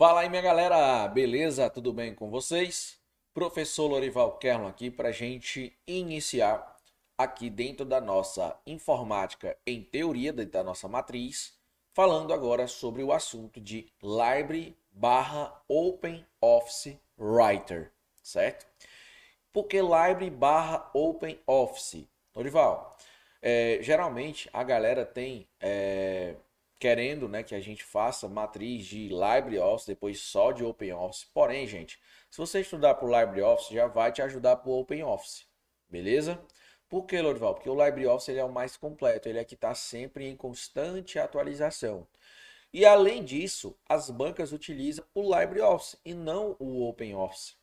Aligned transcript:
Fala 0.00 0.22
aí, 0.22 0.30
minha 0.30 0.40
galera, 0.40 1.06
beleza? 1.08 1.68
Tudo 1.68 1.92
bem 1.92 2.14
com 2.14 2.30
vocês? 2.30 2.98
Professor 3.34 3.86
Lorival 3.86 4.38
Kerlon 4.38 4.66
aqui 4.66 4.90
para 4.90 5.12
gente 5.12 5.76
iniciar 5.86 6.78
aqui 7.18 7.50
dentro 7.50 7.84
da 7.84 8.00
nossa 8.00 8.58
informática 8.66 9.58
em 9.66 9.82
teoria, 9.82 10.32
da 10.32 10.64
nossa 10.64 10.88
matriz, 10.88 11.52
falando 11.92 12.32
agora 12.32 12.66
sobre 12.66 13.02
o 13.02 13.12
assunto 13.12 13.60
de 13.60 13.92
Library 14.02 14.74
barra 14.90 15.62
Open 15.68 16.24
Office 16.40 16.96
Writer, 17.18 17.92
certo? 18.22 18.66
Porque 19.52 19.82
Library 19.82 20.30
barra 20.30 20.90
Open 20.94 21.38
Office? 21.46 22.08
Lorival, 22.34 22.96
é, 23.42 23.80
geralmente 23.82 24.48
a 24.50 24.64
galera 24.64 25.04
tem... 25.04 25.46
É, 25.60 26.36
querendo 26.80 27.28
né, 27.28 27.42
que 27.42 27.54
a 27.54 27.60
gente 27.60 27.84
faça 27.84 28.26
matriz 28.26 28.86
de 28.86 29.08
LibreOffice, 29.08 29.86
depois 29.86 30.18
só 30.18 30.50
de 30.50 30.64
OpenOffice. 30.64 31.26
Porém, 31.34 31.66
gente, 31.66 32.00
se 32.30 32.38
você 32.38 32.62
estudar 32.62 32.94
para 32.94 33.06
o 33.06 33.20
LibreOffice, 33.20 33.74
já 33.74 33.86
vai 33.86 34.10
te 34.10 34.22
ajudar 34.22 34.56
para 34.56 34.70
o 34.70 34.80
OpenOffice, 34.80 35.44
beleza? 35.90 36.40
Por 36.88 37.04
que, 37.04 37.20
Lorival? 37.20 37.54
Porque 37.54 37.68
o 37.68 37.84
LibreOffice 37.84 38.30
ele 38.30 38.40
é 38.40 38.44
o 38.44 38.50
mais 38.50 38.78
completo, 38.78 39.28
ele 39.28 39.38
é 39.38 39.44
que 39.44 39.54
está 39.54 39.74
sempre 39.74 40.26
em 40.26 40.34
constante 40.34 41.18
atualização. 41.18 42.08
E 42.72 42.86
além 42.86 43.22
disso, 43.22 43.76
as 43.86 44.08
bancas 44.08 44.50
utilizam 44.50 45.04
o 45.14 45.22
LibreOffice 45.22 45.98
e 46.02 46.14
não 46.14 46.56
o 46.58 46.88
OpenOffice. 46.88 47.56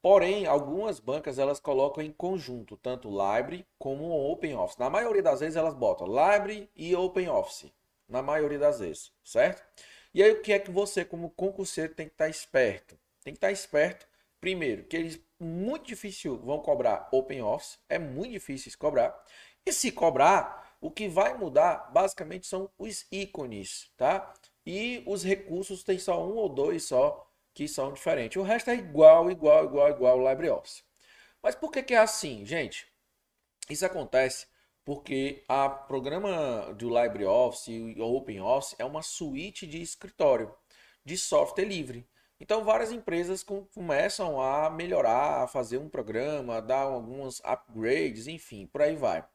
Porém, 0.00 0.46
algumas 0.46 1.00
bancas 1.00 1.38
elas 1.38 1.60
colocam 1.60 2.02
em 2.02 2.12
conjunto 2.12 2.76
tanto 2.78 3.10
Libre 3.10 3.66
como 3.78 4.30
OpenOffice. 4.32 4.78
Na 4.80 4.88
maioria 4.88 5.22
das 5.22 5.40
vezes 5.40 5.56
elas 5.56 5.74
botam 5.74 6.06
Libre 6.06 6.70
e 6.74 6.96
OpenOffice 6.96 7.75
na 8.08 8.22
maioria 8.22 8.58
das 8.58 8.80
vezes, 8.80 9.12
certo? 9.24 9.62
E 10.14 10.22
aí 10.22 10.32
o 10.32 10.40
que 10.42 10.52
é 10.52 10.58
que 10.58 10.70
você 10.70 11.04
como 11.04 11.30
concurseiro 11.30 11.94
tem 11.94 12.06
que 12.06 12.14
estar 12.14 12.28
esperto? 12.28 12.98
Tem 13.22 13.32
que 13.32 13.38
estar 13.38 13.52
esperto, 13.52 14.06
primeiro, 14.40 14.84
que 14.84 14.96
eles 14.96 15.20
muito 15.38 15.86
difícil 15.86 16.38
vão 16.38 16.60
cobrar 16.60 17.08
Open 17.12 17.42
Office, 17.42 17.78
é 17.88 17.98
muito 17.98 18.32
difícil 18.32 18.72
cobrar. 18.78 19.14
E 19.64 19.72
se 19.72 19.92
cobrar, 19.92 20.76
o 20.80 20.90
que 20.90 21.08
vai 21.08 21.36
mudar 21.36 21.90
basicamente 21.92 22.46
são 22.46 22.70
os 22.78 23.06
ícones, 23.10 23.90
tá? 23.96 24.32
E 24.64 25.02
os 25.06 25.22
recursos 25.24 25.82
tem 25.82 25.98
só 25.98 26.24
um 26.24 26.36
ou 26.36 26.48
dois 26.48 26.84
só 26.84 27.30
que 27.52 27.66
são 27.66 27.92
diferentes. 27.92 28.36
O 28.36 28.42
resto 28.42 28.70
é 28.70 28.74
igual, 28.74 29.30
igual, 29.30 29.64
igual, 29.64 29.90
igual 29.90 30.20
ao 30.20 30.28
LibreOffice. 30.28 30.82
Mas 31.42 31.54
por 31.54 31.70
que, 31.70 31.82
que 31.82 31.94
é 31.94 31.98
assim, 31.98 32.44
gente? 32.44 32.86
Isso 33.68 33.84
acontece 33.84 34.46
porque 34.86 35.42
a 35.48 35.68
programa 35.68 36.72
do 36.74 36.88
LibreOffice 36.88 37.72
e 37.72 38.00
o 38.00 38.14
OpenOffice 38.14 38.76
é 38.78 38.84
uma 38.84 39.02
suíte 39.02 39.66
de 39.66 39.82
escritório 39.82 40.54
de 41.04 41.18
software 41.18 41.64
livre. 41.64 42.08
Então 42.38 42.64
várias 42.64 42.92
empresas 42.92 43.42
com, 43.42 43.64
começam 43.74 44.40
a 44.40 44.70
melhorar, 44.70 45.42
a 45.42 45.48
fazer 45.48 45.78
um 45.78 45.88
programa, 45.88 46.58
a 46.58 46.60
dar 46.60 46.82
alguns 46.82 47.40
upgrades, 47.40 48.28
enfim, 48.28 48.64
por 48.68 48.80
aí 48.80 48.94
vai. 48.94 49.26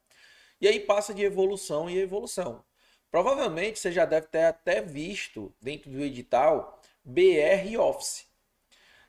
E 0.61 0.69
aí 0.69 0.79
passa 0.79 1.13
de 1.13 1.21
evolução 1.21 1.89
em 1.89 1.97
evolução. 1.97 2.63
Provavelmente 3.11 3.77
você 3.77 3.91
já 3.91 4.05
deve 4.05 4.27
ter 4.27 4.45
até 4.45 4.81
visto 4.81 5.53
dentro 5.61 5.91
do 5.91 5.99
edital 6.01 6.79
BR 7.03 7.77
Office. 7.77 8.25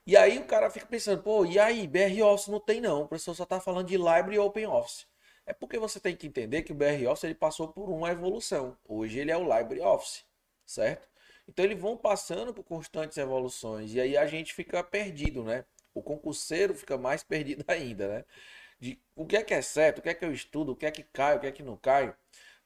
E 0.05 0.17
aí 0.17 0.39
o 0.39 0.45
cara 0.45 0.69
fica 0.71 0.87
pensando, 0.87 1.23
pô, 1.23 1.47
e 1.47 1.61
aí, 1.61 1.87
BR 1.87 2.21
Office 2.25 2.49
não 2.49 2.59
tem 2.59 2.81
não, 2.81 3.03
o 3.03 3.09
professor 3.09 3.37
só 3.37 3.45
está 3.45 3.61
falando 3.61 3.87
de 3.87 3.97
Library 3.97 4.41
Open 4.41 4.67
Office. 4.67 5.12
É 5.47 5.53
porque 5.53 5.79
você 5.79 5.99
tem 6.01 6.17
que 6.17 6.27
entender 6.27 6.63
que 6.63 6.73
o 6.73 6.75
BR 6.75 7.07
Office 7.09 7.25
ele 7.25 7.35
passou 7.35 7.69
por 7.69 7.89
uma 7.91 8.11
evolução. 8.11 8.77
Hoje 8.89 9.19
ele 9.19 9.31
é 9.31 9.37
o 9.37 9.43
LibreOffice, 9.59 10.25
certo? 10.65 11.09
Então 11.49 11.65
eles 11.65 11.79
vão 11.81 11.97
passando 11.97 12.55
por 12.55 12.63
constantes 12.65 13.17
evoluções 13.19 13.93
e 13.95 14.01
aí 14.01 14.17
a 14.17 14.27
gente 14.27 14.55
fica 14.55 14.83
perdido, 14.85 15.43
né? 15.43 15.65
O 15.95 16.03
concurseiro 16.03 16.75
fica 16.75 16.97
mais 16.97 17.23
perdido 17.25 17.65
ainda, 17.69 18.09
né? 18.09 18.25
De 18.81 19.01
o 19.17 19.27
que 19.27 19.37
é 19.37 19.43
que 19.45 19.55
é 19.55 19.63
certo, 19.63 19.99
o 19.99 20.03
que 20.03 20.11
é 20.11 20.15
que 20.15 20.25
eu 20.25 20.33
estudo, 20.33 20.73
o 20.73 20.77
que 20.77 20.87
é 20.87 20.91
que 20.93 21.03
cai, 21.05 21.37
o 21.37 21.41
que 21.41 21.47
é 21.47 21.53
que 21.53 21.63
não 21.63 21.77
cai. 21.77 22.15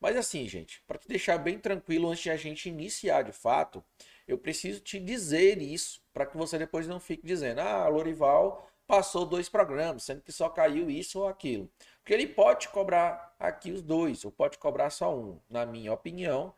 Mas 0.01 0.17
assim, 0.17 0.47
gente, 0.49 0.83
para 0.87 0.99
te 0.99 1.09
deixar 1.09 1.39
bem 1.39 1.59
tranquilo 1.59 2.09
antes 2.11 2.23
de 2.23 2.31
a 2.31 2.37
gente 2.37 2.69
iniciar 2.69 3.23
de 3.23 3.33
fato, 3.33 3.83
eu 4.29 4.39
preciso 4.39 4.81
te 4.81 4.99
dizer 5.01 5.61
isso 5.61 6.03
para 6.13 6.27
que 6.27 6.37
você 6.37 6.59
depois 6.59 6.87
não 6.87 7.01
fique 7.01 7.27
dizendo: 7.27 7.61
"Ah, 7.61 7.89
Lorival 7.89 8.71
passou 8.87 9.27
dois 9.27 9.49
programas, 9.49 10.05
sendo 10.05 10.23
que 10.23 10.33
só 10.33 10.49
caiu 10.49 10.91
isso 10.91 11.21
ou 11.21 11.29
aquilo". 11.29 11.71
Porque 12.07 12.15
ele 12.15 12.29
pode 12.29 12.69
cobrar 12.69 13.35
aqui 13.37 13.73
os 13.73 13.83
dois, 13.83 14.25
ou 14.25 14.31
pode 14.31 14.59
cobrar 14.59 14.91
só 14.91 15.13
um. 15.13 15.41
Na 15.51 15.67
minha 15.67 15.93
opinião, 15.93 16.55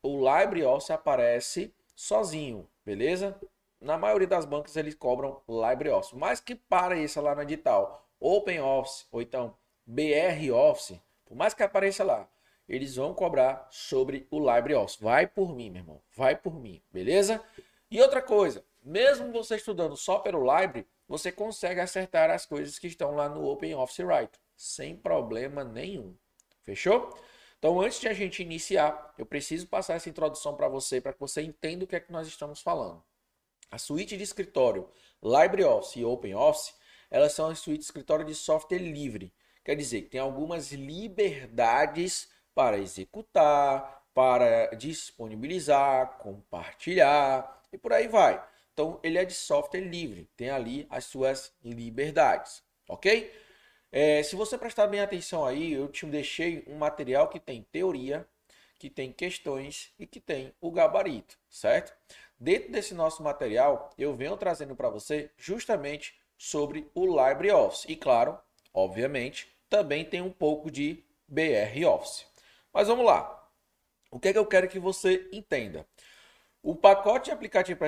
o 0.00 0.16
LibreOffice 0.16 0.92
aparece 0.92 1.74
sozinho, 1.96 2.68
beleza? 2.86 3.36
Na 3.80 3.98
maioria 3.98 4.28
das 4.28 4.44
bancas 4.44 4.76
eles 4.76 4.94
cobram 4.94 5.42
LibreOffice, 5.48 6.16
mas 6.16 6.38
que 6.38 6.56
isso 7.02 7.20
lá 7.20 7.34
no 7.34 7.42
edital, 7.42 8.06
OpenOffice 8.20 9.06
ou 9.10 9.20
então 9.20 9.56
BR 9.84 10.52
Office, 10.54 11.00
por 11.24 11.36
mais 11.36 11.52
que 11.52 11.64
apareça 11.64 12.04
lá, 12.04 12.28
eles 12.68 12.94
vão 12.94 13.12
cobrar 13.12 13.66
sobre 13.72 14.28
o 14.30 14.38
LibreOffice. 14.38 15.02
Vai 15.02 15.26
por 15.26 15.52
mim, 15.52 15.68
meu 15.68 15.82
irmão, 15.82 16.00
vai 16.16 16.36
por 16.36 16.54
mim, 16.54 16.80
beleza? 16.92 17.42
E 17.90 18.00
outra 18.00 18.22
coisa, 18.22 18.64
mesmo 18.84 19.32
você 19.32 19.56
estudando 19.56 19.96
só 19.96 20.20
pelo 20.20 20.46
Libre, 20.60 20.86
você 21.08 21.32
consegue 21.32 21.80
acertar 21.80 22.30
as 22.30 22.46
coisas 22.46 22.78
que 22.78 22.86
estão 22.86 23.16
lá 23.16 23.28
no 23.28 23.44
OpenOffice 23.50 24.04
Writer 24.04 24.40
sem 24.62 24.96
problema 24.96 25.64
nenhum. 25.64 26.14
Fechou? 26.62 27.12
Então, 27.58 27.80
antes 27.80 27.98
de 27.98 28.06
a 28.06 28.12
gente 28.12 28.42
iniciar, 28.42 29.12
eu 29.18 29.26
preciso 29.26 29.66
passar 29.66 29.94
essa 29.94 30.08
introdução 30.08 30.54
para 30.54 30.68
você, 30.68 31.00
para 31.00 31.12
que 31.12 31.18
você 31.18 31.42
entenda 31.42 31.84
o 31.84 31.86
que 31.86 31.96
é 31.96 32.00
que 32.00 32.12
nós 32.12 32.28
estamos 32.28 32.60
falando. 32.60 33.02
A 33.72 33.76
suíte 33.76 34.16
de 34.16 34.22
escritório 34.22 34.88
LibreOffice 35.20 35.98
e 35.98 36.04
OpenOffice, 36.04 36.74
elas 37.10 37.32
são 37.32 37.48
as 37.48 37.58
suítes 37.58 37.86
de 37.86 37.90
escritório 37.90 38.24
de 38.24 38.36
software 38.36 38.78
livre. 38.78 39.34
Quer 39.64 39.74
dizer 39.74 40.02
que 40.02 40.10
tem 40.10 40.20
algumas 40.20 40.70
liberdades 40.70 42.28
para 42.54 42.78
executar, 42.78 44.04
para 44.14 44.66
disponibilizar, 44.76 46.18
compartilhar 46.18 47.62
e 47.72 47.78
por 47.78 47.92
aí 47.92 48.06
vai. 48.06 48.40
Então, 48.72 49.00
ele 49.02 49.18
é 49.18 49.24
de 49.24 49.34
software 49.34 49.80
livre, 49.80 50.30
tem 50.36 50.50
ali 50.50 50.86
as 50.88 51.04
suas 51.04 51.52
liberdades, 51.64 52.62
ok? 52.88 53.41
É, 53.94 54.22
se 54.22 54.34
você 54.34 54.56
prestar 54.56 54.86
bem 54.86 55.00
atenção 55.00 55.44
aí, 55.44 55.74
eu 55.74 55.86
te 55.86 56.06
deixei 56.06 56.64
um 56.66 56.78
material 56.78 57.28
que 57.28 57.38
tem 57.38 57.62
teoria, 57.70 58.26
que 58.78 58.88
tem 58.88 59.12
questões 59.12 59.92
e 59.98 60.06
que 60.06 60.18
tem 60.18 60.54
o 60.62 60.70
gabarito, 60.70 61.38
certo? 61.50 61.94
Dentro 62.40 62.72
desse 62.72 62.94
nosso 62.94 63.22
material, 63.22 63.90
eu 63.98 64.16
venho 64.16 64.34
trazendo 64.38 64.74
para 64.74 64.88
você 64.88 65.30
justamente 65.36 66.18
sobre 66.38 66.90
o 66.94 67.04
LibreOffice. 67.06 67.86
E 67.86 67.94
claro, 67.94 68.38
obviamente, 68.72 69.46
também 69.68 70.06
tem 70.06 70.22
um 70.22 70.32
pouco 70.32 70.70
de 70.70 71.04
BR 71.28 71.86
Office. 71.86 72.26
Mas 72.72 72.88
vamos 72.88 73.04
lá. 73.04 73.46
O 74.10 74.18
que 74.18 74.28
é 74.28 74.32
que 74.32 74.38
eu 74.38 74.46
quero 74.46 74.68
que 74.68 74.78
você 74.78 75.28
entenda? 75.30 75.86
O 76.62 76.74
pacote 76.74 77.30
aplicativo 77.30 77.78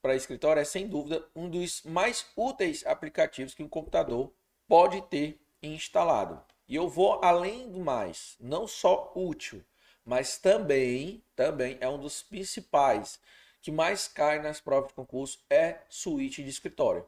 para 0.00 0.14
escritório 0.14 0.60
é, 0.60 0.64
sem 0.64 0.86
dúvida, 0.86 1.26
um 1.34 1.50
dos 1.50 1.82
mais 1.82 2.26
úteis 2.36 2.86
aplicativos 2.86 3.54
que 3.54 3.62
um 3.62 3.68
computador 3.68 4.32
pode 4.68 5.02
ter 5.08 5.40
instalado. 5.62 6.42
E 6.68 6.74
eu 6.74 6.88
vou 6.88 7.18
além 7.22 7.70
do 7.70 7.80
mais, 7.80 8.36
não 8.38 8.66
só 8.66 9.12
útil, 9.14 9.64
mas 10.04 10.38
também, 10.38 11.22
também 11.34 11.78
é 11.80 11.88
um 11.88 11.98
dos 11.98 12.22
principais 12.22 13.20
que 13.60 13.70
mais 13.70 14.08
cai 14.08 14.40
nas 14.40 14.60
provas 14.60 14.88
de 14.88 14.94
concurso 14.94 15.38
é 15.50 15.80
suíte 15.88 16.42
de 16.42 16.50
escritório. 16.50 17.06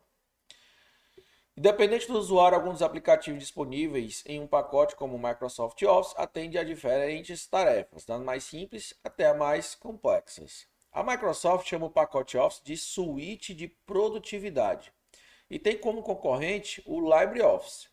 Independente 1.57 2.07
do 2.07 2.19
usuário, 2.19 2.57
alguns 2.57 2.81
aplicativos 2.81 3.41
disponíveis 3.41 4.23
em 4.27 4.41
um 4.41 4.47
pacote 4.47 4.97
como 4.97 5.17
o 5.17 5.23
Microsoft 5.23 5.83
Office 5.83 6.15
atendem 6.17 6.59
a 6.61 6.65
diferentes 6.65 7.47
tarefas, 7.47 8.05
das 8.07 8.23
mais 8.23 8.45
simples 8.45 8.95
até 9.05 9.27
as 9.27 9.37
mais 9.37 9.75
complexas. 9.75 10.67
A 10.93 11.03
Microsoft 11.03 11.69
chama 11.69 11.87
o 11.87 11.91
pacote 11.91 12.39
Office 12.39 12.63
de 12.65 12.77
suíte 12.77 13.55
de 13.55 13.69
produtividade 13.69 14.93
e 15.51 15.59
tem 15.59 15.77
como 15.77 16.03
concorrente 16.03 16.83
o 16.87 17.01
LibreOffice. 17.01 17.89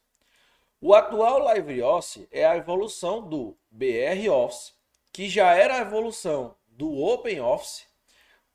O 0.79 0.93
atual 0.93 1.51
LibreOffice 1.51 2.27
é 2.31 2.45
a 2.45 2.55
evolução 2.55 3.27
do 3.27 3.57
BR 3.71 4.29
Office, 4.29 4.75
que 5.11 5.27
já 5.27 5.55
era 5.55 5.73
a 5.73 5.81
evolução 5.81 6.55
do 6.67 7.01
OpenOffice, 7.01 7.85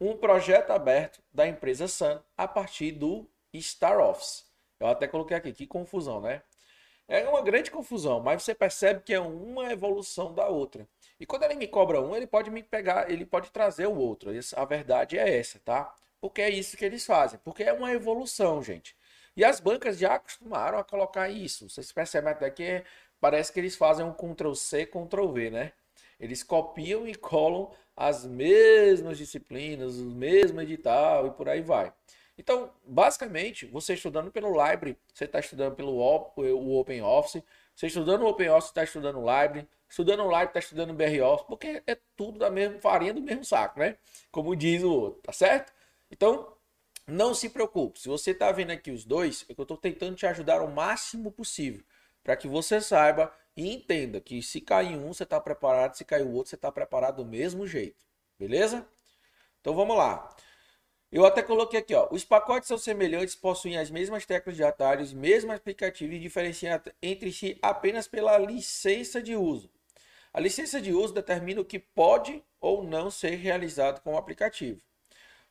um 0.01 0.17
projeto 0.17 0.71
aberto 0.71 1.21
da 1.33 1.49
empresa 1.49 1.89
Sun 1.89 2.21
a 2.37 2.47
partir 2.47 2.93
do 2.93 3.29
StarOffice. 3.53 4.45
Eu 4.79 4.87
até 4.87 5.09
coloquei 5.09 5.37
aqui, 5.37 5.53
que 5.53 5.67
confusão, 5.67 6.21
né? 6.21 6.43
É 7.09 7.29
uma 7.29 7.43
grande 7.43 7.73
confusão, 7.73 8.21
mas 8.21 8.45
você 8.45 8.55
percebe 8.55 9.03
que 9.03 9.13
é 9.13 9.19
uma 9.19 9.73
evolução 9.73 10.33
da 10.33 10.47
outra. 10.47 10.87
E 11.19 11.27
quando 11.27 11.43
ele 11.43 11.57
me 11.57 11.67
cobra 11.67 12.01
um, 12.01 12.15
ele 12.15 12.29
pode 12.29 12.53
me 12.53 12.63
pegar, 12.63 13.11
ele 13.11 13.27
pode 13.27 13.51
trazer 13.51 13.87
o 13.87 13.99
outro. 13.99 14.31
A 14.55 14.65
verdade 14.65 15.19
é 15.19 15.39
essa, 15.39 15.59
tá? 15.65 15.93
Porque 16.21 16.41
é 16.41 16.49
isso 16.49 16.77
que 16.77 16.85
eles 16.85 17.05
fazem. 17.05 17.41
Porque 17.43 17.65
é 17.65 17.73
uma 17.73 17.93
evolução, 17.93 18.63
gente. 18.63 18.95
E 19.37 19.45
as 19.45 19.61
bancas 19.61 19.99
já 19.99 20.15
acostumaram 20.15 20.79
a 20.79 20.85
colocar 20.85 21.29
isso. 21.29 21.69
Vocês 21.69 21.91
percebem 21.91 22.33
até 22.33 22.51
que 22.51 22.85
parece 23.21 23.53
que 23.53 23.61
eles 23.61 23.77
fazem 23.77 24.05
um 24.05 24.13
Ctrl 24.13 24.55
C, 24.55 24.87
Ctrl 24.87 25.29
V, 25.29 25.51
né? 25.51 25.73
Eles 26.21 26.43
copiam 26.43 27.07
e 27.07 27.15
colam 27.15 27.71
as 27.97 28.25
mesmas 28.25 29.19
disciplinas, 29.19 29.99
o 29.99 30.05
mesmo 30.05 30.61
edital 30.61 31.27
e 31.27 31.31
por 31.31 31.49
aí 31.49 31.63
vai. 31.63 31.93
Então, 32.37 32.73
basicamente, 32.85 33.67
você 33.67 33.95
estudando 33.95 34.31
pelo 34.31 34.51
Library, 34.51 34.97
você 35.13 35.25
está 35.25 35.39
estudando 35.39 35.75
pelo 35.75 35.93
o 35.93 36.79
Open 36.79 37.03
Office, 37.03 37.43
você 37.75 37.87
estudando 37.87 38.23
o 38.23 38.27
Open 38.27 38.49
Office, 38.49 38.71
está 38.71 38.83
estudando 38.83 39.19
o 39.19 39.21
Library, 39.21 39.69
estudando 39.89 40.21
o 40.21 40.25
Library, 40.25 40.47
está 40.47 40.59
estudando 40.59 40.91
o 40.91 40.95
BR 40.95 41.21
Office, 41.23 41.47
porque 41.47 41.83
é 41.87 41.97
tudo 42.17 42.39
da 42.39 42.51
mesma 42.51 42.79
farinha 42.81 43.13
do 43.13 43.21
mesmo 43.21 43.45
saco, 43.45 43.79
né? 43.79 43.97
Como 44.31 44.57
diz 44.57 44.83
o 44.83 44.91
outro, 44.91 45.21
tá 45.23 45.33
certo? 45.33 45.73
Então, 46.11 46.57
não 47.07 47.35
se 47.35 47.49
preocupe. 47.49 48.01
Se 48.01 48.09
você 48.09 48.31
está 48.31 48.51
vendo 48.53 48.71
aqui 48.71 48.91
os 48.91 49.05
dois, 49.05 49.45
é 49.49 49.55
que 49.55 49.61
eu 49.61 49.65
estou 49.65 49.77
tentando 49.77 50.17
te 50.17 50.27
ajudar 50.27 50.63
o 50.63 50.71
máximo 50.71 51.31
possível 51.31 51.83
para 52.23 52.37
que 52.37 52.47
você 52.47 52.81
saiba 52.81 53.33
e 53.57 53.73
entenda 53.73 54.21
que 54.21 54.43
se 54.43 54.61
cair 54.61 54.97
um, 54.97 55.13
você 55.13 55.25
está 55.25 55.41
preparado, 55.41 55.97
se 55.97 56.05
cair 56.05 56.23
o 56.23 56.33
outro, 56.33 56.51
você 56.51 56.55
está 56.55 56.71
preparado 56.71 57.17
do 57.17 57.25
mesmo 57.25 57.67
jeito. 57.67 58.05
Beleza? 58.39 58.87
Então 59.61 59.75
vamos 59.75 59.97
lá. 59.97 60.35
Eu 61.11 61.27
até 61.27 61.43
coloquei 61.43 61.79
aqui, 61.79 61.95
ó. 61.95 62.09
Os 62.11 62.25
pacotes 62.25 62.69
são 62.69 62.79
semelhantes, 62.79 63.35
possuem 63.35 63.77
as 63.77 63.91
mesmas 63.91 64.25
teclas 64.25 64.57
de 64.57 64.65
atalhos, 64.65 65.13
mesmo 65.13 65.53
aplicativo 65.53 66.15
e 66.15 66.19
diferenciam 66.19 66.81
entre 67.03 67.31
si 67.31 67.59
apenas 67.61 68.09
pela 68.09 68.39
licença 68.39 69.23
de 69.23 69.37
uso. 69.37 69.71
A 70.33 70.41
licença 70.41 70.81
de 70.81 70.93
uso 70.93 71.13
determina 71.13 71.61
o 71.61 71.65
que 71.65 71.79
pode 71.79 72.43
ou 72.59 72.83
não 72.83 73.11
ser 73.11 73.35
realizado 73.35 74.01
com 74.01 74.15
o 74.15 74.17
aplicativo. 74.17 74.81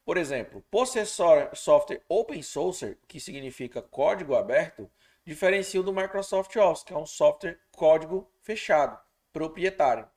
Por 0.04 0.18
exemplo, 0.18 0.64
por 0.70 0.88
ser 0.88 1.06
software 1.06 2.02
open 2.10 2.42
source, 2.42 2.98
que 3.08 3.20
significa 3.20 3.82
código 3.82 4.36
aberto, 4.36 4.90
diferencia 5.26 5.82
do 5.84 5.94
Microsoft 5.94 6.56
Office, 6.56 6.84
que 6.84 6.94
é 6.94 6.98
um 6.98 7.06
software 7.06 7.60
código 7.72 8.30
fechado, 8.42 9.00
proprietário. 9.32 10.08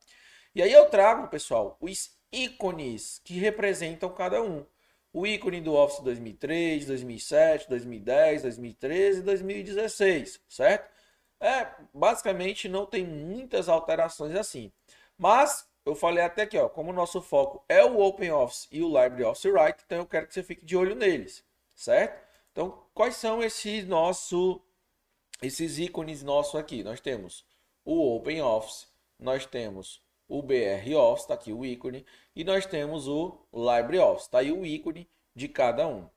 E 0.54 0.62
aí 0.62 0.72
eu 0.72 0.88
trago, 0.88 1.28
pessoal, 1.28 1.76
os 1.80 2.16
ícones 2.32 3.20
que 3.24 3.34
representam 3.34 4.08
cada 4.12 4.42
um. 4.42 4.64
O 5.12 5.26
ícone 5.26 5.60
do 5.60 5.74
Office 5.74 6.00
2003, 6.02 6.86
2007, 6.86 7.68
2010, 7.68 8.42
2013 8.42 9.20
e 9.20 9.22
2016, 9.22 10.40
certo? 10.48 10.90
É, 11.38 11.68
basicamente 11.92 12.68
não 12.68 12.86
tem 12.86 13.06
muitas 13.06 13.68
alterações 13.68 14.34
assim. 14.34 14.72
Mas 15.16 15.68
eu 15.84 15.94
falei 15.94 16.24
até 16.24 16.42
aqui, 16.42 16.56
ó, 16.58 16.68
como 16.68 16.90
o 16.90 16.94
nosso 16.94 17.20
foco 17.20 17.64
é 17.68 17.84
o 17.84 18.00
OpenOffice 18.00 18.68
e 18.72 18.82
o 18.82 18.88
LibreOffice 18.88 19.50
Write, 19.50 19.82
então 19.84 19.98
eu 19.98 20.06
quero 20.06 20.26
que 20.26 20.34
você 20.34 20.42
fique 20.42 20.64
de 20.64 20.76
olho 20.76 20.94
neles, 20.94 21.44
certo? 21.74 22.24
Então, 22.52 22.86
quais 22.94 23.16
são 23.16 23.42
esses 23.42 23.86
nosso, 23.86 24.62
esses 25.42 25.78
ícones 25.78 26.22
nossos 26.22 26.54
aqui? 26.54 26.82
Nós 26.82 27.00
temos 27.00 27.44
o 27.84 28.16
OpenOffice, 28.16 28.86
nós 29.18 29.44
temos 29.44 30.02
o 30.28 30.42
BROffice, 30.42 31.24
está 31.24 31.34
aqui 31.34 31.52
o 31.52 31.64
ícone, 31.64 32.04
e 32.34 32.44
nós 32.44 32.64
temos 32.64 33.06
o 33.06 33.36
LibreOffice, 33.52 34.26
está 34.26 34.38
aí 34.38 34.52
o 34.52 34.64
ícone 34.64 35.08
de 35.34 35.48
cada 35.48 35.86
um. 35.86 36.08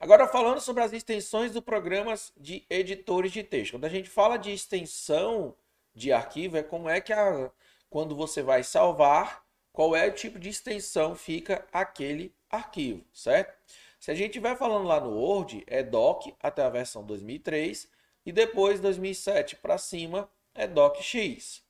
Agora, 0.00 0.26
falando 0.26 0.60
sobre 0.60 0.82
as 0.82 0.92
extensões 0.92 1.52
do 1.52 1.62
programas 1.62 2.32
de 2.36 2.64
editores 2.68 3.30
de 3.30 3.44
texto. 3.44 3.72
Quando 3.72 3.84
a 3.84 3.88
gente 3.88 4.08
fala 4.08 4.36
de 4.36 4.50
extensão 4.50 5.54
de 5.94 6.12
arquivo, 6.12 6.56
é 6.56 6.62
como 6.62 6.88
é 6.88 7.00
que 7.00 7.12
a, 7.12 7.52
quando 7.92 8.16
você 8.16 8.42
vai 8.42 8.64
salvar, 8.64 9.44
qual 9.70 9.94
é 9.94 10.08
o 10.08 10.14
tipo 10.14 10.38
de 10.38 10.48
extensão 10.48 11.14
fica 11.14 11.66
aquele 11.70 12.34
arquivo, 12.50 13.04
certo? 13.12 13.54
Se 14.00 14.10
a 14.10 14.14
gente 14.14 14.30
estiver 14.30 14.56
falando 14.56 14.86
lá 14.86 14.98
no 14.98 15.10
Word, 15.10 15.62
é 15.66 15.82
doc 15.82 16.26
até 16.42 16.62
a 16.62 16.70
versão 16.70 17.04
2003 17.04 17.86
e 18.24 18.32
depois 18.32 18.80
2007 18.80 19.56
para 19.56 19.76
cima 19.76 20.26
é 20.54 20.66
docx. 20.66 21.62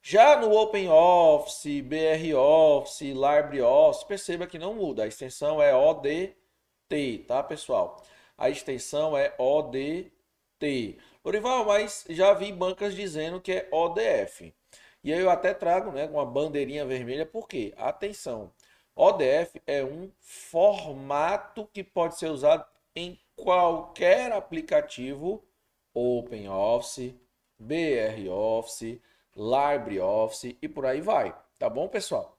Já 0.00 0.40
no 0.40 0.50
OpenOffice, 0.56 1.82
BROffice, 1.82 3.12
LibreOffice, 3.12 4.06
perceba 4.06 4.46
que 4.46 4.58
não 4.58 4.74
muda, 4.74 5.04
a 5.04 5.06
extensão 5.06 5.60
é 5.60 5.74
ODT, 5.74 7.24
tá 7.28 7.42
pessoal? 7.42 8.02
A 8.38 8.48
extensão 8.48 9.14
é 9.14 9.34
ODT. 9.36 10.98
Orival, 11.22 11.66
mas 11.66 12.06
já 12.08 12.32
vi 12.32 12.50
bancas 12.50 12.94
dizendo 12.94 13.40
que 13.40 13.52
é 13.52 13.68
ODF. 13.70 14.54
E 15.06 15.14
aí 15.14 15.20
eu 15.20 15.30
até 15.30 15.54
trago 15.54 15.92
né, 15.92 16.04
uma 16.06 16.26
bandeirinha 16.26 16.84
vermelha, 16.84 17.24
porque, 17.24 17.72
atenção, 17.76 18.52
ODF 18.92 19.62
é 19.64 19.84
um 19.84 20.10
formato 20.18 21.64
que 21.72 21.84
pode 21.84 22.18
ser 22.18 22.28
usado 22.28 22.66
em 22.92 23.16
qualquer 23.36 24.32
aplicativo 24.32 25.46
OpenOffice, 25.94 27.16
BROffice, 27.56 29.00
LibreOffice 29.36 30.58
e 30.60 30.68
por 30.68 30.84
aí 30.84 31.00
vai. 31.00 31.32
Tá 31.56 31.70
bom, 31.70 31.86
pessoal? 31.86 32.36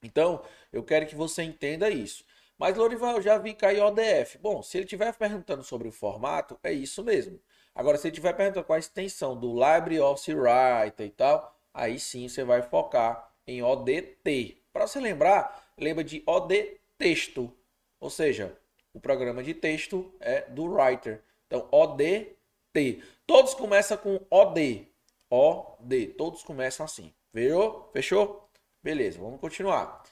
Então, 0.00 0.44
eu 0.72 0.84
quero 0.84 1.06
que 1.08 1.16
você 1.16 1.42
entenda 1.42 1.90
isso. 1.90 2.24
Mas, 2.56 2.76
Lorival, 2.76 3.20
já 3.20 3.36
vi 3.36 3.52
cair 3.52 3.80
ODF. 3.80 4.38
Bom, 4.38 4.62
se 4.62 4.78
ele 4.78 4.84
estiver 4.84 5.12
perguntando 5.12 5.64
sobre 5.64 5.88
o 5.88 5.92
formato, 5.92 6.56
é 6.62 6.72
isso 6.72 7.02
mesmo. 7.02 7.40
Agora, 7.74 7.98
se 7.98 8.06
ele 8.06 8.12
estiver 8.12 8.32
perguntando 8.32 8.64
qual 8.64 8.76
a 8.76 8.78
extensão 8.78 9.36
do 9.36 9.52
LibreOffice 9.52 10.32
Writer 10.32 11.04
e 11.04 11.10
tal, 11.10 11.55
aí 11.76 12.00
sim 12.00 12.26
você 12.26 12.42
vai 12.42 12.62
focar 12.62 13.30
em 13.46 13.62
ODT. 13.62 14.62
Para 14.72 14.86
você 14.86 14.98
lembrar, 14.98 15.70
lembra 15.78 16.02
de 16.02 16.22
OD 16.26 16.80
texto, 16.98 17.52
ou 18.00 18.08
seja, 18.08 18.58
o 18.92 18.98
programa 18.98 19.42
de 19.42 19.52
texto 19.52 20.12
é 20.18 20.40
do 20.42 20.64
Writer. 20.64 21.22
Então, 21.46 21.68
ODT. 21.70 23.02
Todos 23.26 23.54
começam 23.54 23.96
com 23.98 24.18
OD. 24.30 24.88
OD. 25.30 26.06
Todos 26.18 26.42
começam 26.42 26.84
assim. 26.84 27.12
Viu? 27.32 27.88
Fechou? 27.92 28.48
Beleza, 28.82 29.18
vamos 29.18 29.40
continuar. 29.40 30.02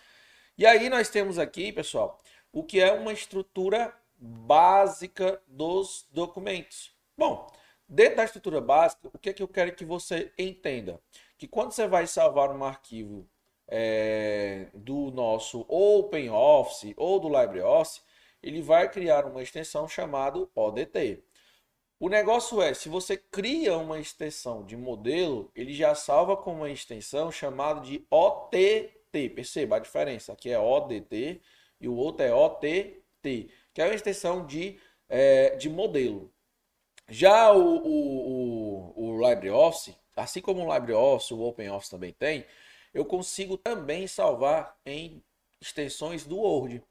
E 0.59 0.67
aí 0.67 0.91
nós 0.91 1.09
temos 1.09 1.39
aqui, 1.39 1.73
pessoal, 1.73 2.21
o 2.53 2.63
que 2.63 2.81
é 2.81 2.93
uma 2.93 3.13
estrutura 3.13 3.95
básica 4.17 5.41
dos 5.47 6.07
documentos. 6.11 6.95
Bom, 7.17 7.51
dentro 7.89 8.17
da 8.17 8.25
estrutura 8.25 8.61
básica, 8.61 9.09
o 9.13 9.19
que 9.19 9.31
é 9.31 9.33
que 9.33 9.43
eu 9.43 9.49
quero 9.49 9.75
que 9.75 9.85
você 9.85 10.33
entenda? 10.39 11.01
Que 11.37 11.49
quando 11.49 11.73
você 11.73 11.87
vai 11.87 12.07
salvar 12.07 12.51
um 12.51 12.65
arquivo 12.65 13.29
é, 13.69 14.69
do 14.75 15.11
nosso 15.11 15.65
OpenOffice 15.69 16.95
ou 16.97 17.19
do 17.19 17.29
LibreOffice, 17.29 18.01
ele 18.43 18.61
vai 18.61 18.91
criar 18.91 19.25
uma 19.27 19.43
extensão 19.43 19.89
chamada 19.89 20.47
ODT. 20.55 21.25
O 21.99 22.09
negócio 22.09 22.61
é, 22.61 22.75
se 22.75 22.89
você 22.89 23.17
cria 23.17 23.79
uma 23.79 23.99
extensão 23.99 24.65
de 24.65 24.77
modelo, 24.77 25.51
ele 25.55 25.73
já 25.73 25.95
salva 25.95 26.37
com 26.37 26.53
uma 26.53 26.71
extensão 26.71 27.33
chamada 27.33 27.81
de 27.81 28.05
OTT. 28.11 29.31
Perceba 29.31 29.77
a 29.77 29.79
diferença. 29.79 30.33
Aqui 30.33 30.51
é 30.51 30.59
ODT 30.59 31.41
e 31.81 31.89
o 31.89 31.95
outro 31.95 32.27
é 32.27 32.35
OTT, 32.35 33.01
que 33.23 33.81
é 33.81 33.85
uma 33.85 33.95
extensão 33.95 34.45
de, 34.45 34.79
é, 35.09 35.57
de 35.57 35.71
modelo. 35.71 36.31
Já 37.09 37.53
o, 37.53 37.77
o, 37.79 38.95
o, 38.97 39.11
o 39.11 39.29
LibreOffice, 39.29 39.97
assim 40.17 40.41
como 40.41 40.65
o 40.65 40.75
LibreOffice, 40.75 41.35
o 41.35 41.41
OpenOffice 41.41 41.91
também 41.91 42.13
tem, 42.13 42.47
eu 42.93 43.05
consigo 43.05 43.57
também 43.57 44.07
salvar 44.07 44.77
em 44.87 45.23
extensões 45.61 46.25
do 46.25 46.39
Word. 46.39 46.83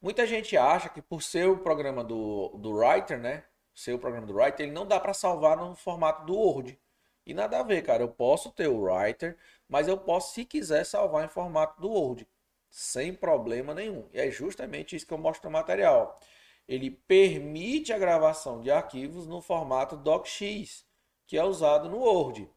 Muita 0.00 0.26
gente 0.26 0.56
acha 0.56 0.88
que 0.88 1.00
por 1.00 1.22
ser 1.22 1.48
o 1.48 1.58
programa 1.58 2.02
do, 2.02 2.48
do 2.58 2.72
Writer, 2.72 3.18
né? 3.18 3.44
Ser 3.74 3.94
o 3.94 3.98
programa 3.98 4.26
do 4.26 4.34
Writer, 4.34 4.66
ele 4.66 4.72
não 4.72 4.86
dá 4.86 4.98
para 4.98 5.14
salvar 5.14 5.56
no 5.56 5.74
formato 5.76 6.26
do 6.26 6.34
Word. 6.36 6.78
E 7.24 7.32
nada 7.32 7.60
a 7.60 7.62
ver, 7.62 7.82
cara. 7.82 8.02
Eu 8.02 8.08
posso 8.08 8.50
ter 8.50 8.66
o 8.66 8.82
Writer, 8.82 9.36
mas 9.68 9.86
eu 9.86 9.96
posso, 9.96 10.34
se 10.34 10.44
quiser, 10.44 10.84
salvar 10.84 11.24
em 11.24 11.28
formato 11.28 11.80
do 11.80 11.88
Word. 11.90 12.26
Sem 12.68 13.14
problema 13.14 13.74
nenhum. 13.74 14.08
E 14.12 14.18
é 14.18 14.30
justamente 14.30 14.96
isso 14.96 15.06
que 15.06 15.14
eu 15.14 15.18
mostro 15.18 15.48
no 15.48 15.52
material. 15.52 16.18
Ele 16.66 16.90
permite 16.90 17.92
a 17.92 17.98
gravação 17.98 18.60
de 18.60 18.70
arquivos 18.70 19.26
no 19.26 19.40
formato 19.40 19.96
DocX, 19.96 20.84
que 21.26 21.36
é 21.36 21.44
usado 21.44 21.88
no 21.88 21.98
Word. 21.98 22.50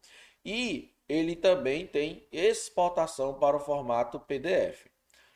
E 0.46 0.94
ele 1.08 1.34
também 1.34 1.88
tem 1.88 2.24
exportação 2.30 3.34
para 3.34 3.56
o 3.56 3.60
formato 3.60 4.20
PDF. 4.20 4.86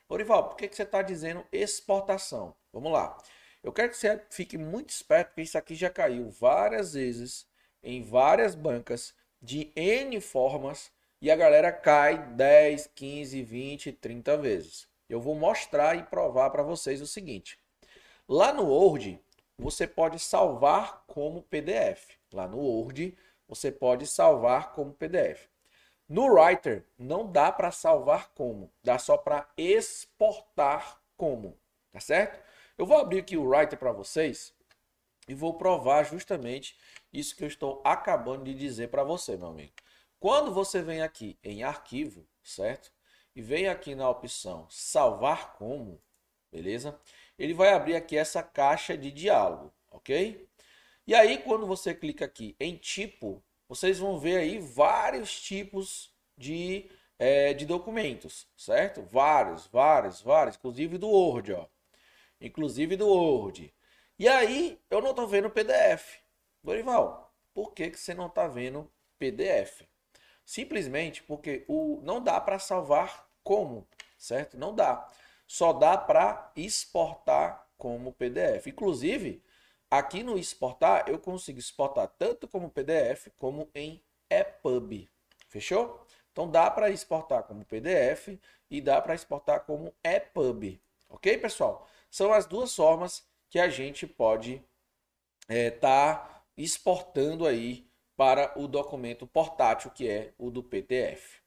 Orival, 0.09 0.49
por 0.49 0.57
que, 0.57 0.69
que 0.69 0.77
você 0.77 0.85
está 0.85 1.03
dizendo 1.03 1.45
exportação? 1.51 2.55
Vamos 2.73 2.93
lá. 2.93 3.19
Eu 3.61 3.73
quero 3.73 3.91
que 3.91 3.97
você 3.97 4.23
fique 4.31 4.57
muito 4.57 4.91
esperto, 4.91 5.31
porque 5.31 5.43
isso 5.43 5.59
aqui 5.59 5.75
já 5.75 5.91
caiu 5.91 6.31
várias 6.31 6.93
vezes 6.93 7.45
em 7.83 8.05
várias 8.05 8.55
bancas 8.55 9.13
de 9.43 9.73
N 9.75 10.21
formas 10.21 10.93
e 11.21 11.29
a 11.29 11.35
galera 11.35 11.73
cai 11.73 12.17
10, 12.35 12.91
15, 12.95 13.43
20, 13.43 13.93
30 13.93 14.37
vezes. 14.37 14.89
Eu 15.09 15.21
vou 15.21 15.35
mostrar 15.35 15.97
e 15.97 16.05
provar 16.05 16.51
para 16.51 16.63
vocês 16.63 17.01
o 17.01 17.07
seguinte. 17.07 17.59
Lá 18.29 18.53
no 18.53 18.67
Word, 18.67 19.21
você 19.59 19.89
pode 19.89 20.21
salvar 20.21 21.03
como 21.09 21.43
PDF. 21.43 22.17
Lá 22.33 22.47
no 22.47 22.59
Word, 22.59 23.17
você 23.51 23.71
pode 23.71 24.07
salvar 24.07 24.73
como 24.73 24.95
PDF. 24.95 25.47
No 26.09 26.33
Writer, 26.33 26.87
não 26.99 27.31
dá 27.31 27.53
para 27.53 27.71
salvar 27.71 28.31
como, 28.31 28.73
dá 28.83 28.99
só 28.99 29.19
para 29.19 29.47
exportar 29.59 31.03
como, 31.19 31.61
tá 31.93 32.01
certo? 32.01 32.43
Eu 32.79 32.87
vou 32.87 32.97
abrir 32.97 33.19
aqui 33.19 33.37
o 33.37 33.47
Writer 33.47 33.79
para 33.79 33.93
vocês 33.93 34.55
e 35.29 35.35
vou 35.35 35.59
provar 35.59 36.05
justamente 36.05 36.79
isso 37.13 37.37
que 37.37 37.45
eu 37.45 37.49
estou 37.49 37.83
acabando 37.85 38.45
de 38.45 38.55
dizer 38.55 38.89
para 38.89 39.05
você, 39.05 39.37
meu 39.37 39.49
amigo. 39.49 39.75
Quando 40.19 40.51
você 40.51 40.81
vem 40.81 41.03
aqui 41.03 41.39
em 41.45 41.63
arquivo, 41.63 42.27
certo? 42.43 42.91
e 43.35 43.43
vem 43.43 43.69
aqui 43.69 43.95
na 43.95 44.09
opção 44.09 44.67
salvar 44.69 45.55
como, 45.55 46.01
beleza? 46.51 46.99
Ele 47.39 47.55
vai 47.55 47.73
abrir 47.73 47.97
aqui 47.97 48.17
essa 48.17 48.43
caixa 48.43 48.97
de 48.97 49.11
diálogo, 49.11 49.73
ok? 49.91 50.49
E 51.11 51.15
aí, 51.17 51.39
quando 51.39 51.67
você 51.67 51.93
clica 51.93 52.25
aqui 52.25 52.55
em 52.61 52.77
tipo, 52.77 53.43
vocês 53.69 53.99
vão 53.99 54.17
ver 54.17 54.37
aí 54.37 54.61
vários 54.61 55.41
tipos 55.43 56.15
de, 56.39 56.89
é, 57.19 57.53
de 57.53 57.67
documentos, 57.67 58.47
certo? 58.57 59.03
Vários, 59.03 59.67
vários, 59.67 60.23
vários, 60.23 60.55
inclusive 60.55 60.99
do 60.99 61.09
Word, 61.09 61.53
ó. 61.53 61.67
Inclusive 62.41 62.95
do 62.95 63.09
Word. 63.09 63.75
E 64.21 64.29
aí, 64.29 64.81
eu 64.89 65.03
não 65.03 65.11
estou 65.11 65.27
vendo 65.27 65.51
PDF. 65.51 66.21
Dorival, 66.63 67.35
por 67.53 67.75
que, 67.75 67.91
que 67.91 67.99
você 67.99 68.15
não 68.15 68.29
está 68.29 68.47
vendo 68.47 68.89
PDF? 69.19 69.83
Simplesmente 70.45 71.25
porque 71.25 71.65
o, 71.67 72.01
não 72.05 72.23
dá 72.23 72.41
para 72.41 72.61
salvar 72.61 73.29
como, 73.43 73.85
certo? 74.17 74.57
Não 74.57 74.73
dá. 74.73 75.09
Só 75.45 75.73
dá 75.73 75.99
para 75.99 76.53
exportar 76.55 77.67
como 77.77 78.13
PDF. 78.13 78.69
Inclusive, 78.69 79.43
aqui 79.91 80.23
no 80.23 80.39
exportar, 80.39 81.05
eu 81.09 81.19
consigo 81.19 81.59
exportar 81.59 82.09
tanto 82.19 82.47
como 82.47 82.71
PDF 82.71 83.29
como 83.37 83.69
em 83.75 84.03
EPUB. 84.31 85.09
Fechou? 85.49 86.07
Então 86.31 86.49
dá 86.49 86.71
para 86.71 86.91
exportar 86.91 87.43
como 87.43 87.65
PDF 87.65 88.39
e 88.71 88.81
dá 88.81 89.01
para 89.01 89.15
exportar 89.15 89.65
como 89.65 89.93
EPUB. 90.05 90.81
Ok, 91.09 91.37
pessoal? 91.39 91.89
São 92.09 92.33
as 92.33 92.47
duas 92.47 92.75
formas 92.75 93.25
que 93.49 93.59
a 93.59 93.69
gente 93.69 94.07
pode 94.07 94.63
estar 95.49 95.55
é, 95.55 95.71
tá 95.71 96.45
exportando 96.57 97.47
aí 97.47 97.91
para 98.17 98.53
o 98.59 98.69
documento 98.69 99.27
portátil, 99.27 99.91
que 99.91 100.09
é 100.09 100.33
o 100.39 100.51
do 100.51 100.63
PDF. 100.63 101.41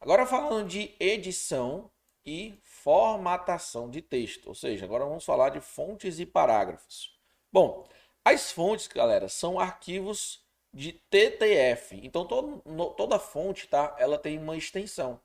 Agora 0.00 0.26
falando 0.26 0.68
de 0.68 0.94
edição 0.98 1.90
e 2.24 2.58
formatação 2.62 3.90
de 3.90 4.00
texto, 4.00 4.46
ou 4.46 4.54
seja, 4.54 4.84
agora 4.84 5.04
vamos 5.04 5.24
falar 5.24 5.50
de 5.50 5.60
fontes 5.60 6.18
e 6.18 6.24
parágrafos. 6.24 7.13
Bom, 7.54 7.86
as 8.24 8.50
fontes, 8.50 8.88
galera, 8.88 9.28
são 9.28 9.60
arquivos 9.60 10.44
de 10.72 10.92
TTF. 11.08 12.00
Então 12.02 12.26
todo, 12.26 12.60
no, 12.66 12.90
toda 12.90 13.16
fonte, 13.16 13.68
tá? 13.68 13.94
Ela 13.96 14.18
tem 14.18 14.36
uma 14.38 14.56
extensão. 14.56 15.20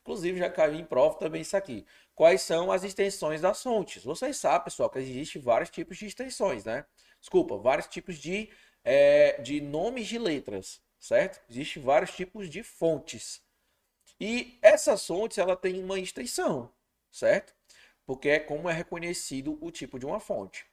Inclusive 0.00 0.38
já 0.38 0.48
caiu 0.48 0.74
em 0.76 0.84
prova 0.84 1.18
também 1.18 1.42
isso 1.42 1.56
aqui. 1.56 1.84
Quais 2.14 2.40
são 2.42 2.70
as 2.70 2.84
extensões 2.84 3.40
das 3.40 3.60
fontes? 3.64 4.04
Vocês 4.04 4.36
sabem, 4.36 4.62
pessoal, 4.62 4.88
que 4.88 5.00
existe 5.00 5.40
vários 5.40 5.70
tipos 5.70 5.98
de 5.98 6.06
extensões, 6.06 6.64
né? 6.64 6.86
Desculpa, 7.18 7.56
vários 7.56 7.88
tipos 7.88 8.16
de 8.16 8.48
é, 8.84 9.40
de 9.42 9.60
nomes 9.60 10.06
de 10.06 10.18
letras, 10.18 10.80
certo? 11.00 11.40
Existem 11.50 11.82
vários 11.82 12.12
tipos 12.12 12.48
de 12.48 12.62
fontes. 12.62 13.42
E 14.20 14.56
essas 14.62 15.04
fontes 15.04 15.36
ela 15.36 15.56
tem 15.56 15.82
uma 15.82 15.98
extensão, 15.98 16.72
certo? 17.10 17.52
Porque 18.06 18.28
é 18.28 18.38
como 18.38 18.70
é 18.70 18.72
reconhecido 18.72 19.58
o 19.60 19.72
tipo 19.72 19.98
de 19.98 20.06
uma 20.06 20.20
fonte. 20.20 20.64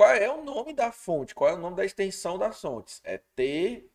Qual 0.00 0.12
é 0.12 0.30
o 0.30 0.42
nome 0.42 0.72
da 0.72 0.90
fonte? 0.90 1.34
Qual 1.34 1.50
é 1.50 1.52
o 1.52 1.58
nome 1.58 1.76
da 1.76 1.84
extensão 1.84 2.38
das 2.38 2.58
fontes? 2.58 3.02
É 3.04 3.20
TTF. 3.36 3.90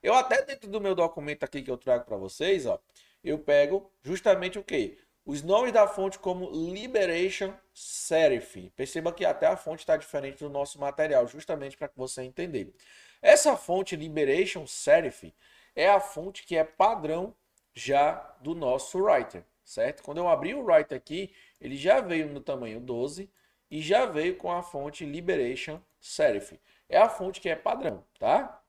Eu 0.00 0.14
até 0.14 0.40
dentro 0.44 0.70
do 0.70 0.80
meu 0.80 0.94
documento 0.94 1.42
aqui 1.42 1.60
que 1.60 1.68
eu 1.68 1.76
trago 1.76 2.04
para 2.04 2.16
vocês, 2.16 2.64
ó, 2.64 2.78
eu 3.24 3.36
pego 3.36 3.90
justamente 4.04 4.56
o 4.56 4.62
que? 4.62 4.96
Os 5.26 5.42
nomes 5.42 5.72
da 5.72 5.88
fonte 5.88 6.16
como 6.16 6.48
Liberation 6.48 7.52
Serif. 7.74 8.70
Perceba 8.76 9.12
que 9.12 9.24
até 9.24 9.48
a 9.48 9.56
fonte 9.56 9.80
está 9.80 9.96
diferente 9.96 10.38
do 10.38 10.48
nosso 10.48 10.78
material, 10.78 11.26
justamente 11.26 11.76
para 11.76 11.88
que 11.88 11.98
você 11.98 12.22
entender. 12.22 12.72
Essa 13.20 13.56
fonte 13.56 13.96
Liberation 13.96 14.64
Serif 14.64 15.34
é 15.74 15.88
a 15.90 15.98
fonte 15.98 16.44
que 16.44 16.56
é 16.56 16.62
padrão 16.62 17.34
já 17.74 18.14
do 18.40 18.54
nosso 18.54 18.96
Writer, 19.02 19.44
certo? 19.64 20.02
Quando 20.02 20.18
eu 20.18 20.28
abri 20.28 20.54
o 20.54 20.64
Writer 20.64 20.96
aqui, 20.96 21.32
ele 21.60 21.76
já 21.76 22.00
veio 22.00 22.28
no 22.28 22.40
tamanho 22.40 22.80
12 22.80 23.30
e 23.70 23.80
já 23.80 24.06
veio 24.06 24.36
com 24.36 24.52
a 24.52 24.62
fonte 24.62 25.04
Liberation 25.04 25.80
Serif. 26.00 26.60
É 26.88 26.98
a 26.98 27.08
fonte 27.08 27.40
que 27.40 27.48
é 27.48 27.56
padrão, 27.56 28.04
tá? 28.18 28.62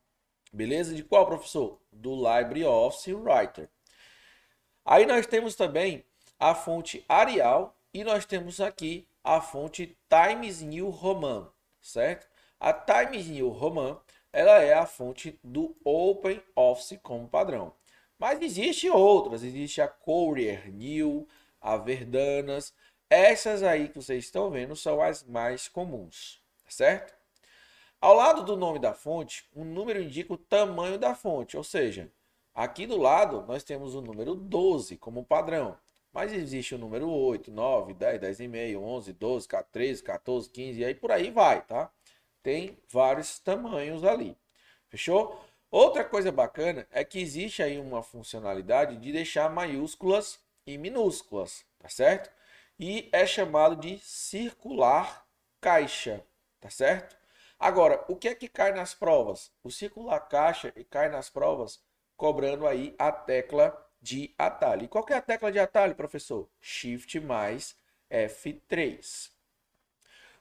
Beleza? 0.51 0.95
De 0.95 1.03
qual, 1.03 1.25
professor? 1.25 1.79
Do 1.91 2.15
LibreOffice 2.15 3.13
Writer. 3.13 3.69
Aí 4.85 5.05
nós 5.05 5.27
temos 5.27 5.55
também 5.55 6.05
a 6.39 6.55
fonte 6.55 7.03
Arial 7.09 7.77
e 7.93 8.03
nós 8.03 8.25
temos 8.25 8.61
aqui 8.61 9.07
a 9.23 9.41
fonte 9.41 9.97
Times 10.09 10.61
New 10.61 10.89
Roman, 10.89 11.51
certo? 11.81 12.27
A 12.59 12.71
Times 12.71 13.27
New 13.27 13.49
Roman, 13.49 13.99
ela 14.31 14.61
é 14.61 14.73
a 14.73 14.85
fonte 14.85 15.39
do 15.43 15.75
Open 15.83 16.41
Office 16.55 16.99
como 17.01 17.27
padrão. 17.27 17.73
Mas 18.17 18.41
existe 18.41 18.89
outras, 18.89 19.43
existe 19.43 19.81
a 19.81 19.87
Courier 19.87 20.71
New, 20.71 21.27
a 21.61 21.77
Verdanas. 21.77 22.73
Essas 23.09 23.61
aí 23.61 23.89
que 23.89 23.95
vocês 23.95 24.25
estão 24.25 24.49
vendo 24.49 24.75
são 24.75 25.01
as 25.01 25.23
mais 25.23 25.67
comuns, 25.67 26.41
certo? 26.67 27.13
Ao 27.99 28.13
lado 28.13 28.43
do 28.43 28.55
nome 28.55 28.79
da 28.79 28.93
fonte, 28.93 29.47
um 29.55 29.63
número 29.63 30.01
indica 30.01 30.33
o 30.33 30.37
tamanho 30.37 30.97
da 30.97 31.15
fonte, 31.15 31.57
ou 31.57 31.63
seja, 31.63 32.11
aqui 32.53 32.85
do 32.85 32.97
lado 32.97 33.45
nós 33.47 33.63
temos 33.63 33.95
o 33.95 34.01
número 34.01 34.35
12 34.35 34.97
como 34.97 35.25
padrão. 35.25 35.77
Mas 36.13 36.31
existe 36.31 36.73
o 36.73 36.77
número 36.77 37.09
8, 37.09 37.51
9, 37.51 37.93
10, 37.93 38.21
10,5, 38.21 38.77
11, 38.79 39.13
12, 39.13 39.47
13, 39.69 40.03
14, 40.03 40.49
15 40.49 40.79
e 40.79 40.85
aí 40.85 40.95
por 40.95 41.11
aí 41.11 41.29
vai, 41.29 41.61
tá? 41.61 41.91
Tem 42.41 42.77
vários 42.89 43.37
tamanhos 43.39 44.03
ali. 44.03 44.37
Fechou? 44.87 45.44
Outra 45.71 46.03
coisa 46.03 46.31
bacana 46.31 46.87
é 46.91 47.03
que 47.03 47.19
existe 47.19 47.61
aí 47.61 47.77
uma 47.79 48.01
funcionalidade 48.01 48.97
de 48.97 49.11
deixar 49.11 49.49
maiúsculas 49.49 50.39
e 50.65 50.77
minúsculas, 50.77 51.65
tá 51.79 51.89
certo? 51.89 52.31
E 52.79 53.09
é 53.11 53.25
chamado 53.25 53.75
de 53.75 53.99
circular 53.99 55.25
caixa, 55.59 56.23
tá 56.59 56.69
certo? 56.69 57.15
Agora, 57.59 58.03
o 58.07 58.15
que 58.15 58.27
é 58.27 58.35
que 58.35 58.47
cai 58.47 58.73
nas 58.73 58.93
provas? 58.93 59.51
O 59.63 59.71
circular 59.71 60.19
caixa 60.19 60.73
cai 60.89 61.09
nas 61.09 61.29
provas 61.29 61.79
cobrando 62.17 62.67
aí 62.67 62.95
a 62.97 63.11
tecla 63.11 63.75
de 64.01 64.33
atalho. 64.37 64.83
E 64.83 64.87
qual 64.87 65.05
é 65.09 65.15
a 65.15 65.21
tecla 65.21 65.51
de 65.51 65.59
atalho, 65.59 65.95
professor? 65.95 66.49
Shift 66.61 67.19
mais 67.19 67.75
F3. 68.09 69.31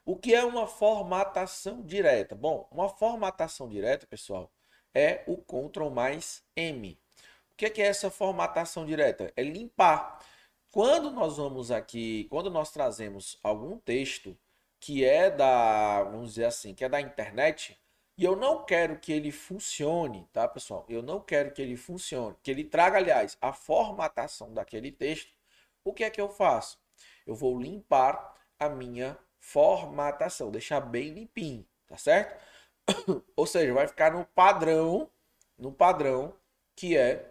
O 0.05 0.17
que 0.17 0.35
é 0.35 0.45
uma 0.45 0.67
formatação 0.67 1.83
direta? 1.83 2.35
Bom, 2.35 2.69
uma 2.71 2.89
formatação 2.89 3.69
direta, 3.69 4.07
pessoal, 4.07 4.53
é 4.95 5.25
o 5.27 5.37
Ctrl 5.37 5.91
mais 5.91 6.43
M. 6.57 6.99
O 7.53 7.57
que 7.57 7.83
é 7.83 7.87
essa 7.87 8.11
formatação 8.11 8.87
direta? 8.87 9.33
É 9.37 9.43
limpar. 9.43 10.21
Quando 10.71 11.11
nós 11.11 11.37
vamos 11.37 11.71
aqui, 11.71 12.27
quando 12.31 12.51
nós 12.51 12.71
trazemos 12.73 13.39
algum 13.43 13.79
texto 13.79 14.37
que 14.81 15.05
é 15.05 15.31
da, 15.31 16.03
vamos 16.03 16.31
dizer 16.31 16.47
assim, 16.47 16.75
que 16.75 16.85
é 16.85 16.89
da 16.89 17.01
internet, 17.01 17.79
e 18.17 18.25
eu 18.25 18.37
não 18.37 18.65
quero 18.65 18.99
que 18.99 19.13
ele 19.13 19.33
funcione, 19.33 20.29
tá, 20.33 20.47
pessoal? 20.47 20.85
Eu 20.89 21.03
não 21.03 21.21
quero 21.21 21.53
que 21.53 21.63
ele 21.63 21.77
funcione, 21.77 22.37
que 22.43 22.51
ele 22.51 22.65
traga, 22.65 22.99
aliás, 22.99 23.37
a 23.41 23.53
formatação 23.53 24.53
daquele 24.53 24.93
texto. 24.93 25.33
O 25.85 25.93
que 25.93 26.05
é 26.05 26.11
que 26.11 26.21
eu 26.21 26.29
faço? 26.29 26.79
Eu 27.27 27.35
vou 27.35 27.59
limpar 27.59 28.35
a 28.59 28.69
minha 28.69 29.19
formatação, 29.41 30.51
deixar 30.51 30.81
bem 30.81 31.11
limpinho, 31.11 31.67
tá 31.87 31.97
certo? 31.97 32.41
Ou 33.37 33.47
seja, 33.47 33.73
vai 33.73 33.87
ficar 33.87 34.13
no 34.13 34.25
padrão, 34.27 35.11
no 35.59 35.73
padrão 35.73 36.35
que 36.77 36.97
é 36.97 37.31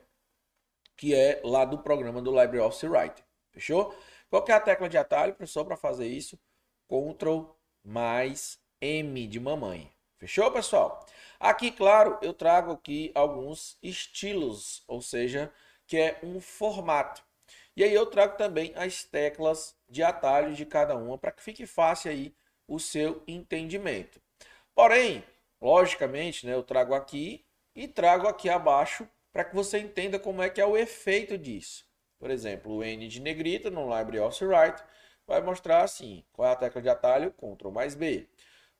que 0.95 1.13
é 1.13 1.41
lá 1.43 1.65
do 1.65 1.79
programa 1.79 2.21
do 2.21 2.39
LibreOffice 2.39 2.87
Writer. 2.87 3.25
Fechou? 3.51 3.95
Qual 4.29 4.43
que 4.43 4.51
é 4.51 4.55
a 4.55 4.59
tecla 4.59 4.87
de 4.87 4.97
atalho, 4.97 5.33
professor, 5.33 5.65
para 5.65 5.75
fazer 5.75 6.07
isso? 6.07 6.39
Ctrl 6.87 7.45
mais 7.83 8.59
M 8.79 9.27
de 9.27 9.39
mamãe. 9.39 9.91
Fechou, 10.17 10.49
pessoal? 10.51 11.05
Aqui, 11.39 11.71
claro, 11.71 12.17
eu 12.21 12.33
trago 12.33 12.71
aqui 12.71 13.11
alguns 13.13 13.77
estilos, 13.81 14.83
ou 14.87 15.01
seja, 15.01 15.51
que 15.85 15.97
é 15.97 16.19
um 16.23 16.39
formato. 16.39 17.23
E 17.75 17.83
aí 17.83 17.93
eu 17.93 18.05
trago 18.05 18.37
também 18.37 18.71
as 18.75 19.03
teclas 19.03 19.75
de 19.89 20.03
atalho 20.03 20.53
de 20.53 20.65
cada 20.65 20.95
uma 20.95 21.17
para 21.17 21.31
que 21.31 21.43
fique 21.43 21.65
fácil 21.65 22.11
aí 22.11 22.33
o 22.67 22.79
seu 22.79 23.21
entendimento. 23.27 24.21
Porém, 24.73 25.23
logicamente, 25.63 26.45
né, 26.45 26.53
eu 26.53 26.61
trago 26.61 26.93
aqui 26.93 27.45
e 27.73 27.87
trago 27.87 28.27
aqui 28.27 28.49
abaixo 28.49 29.07
para 29.31 29.45
que 29.45 29.55
você 29.55 29.79
entenda 29.79 30.19
como 30.19 30.41
é 30.41 30.49
que 30.49 30.59
é 30.59 30.65
o 30.65 30.75
efeito 30.75 31.37
disso. 31.37 31.85
Por 32.19 32.29
exemplo, 32.29 32.75
o 32.75 32.83
N 32.83 33.07
de 33.07 33.21
negrita 33.21 33.69
no 33.69 33.97
LibreOffice 33.97 34.43
Writer 34.43 34.83
vai 35.25 35.41
mostrar 35.41 35.81
assim, 35.81 36.21
qual 36.33 36.49
é 36.49 36.51
a 36.51 36.55
tecla 36.57 36.81
de 36.81 36.89
atalho? 36.89 37.31
Ctrl 37.31 37.71
mais 37.71 37.95
B. 37.95 38.27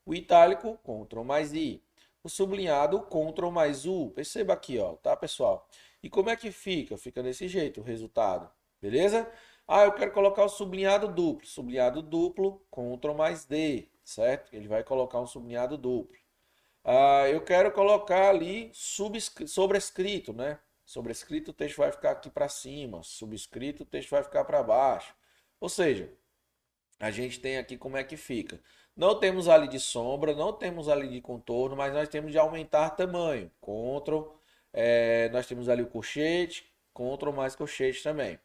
O 0.04 0.14
itálico, 0.14 0.78
Ctrl 0.84 1.22
mais 1.22 1.54
I. 1.54 1.82
O 2.22 2.28
sublinhado, 2.28 3.00
Ctrl 3.00 3.50
mais 3.50 3.86
U. 3.86 4.10
Perceba 4.10 4.52
aqui, 4.52 4.78
ó, 4.78 4.92
tá, 4.96 5.16
pessoal? 5.16 5.66
E 6.02 6.10
como 6.10 6.28
é 6.28 6.36
que 6.36 6.52
fica? 6.52 6.98
Fica 6.98 7.22
desse 7.22 7.48
jeito 7.48 7.80
o 7.80 7.84
resultado, 7.84 8.50
beleza? 8.80 9.26
Ah, 9.66 9.84
eu 9.84 9.92
quero 9.92 10.12
colocar 10.12 10.44
o 10.44 10.50
sublinhado 10.50 11.08
duplo. 11.08 11.46
Sublinhado 11.46 12.02
duplo, 12.02 12.62
Ctrl 12.70 13.14
mais 13.14 13.46
D, 13.46 13.88
certo? 14.04 14.54
Ele 14.54 14.68
vai 14.68 14.84
colocar 14.84 15.18
um 15.18 15.26
sublinhado 15.26 15.78
duplo. 15.78 16.23
Ah, 16.84 17.28
eu 17.28 17.40
quero 17.40 17.72
colocar 17.72 18.28
ali 18.28 18.70
sobrescrito, 18.74 20.32
né? 20.32 20.58
Sobrescrito, 20.84 21.50
o 21.50 21.54
texto 21.54 21.78
vai 21.78 21.90
ficar 21.90 22.10
aqui 22.12 22.28
para 22.30 22.48
cima. 22.48 23.02
Subscrito, 23.02 23.82
o 23.84 23.86
texto 23.86 24.10
vai 24.10 24.22
ficar 24.22 24.44
para 24.44 24.62
baixo. 24.62 25.14
Ou 25.60 25.68
seja, 25.68 26.12
a 27.00 27.10
gente 27.10 27.40
tem 27.40 27.58
aqui 27.58 27.76
como 27.78 27.96
é 27.96 28.04
que 28.04 28.16
fica. 28.16 28.60
Não 28.96 29.18
temos 29.18 29.48
ali 29.48 29.66
de 29.68 29.80
sombra, 29.80 30.34
não 30.34 30.52
temos 30.52 30.88
ali 30.88 31.08
de 31.08 31.20
contorno, 31.20 31.76
mas 31.76 31.92
nós 31.92 32.08
temos 32.08 32.32
de 32.32 32.38
aumentar 32.38 32.90
tamanho. 32.90 33.50
Ctrl, 33.60 34.28
é, 34.72 35.28
nós 35.30 35.46
temos 35.46 35.68
ali 35.68 35.82
o 35.82 35.86
colchete, 35.86 36.70
Ctrl 36.94 37.32
mais 37.32 37.56
colchete 37.56 38.02
também. 38.02 38.38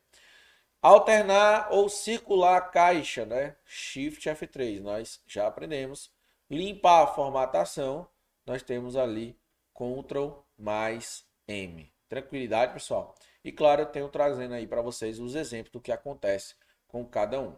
Alternar 0.82 1.70
ou 1.72 1.90
circular 1.90 2.58
a 2.58 2.62
caixa, 2.62 3.26
né? 3.26 3.56
Shift 3.66 4.30
F3, 4.30 4.82
nós 4.82 5.22
já 5.28 5.48
aprendemos. 5.48 6.12
Limpar 6.50 7.04
a 7.04 7.08
formatação, 7.08 8.08
nós 8.50 8.64
temos 8.64 8.96
ali 8.96 9.40
Ctrl 9.76 10.30
mais 10.58 11.24
M. 11.48 11.94
Tranquilidade, 12.08 12.74
pessoal? 12.74 13.14
E 13.44 13.52
claro, 13.52 13.84
eu 13.84 13.86
tenho 13.86 14.10
trazendo 14.10 14.56
aí 14.56 14.66
para 14.66 14.82
vocês 14.82 15.20
os 15.20 15.36
exemplos 15.36 15.72
do 15.72 15.80
que 15.80 15.92
acontece 15.92 16.56
com 16.88 17.06
cada 17.06 17.40
um. 17.40 17.56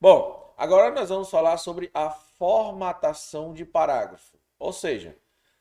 Bom, 0.00 0.54
agora 0.56 0.94
nós 0.94 1.10
vamos 1.10 1.28
falar 1.28 1.58
sobre 1.58 1.90
a 1.92 2.08
formatação 2.08 3.52
de 3.52 3.66
parágrafo. 3.66 4.38
Ou 4.58 4.72
seja, 4.72 5.14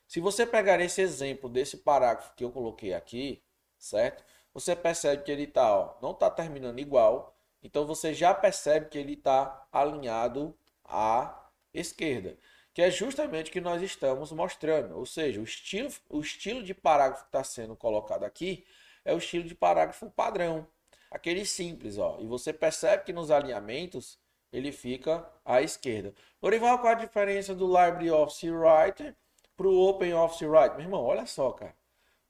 se 0.08 0.22
você 0.22 0.46
pegar 0.46 0.80
esse 0.80 1.02
exemplo 1.02 1.50
desse 1.50 1.76
parágrafo 1.76 2.34
que 2.34 2.46
eu 2.46 2.50
coloquei 2.50 2.94
aqui, 2.94 3.44
certo? 3.78 4.24
Você 4.54 4.78
percebe 4.78 5.24
que 5.24 5.32
ele 5.34 5.46
tá, 5.46 5.98
não 6.02 6.12
está 6.12 6.30
terminando 6.30 6.80
igual, 6.80 7.36
então 7.62 7.86
você 7.86 8.14
já 8.14 8.34
percebe 8.34 8.88
que 8.88 8.98
ele 8.98 9.16
está 9.16 9.68
alinhado 9.74 10.58
à 10.86 11.50
esquerda, 11.74 12.38
que 12.74 12.82
é 12.82 12.90
justamente 12.90 13.50
o 13.50 13.54
que 13.54 13.62
nós 13.62 13.82
estamos 13.82 14.32
mostrando. 14.32 14.98
Ou 14.98 15.06
seja, 15.06 15.40
o 15.40 15.44
estilo, 15.44 15.92
o 16.10 16.20
estilo 16.20 16.64
de 16.64 16.74
parágrafo 16.74 17.24
que 17.24 17.30
está 17.30 17.44
sendo 17.44 17.76
colocado 17.76 18.24
aqui 18.24 18.66
é 19.06 19.14
o 19.14 19.18
estilo 19.18 19.44
de 19.44 19.54
parágrafo 19.54 20.10
padrão, 20.10 20.68
aquele 21.12 21.46
simples, 21.46 21.98
ó. 21.98 22.18
E 22.20 22.26
você 22.26 22.52
percebe 22.52 23.04
que 23.04 23.14
nos 23.14 23.30
alinhamentos 23.30 24.18
ele 24.52 24.72
fica 24.72 25.28
à 25.46 25.62
esquerda. 25.62 26.14
Lorival, 26.42 26.80
qual 26.80 26.94
a 26.94 26.96
diferença 26.96 27.54
do 27.56 27.68
LibreOffice 27.68 28.50
Writer 28.50 29.16
para 29.58 29.68
o 29.68 29.90
OpenOffice 29.90 30.46
Writer? 30.46 30.76
Meu 30.76 30.86
irmão, 30.86 31.04
olha 31.04 31.26
só, 31.26 31.52
cara. 31.52 31.76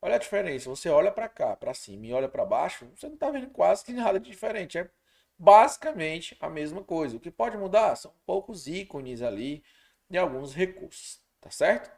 Olha 0.02 0.16
a 0.16 0.20
diferença. 0.20 0.70
Você 0.70 0.90
olha 0.90 1.12
para 1.12 1.30
cá, 1.30 1.56
para 1.56 1.74
cima 1.74 2.06
e 2.06 2.14
olha 2.14 2.28
para 2.28 2.46
baixo, 2.46 2.90
você 2.94 3.08
não 3.08 3.14
está 3.14 3.30
vendo 3.30 3.50
quase 3.52 3.86
que 3.86 3.94
nada 3.94 4.20
de 4.20 4.30
diferente. 4.30 4.78
É 4.78 4.90
basicamente 5.38 6.36
a 6.40 6.50
mesma 6.50 6.84
coisa. 6.84 7.16
O 7.18 7.20
que 7.20 7.32
pode 7.32 7.58
mudar 7.58 7.96
são 7.96 8.14
poucos 8.26 8.68
ícones 8.68 9.22
ali 9.22 9.64
e 10.10 10.18
alguns 10.18 10.54
recursos, 10.54 11.22
tá 11.42 11.50
certo? 11.50 11.92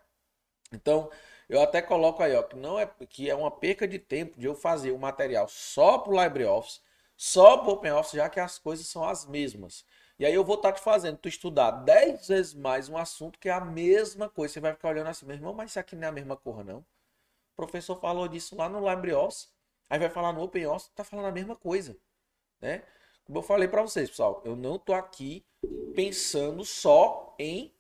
Então, 0.72 1.10
eu 1.48 1.62
até 1.62 1.82
coloco 1.82 2.24
aí, 2.24 2.36
ó, 2.36 2.44
que 2.44 2.56
não 2.56 2.80
é 2.80 2.86
que 3.10 3.30
é 3.30 3.36
uma 3.36 3.52
perca 3.52 3.88
de 3.88 4.00
tempo 4.00 4.40
de 4.40 4.46
eu 4.46 4.56
fazer 4.56 4.92
o 4.92 5.00
material 5.00 5.48
só 5.48 5.98
para 5.98 6.12
o 6.14 6.24
LibreOffice, 6.24 6.82
só 7.16 7.58
para 7.58 7.70
o 7.70 7.74
OpenOffice, 7.74 8.18
já 8.18 8.30
que 8.30 8.40
as 8.40 8.58
coisas 8.58 8.88
são 8.88 9.04
as 9.04 9.26
mesmas. 9.26 9.86
E 10.18 10.26
aí 10.26 10.34
eu 10.34 10.44
vou 10.44 10.56
estar 10.56 10.72
tá 10.72 10.78
te 10.80 10.84
fazendo 10.84 11.18
tu 11.18 11.28
estudar 11.28 11.72
10 11.72 12.28
vezes 12.28 12.54
mais 12.54 12.90
um 12.90 12.98
assunto 12.98 13.38
que 13.40 13.50
é 13.50 13.52
a 13.52 13.60
mesma 13.60 14.30
coisa. 14.30 14.54
Você 14.54 14.60
vai 14.60 14.74
ficar 14.74 14.90
olhando 14.90 15.08
assim, 15.08 15.26
meu 15.26 15.36
irmão, 15.36 15.54
mas 15.54 15.72
isso 15.72 15.80
aqui 15.80 15.96
não 15.96 16.06
é 16.06 16.10
a 16.10 16.12
mesma 16.12 16.36
cor, 16.36 16.64
não. 16.64 16.80
O 16.80 17.56
professor 17.56 18.00
falou 18.00 18.28
disso 18.28 18.56
lá 18.56 18.68
no 18.70 18.90
LibreOffice, 18.90 19.50
aí 19.90 20.00
vai 20.00 20.10
falar 20.10 20.34
no 20.34 20.42
OpenOffice, 20.44 20.92
tá 20.96 21.04
falando 21.04 21.28
a 21.28 21.32
mesma 21.32 21.56
coisa, 21.56 21.98
né? 22.62 22.84
Como 23.26 23.40
eu 23.40 23.44
falei 23.44 23.68
para 23.68 23.82
vocês, 23.82 24.10
pessoal, 24.10 24.42
eu 24.46 24.56
não 24.56 24.78
tô 24.78 24.94
aqui 24.94 25.46
pensando 25.96 26.64
só 26.64 27.36
em 27.40 27.75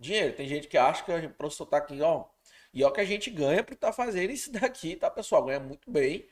dinheiro. 0.00 0.34
Tem 0.34 0.48
gente 0.48 0.66
que 0.66 0.78
acha 0.78 1.04
que 1.04 1.12
o 1.12 1.30
professor 1.30 1.66
tá 1.66 1.76
aqui, 1.76 2.00
ó, 2.00 2.24
e 2.72 2.82
ó 2.84 2.90
que 2.90 3.00
a 3.00 3.04
gente 3.04 3.30
ganha 3.30 3.62
por 3.62 3.74
estar 3.74 3.88
tá 3.88 3.92
fazendo 3.92 4.30
isso 4.30 4.50
daqui, 4.52 4.96
tá, 4.96 5.10
pessoal? 5.10 5.44
Ganha 5.44 5.60
muito 5.60 5.90
bem. 5.90 6.26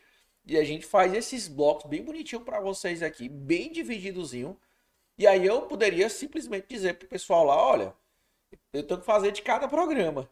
E 0.47 0.57
a 0.57 0.65
gente 0.65 0.87
faz 0.87 1.13
esses 1.13 1.47
blocos 1.47 1.91
bem 1.91 2.03
bonitinho 2.03 2.41
para 2.41 2.61
vocês 2.61 3.03
aqui, 3.03 3.29
bem 3.29 3.71
divididozinho. 3.71 4.59
E 5.19 5.27
aí 5.27 5.45
eu 5.45 5.63
poderia 5.63 6.09
simplesmente 6.09 6.67
dizer 6.69 6.95
pro 6.95 7.09
pessoal 7.09 7.45
lá, 7.45 7.57
olha, 7.57 7.95
eu 8.73 8.83
tenho 8.83 9.01
que 9.01 9.07
fazer 9.07 9.33
de 9.33 9.43
cada 9.43 9.69
programa, 9.69 10.31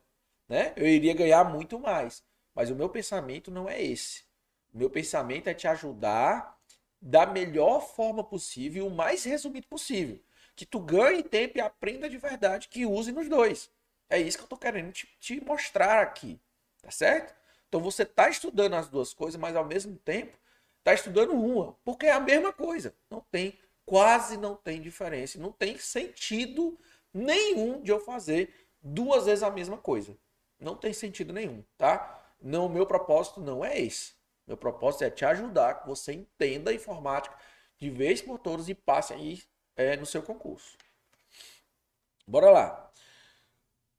né? 0.49 0.73
Eu 0.77 0.87
iria 0.87 1.13
ganhar 1.13 1.45
muito 1.45 1.79
mais. 1.79 2.25
Mas 2.55 2.71
o 2.71 2.75
meu 2.75 2.89
pensamento 2.89 3.51
não 3.51 3.69
é 3.69 3.83
esse. 3.83 4.25
O 4.73 4.79
meu 4.79 4.89
pensamento 4.89 5.49
é 5.49 5.55
te 5.55 5.69
ajudar 5.69 6.57
da 7.01 7.27
melhor 7.27 7.81
forma 7.81 8.25
possível, 8.25 8.87
o 8.87 8.91
mais 8.91 9.25
resumido 9.25 9.67
possível. 9.67 10.19
Que 10.57 10.67
tu 10.67 10.81
ganhe 10.81 11.23
tempo 11.23 11.59
e 11.59 11.61
aprenda 11.61 12.09
de 12.09 12.19
verdade, 12.19 12.69
que 12.69 12.85
use 12.85 13.13
nos 13.13 13.29
dois. 13.29 13.71
É 14.09 14.19
isso 14.19 14.39
que 14.39 14.45
eu 14.45 14.49
tô 14.49 14.57
querendo 14.57 14.93
te, 14.93 15.07
te 15.21 15.41
mostrar 15.45 16.01
aqui, 16.01 16.41
tá 16.83 16.91
certo? 16.91 17.35
Então 17.69 17.81
você 17.81 18.03
está 18.03 18.29
estudando 18.29 18.75
as 18.75 18.89
duas 18.89 19.13
coisas, 19.13 19.39
mas 19.39 19.55
ao 19.55 19.65
mesmo 19.65 19.97
tempo 19.99 20.37
está 20.79 20.95
estudando 20.95 21.33
uma, 21.33 21.77
porque 21.85 22.07
é 22.07 22.13
a 22.13 22.21
mesma 22.21 22.53
coisa. 22.53 22.95
Não 23.11 23.21
tem, 23.31 23.59
quase 23.85 24.37
não 24.37 24.57
tem 24.57 24.81
diferença, 24.81 25.39
não 25.39 25.53
tem 25.53 25.77
sentido 25.79 26.79
nenhum 27.13 27.83
de 27.83 27.91
eu 27.91 28.01
fazer 28.01 28.53
duas 28.81 29.27
vezes 29.27 29.43
a 29.43 29.51
mesma 29.51 29.77
coisa. 29.77 30.17
Não 30.59 30.77
tem 30.77 30.93
sentido 30.93 31.33
nenhum, 31.33 31.63
tá? 31.77 32.33
Não, 32.41 32.69
meu 32.69 32.87
propósito 32.87 33.41
não 33.41 33.65
é 33.65 33.79
esse. 33.79 34.15
Meu 34.47 34.57
propósito 34.57 35.05
é 35.05 35.11
te 35.11 35.25
ajudar 35.25 35.81
que 35.81 35.89
você 35.89 36.13
entenda 36.13 36.71
a 36.71 36.75
informática 36.75 37.37
de 37.77 37.91
vez 37.91 38.23
por 38.23 38.39
todas 38.39 38.69
e 38.69 38.75
passe 38.75 39.13
aí 39.13 39.43
é, 39.77 39.97
no 39.97 40.07
seu 40.07 40.23
concurso. 40.23 40.77
Bora 42.27 42.51
lá. 42.51 42.91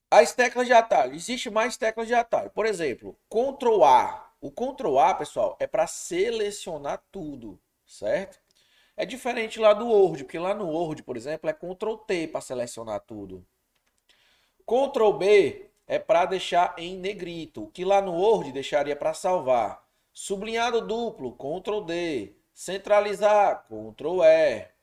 As 0.10 0.34
teclas 0.34 0.68
de 0.68 0.74
atalho. 0.74 1.16
Existe 1.16 1.50
mais 1.50 1.78
teclas 1.78 2.08
de 2.08 2.14
atalho. 2.14 2.50
Por 2.50 2.66
exemplo, 2.66 3.18
Ctrl 3.30 3.84
A. 3.84 4.32
O 4.40 4.52
Ctrl 4.52 5.00
A, 5.00 5.14
pessoal, 5.14 5.58
é 5.60 5.68
para 5.68 5.88
selecionar 5.88 7.04
tudo, 7.12 7.60
certo? 7.86 8.40
É 8.96 9.06
diferente 9.06 9.60
lá 9.60 9.74
do 9.74 9.88
Word, 9.88 10.24
porque 10.24 10.40
lá 10.40 10.54
no 10.54 10.68
Word, 10.70 11.04
por 11.04 11.18
exemplo, 11.18 11.50
é 11.50 11.54
Ctrl 11.54 11.96
T 11.98 12.28
para 12.28 12.42
selecionar 12.42 13.00
tudo. 13.02 13.46
Ctrl 14.66 15.14
B 15.14 15.70
é 15.88 15.98
para 15.98 16.26
deixar 16.26 16.76
em 16.78 16.98
negrito, 16.98 17.68
que 17.74 17.86
lá 17.86 18.02
no 18.02 18.14
Word 18.14 18.52
deixaria 18.52 18.96
para 18.96 19.14
salvar. 19.14 19.86
Sublinhado 20.12 20.82
duplo, 20.82 21.34
Ctrl 21.34 21.82
D. 21.82 22.36
Centralizar, 22.54 23.66
Ctrl 23.68 24.24
E. 24.24 24.77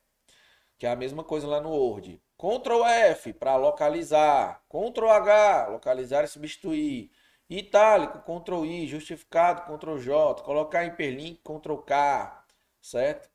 Que 0.78 0.86
é 0.86 0.90
a 0.90 0.96
mesma 0.96 1.24
coisa 1.24 1.46
lá 1.46 1.60
no 1.60 1.70
Word. 1.70 2.20
Ctrl 2.36 2.84
F 2.84 3.32
para 3.32 3.56
localizar. 3.56 4.62
Ctrl 4.68 5.08
H, 5.08 5.68
localizar 5.68 6.24
e 6.24 6.28
substituir. 6.28 7.10
Itálico, 7.48 8.20
Ctrl 8.20 8.64
I. 8.64 8.86
Justificado, 8.86 9.62
Ctrl 9.62 9.98
J. 9.98 10.42
Colocar 10.42 10.84
hiperlink, 10.84 11.40
Ctrl 11.42 11.76
K. 11.78 12.44
Certo? 12.80 13.30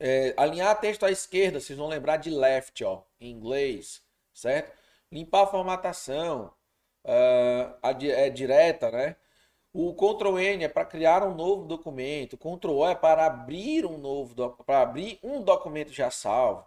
É, 0.00 0.32
alinhar 0.36 0.78
texto 0.80 1.04
à 1.04 1.10
esquerda, 1.10 1.60
vocês 1.60 1.78
vão 1.78 1.88
lembrar 1.88 2.18
de 2.18 2.30
left, 2.30 2.84
ó, 2.84 3.02
em 3.20 3.30
inglês. 3.30 4.02
Certo? 4.32 4.72
Limpar 5.10 5.42
a 5.42 5.46
formatação. 5.46 6.52
Uh, 7.04 7.74
a, 7.82 7.90
é 7.90 8.30
direta, 8.30 8.90
né? 8.90 9.16
O 9.72 9.94
Ctrl 9.94 10.38
N 10.38 10.64
é 10.64 10.68
para 10.68 10.84
criar 10.84 11.22
um 11.22 11.34
novo 11.34 11.64
documento. 11.64 12.38
Ctrl 12.38 12.72
O 12.72 12.88
é 12.88 12.94
para 12.94 13.26
abrir 13.26 13.84
um 13.84 13.98
novo 13.98 14.34
para 14.64 14.80
abrir 14.82 15.18
um 15.22 15.42
documento 15.42 15.92
já 15.92 16.10
salvo. 16.10 16.66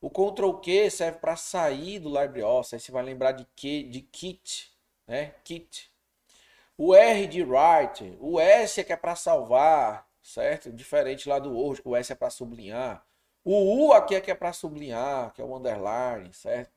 O 0.00 0.10
Ctrl 0.10 0.54
Q 0.54 0.90
serve 0.90 1.18
para 1.18 1.36
sair 1.36 1.98
do 1.98 2.08
LibreOffice, 2.08 2.74
aí 2.74 2.80
você 2.80 2.92
vai 2.92 3.02
lembrar 3.04 3.32
de 3.32 3.46
que 3.56 3.84
de 3.84 4.00
kit, 4.02 4.70
né? 5.06 5.34
Kit. 5.44 5.90
O 6.76 6.94
R 6.94 7.26
de 7.26 7.42
write, 7.42 8.16
o 8.20 8.40
S 8.40 8.80
é 8.80 8.84
que 8.84 8.92
é 8.92 8.96
para 8.96 9.14
salvar, 9.14 10.08
certo? 10.22 10.72
Diferente 10.72 11.28
lá 11.28 11.38
do 11.38 11.52
Word, 11.52 11.80
o 11.84 11.94
S 11.94 12.12
é 12.12 12.16
para 12.16 12.30
sublinhar. 12.30 13.06
O 13.44 13.86
U 13.86 13.92
aqui 13.92 14.14
é 14.14 14.20
que 14.20 14.30
é 14.30 14.34
para 14.34 14.52
sublinhar, 14.52 15.32
que 15.32 15.40
é 15.40 15.44
o 15.44 15.56
underline, 15.56 16.32
certo? 16.32 16.72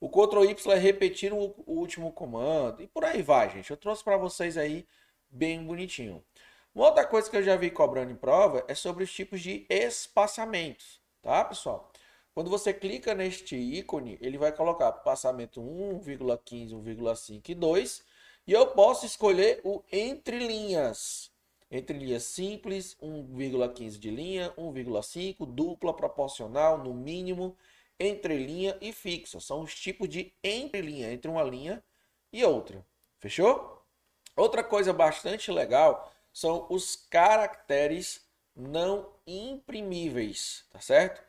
O 0.00 0.08
Ctrl 0.08 0.44
Y 0.44 0.72
é 0.72 0.78
repetir 0.78 1.32
o, 1.32 1.54
o 1.66 1.74
último 1.74 2.12
comando 2.12 2.82
e 2.82 2.86
por 2.88 3.04
aí 3.04 3.22
vai, 3.22 3.50
gente. 3.50 3.70
Eu 3.70 3.76
trouxe 3.76 4.02
para 4.02 4.16
vocês 4.16 4.56
aí 4.56 4.86
bem 5.32 5.64
bonitinho. 5.64 6.22
Uma 6.74 6.86
outra 6.86 7.06
coisa 7.06 7.28
que 7.28 7.36
eu 7.36 7.42
já 7.42 7.56
vi 7.56 7.70
cobrando 7.70 8.12
em 8.12 8.16
prova 8.16 8.64
é 8.68 8.74
sobre 8.74 9.02
os 9.04 9.12
tipos 9.12 9.40
de 9.40 9.66
espaçamentos, 9.68 11.00
tá, 11.20 11.44
pessoal? 11.44 11.90
Quando 12.34 12.48
você 12.48 12.72
clica 12.72 13.14
neste 13.14 13.56
ícone, 13.56 14.16
ele 14.20 14.38
vai 14.38 14.52
colocar 14.52 14.90
passamento 14.92 15.60
1,15, 15.60 16.70
1,5 16.70 17.48
e 17.50 17.54
2. 17.54 18.04
E 18.46 18.52
eu 18.52 18.68
posso 18.68 19.04
escolher 19.04 19.60
o 19.64 19.82
entre 19.92 20.38
linhas. 20.38 21.30
Entre 21.70 21.98
linhas 21.98 22.24
simples, 22.24 22.96
1,15 23.02 23.98
de 23.98 24.10
linha, 24.10 24.52
1,5, 24.56 25.46
dupla, 25.46 25.94
proporcional, 25.94 26.78
no 26.78 26.94
mínimo, 26.94 27.56
entre 28.00 28.36
linha 28.38 28.76
e 28.80 28.92
fixa. 28.92 29.38
São 29.38 29.60
os 29.60 29.74
tipos 29.74 30.08
de 30.08 30.32
entre 30.42 30.80
linha, 30.80 31.12
entre 31.12 31.30
uma 31.30 31.42
linha 31.42 31.84
e 32.32 32.42
outra. 32.44 32.84
Fechou? 33.18 33.81
Outra 34.36 34.64
coisa 34.64 34.92
bastante 34.92 35.50
legal 35.50 36.10
são 36.32 36.66
os 36.70 36.96
caracteres 36.96 38.26
não 38.56 39.12
imprimíveis, 39.26 40.64
tá 40.70 40.80
certo? 40.80 41.22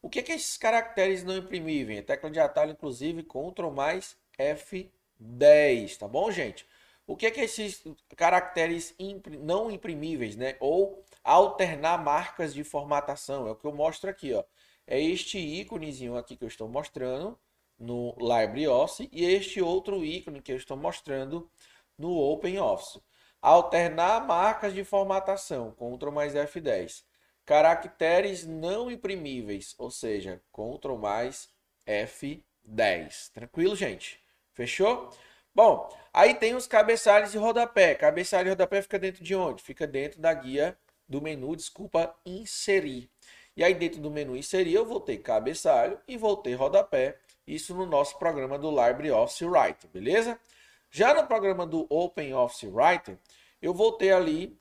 O 0.00 0.08
que, 0.08 0.22
que 0.22 0.32
é 0.32 0.36
esses 0.36 0.56
caracteres 0.56 1.24
não 1.24 1.36
imprimíveis? 1.36 2.00
A 2.00 2.02
tecla 2.02 2.30
de 2.30 2.40
atalho, 2.40 2.72
inclusive, 2.72 3.22
Ctrl 3.22 3.70
mais 3.70 4.16
F10, 4.38 5.98
tá 5.98 6.06
bom, 6.06 6.30
gente? 6.30 6.66
O 7.06 7.16
que 7.16 7.26
é 7.26 7.30
que 7.30 7.40
esses 7.40 7.82
caracteres 8.16 8.94
não 9.40 9.70
imprimíveis, 9.70 10.36
né? 10.36 10.56
Ou 10.60 11.02
alternar 11.24 12.02
marcas 12.02 12.54
de 12.54 12.62
formatação. 12.62 13.46
É 13.46 13.50
o 13.50 13.56
que 13.56 13.66
eu 13.66 13.72
mostro 13.72 14.10
aqui, 14.10 14.32
ó. 14.34 14.44
É 14.86 15.00
este 15.00 15.38
íconezinho 15.38 16.16
aqui 16.16 16.36
que 16.36 16.44
eu 16.44 16.48
estou 16.48 16.68
mostrando 16.68 17.38
no 17.78 18.14
LibreOffice 18.18 19.08
e 19.12 19.24
este 19.24 19.60
outro 19.60 20.04
ícone 20.04 20.42
que 20.42 20.52
eu 20.52 20.56
estou 20.56 20.76
mostrando 20.76 21.50
no 21.98 22.16
OpenOffice. 22.16 23.00
Alternar 23.42 24.26
marcas 24.26 24.72
de 24.72 24.84
formatação, 24.84 25.72
Ctrl 25.72 26.10
mais 26.10 26.34
F10. 26.34 27.04
Caracteres 27.44 28.46
não 28.46 28.90
imprimíveis, 28.90 29.74
ou 29.78 29.90
seja, 29.90 30.40
Ctrl 30.52 30.96
mais 30.96 31.48
F10. 31.86 33.32
Tranquilo, 33.32 33.74
gente? 33.74 34.20
Fechou? 34.52 35.10
Bom, 35.54 35.88
aí 36.12 36.34
tem 36.34 36.54
os 36.54 36.66
cabeçalhos 36.66 37.34
e 37.34 37.38
rodapé. 37.38 37.94
Cabeçalho 37.94 38.48
e 38.48 38.50
rodapé 38.50 38.82
fica 38.82 38.98
dentro 38.98 39.24
de 39.24 39.34
onde? 39.34 39.62
Fica 39.62 39.86
dentro 39.86 40.20
da 40.20 40.32
guia 40.32 40.78
do 41.08 41.22
menu, 41.22 41.56
desculpa, 41.56 42.14
inserir. 42.24 43.10
E 43.56 43.64
aí 43.64 43.74
dentro 43.74 44.00
do 44.00 44.10
menu 44.10 44.36
inserir 44.36 44.74
eu 44.74 44.84
vou 44.84 45.00
ter 45.00 45.16
cabeçalho 45.18 45.98
e 46.06 46.16
vou 46.16 46.36
ter 46.36 46.54
rodapé. 46.54 47.18
Isso 47.46 47.74
no 47.74 47.86
nosso 47.86 48.18
programa 48.18 48.58
do 48.58 48.70
LibreOffice 48.70 49.44
Writer, 49.44 49.90
beleza? 49.90 50.38
Já 50.90 51.14
no 51.14 51.26
programa 51.26 51.66
do 51.66 51.86
OpenOffice 51.90 52.66
Writer, 52.66 53.18
eu 53.60 53.74
vou 53.74 53.92
ter 53.92 54.12
ali 54.12 54.58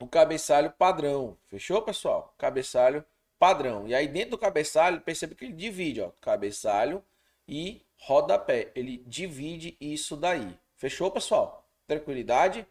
o 0.00 0.06
cabeçalho 0.06 0.70
padrão. 0.72 1.36
Fechou, 1.46 1.82
pessoal? 1.82 2.34
Cabeçalho 2.38 3.04
padrão. 3.38 3.86
E 3.86 3.94
aí 3.94 4.08
dentro 4.08 4.30
do 4.32 4.38
cabeçalho, 4.38 5.00
percebe 5.00 5.34
que 5.34 5.44
ele 5.44 5.52
divide, 5.52 6.00
ó, 6.00 6.10
cabeçalho 6.20 7.04
e 7.46 7.84
rodapé. 7.98 8.70
Ele 8.74 8.98
divide 9.06 9.76
isso 9.80 10.16
daí. 10.16 10.58
Fechou, 10.76 11.10
pessoal? 11.10 11.68
Tranquilidade? 11.86 12.66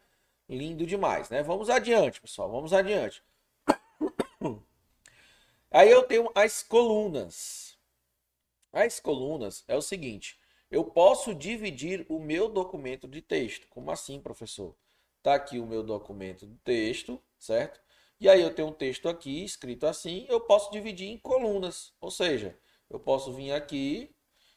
Lindo 0.50 0.86
demais, 0.86 1.30
né? 1.30 1.44
Vamos 1.44 1.70
adiante, 1.70 2.20
pessoal. 2.20 2.50
Vamos 2.50 2.74
adiante. 2.74 3.24
Aí 5.72 5.89
eu 5.89 6.04
tenho 6.04 6.30
as 6.36 6.62
colunas. 6.62 7.78
As 8.74 9.00
colunas 9.00 9.63
é 9.67 9.76
o 9.76 9.82
seguinte: 9.82 10.38
eu 10.71 10.86
posso 10.86 11.36
dividir 11.36 12.05
o 12.10 12.17
meu 12.19 12.47
documento 12.49 13.07
de 13.07 13.21
texto. 13.21 13.67
Como 13.69 13.91
assim, 13.91 14.19
professor? 14.21 14.75
Tá 15.21 15.36
aqui 15.36 15.60
o 15.60 15.67
meu 15.67 15.84
documento 15.84 16.47
de 16.47 16.57
texto, 16.60 17.21
certo? 17.38 17.79
E 18.19 18.29
aí 18.29 18.41
eu 18.41 18.53
tenho 18.53 18.69
um 18.69 18.73
texto 18.73 19.10
aqui 19.10 19.43
escrito 19.43 19.86
assim, 19.86 20.25
eu 20.29 20.39
posso 20.39 20.71
dividir 20.71 21.10
em 21.10 21.17
colunas. 21.17 21.93
Ou 21.99 22.10
seja, 22.10 22.57
eu 22.89 22.99
posso 22.99 23.34
vir 23.34 23.51
aqui 23.51 24.15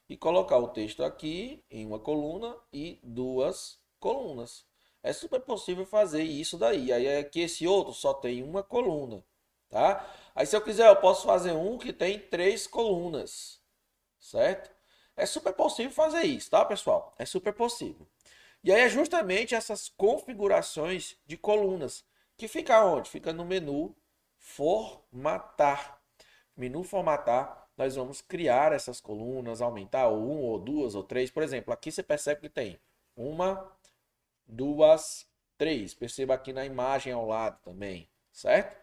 e 0.09 0.16
colocar 0.16 0.59
o 0.59 0.68
texto 0.68 1.03
aqui 1.03 1.64
em 1.70 1.85
uma 1.87 1.98
coluna 1.98 2.57
e 2.72 3.00
duas 3.03 3.81
colunas. 3.98 4.66
É 5.03 5.12
super 5.12 5.40
possível 5.40 5.85
fazer 5.87 6.22
isso 6.22 6.57
daí. 6.59 6.92
Aí 6.92 7.07
é 7.07 7.24
que 7.24 7.40
esse 7.40 7.66
outro 7.66 7.92
só 7.92 8.14
tem 8.14 8.42
uma 8.42 8.62
coluna, 8.62 9.24
tá? 9.68 10.07
Aí 10.35 10.46
se 10.46 10.57
eu 10.57 10.62
quiser, 10.62 10.88
eu 10.88 10.96
posso 10.96 11.27
fazer 11.27 11.53
um 11.53 11.79
que 11.79 11.92
tem 11.92 12.18
três 12.18 12.66
colunas, 12.66 13.61
certo? 14.18 14.74
É 15.16 15.27
super 15.27 15.53
possível 15.53 15.92
fazer 15.92 16.22
isso, 16.22 16.50
tá, 16.50 16.64
pessoal? 16.64 17.14
É 17.18 17.24
super 17.24 17.53
possível. 17.53 18.07
E 18.62 18.72
aí 18.72 18.81
é 18.83 18.88
justamente 18.88 19.55
essas 19.55 19.88
configurações 19.90 21.16
de 21.27 21.37
colunas 21.37 22.05
que 22.37 22.48
fica 22.48 22.85
onde? 22.85 23.11
Fica 23.11 23.33
no 23.33 23.44
menu 23.44 23.94
formatar. 24.38 26.00
Menu 26.57 26.83
formatar, 26.83 27.68
nós 27.77 27.96
vamos 27.96 28.20
criar 28.20 28.72
essas 28.72 29.00
colunas, 29.00 29.61
aumentar 29.61 30.09
um 30.09 30.40
ou 30.42 30.59
duas 30.59 30.94
ou 30.94 31.03
três. 31.03 31.31
Por 31.31 31.42
exemplo, 31.42 31.72
aqui 31.72 31.90
você 31.90 32.03
percebe 32.03 32.42
que 32.42 32.48
tem 32.48 32.79
uma, 33.16 33.70
duas, 34.46 35.27
três. 35.59 35.94
Perceba 35.94 36.35
aqui 36.35 36.53
na 36.53 36.64
imagem 36.64 37.12
ao 37.12 37.27
lado 37.27 37.59
também, 37.62 38.09
certo? 38.33 38.83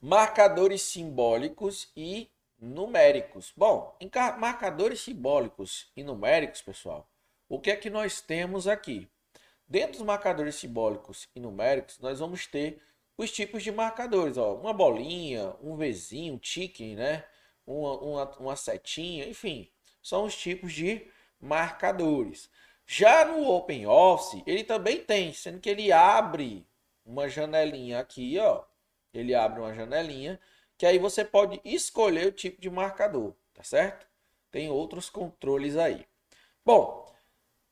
Marcadores 0.00 0.82
simbólicos 0.82 1.90
e 1.96 2.30
numéricos. 2.58 3.52
Bom, 3.56 3.96
em 4.00 4.10
marcadores 4.38 5.00
simbólicos 5.00 5.90
e 5.96 6.02
numéricos, 6.02 6.62
pessoal, 6.62 7.08
o 7.48 7.60
que 7.60 7.70
é 7.70 7.76
que 7.76 7.90
nós 7.90 8.20
temos 8.20 8.66
aqui? 8.66 9.08
Dentro 9.66 9.98
dos 9.98 10.06
marcadores 10.06 10.56
simbólicos 10.56 11.28
e 11.34 11.40
numéricos, 11.40 11.98
nós 11.98 12.20
vamos 12.20 12.46
ter 12.46 12.80
os 13.16 13.30
tipos 13.30 13.62
de 13.62 13.72
marcadores. 13.72 14.36
Ó, 14.36 14.54
uma 14.54 14.72
bolinha, 14.72 15.54
um 15.62 15.76
Vzinho, 15.76 16.34
um 16.34 16.38
tique, 16.38 16.94
né? 16.94 17.24
Uma, 17.66 17.98
uma, 17.98 18.38
uma 18.38 18.56
setinha, 18.56 19.26
enfim. 19.26 19.70
São 20.02 20.24
os 20.24 20.36
tipos 20.36 20.72
de 20.72 21.06
marcadores. 21.40 22.50
Já 22.86 23.24
no 23.24 23.48
OpenOffice, 23.48 24.42
ele 24.46 24.64
também 24.64 25.02
tem, 25.02 25.32
sendo 25.32 25.60
que 25.60 25.70
ele 25.70 25.90
abre 25.90 26.66
uma 27.04 27.28
janelinha 27.28 28.00
aqui, 28.00 28.38
ó. 28.38 28.64
Ele 29.12 29.34
abre 29.34 29.60
uma 29.60 29.72
janelinha, 29.72 30.38
que 30.76 30.86
aí 30.86 30.98
você 30.98 31.24
pode 31.24 31.60
escolher 31.64 32.26
o 32.26 32.32
tipo 32.32 32.60
de 32.60 32.70
marcador, 32.70 33.34
tá 33.52 33.62
certo? 33.62 34.06
Tem 34.50 34.70
outros 34.70 35.10
controles 35.10 35.76
aí. 35.76 36.06
Bom, 36.64 37.12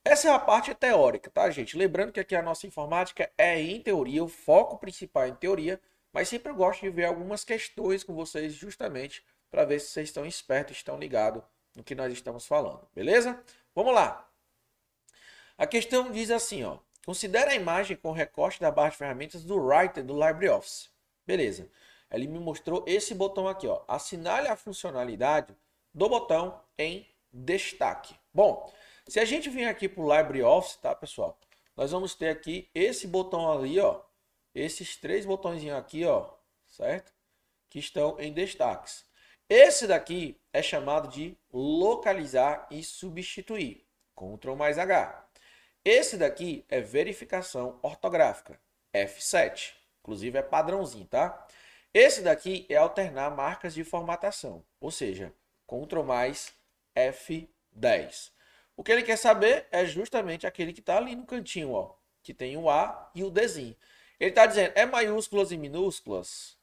essa 0.04 0.28
é 0.28 0.32
a 0.32 0.38
parte 0.38 0.74
teórica, 0.74 1.30
tá, 1.30 1.48
gente? 1.50 1.76
Lembrando 1.76 2.12
que 2.12 2.20
aqui 2.20 2.34
a 2.34 2.42
nossa 2.42 2.66
informática 2.66 3.30
é 3.38 3.60
em 3.60 3.80
teoria, 3.80 4.24
o 4.24 4.28
foco 4.28 4.78
principal 4.78 5.24
é 5.24 5.28
em 5.28 5.34
teoria, 5.34 5.80
mas 6.12 6.28
sempre 6.28 6.50
eu 6.50 6.56
gosto 6.56 6.80
de 6.80 6.90
ver 6.90 7.04
algumas 7.04 7.44
questões 7.44 8.02
com 8.04 8.14
vocês, 8.14 8.52
justamente 8.52 9.24
para 9.50 9.64
ver 9.64 9.80
se 9.80 9.88
vocês 9.88 10.08
estão 10.08 10.26
espertos, 10.26 10.76
estão 10.76 10.98
ligados 10.98 11.42
no 11.74 11.84
que 11.84 11.94
nós 11.94 12.12
estamos 12.12 12.46
falando, 12.46 12.86
beleza? 12.94 13.40
Vamos 13.74 13.94
lá. 13.94 14.28
A 15.56 15.66
questão 15.66 16.10
diz 16.10 16.30
assim, 16.30 16.64
ó. 16.64 16.78
Considere 17.04 17.50
a 17.50 17.54
imagem 17.54 17.96
com 17.96 18.12
recorte 18.12 18.60
da 18.60 18.70
barra 18.70 18.90
de 18.90 18.96
ferramentas 18.96 19.44
do 19.44 19.56
Writer 19.56 20.04
do 20.04 20.14
LibreOffice. 20.14 20.88
Beleza. 21.26 21.68
Ele 22.12 22.26
me 22.26 22.38
mostrou 22.38 22.84
esse 22.86 23.14
botão 23.14 23.48
aqui, 23.48 23.66
ó. 23.66 23.82
Assinale 23.88 24.48
a 24.48 24.56
funcionalidade 24.56 25.56
do 25.94 26.08
botão 26.08 26.60
em 26.78 27.06
destaque. 27.32 28.14
Bom, 28.32 28.70
se 29.08 29.18
a 29.18 29.24
gente 29.24 29.48
vir 29.48 29.64
aqui 29.64 29.88
para 29.88 30.02
o 30.02 30.16
LibreOffice, 30.16 30.78
tá, 30.78 30.94
pessoal? 30.94 31.38
Nós 31.74 31.90
vamos 31.90 32.14
ter 32.14 32.28
aqui 32.28 32.70
esse 32.74 33.06
botão 33.06 33.50
ali, 33.50 33.80
ó. 33.80 34.02
Esses 34.54 34.96
três 34.96 35.24
botõezinhos 35.24 35.78
aqui, 35.78 36.04
ó. 36.04 36.30
Certo? 36.66 37.12
Que 37.70 37.78
estão 37.78 38.20
em 38.20 38.32
destaques. 38.32 39.04
Esse 39.48 39.86
daqui 39.86 40.40
é 40.52 40.62
chamado 40.62 41.08
de 41.08 41.36
localizar 41.52 42.66
e 42.70 42.82
substituir. 42.82 43.86
Ctrl 44.14 44.54
mais 44.54 44.78
H. 44.78 45.28
Esse 45.84 46.16
daqui 46.16 46.64
é 46.68 46.80
verificação 46.80 47.78
ortográfica, 47.82 48.60
F7. 48.94 49.74
Inclusive 50.00 50.38
é 50.38 50.42
padrãozinho, 50.42 51.06
tá? 51.06 51.46
Esse 51.94 52.22
daqui 52.22 52.64
é 52.70 52.76
alternar 52.76 53.36
marcas 53.36 53.74
de 53.74 53.84
formatação, 53.84 54.64
ou 54.80 54.90
seja, 54.90 55.32
Ctrl 55.66 56.02
mais 56.02 56.54
F10. 56.96 58.30
O 58.74 58.82
que 58.82 58.92
ele 58.92 59.02
quer 59.02 59.16
saber 59.16 59.66
é 59.70 59.84
justamente 59.84 60.46
aquele 60.46 60.72
que 60.72 60.80
está 60.80 60.96
ali 60.96 61.14
no 61.14 61.26
cantinho, 61.26 61.72
ó, 61.72 61.94
que 62.22 62.32
tem 62.32 62.56
o 62.56 62.70
A 62.70 63.10
e 63.14 63.22
o 63.22 63.30
Dzinho. 63.30 63.76
Ele 64.18 64.30
está 64.30 64.46
dizendo, 64.46 64.72
é 64.74 64.86
maiúsculas 64.86 65.52
e 65.52 65.58
minúsculas? 65.58 66.56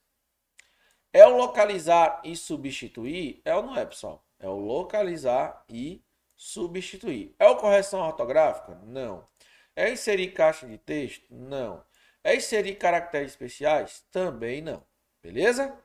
É 1.13 1.25
o 1.25 1.37
localizar 1.37 2.21
e 2.23 2.35
substituir? 2.35 3.41
É 3.45 3.55
ou 3.55 3.63
não 3.63 3.77
é, 3.77 3.85
pessoal? 3.85 4.25
É 4.39 4.47
o 4.47 4.57
localizar 4.57 5.63
e 5.69 6.03
substituir. 6.35 7.35
É 7.37 7.47
o 7.47 7.57
correção 7.57 7.99
ortográfica? 7.99 8.75
Não. 8.83 9.27
É 9.75 9.91
inserir 9.91 10.31
caixa 10.31 10.67
de 10.67 10.77
texto? 10.77 11.25
Não. 11.29 11.83
É 12.23 12.35
inserir 12.35 12.75
caracteres 12.75 13.31
especiais? 13.31 14.03
Também 14.11 14.61
não. 14.61 14.88
Beleza? 15.21 15.77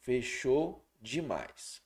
Fechou 0.00 0.84
demais. 1.00 1.82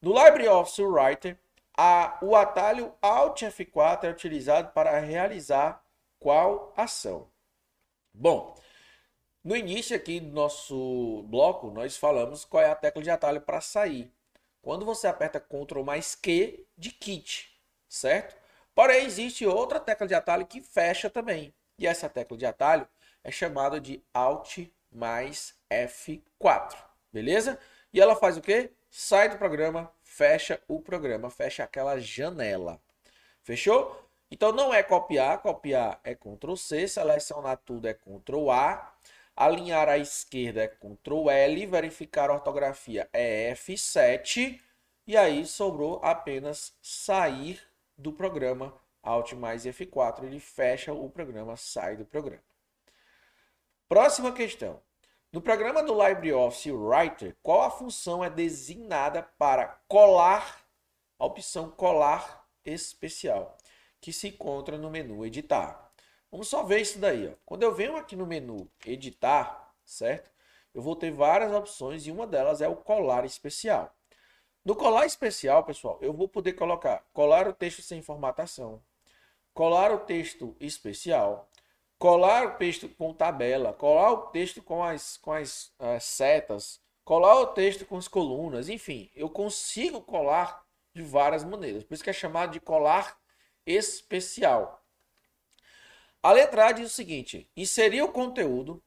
No 0.00 0.12
LibreOffice 0.12 0.82
Writer, 0.82 1.38
a, 1.76 2.18
o 2.22 2.36
atalho 2.36 2.94
Alt 3.00 3.42
F4 3.42 4.04
é 4.04 4.10
utilizado 4.10 4.72
para 4.72 4.98
realizar 4.98 5.84
qual 6.18 6.72
ação? 6.76 7.30
Bom, 8.12 8.54
no 9.42 9.56
início 9.56 9.96
aqui 9.96 10.20
do 10.20 10.32
nosso 10.32 11.24
bloco, 11.24 11.70
nós 11.70 11.96
falamos 11.96 12.44
qual 12.44 12.62
é 12.62 12.70
a 12.70 12.76
tecla 12.76 13.02
de 13.02 13.10
atalho 13.10 13.40
para 13.40 13.60
sair 13.60 14.12
quando 14.62 14.86
você 14.86 15.08
aperta 15.08 15.40
Ctrl 15.40 15.82
mais 15.82 16.14
Q 16.14 16.64
de 16.78 16.90
kit, 16.92 17.50
certo? 17.88 18.36
Porém, 18.74 19.04
existe 19.04 19.44
outra 19.44 19.80
tecla 19.80 20.06
de 20.06 20.14
atalho 20.14 20.46
que 20.46 20.62
fecha 20.62 21.10
também. 21.10 21.52
E 21.78 21.86
essa 21.86 22.08
tecla 22.08 22.36
de 22.36 22.46
atalho 22.46 22.88
é 23.24 23.30
chamada 23.30 23.80
de 23.80 24.02
Alt 24.14 24.70
mais 24.90 25.54
F4, 25.86 26.76
beleza? 27.12 27.58
E 27.92 28.00
ela 28.00 28.16
faz 28.16 28.36
o 28.36 28.40
quê? 28.40 28.70
Sai 28.90 29.28
do 29.28 29.38
programa, 29.38 29.90
fecha 30.02 30.60
o 30.68 30.80
programa, 30.80 31.30
fecha 31.30 31.64
aquela 31.64 31.98
janela. 31.98 32.80
Fechou? 33.42 34.08
Então 34.30 34.52
não 34.52 34.72
é 34.72 34.82
copiar, 34.82 35.42
copiar 35.42 36.00
é 36.04 36.14
Ctrl 36.14 36.54
C, 36.56 36.88
selecionar 36.88 37.58
tudo 37.64 37.86
é 37.86 37.94
Ctrl 37.94 38.50
A, 38.50 38.94
Alinhar 39.34 39.88
à 39.88 39.98
esquerda 39.98 40.62
é 40.62 40.68
Ctrl 40.68 41.30
L, 41.30 41.66
verificar 41.66 42.30
a 42.30 42.34
ortografia 42.34 43.08
é 43.12 43.52
F7 43.54 44.60
e 45.06 45.16
aí 45.16 45.46
sobrou 45.46 46.00
apenas 46.02 46.74
sair 46.80 47.60
do 47.96 48.12
programa 48.12 48.74
Alt 49.02 49.32
mais 49.32 49.64
F4, 49.64 50.24
ele 50.24 50.38
fecha 50.38 50.92
o 50.92 51.10
programa, 51.10 51.56
sai 51.56 51.96
do 51.96 52.04
programa. 52.04 52.42
Próxima 53.88 54.32
questão. 54.32 54.80
No 55.32 55.40
programa 55.40 55.82
do 55.82 55.94
LibreOffice 55.94 56.70
Writer, 56.70 57.34
qual 57.42 57.62
a 57.62 57.70
função 57.70 58.22
é 58.22 58.28
designada 58.28 59.22
para 59.38 59.80
colar, 59.88 60.62
a 61.18 61.24
opção 61.24 61.70
colar 61.70 62.46
especial, 62.66 63.56
que 63.98 64.12
se 64.12 64.28
encontra 64.28 64.76
no 64.76 64.90
menu 64.90 65.24
editar? 65.24 65.90
Vamos 66.30 66.48
só 66.48 66.62
ver 66.62 66.82
isso 66.82 66.98
daí. 66.98 67.28
Ó. 67.28 67.32
Quando 67.46 67.62
eu 67.62 67.74
venho 67.74 67.96
aqui 67.96 68.14
no 68.14 68.26
menu 68.26 68.70
editar, 68.84 69.72
certo? 69.86 70.30
Eu 70.74 70.82
vou 70.82 70.94
ter 70.94 71.10
várias 71.10 71.50
opções 71.50 72.06
e 72.06 72.10
uma 72.10 72.26
delas 72.26 72.60
é 72.60 72.68
o 72.68 72.76
colar 72.76 73.24
especial. 73.24 73.90
No 74.62 74.76
colar 74.76 75.06
especial, 75.06 75.64
pessoal, 75.64 75.96
eu 76.02 76.12
vou 76.12 76.28
poder 76.28 76.52
colocar 76.52 77.06
colar 77.10 77.48
o 77.48 77.54
texto 77.54 77.80
sem 77.80 78.02
formatação, 78.02 78.82
colar 79.54 79.92
o 79.92 80.00
texto 80.00 80.54
especial, 80.60 81.48
colar 82.02 82.46
o 82.48 82.50
texto 82.56 82.88
com 82.88 83.14
tabela, 83.14 83.72
colar 83.72 84.10
o 84.10 84.26
texto 84.32 84.60
com 84.60 84.82
as, 84.82 85.16
com 85.18 85.30
as, 85.32 85.72
as 85.78 86.02
setas, 86.02 86.80
colar 87.04 87.36
o 87.36 87.46
texto 87.46 87.86
com 87.86 87.96
as 87.96 88.08
colunas, 88.08 88.68
enfim, 88.68 89.08
eu 89.14 89.30
consigo 89.30 90.00
colar 90.00 90.66
de 90.92 91.00
várias 91.00 91.44
maneiras. 91.44 91.84
Por 91.84 91.94
isso 91.94 92.02
que 92.02 92.10
é 92.10 92.12
chamado 92.12 92.54
de 92.54 92.58
colar 92.58 93.16
especial. 93.64 94.84
A 96.20 96.32
letra 96.32 96.66
A 96.66 96.72
diz 96.72 96.90
o 96.90 96.92
seguinte: 96.92 97.48
inserir 97.56 98.02
o 98.02 98.10
conteúdo 98.10 98.82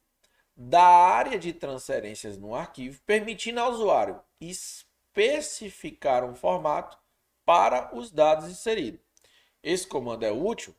da 0.53 0.83
área 0.83 1.39
de 1.39 1.53
transferências 1.53 2.37
no 2.37 2.53
arquivo, 2.53 3.01
permitindo 3.05 3.61
ao 3.61 3.71
usuário 3.71 4.21
especificar 4.41 6.25
um 6.25 6.35
formato 6.35 6.97
para 7.45 7.95
os 7.95 8.11
dados 8.11 8.49
inseridos. 8.49 8.99
Esse 9.63 9.87
comando 9.87 10.25
é 10.25 10.33
útil 10.33 10.75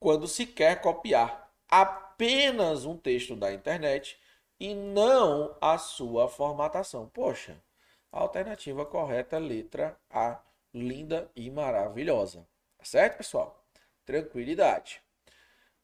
quando 0.00 0.26
se 0.26 0.46
quer 0.46 0.80
copiar 0.80 1.45
apenas 1.68 2.84
um 2.84 2.96
texto 2.96 3.36
da 3.36 3.52
internet 3.52 4.18
e 4.58 4.74
não 4.74 5.56
a 5.60 5.78
sua 5.78 6.28
formatação. 6.28 7.08
Poxa, 7.08 7.56
a 8.10 8.20
alternativa 8.20 8.84
correta, 8.86 9.38
letra 9.38 9.98
A, 10.10 10.40
linda 10.72 11.30
e 11.34 11.50
maravilhosa. 11.50 12.46
Tá 12.78 12.84
certo, 12.84 13.18
pessoal? 13.18 13.64
Tranquilidade. 14.04 15.02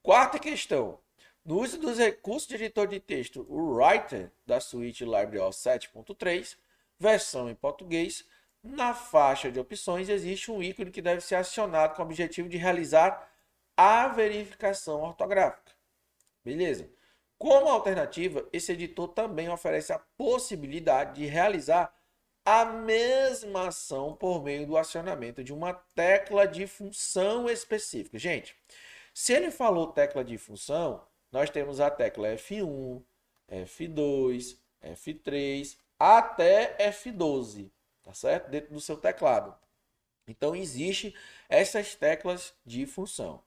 Quarta 0.03 0.38
questão. 0.38 0.99
No 1.45 1.61
uso 1.61 1.79
dos 1.79 1.99
recursos 1.99 2.47
de 2.47 2.55
editor 2.55 2.87
de 2.87 3.01
texto, 3.01 3.45
o 3.49 3.75
Writer 3.75 4.31
da 4.47 4.61
suíte 4.61 5.05
LibreOffice 5.05 5.68
7.3, 5.68 6.57
versão 6.99 7.51
em 7.51 7.55
português, 7.55 8.25
na 8.62 8.95
faixa 8.95 9.51
de 9.51 9.59
opções 9.59 10.09
existe 10.09 10.51
um 10.51 10.62
ícone 10.62 10.92
que 10.92 11.03
deve 11.03 11.21
ser 11.21 11.35
acionado 11.35 11.97
com 11.97 12.03
o 12.03 12.05
objetivo 12.05 12.49
de 12.49 12.57
realizar 12.57 13.29
a 13.77 14.07
verificação 14.09 15.03
ortográfica. 15.03 15.62
Beleza? 16.44 16.90
Como 17.38 17.68
alternativa, 17.68 18.48
esse 18.52 18.72
editor 18.72 19.09
também 19.09 19.48
oferece 19.48 19.92
a 19.92 19.98
possibilidade 19.98 21.20
de 21.20 21.26
realizar 21.26 21.92
a 22.44 22.64
mesma 22.64 23.68
ação 23.68 24.14
por 24.14 24.42
meio 24.42 24.66
do 24.66 24.76
acionamento 24.76 25.42
de 25.44 25.52
uma 25.52 25.72
tecla 25.72 26.46
de 26.46 26.66
função 26.66 27.48
específica. 27.48 28.18
Gente, 28.18 28.57
se 29.14 29.33
ele 29.33 29.50
falou 29.50 29.92
tecla 29.92 30.24
de 30.24 30.37
função, 30.38 31.05
nós 31.31 31.50
temos 31.50 31.81
a 31.81 31.90
tecla 31.90 32.28
F1, 32.28 33.02
F2, 33.50 34.57
F3 34.83 35.76
até 35.98 36.76
F12, 36.90 37.70
tá 38.02 38.12
certo? 38.12 38.50
Dentro 38.50 38.72
do 38.72 38.81
seu 38.81 38.96
teclado. 38.96 39.57
Então 40.26 40.55
existe 40.55 41.14
essas 41.48 41.94
teclas 41.94 42.55
de 42.64 42.87
função. 42.87 43.42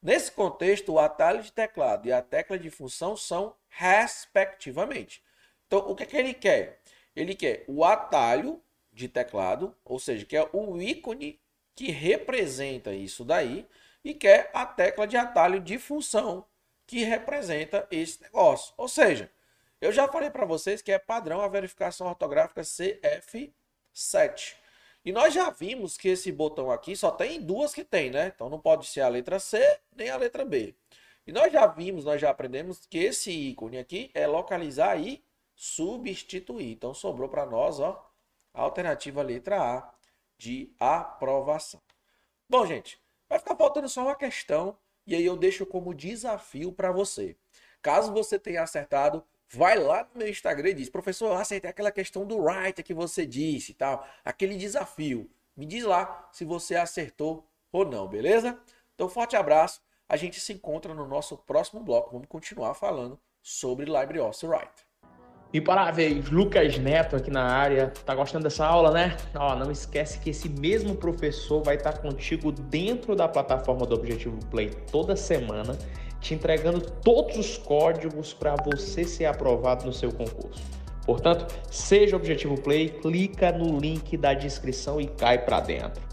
Nesse 0.00 0.30
contexto, 0.30 0.92
o 0.92 0.98
atalho 0.98 1.42
de 1.42 1.52
teclado 1.52 2.06
e 2.06 2.12
a 2.12 2.22
tecla 2.22 2.58
de 2.58 2.70
função 2.70 3.16
são 3.16 3.54
respectivamente. 3.68 5.22
Então, 5.66 5.80
o 5.90 5.94
que, 5.94 6.04
é 6.04 6.06
que 6.06 6.16
ele 6.16 6.34
quer? 6.34 6.80
Ele 7.14 7.34
quer 7.34 7.64
o 7.66 7.84
atalho 7.84 8.62
de 8.92 9.08
teclado, 9.08 9.76
ou 9.84 9.98
seja, 9.98 10.24
quer 10.24 10.48
o 10.52 10.80
ícone 10.80 11.40
que 11.74 11.90
representa 11.90 12.92
isso 12.92 13.24
daí, 13.24 13.66
e 14.04 14.14
quer 14.14 14.50
a 14.54 14.64
tecla 14.64 15.06
de 15.06 15.16
atalho 15.16 15.60
de 15.60 15.78
função 15.78 16.46
que 16.86 17.04
representa 17.04 17.86
esse 17.90 18.22
negócio. 18.22 18.72
Ou 18.76 18.88
seja, 18.88 19.30
eu 19.80 19.92
já 19.92 20.08
falei 20.08 20.30
para 20.30 20.46
vocês 20.46 20.80
que 20.80 20.90
é 20.90 20.98
padrão 20.98 21.40
a 21.40 21.48
verificação 21.48 22.06
ortográfica 22.06 22.62
CF7. 22.62 24.54
E 25.04 25.12
nós 25.12 25.32
já 25.32 25.50
vimos 25.50 25.96
que 25.96 26.08
esse 26.08 26.30
botão 26.30 26.70
aqui 26.70 26.96
só 26.96 27.10
tem 27.10 27.40
duas 27.40 27.72
que 27.72 27.84
tem, 27.84 28.10
né? 28.10 28.32
Então 28.34 28.48
não 28.48 28.58
pode 28.58 28.86
ser 28.86 29.00
a 29.00 29.08
letra 29.08 29.38
C 29.38 29.80
nem 29.94 30.10
a 30.10 30.16
letra 30.16 30.44
B. 30.44 30.74
E 31.26 31.32
nós 31.32 31.52
já 31.52 31.66
vimos, 31.66 32.04
nós 32.04 32.20
já 32.20 32.30
aprendemos 32.30 32.86
que 32.86 32.98
esse 32.98 33.30
ícone 33.30 33.78
aqui 33.78 34.10
é 34.14 34.26
localizar 34.26 34.98
e 35.00 35.22
substituir. 35.54 36.72
Então 36.72 36.94
sobrou 36.94 37.28
para 37.28 37.44
nós, 37.46 37.80
ó, 37.80 38.10
a 38.54 38.62
alternativa 38.62 39.22
letra 39.22 39.60
A 39.60 39.92
de 40.36 40.72
aprovação. 40.78 41.80
Bom, 42.48 42.64
gente, 42.64 43.00
vai 43.28 43.38
ficar 43.38 43.56
faltando 43.56 43.88
só 43.88 44.02
uma 44.02 44.14
questão 44.14 44.76
e 45.06 45.14
aí 45.14 45.24
eu 45.24 45.36
deixo 45.36 45.66
como 45.66 45.94
desafio 45.94 46.72
para 46.72 46.92
você. 46.92 47.36
Caso 47.82 48.12
você 48.12 48.38
tenha 48.38 48.62
acertado, 48.62 49.24
vai 49.50 49.78
lá 49.78 50.06
no 50.12 50.18
meu 50.18 50.28
Instagram 50.28 50.70
e 50.70 50.74
diz: 50.74 50.88
professor, 50.88 51.26
eu 51.26 51.38
aceitei 51.38 51.70
aquela 51.70 51.90
questão 51.90 52.26
do 52.26 52.38
writer 52.38 52.84
que 52.84 52.94
você 52.94 53.26
disse 53.26 53.72
e 53.72 53.74
tal, 53.74 54.06
aquele 54.24 54.56
desafio. 54.56 55.30
Me 55.56 55.66
diz 55.66 55.84
lá 55.84 56.28
se 56.32 56.44
você 56.44 56.76
acertou 56.76 57.46
ou 57.72 57.84
não, 57.84 58.06
beleza? 58.06 58.58
Então, 58.94 59.08
forte 59.08 59.36
abraço. 59.36 59.80
A 60.08 60.16
gente 60.16 60.40
se 60.40 60.52
encontra 60.52 60.94
no 60.94 61.06
nosso 61.06 61.36
próximo 61.36 61.82
bloco. 61.82 62.12
Vamos 62.12 62.28
continuar 62.28 62.74
falando 62.74 63.18
sobre 63.42 63.84
LibreOffice 63.84 64.46
Writer. 64.46 64.88
E 65.52 65.60
parabéns, 65.60 66.28
Lucas 66.30 66.76
Neto 66.78 67.16
aqui 67.16 67.30
na 67.30 67.42
área. 67.42 67.88
Tá 68.04 68.14
gostando 68.14 68.44
dessa 68.44 68.66
aula, 68.66 68.90
né? 68.90 69.16
Ó, 69.34 69.56
não 69.56 69.70
esquece 69.70 70.18
que 70.20 70.30
esse 70.30 70.48
mesmo 70.48 70.94
professor 70.94 71.62
vai 71.62 71.76
estar 71.76 71.98
contigo 71.98 72.52
dentro 72.52 73.16
da 73.16 73.26
plataforma 73.26 73.86
do 73.86 73.94
Objetivo 73.94 74.38
Play 74.46 74.70
toda 74.90 75.16
semana 75.16 75.76
te 76.20 76.34
entregando 76.34 76.80
todos 76.80 77.36
os 77.36 77.56
códigos 77.56 78.32
para 78.32 78.56
você 78.56 79.04
ser 79.04 79.26
aprovado 79.26 79.86
no 79.86 79.92
seu 79.92 80.12
concurso. 80.12 80.62
Portanto, 81.04 81.46
seja 81.70 82.16
Objetivo 82.16 82.60
Play, 82.60 82.88
clica 82.88 83.50
no 83.50 83.78
link 83.78 84.16
da 84.16 84.34
descrição 84.34 85.00
e 85.00 85.06
cai 85.06 85.38
para 85.38 85.60
dentro. 85.60 86.07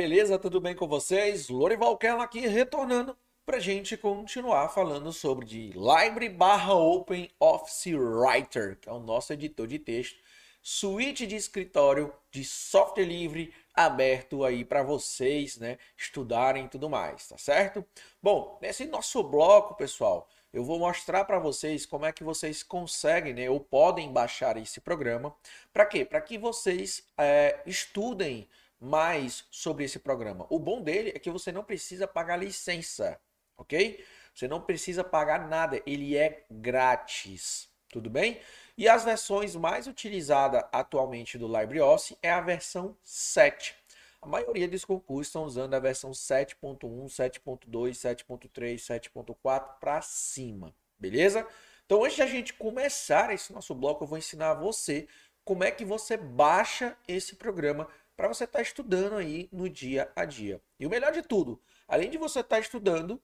Beleza? 0.00 0.38
Tudo 0.38 0.62
bem 0.62 0.74
com 0.74 0.88
vocês? 0.88 1.50
Lorival 1.50 1.94
Kern 1.98 2.22
aqui 2.22 2.46
retornando 2.46 3.14
para 3.44 3.58
gente 3.58 3.98
continuar 3.98 4.70
falando 4.70 5.12
sobre 5.12 5.44
de 5.44 5.72
Library 5.72 6.30
barra 6.30 6.72
Open 6.72 7.30
Office 7.38 7.92
Writer, 7.92 8.78
que 8.80 8.88
é 8.88 8.92
o 8.92 8.98
nosso 8.98 9.30
editor 9.34 9.66
de 9.66 9.78
texto, 9.78 10.18
suíte 10.62 11.26
de 11.26 11.36
escritório 11.36 12.10
de 12.30 12.42
software 12.42 13.04
livre 13.04 13.52
aberto 13.74 14.42
aí 14.42 14.64
para 14.64 14.82
vocês, 14.82 15.58
né, 15.58 15.76
estudarem 15.98 16.64
e 16.64 16.68
tudo 16.68 16.88
mais, 16.88 17.28
tá 17.28 17.36
certo? 17.36 17.84
Bom, 18.22 18.58
nesse 18.62 18.86
nosso 18.86 19.22
bloco, 19.22 19.74
pessoal, 19.74 20.26
eu 20.50 20.64
vou 20.64 20.78
mostrar 20.78 21.26
para 21.26 21.38
vocês 21.38 21.84
como 21.84 22.06
é 22.06 22.12
que 22.12 22.24
vocês 22.24 22.62
conseguem, 22.62 23.34
né, 23.34 23.50
ou 23.50 23.60
podem 23.60 24.10
baixar 24.10 24.56
esse 24.56 24.80
programa. 24.80 25.36
Para 25.74 25.84
quê? 25.84 26.06
Para 26.06 26.22
que 26.22 26.38
vocês 26.38 27.06
é, 27.18 27.60
estudem 27.66 28.48
mais 28.80 29.44
sobre 29.50 29.84
esse 29.84 29.98
programa. 29.98 30.46
O 30.48 30.58
bom 30.58 30.82
dele 30.82 31.12
é 31.14 31.18
que 31.18 31.30
você 31.30 31.52
não 31.52 31.62
precisa 31.62 32.08
pagar 32.08 32.36
licença, 32.36 33.20
ok? 33.56 34.02
Você 34.34 34.48
não 34.48 34.60
precisa 34.60 35.04
pagar 35.04 35.48
nada, 35.48 35.82
ele 35.84 36.16
é 36.16 36.46
grátis, 36.50 37.68
tudo 37.88 38.08
bem? 38.08 38.40
E 38.78 38.88
as 38.88 39.04
versões 39.04 39.54
mais 39.54 39.86
utilizadas 39.86 40.64
atualmente 40.72 41.36
do 41.36 41.46
LibreOffice 41.46 42.16
é 42.22 42.30
a 42.30 42.40
versão 42.40 42.96
7. 43.02 43.74
A 44.22 44.26
maioria 44.26 44.68
dos 44.68 44.84
concursos 44.84 45.28
estão 45.28 45.44
usando 45.44 45.74
a 45.74 45.78
versão 45.78 46.10
7.1, 46.10 46.78
7.2, 47.06 47.66
7.3, 47.92 48.76
7.4 48.76 49.78
para 49.80 50.00
cima, 50.02 50.74
beleza? 50.98 51.46
Então, 51.84 52.04
antes 52.04 52.16
de 52.16 52.22
a 52.22 52.26
gente 52.26 52.54
começar 52.54 53.32
esse 53.32 53.52
nosso 53.52 53.74
bloco, 53.74 54.04
eu 54.04 54.08
vou 54.08 54.18
ensinar 54.18 54.54
você 54.54 55.08
como 55.44 55.64
é 55.64 55.70
que 55.70 55.84
você 55.84 56.16
baixa 56.16 56.96
esse 57.08 57.34
programa 57.34 57.88
para 58.20 58.28
você 58.28 58.44
estar 58.44 58.58
tá 58.58 58.62
estudando 58.62 59.16
aí 59.16 59.48
no 59.50 59.66
dia 59.66 60.12
a 60.14 60.26
dia. 60.26 60.60
E 60.78 60.86
o 60.86 60.90
melhor 60.90 61.10
de 61.10 61.22
tudo, 61.22 61.58
além 61.88 62.10
de 62.10 62.18
você 62.18 62.40
estar 62.40 62.56
tá 62.56 62.60
estudando, 62.60 63.18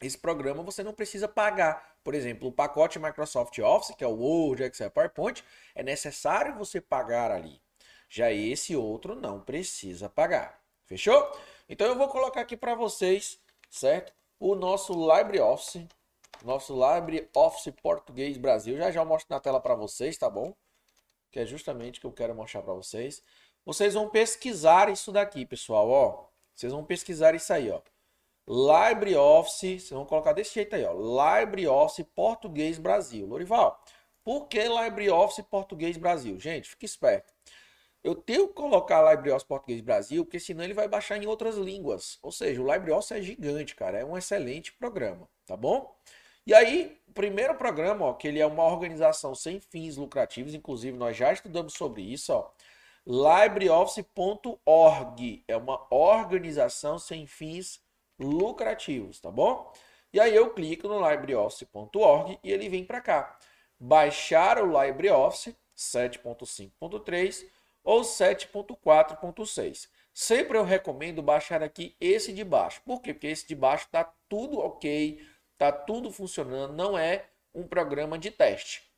esse 0.00 0.16
programa 0.16 0.62
você 0.62 0.82
não 0.82 0.94
precisa 0.94 1.28
pagar. 1.28 1.98
Por 2.02 2.14
exemplo, 2.14 2.48
o 2.48 2.52
pacote 2.52 2.98
Microsoft 2.98 3.58
Office, 3.58 3.94
que 3.94 4.02
é 4.02 4.06
o 4.06 4.16
Word, 4.16 4.62
Excel, 4.62 4.90
PowerPoint, 4.90 5.44
é 5.74 5.82
necessário 5.82 6.56
você 6.56 6.80
pagar 6.80 7.30
ali. 7.30 7.60
Já 8.08 8.32
esse 8.32 8.74
outro 8.74 9.14
não 9.14 9.38
precisa 9.38 10.08
pagar. 10.08 10.58
Fechou? 10.86 11.30
Então 11.68 11.86
eu 11.86 11.94
vou 11.94 12.08
colocar 12.08 12.40
aqui 12.40 12.56
para 12.56 12.74
vocês, 12.74 13.38
certo? 13.70 14.14
O 14.40 14.54
nosso 14.54 14.94
LibreOffice, 14.94 15.86
nosso 16.42 16.72
LibreOffice 16.72 17.70
Português 17.82 18.38
Brasil. 18.38 18.78
Já 18.78 18.90
já 18.90 19.04
mostro 19.04 19.34
na 19.34 19.40
tela 19.40 19.60
para 19.60 19.74
vocês, 19.74 20.16
tá 20.16 20.30
bom? 20.30 20.54
Que 21.30 21.40
é 21.40 21.44
justamente 21.44 21.98
o 21.98 22.00
que 22.00 22.06
eu 22.06 22.12
quero 22.12 22.34
mostrar 22.34 22.62
para 22.62 22.72
vocês. 22.72 23.22
Vocês 23.64 23.94
vão 23.94 24.08
pesquisar 24.08 24.90
isso 24.90 25.12
daqui, 25.12 25.46
pessoal, 25.46 25.88
ó. 25.88 26.26
Vocês 26.54 26.72
vão 26.72 26.84
pesquisar 26.84 27.34
isso 27.34 27.52
aí, 27.52 27.70
ó. 27.70 27.80
LibreOffice, 28.48 29.78
vocês 29.78 29.90
vão 29.90 30.04
colocar 30.04 30.32
desse 30.32 30.54
jeito 30.54 30.74
aí, 30.74 30.84
ó. 30.84 30.92
LibreOffice 31.40 32.04
Português 32.04 32.78
Brasil. 32.78 33.26
Lorival, 33.26 33.80
por 34.24 34.48
que 34.48 34.60
LibreOffice 34.66 35.42
Português 35.44 35.96
Brasil? 35.96 36.38
Gente, 36.40 36.70
fique 36.70 36.84
esperto. 36.84 37.32
Eu 38.02 38.16
tenho 38.16 38.48
que 38.48 38.54
colocar 38.54 39.00
LibreOffice 39.10 39.46
Português 39.46 39.80
Brasil, 39.80 40.24
porque 40.24 40.40
senão 40.40 40.64
ele 40.64 40.74
vai 40.74 40.88
baixar 40.88 41.16
em 41.22 41.26
outras 41.26 41.56
línguas. 41.56 42.18
Ou 42.20 42.32
seja, 42.32 42.60
o 42.60 42.72
LibreOffice 42.72 43.14
é 43.14 43.22
gigante, 43.22 43.76
cara. 43.76 43.98
É 43.98 44.04
um 44.04 44.18
excelente 44.18 44.72
programa, 44.72 45.28
tá 45.46 45.56
bom? 45.56 45.94
E 46.44 46.52
aí, 46.52 47.00
o 47.06 47.12
primeiro 47.12 47.54
programa, 47.54 48.06
ó, 48.06 48.12
que 48.14 48.26
ele 48.26 48.40
é 48.40 48.46
uma 48.46 48.64
organização 48.64 49.32
sem 49.36 49.60
fins 49.60 49.96
lucrativos, 49.96 50.54
inclusive 50.54 50.96
nós 50.98 51.16
já 51.16 51.32
estudamos 51.32 51.74
sobre 51.74 52.02
isso, 52.02 52.32
ó. 52.32 52.50
LibreOffice.org 53.06 55.44
é 55.48 55.56
uma 55.56 55.86
organização 55.90 56.98
sem 56.98 57.26
fins 57.26 57.80
lucrativos, 58.18 59.20
tá 59.20 59.30
bom? 59.30 59.72
E 60.12 60.20
aí 60.20 60.34
eu 60.34 60.52
clico 60.54 60.86
no 60.86 61.10
LibreOffice.org 61.10 62.38
e 62.44 62.52
ele 62.52 62.68
vem 62.68 62.84
para 62.84 63.00
cá. 63.00 63.38
Baixar 63.78 64.62
o 64.62 64.80
LibreOffice 64.80 65.56
7.5.3 65.76 67.44
ou 67.82 68.02
7.4.6. 68.02 69.88
Sempre 70.14 70.58
eu 70.58 70.64
recomendo 70.64 71.22
baixar 71.22 71.62
aqui 71.62 71.96
esse 72.00 72.32
de 72.32 72.44
baixo. 72.44 72.82
Por 72.84 73.00
quê? 73.00 73.14
Porque 73.14 73.26
esse 73.26 73.48
de 73.48 73.56
baixo 73.56 73.86
está 73.86 74.04
tudo 74.28 74.58
ok, 74.58 75.26
está 75.52 75.72
tudo 75.72 76.12
funcionando, 76.12 76.74
não 76.74 76.96
é 76.96 77.26
um 77.54 77.66
programa 77.66 78.18
de 78.18 78.30
teste. 78.30 78.91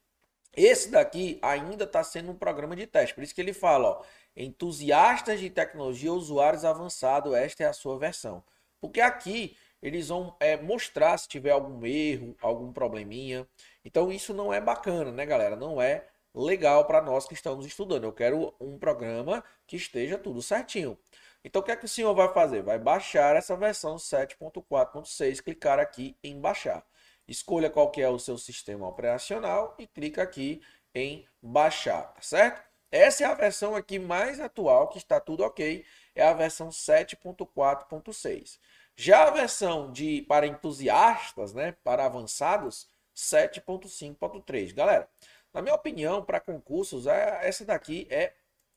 Esse 0.56 0.90
daqui 0.90 1.38
ainda 1.42 1.84
está 1.84 2.02
sendo 2.04 2.32
um 2.32 2.36
programa 2.36 2.76
de 2.76 2.86
teste. 2.86 3.14
Por 3.14 3.24
isso 3.24 3.34
que 3.34 3.40
ele 3.40 3.52
fala, 3.52 3.88
ó, 3.88 4.02
entusiastas 4.36 5.40
de 5.40 5.50
tecnologia, 5.50 6.12
usuários 6.12 6.64
avançados, 6.64 7.34
esta 7.34 7.64
é 7.64 7.66
a 7.66 7.72
sua 7.72 7.98
versão. 7.98 8.42
Porque 8.80 9.00
aqui 9.00 9.56
eles 9.82 10.08
vão 10.08 10.34
é, 10.40 10.56
mostrar 10.56 11.16
se 11.18 11.28
tiver 11.28 11.50
algum 11.50 11.84
erro, 11.84 12.36
algum 12.40 12.72
probleminha. 12.72 13.46
Então 13.84 14.10
isso 14.10 14.32
não 14.32 14.52
é 14.52 14.60
bacana, 14.60 15.12
né, 15.12 15.26
galera? 15.26 15.56
Não 15.56 15.80
é 15.80 16.06
legal 16.34 16.84
para 16.86 17.02
nós 17.02 17.26
que 17.26 17.34
estamos 17.34 17.66
estudando. 17.66 18.04
Eu 18.04 18.12
quero 18.12 18.54
um 18.60 18.78
programa 18.78 19.44
que 19.66 19.76
esteja 19.76 20.18
tudo 20.18 20.42
certinho. 20.42 20.98
Então 21.44 21.60
o 21.60 21.64
que 21.64 21.70
é 21.70 21.76
que 21.76 21.84
o 21.84 21.88
senhor 21.88 22.14
vai 22.14 22.32
fazer? 22.32 22.62
Vai 22.62 22.78
baixar 22.78 23.36
essa 23.36 23.54
versão 23.56 23.96
7.4.6, 23.96 25.42
clicar 25.42 25.78
aqui 25.78 26.16
em 26.24 26.40
baixar. 26.40 26.84
Escolha 27.26 27.70
qual 27.70 27.90
que 27.90 28.02
é 28.02 28.08
o 28.08 28.18
seu 28.18 28.36
sistema 28.36 28.86
operacional 28.86 29.74
e 29.78 29.86
clica 29.86 30.22
aqui 30.22 30.60
em 30.94 31.26
baixar, 31.42 32.12
tá 32.14 32.22
certo? 32.22 32.62
Essa 32.90 33.24
é 33.24 33.26
a 33.26 33.34
versão 33.34 33.74
aqui 33.74 33.98
mais 33.98 34.38
atual, 34.38 34.88
que 34.88 34.98
está 34.98 35.18
tudo 35.18 35.42
ok, 35.42 35.84
é 36.14 36.22
a 36.22 36.32
versão 36.32 36.68
7.4.6. 36.68 38.58
Já 38.96 39.26
a 39.26 39.30
versão 39.30 39.90
de 39.90 40.22
para 40.28 40.46
entusiastas, 40.46 41.52
né, 41.52 41.72
para 41.82 42.04
avançados, 42.04 42.88
7.5.3. 43.14 44.72
Galera, 44.72 45.08
na 45.52 45.60
minha 45.60 45.74
opinião, 45.74 46.24
para 46.24 46.38
concursos, 46.38 47.06
é, 47.06 47.40
essa 47.42 47.64
daqui 47.64 48.06
é 48.10 48.32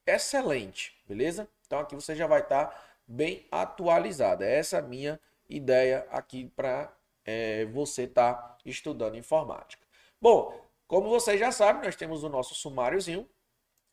excelente, 0.05 0.95
beleza? 1.07 1.47
Então 1.65 1.79
aqui 1.79 1.93
você 1.93 2.15
já 2.15 2.25
vai 2.25 2.41
estar 2.41 2.65
tá 2.65 2.83
bem 3.07 3.45
atualizado. 3.51 4.43
É 4.43 4.57
essa 4.57 4.79
a 4.79 4.81
minha 4.81 5.19
ideia 5.49 6.07
aqui 6.10 6.51
para 6.55 6.91
é, 7.27 7.65
você 7.65 8.03
estar 8.03 8.33
tá 8.33 8.57
estudando 8.65 9.17
informática. 9.17 9.85
Bom, 10.19 10.59
como 10.87 11.09
vocês 11.09 11.37
já 11.37 11.51
sabem, 11.51 11.83
nós 11.83 11.97
temos 11.97 12.23
o 12.23 12.29
nosso 12.29 12.55
sumáriozinho 12.55 13.29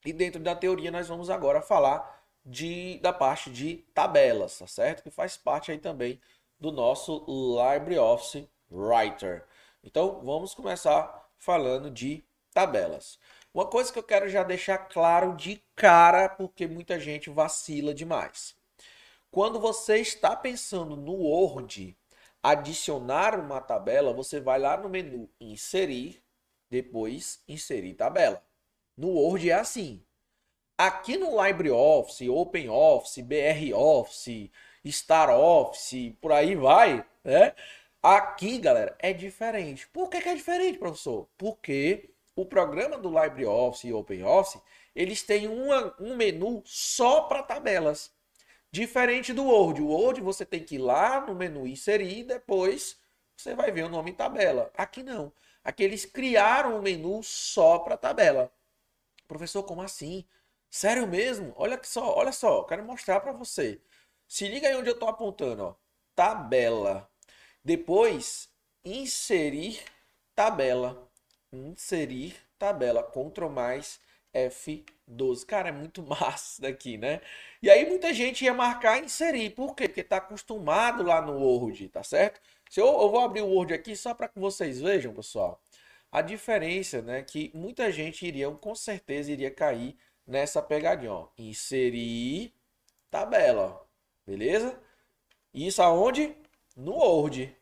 e 0.07 0.13
dentro 0.13 0.41
da 0.41 0.55
teoria 0.55 0.93
nós 0.93 1.09
vamos 1.09 1.29
agora 1.29 1.61
falar 1.61 2.25
de, 2.47 2.99
da 3.01 3.13
parte 3.13 3.51
de 3.51 3.79
tabelas, 3.93 4.59
tá 4.59 4.67
certo? 4.67 5.03
Que 5.03 5.11
faz 5.11 5.37
parte 5.37 5.73
aí 5.73 5.79
também 5.79 6.21
do 6.61 6.71
nosso 6.71 7.25
LibreOffice 7.27 8.49
Writer. 8.71 9.45
Então 9.83 10.21
vamos 10.23 10.55
começar 10.55 11.29
falando 11.37 11.91
de 11.91 12.25
tabelas. 12.53 13.19
Uma 13.53 13.67
coisa 13.67 13.93
que 13.93 13.99
eu 13.99 14.03
quero 14.03 14.29
já 14.29 14.43
deixar 14.43 14.79
claro 14.79 15.37
de 15.37 15.63
cara, 15.75 16.29
porque 16.29 16.67
muita 16.67 16.99
gente 17.01 17.31
vacila 17.31 17.93
demais. 17.93 18.57
Quando 19.31 19.59
você 19.59 19.99
está 19.99 20.37
pensando 20.37 20.97
no 20.97 21.13
Word, 21.13 21.97
adicionar 22.45 23.41
uma 23.41 23.59
tabela, 23.59 24.13
você 24.13 24.39
vai 24.39 24.59
lá 24.59 24.77
no 24.77 24.91
menu 24.91 25.31
inserir, 25.41 26.23
depois 26.69 27.43
inserir 27.49 27.95
tabela. 27.95 28.45
No 28.95 29.09
Word 29.09 29.49
é 29.49 29.55
assim. 29.55 30.05
Aqui 30.77 31.17
no 31.17 31.43
LibreOffice, 31.43 32.29
OpenOffice, 32.29 33.23
BROffice, 33.23 34.53
StarOffice, 34.85 36.19
por 36.21 36.33
aí 36.33 36.55
vai, 36.55 37.07
né? 37.25 37.55
Aqui, 38.03 38.59
galera, 38.59 38.95
é 38.99 39.15
diferente. 39.15 39.89
Por 39.89 40.11
que, 40.11 40.21
que 40.21 40.29
é 40.29 40.35
diferente, 40.35 40.79
professor? 40.79 41.27
Porque 41.39 42.11
o 42.37 42.45
programa 42.45 42.99
do 42.99 43.09
LibreOffice 43.09 43.89
e 43.89 43.95
OpenOffice, 43.95 44.61
eles 44.95 45.23
têm 45.23 45.49
uma, 45.49 45.95
um 45.99 46.15
menu 46.15 46.63
só 46.67 47.23
para 47.23 47.43
tabelas. 47.43 48.13
Diferente 48.75 49.33
do 49.33 49.45
Word. 49.45 49.81
O 49.81 49.87
Word 49.87 50.21
você 50.21 50.45
tem 50.45 50.65
que 50.65 50.75
ir 50.75 50.79
lá 50.79 51.21
no 51.21 51.33
menu 51.33 51.65
inserir 51.65 52.19
e 52.19 52.25
depois 52.25 53.01
você 53.37 53.55
vai 53.55 53.71
ver 53.71 53.85
o 53.85 53.89
nome 53.89 54.13
tabela. 54.13 54.69
Aqui 54.77 55.01
não. 55.01 55.33
Aqui 55.63 55.85
eles 55.85 56.05
criaram 56.05 56.77
um 56.77 56.83
menu 56.83 57.23
só 57.23 57.79
para 57.79 57.97
tabela. 57.97 58.53
Professor, 59.29 59.63
como 59.63 59.81
assim? 59.81 60.25
Sério 60.69 61.07
mesmo? 61.07 61.53
Olha 61.55 61.81
só, 61.85 62.17
olha 62.17 62.33
só, 62.33 62.65
quero 62.65 62.85
mostrar 62.85 63.21
para 63.21 63.31
você. 63.31 63.81
Se 64.27 64.49
liga 64.49 64.67
aí 64.67 64.75
onde 64.75 64.91
eu 64.91 64.95
estou 64.95 65.09
apontando, 65.09 65.63
ó. 65.63 65.75
Tabela. 66.17 67.09
Depois, 67.65 68.49
inserir 68.85 69.81
tabela 70.35 71.09
inserir 71.53 72.35
tabela, 72.59 73.05
Ctrl 73.05 73.49
mais 73.49 74.01
F12. 75.11 75.45
Cara, 75.47 75.69
é 75.69 75.73
muito 75.73 76.03
massa 76.07 76.53
isso 76.53 76.63
daqui, 76.63 76.97
né? 76.97 77.21
E 77.63 77.71
aí 77.71 77.89
muita 77.89 78.13
gente 78.13 78.45
ia 78.45 78.55
marcar 78.55 79.03
inserir. 79.03 79.51
Por 79.51 79.75
quê? 79.75 79.89
Porque 79.89 80.01
está 80.01 80.17
acostumado 80.19 81.03
lá 81.03 81.21
no 81.23 81.39
Word, 81.39 81.89
tá 81.89 82.03
certo? 82.03 82.41
Se 82.71 82.81
eu, 82.81 82.87
eu 82.87 83.11
vou 83.11 83.21
abrir 83.21 83.43
o 83.43 83.49
Word 83.49 83.75
aqui 83.75 83.97
só 83.97 84.15
para 84.15 84.29
que 84.29 84.39
vocês 84.39 84.81
vejam, 84.81 85.13
pessoal. 85.15 85.61
A 86.11 86.23
diferença, 86.23 87.03
né? 87.03 87.23
Que 87.23 87.51
muita 87.55 87.91
gente 87.93 88.27
iria, 88.27 88.51
com 88.51 88.75
certeza, 88.75 89.33
iria 89.33 89.51
cair 89.51 89.97
nessa 90.27 90.63
pegadinha, 90.63 91.13
ó. 91.13 91.29
Inserir 91.39 92.53
tabela, 93.11 93.81
ó. 93.81 93.85
Beleza? 94.27 94.79
Isso 95.53 95.83
aonde? 95.83 96.35
No 96.77 96.93
Word. 96.95 97.55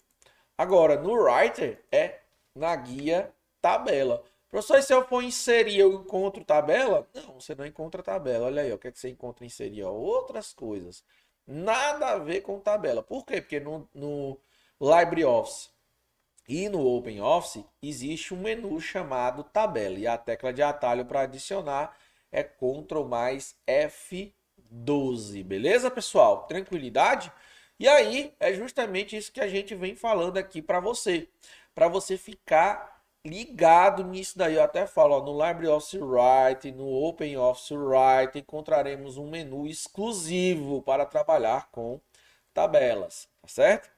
Agora, 0.57 1.01
no 1.01 1.13
Writer 1.15 1.83
é 1.91 2.21
na 2.55 2.75
guia 2.77 3.33
tabela. 3.61 4.25
Professor, 4.53 4.83
se 4.83 4.93
eu 4.93 5.03
for 5.09 5.25
inserir, 5.25 5.79
eu 5.79 5.95
encontro 5.95 6.45
tabela? 6.45 7.09
Não, 7.15 7.41
você 7.41 7.55
não 7.55 7.65
encontra 7.65 8.03
tabela. 8.03 8.47
Olha 8.49 8.61
aí, 8.61 8.71
ó, 8.71 8.75
o 8.75 8.79
que, 8.79 8.89
é 8.89 8.93
que 8.93 8.99
você 8.99 9.09
encontra 9.09 9.47
inserir? 9.47 9.83
Ó, 9.83 9.91
outras 9.91 10.53
coisas. 10.53 11.03
Nada 11.47 12.09
a 12.11 12.19
ver 12.19 12.43
com 12.43 12.61
tabela. 12.61 13.03
Por 13.03 13.25
quê? 13.25 13.41
Porque 13.41 13.59
no, 13.59 13.89
no 13.95 14.39
LibreOffice 14.79 15.71
e 16.47 16.69
no 16.69 16.87
OpenOffice 16.87 17.65
existe 17.83 18.35
um 18.35 18.43
menu 18.43 18.79
chamado 18.79 19.43
tabela. 19.43 19.99
E 19.99 20.07
a 20.07 20.19
tecla 20.19 20.53
de 20.53 20.63
atalho 20.63 21.07
para 21.07 21.23
adicionar 21.23 21.97
é 22.31 22.45
Ctrl 22.45 23.05
mais 23.05 23.57
F12. 23.67 25.43
Beleza, 25.43 25.91
pessoal? 25.91 26.47
Tranquilidade? 26.47 27.33
E 27.81 27.89
aí 27.89 28.35
é 28.39 28.53
justamente 28.53 29.17
isso 29.17 29.33
que 29.33 29.41
a 29.41 29.49
gente 29.49 29.75
vem 29.75 29.97
falando 29.97 30.37
aqui 30.37 30.61
para 30.61 30.79
você. 30.79 31.27
Para 31.75 31.89
você 31.89 32.19
ficar 32.19 33.02
ligado 33.25 34.05
nisso 34.05 34.37
daí. 34.39 34.55
Eu 34.55 34.63
até 34.63 34.87
falo, 34.87 35.17
ó, 35.17 35.23
no 35.23 35.33
LibreOffice 35.47 35.99
Write, 35.99 36.71
no 36.73 36.89
OpenOffice 36.89 37.75
Write, 37.77 38.39
encontraremos 38.39 39.17
um 39.17 39.29
menu 39.31 39.67
exclusivo 39.67 40.83
para 40.83 41.07
trabalhar 41.07 41.71
com 41.71 42.01
tabelas, 42.55 43.29
tá 43.41 43.49
certo? 43.49 43.91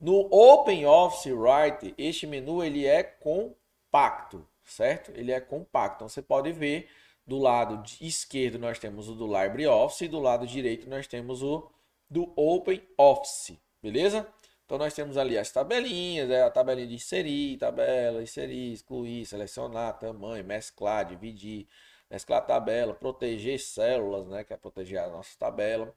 No 0.00 0.28
OpenOffice 0.32 1.32
Write, 1.32 1.94
este 1.98 2.26
menu 2.26 2.62
ele 2.62 2.86
é 2.86 3.02
compacto, 3.02 4.46
certo? 4.64 5.10
Ele 5.14 5.30
é 5.32 5.40
compacto. 5.40 5.96
Então 5.96 6.08
você 6.08 6.22
pode 6.22 6.52
ver 6.52 6.88
Do 7.26 7.38
lado 7.38 7.82
esquerdo 8.00 8.58
nós 8.58 8.78
temos 8.78 9.08
o 9.08 9.14
do 9.14 9.26
LibreOffice 9.26 10.04
e 10.06 10.08
do 10.08 10.18
lado 10.20 10.46
direito 10.46 10.88
nós 10.90 11.06
temos 11.06 11.42
o 11.42 11.70
do 12.08 12.32
OpenOffice, 12.36 13.60
beleza? 13.82 14.26
Então 14.70 14.78
nós 14.78 14.94
temos 14.94 15.16
ali 15.16 15.36
as 15.36 15.50
tabelinhas, 15.50 16.28
né? 16.28 16.44
a 16.44 16.48
tabelinha 16.48 16.86
de 16.86 16.94
inserir, 16.94 17.56
tabela, 17.56 18.22
inserir, 18.22 18.72
excluir, 18.72 19.26
selecionar, 19.26 19.98
tamanho, 19.98 20.44
mesclar, 20.44 21.04
dividir, 21.04 21.66
mesclar 22.08 22.46
tabela, 22.46 22.94
proteger 22.94 23.58
células, 23.58 24.28
né? 24.28 24.44
que 24.44 24.52
é 24.52 24.56
proteger 24.56 25.00
a 25.00 25.08
nossa 25.08 25.36
tabela. 25.36 25.92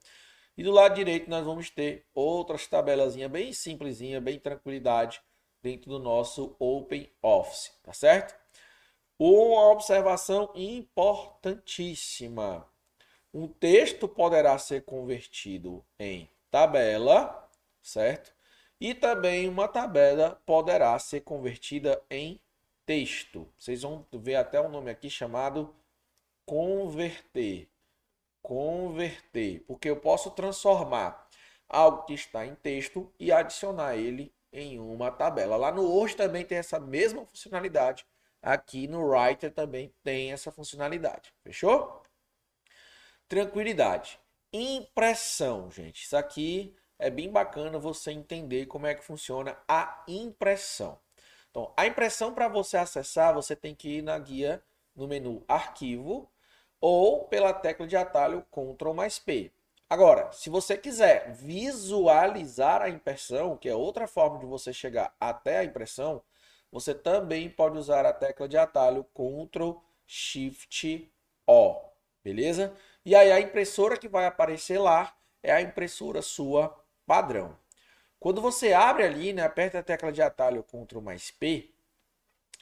E 0.57 0.63
do 0.63 0.71
lado 0.71 0.95
direito 0.95 1.30
nós 1.30 1.45
vamos 1.45 1.69
ter 1.69 2.07
outras 2.15 2.65
tabelazinhas 2.65 3.30
bem 3.30 3.53
simplesinha, 3.53 4.19
bem 4.19 4.39
tranquilidade 4.39 5.21
dentro 5.61 5.91
do 5.91 5.99
nosso 5.99 6.55
Open 6.57 7.07
Office, 7.21 7.71
tá 7.84 7.93
certo? 7.93 8.36
Uma 9.19 9.69
observação 9.69 10.51
importantíssima. 10.55 12.67
Um 13.32 13.47
texto 13.47 14.07
poderá 14.07 14.57
ser 14.57 14.84
convertido 14.84 15.86
em 15.99 16.28
tabela, 16.49 17.47
certo? 17.80 18.34
E 18.80 18.93
também 18.93 19.47
uma 19.47 19.67
tabela 19.67 20.41
poderá 20.45 20.97
ser 20.99 21.21
convertida 21.21 22.01
em 22.09 22.39
texto. 22.86 23.47
Vocês 23.57 23.82
vão 23.82 24.05
ver 24.11 24.36
até 24.36 24.59
um 24.59 24.69
nome 24.69 24.91
aqui 24.91 25.09
chamado 25.09 25.74
converter. 26.45 27.69
Converter, 28.41 29.63
porque 29.65 29.89
eu 29.89 29.97
posso 29.97 30.32
transformar 30.32 31.28
algo 31.69 32.03
que 32.03 32.13
está 32.13 32.45
em 32.45 32.55
texto 32.55 33.11
e 33.19 33.32
adicionar 33.32 33.95
ele 33.95 34.34
em 34.51 34.80
uma 34.80 35.09
tabela. 35.09 35.55
Lá 35.55 35.71
no 35.71 35.84
Word 35.84 36.15
também 36.15 36.45
tem 36.45 36.57
essa 36.57 36.80
mesma 36.80 37.26
funcionalidade. 37.26 38.05
Aqui 38.41 38.88
no 38.88 39.01
Writer 39.01 39.51
também 39.51 39.93
tem 40.03 40.34
essa 40.34 40.51
funcionalidade. 40.51 41.34
Fechou? 41.41 42.03
Tranquilidade. 43.28 44.19
Impressão, 44.51 45.71
gente. 45.71 46.03
Isso 46.03 46.15
aqui 46.15 46.76
é 46.98 47.10
bem 47.10 47.32
bacana 47.32 47.78
você 47.80 48.12
entender 48.12 48.66
como 48.66 48.88
é 48.88 48.96
que 48.96 49.04
funciona 49.04 49.58
a 49.68 50.04
impressão. 50.08 51.00
Então, 51.50 51.72
a 51.78 51.86
impressão 51.86 52.34
para 52.34 52.48
você 52.48 52.78
acessar, 52.78 53.34
você 53.34 53.56
tem 53.56 53.76
que 53.76 53.98
ir 53.98 54.02
na 54.02 54.18
guia 54.18 54.64
no 54.96 55.08
menu 55.08 55.44
Arquivo 55.48 56.30
ou 56.82 57.26
pela 57.26 57.54
tecla 57.54 57.88
de 57.88 57.96
atalho 57.96 58.46
Ctrl 58.52 58.94
mais 58.94 59.20
P. 59.20 59.52
Agora, 59.89 60.32
se 60.32 60.50
você 60.50 60.76
quiser 60.76 61.32
visualizar 61.34 62.82
a 62.82 62.89
impressão, 62.89 63.56
que 63.56 63.70
é 63.70 63.76
outra 63.76 64.08
forma 64.08 64.39
de 64.39 64.46
você 64.46 64.74
chegar 64.74 65.16
até 65.20 65.60
a 65.60 65.64
impressão, 65.64 66.24
você 66.72 66.96
também 66.96 67.48
pode 67.50 67.78
usar 67.78 68.06
a 68.06 68.12
tecla 68.12 68.48
de 68.48 68.58
atalho 68.58 69.06
Ctrl 69.14 69.74
Shift 70.08 71.12
O, 71.46 71.80
beleza? 72.24 72.76
E 73.06 73.16
aí 73.16 73.32
a 73.32 73.39
impressora 73.39 73.96
que 73.96 74.08
vai 74.08 74.26
aparecer 74.26 74.80
lá 74.80 75.16
é 75.44 75.52
a 75.52 75.62
impressora 75.62 76.22
sua 76.22 76.83
padrão. 77.14 77.55
Quando 78.20 78.41
você 78.41 78.74
abre 78.74 79.03
ali, 79.03 79.34
né, 79.34 79.43
aperta 79.43 79.78
a 79.78 79.84
tecla 79.84 80.11
de 80.11 80.20
atalho 80.20 80.64
Ctrl 80.64 80.99
mais 80.99 81.30
P, 81.30 81.70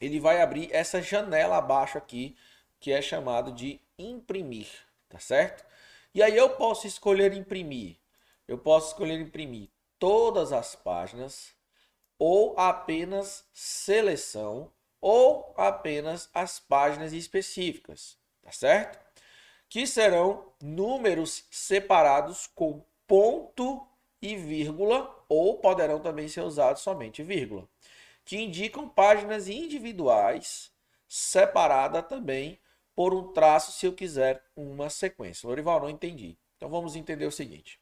ele 0.02 0.20
vai 0.20 0.42
abrir 0.42 0.70
essa 0.74 1.02
janela 1.02 1.56
abaixo 1.56 1.98
aqui, 1.98 2.36
que 2.78 2.92
é 2.92 3.02
chamado 3.02 3.54
de 3.54 3.80
imprimir, 3.98 4.68
tá 5.08 5.20
certo? 5.20 5.64
E 6.14 6.22
aí 6.22 6.36
eu 6.36 6.50
posso 6.50 6.86
escolher 6.86 7.32
imprimir. 7.32 7.96
Eu 8.46 8.58
posso 8.58 8.90
escolher 8.90 9.22
imprimir 9.22 9.70
todas 9.98 10.52
as 10.52 10.76
páginas 10.76 11.54
ou 12.20 12.54
apenas 12.60 13.46
seleção 13.54 14.70
ou 15.00 15.54
apenas 15.56 16.30
as 16.34 16.60
páginas 16.60 17.14
específicas, 17.14 18.18
tá 18.42 18.52
certo? 18.52 19.00
Que 19.70 19.88
serão 19.88 20.52
números 20.62 21.46
separados 21.50 22.48
com 22.48 22.84
ponto 23.08 23.88
e 24.22 24.36
vírgula 24.36 25.24
ou 25.28 25.58
poderão 25.58 26.00
também 26.00 26.28
ser 26.28 26.42
usados 26.42 26.82
somente 26.82 27.24
vírgula, 27.24 27.68
que 28.24 28.38
indicam 28.38 28.88
páginas 28.88 29.48
individuais 29.48 30.72
separada 31.08 32.04
também 32.04 32.60
por 32.96 33.14
um 33.14 33.34
traço 33.34 33.72
se 33.72 33.86
eu 33.86 33.94
quiser 33.94 34.44
uma 34.56 34.90
sequência. 34.90 35.48
Lorival, 35.48 35.82
não 35.82 35.90
entendi. 35.90 36.38
Então 36.56 36.70
vamos 36.70 36.96
entender 36.96 37.26
o 37.26 37.32
seguinte. 37.32 37.80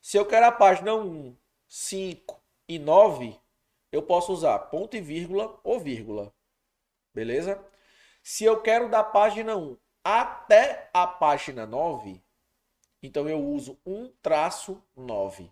Se 0.00 0.16
eu 0.16 0.26
quero 0.26 0.46
a 0.46 0.52
página 0.52 0.94
1, 0.94 1.36
5 1.68 2.42
e 2.68 2.78
9, 2.78 3.38
eu 3.92 4.02
posso 4.02 4.32
usar 4.32 4.58
ponto 4.58 4.96
e 4.96 5.00
vírgula 5.00 5.58
ou 5.62 5.78
vírgula. 5.78 6.32
Beleza? 7.14 7.64
Se 8.22 8.44
eu 8.44 8.60
quero 8.60 8.88
da 8.88 9.02
página 9.02 9.56
1 9.56 9.76
até 10.04 10.90
a 10.92 11.06
página 11.06 11.66
9, 11.66 12.22
então 13.02 13.28
eu 13.28 13.42
uso 13.42 13.78
um 13.86 14.12
traço 14.20 14.82
9. 14.96 15.50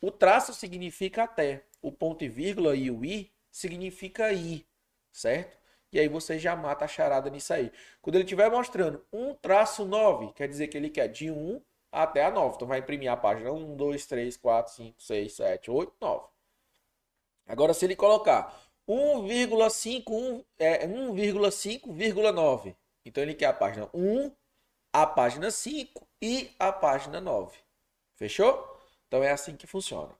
O 0.00 0.10
traço 0.10 0.52
significa 0.52 1.24
até. 1.24 1.64
O 1.80 1.92
ponto 1.92 2.24
e 2.24 2.28
vírgula 2.28 2.74
e 2.74 2.90
o 2.90 3.04
i 3.04 3.32
significa 3.50 4.32
i, 4.32 4.66
certo? 5.12 5.58
E 5.92 6.00
aí 6.00 6.08
você 6.08 6.38
já 6.38 6.56
mata 6.56 6.84
a 6.84 6.88
charada 6.88 7.30
nisso 7.30 7.52
aí. 7.54 7.70
Quando 8.02 8.16
ele 8.16 8.24
estiver 8.24 8.50
mostrando 8.50 9.06
um 9.12 9.32
traço 9.34 9.84
9, 9.84 10.32
quer 10.32 10.48
dizer 10.48 10.66
que 10.66 10.76
ele 10.76 10.90
quer 10.90 11.06
de 11.06 11.30
1 11.30 11.62
até 11.92 12.24
a 12.24 12.30
9. 12.30 12.56
Então 12.56 12.66
vai 12.66 12.80
imprimir 12.80 13.10
a 13.10 13.16
página 13.16 13.52
1, 13.52 13.76
2, 13.76 14.06
3, 14.06 14.36
4, 14.36 14.72
5, 14.74 15.02
6, 15.02 15.32
7, 15.36 15.70
8, 15.70 15.94
9. 16.00 16.26
Agora 17.46 17.72
se 17.72 17.84
ele 17.84 17.94
colocar 17.94 18.60
1,5, 18.88 20.44
é, 20.58 20.84
1,5,9. 20.86 22.74
Então 23.04 23.22
ele 23.22 23.34
quer 23.34 23.46
a 23.46 23.52
página 23.52 23.88
1, 23.94 24.32
a 24.92 25.06
página 25.06 25.50
5 25.50 26.08
e 26.20 26.50
a 26.58 26.72
página 26.72 27.20
9. 27.20 27.56
Fechou? 28.16 28.73
Então 29.14 29.22
é 29.22 29.30
assim 29.30 29.54
que 29.54 29.64
funciona. 29.64 30.12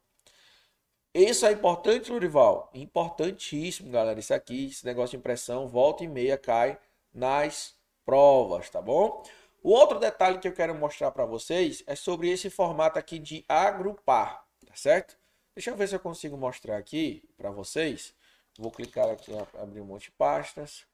Isso 1.13 1.45
é 1.45 1.51
importante, 1.51 2.13
Lurival? 2.13 2.71
Importantíssimo, 2.73 3.91
galera. 3.91 4.21
Isso 4.21 4.33
aqui, 4.33 4.67
esse 4.67 4.87
negócio 4.87 5.11
de 5.11 5.17
impressão, 5.17 5.67
volta 5.67 6.05
e 6.05 6.07
meia 6.07 6.39
cai 6.39 6.79
nas 7.13 7.75
provas, 8.05 8.71
tá 8.71 8.81
bom? 8.81 9.25
O 9.65 9.71
outro 9.71 9.99
detalhe 9.99 10.39
que 10.39 10.47
eu 10.47 10.53
quero 10.53 10.77
mostrar 10.77 11.11
para 11.11 11.25
vocês 11.27 11.83
é 11.89 11.97
sobre 11.97 12.31
esse 12.31 12.49
formato 12.49 12.97
aqui 12.97 13.19
de 13.19 13.45
agrupar, 13.49 14.47
tá 14.65 14.77
certo? 14.77 15.19
Deixa 15.57 15.71
eu 15.71 15.77
ver 15.77 15.89
se 15.89 15.97
eu 15.97 16.01
consigo 16.01 16.37
mostrar 16.37 16.77
aqui 16.77 17.29
para 17.37 17.51
vocês. 17.51 18.15
Vou 18.57 18.71
clicar 18.71 19.11
aqui, 19.11 19.33
abrir 19.59 19.81
um 19.81 19.87
monte 19.87 20.05
de 20.05 20.13
pastas. 20.13 20.87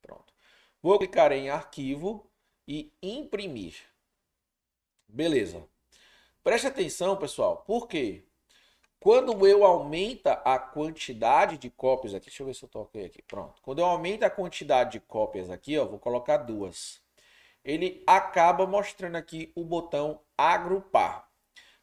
Pronto. 0.00 0.32
Vou 0.80 0.96
clicar 0.96 1.32
em 1.32 1.50
arquivo 1.50 2.24
e 2.68 2.92
imprimir. 3.02 3.74
Beleza. 5.08 5.66
Preste 6.48 6.66
atenção, 6.66 7.14
pessoal. 7.14 7.62
Por 7.66 7.86
quê? 7.86 8.24
Quando 8.98 9.46
eu 9.46 9.66
aumenta 9.66 10.32
a 10.46 10.58
quantidade 10.58 11.58
de 11.58 11.68
cópias 11.68 12.14
aqui, 12.14 12.28
deixa 12.28 12.42
eu 12.42 12.46
ver 12.46 12.54
se 12.54 12.62
eu 12.62 12.70
toquei 12.70 13.04
aqui, 13.04 13.20
pronto. 13.20 13.60
Quando 13.60 13.80
eu 13.80 13.84
aumento 13.84 14.22
a 14.22 14.30
quantidade 14.30 14.92
de 14.92 15.00
cópias 15.00 15.50
aqui, 15.50 15.76
ó, 15.76 15.84
vou 15.84 15.98
colocar 15.98 16.38
duas. 16.38 17.02
Ele 17.62 18.02
acaba 18.06 18.66
mostrando 18.66 19.16
aqui 19.16 19.52
o 19.54 19.62
botão 19.62 20.22
agrupar. 20.38 21.28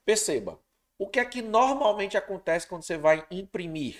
Perceba, 0.04 0.60
o 0.98 1.08
que 1.08 1.20
é 1.20 1.26
que 1.26 1.44
normalmente 1.44 2.18
acontece 2.18 2.66
quando 2.66 2.82
você 2.82 2.98
vai 2.98 3.24
imprimir? 3.30 3.98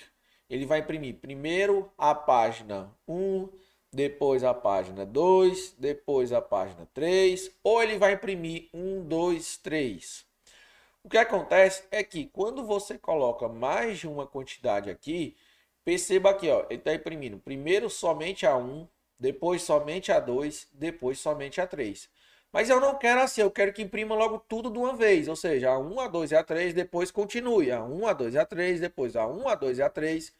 Ele 0.50 0.66
vai 0.66 0.80
imprimir 0.80 1.20
primeiro 1.20 1.92
a 1.96 2.12
página 2.12 2.92
1, 3.06 3.48
depois 3.92 4.42
a 4.42 4.52
página 4.52 5.06
2, 5.06 5.76
depois 5.78 6.32
a 6.32 6.42
página 6.42 6.88
3, 6.92 7.52
ou 7.62 7.80
ele 7.80 7.98
vai 7.98 8.14
imprimir 8.14 8.68
1, 8.74 9.04
2, 9.04 9.58
3. 9.58 10.26
O 11.06 11.08
que 11.08 11.18
acontece 11.18 11.84
é 11.92 12.02
que 12.02 12.26
quando 12.26 12.66
você 12.66 12.98
coloca 12.98 13.48
mais 13.48 14.00
de 14.00 14.08
uma 14.08 14.26
quantidade 14.26 14.90
aqui, 14.90 15.36
perceba 15.84 16.30
aqui, 16.30 16.50
ó, 16.50 16.66
ele 16.68 16.80
está 16.80 16.92
imprimindo 16.92 17.38
primeiro 17.38 17.88
somente 17.88 18.44
a 18.44 18.56
1, 18.56 18.88
depois 19.16 19.62
somente 19.62 20.10
a 20.10 20.18
2, 20.18 20.66
depois 20.72 21.20
somente 21.20 21.60
a 21.60 21.66
3. 21.68 22.10
Mas 22.50 22.68
eu 22.68 22.80
não 22.80 22.98
quero 22.98 23.20
assim, 23.20 23.40
eu 23.40 23.52
quero 23.52 23.72
que 23.72 23.82
imprima 23.82 24.16
logo 24.16 24.40
tudo 24.48 24.68
de 24.68 24.78
uma 24.78 24.96
vez, 24.96 25.28
ou 25.28 25.36
seja, 25.36 25.70
a 25.70 25.78
1, 25.78 26.00
a 26.00 26.08
2 26.08 26.32
e 26.32 26.34
a 26.34 26.42
3, 26.42 26.74
depois 26.74 27.12
continue, 27.12 27.70
a 27.70 27.84
1, 27.84 28.04
a 28.08 28.12
2 28.12 28.34
e 28.34 28.38
a 28.38 28.44
3, 28.44 28.80
depois 28.80 29.14
a 29.14 29.28
1, 29.28 29.48
a 29.48 29.54
2 29.54 29.78
e 29.78 29.82
a 29.84 29.88
3. 29.88 30.32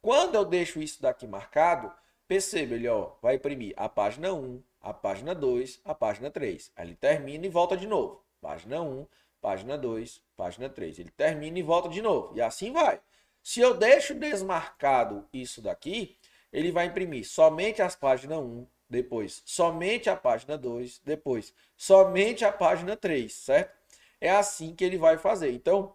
Quando 0.00 0.36
eu 0.36 0.44
deixo 0.44 0.80
isso 0.80 1.02
daqui 1.02 1.26
marcado, 1.26 1.92
perceba, 2.28 2.76
ele 2.76 2.86
ó, 2.86 3.10
vai 3.20 3.34
imprimir 3.34 3.74
a 3.76 3.88
página 3.88 4.32
1, 4.32 4.62
a 4.80 4.94
página 4.94 5.34
2, 5.34 5.80
a 5.84 5.92
página 5.92 6.30
3. 6.30 6.70
Aí 6.76 6.86
ele 6.86 6.94
termina 6.94 7.44
e 7.46 7.48
volta 7.48 7.76
de 7.76 7.88
novo. 7.88 8.22
Página 8.40 8.80
1, 8.80 9.06
página 9.44 9.76
2, 9.76 10.22
página 10.38 10.70
3. 10.70 11.00
Ele 11.00 11.10
termina 11.10 11.58
e 11.58 11.62
volta 11.62 11.90
de 11.90 12.00
novo. 12.00 12.34
E 12.34 12.40
assim 12.40 12.72
vai. 12.72 12.98
Se 13.42 13.60
eu 13.60 13.74
deixo 13.74 14.14
desmarcado 14.14 15.28
isso 15.30 15.60
daqui, 15.60 16.16
ele 16.50 16.72
vai 16.72 16.86
imprimir 16.86 17.28
somente 17.28 17.82
as 17.82 17.94
páginas 17.94 18.38
1, 18.38 18.66
depois 18.88 19.42
somente 19.44 20.08
a 20.08 20.16
página 20.16 20.56
2, 20.56 21.02
depois 21.04 21.52
somente 21.76 22.42
a 22.42 22.50
página 22.50 22.96
3, 22.96 23.30
certo? 23.30 23.76
É 24.18 24.30
assim 24.30 24.74
que 24.74 24.82
ele 24.82 24.96
vai 24.96 25.18
fazer. 25.18 25.52
Então, 25.52 25.94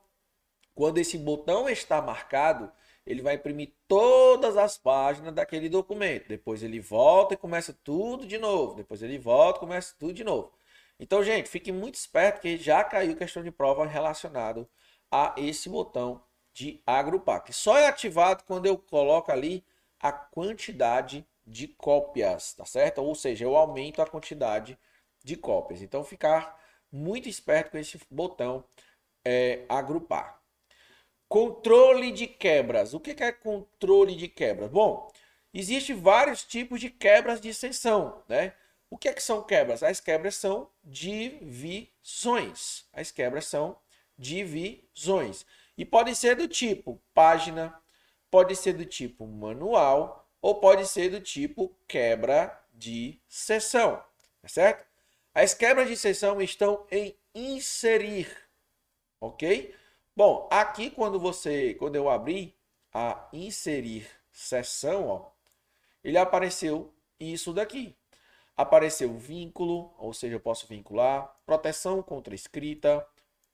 quando 0.76 1.00
esse 1.00 1.18
botão 1.18 1.68
está 1.68 2.00
marcado, 2.04 2.72
ele 3.04 3.24
vai 3.24 3.34
imprimir 3.34 3.72
todas 3.88 4.58
as 4.58 4.78
páginas 4.78 5.34
daquele 5.34 5.70
documento. 5.70 6.28
Depois 6.28 6.62
ele 6.62 6.80
volta 6.80 7.34
e 7.34 7.38
começa 7.38 7.76
tudo 7.84 8.28
de 8.28 8.38
novo. 8.38 8.76
Depois 8.76 9.02
ele 9.02 9.18
volta 9.18 9.58
e 9.58 9.62
começa 9.62 9.95
tudo 9.97 10.14
de 10.14 10.24
novo. 10.24 10.52
Então, 11.00 11.24
gente, 11.24 11.50
fique 11.50 11.72
muito 11.72 11.95
esperto 11.95 12.41
que 12.41 12.58
já 12.58 12.84
caiu 12.84 13.16
questão 13.16 13.41
de 13.41 13.52
prova 13.52 13.86
relacionado 13.86 14.70
a 15.12 15.34
esse 15.38 15.70
botão 15.70 16.22
de 16.54 16.82
agrupar, 16.86 17.43
que 17.43 17.54
só 17.54 17.78
é 17.78 17.88
ativado 17.88 18.43
quando 18.43 18.66
eu 18.66 18.78
coloco 18.78 19.32
ali 19.32 19.64
a 20.00 20.12
quantidade 20.12 21.26
de 21.45 21.68
cópias, 21.68 22.54
tá 22.54 22.66
certo? 22.66 23.00
Ou 23.02 23.16
seja, 23.16 23.45
eu 23.45 23.56
aumento 23.56 24.02
a 24.02 24.08
quantidade 24.08 24.78
de 25.24 25.36
cópias. 25.36 25.82
Então, 25.82 26.04
ficar 26.04 26.60
muito 26.91 27.30
esperto 27.30 27.72
com 27.72 27.78
esse 27.78 28.00
botão 28.12 28.64
é, 29.26 29.66
agrupar. 29.70 30.41
Controle 31.28 32.12
de 32.12 32.28
quebras. 32.28 32.93
O 32.93 33.00
que 33.00 33.12
é 33.24 33.32
controle 33.32 34.16
de 34.16 34.28
quebras? 34.28 34.70
Bom, 34.70 35.12
existe 35.54 35.93
vários 35.93 36.43
tipos 36.43 36.80
de 36.80 36.89
quebras 36.89 37.39
de 37.39 37.50
extensão, 37.50 38.24
né? 38.28 38.54
O 38.90 38.98
que, 38.98 39.08
é 39.08 39.14
que 39.14 39.22
são 39.22 39.44
quebras? 39.44 39.84
As 39.84 40.00
quebras 40.00 40.36
são 40.36 40.70
divisões. 40.84 42.86
As 42.92 43.12
quebras 43.12 43.46
são 43.46 43.78
divisões. 44.18 45.46
E 45.78 45.86
pode 45.86 46.16
ser 46.16 46.36
do 46.36 46.48
tipo 46.48 47.02
página, 47.14 47.80
pode 48.30 48.56
ser 48.56 48.74
do 48.74 48.86
tipo 48.86 49.26
manual, 49.28 50.28
ou 50.42 50.60
pode 50.60 50.88
ser 50.88 51.10
do 51.10 51.22
tipo 51.22 51.74
quebra 51.88 52.60
de 52.74 53.20
seção, 53.28 54.04
tá 54.42 54.48
certo? 54.48 54.86
As 55.34 55.54
quebras 55.54 55.88
de 55.88 55.96
seção 55.96 56.42
estão 56.42 56.86
em 56.92 57.16
inserir, 57.36 58.28
ok? 59.22 59.76
Bom, 60.16 60.48
aqui 60.52 60.90
quando 60.90 61.20
você, 61.20 61.76
quando 61.76 61.96
eu 61.96 62.10
abri 62.10 62.58
a 62.94 63.30
inserir 63.32 64.10
sessão, 64.32 65.08
ó, 65.08 65.32
ele 66.04 66.18
apareceu 66.18 66.94
isso 67.20 67.54
daqui. 67.54 67.96
Apareceu 68.60 69.18
vínculo, 69.18 69.95
ou 69.97 70.14
seja, 70.14 70.36
eu 70.36 70.39
posso 70.41 70.68
vincular, 70.68 71.34
proteção 71.45 72.03
contra 72.03 72.36
escrita, 72.36 73.07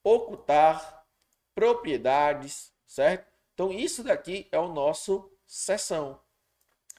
ocultar, 0.03 1.06
propriedades, 1.53 2.74
certo? 2.88 3.32
Então 3.53 3.72
isso 3.72 4.03
daqui 4.03 4.47
é 4.51 4.58
o 4.58 4.68
nosso 4.68 5.32
sessão, 5.45 6.20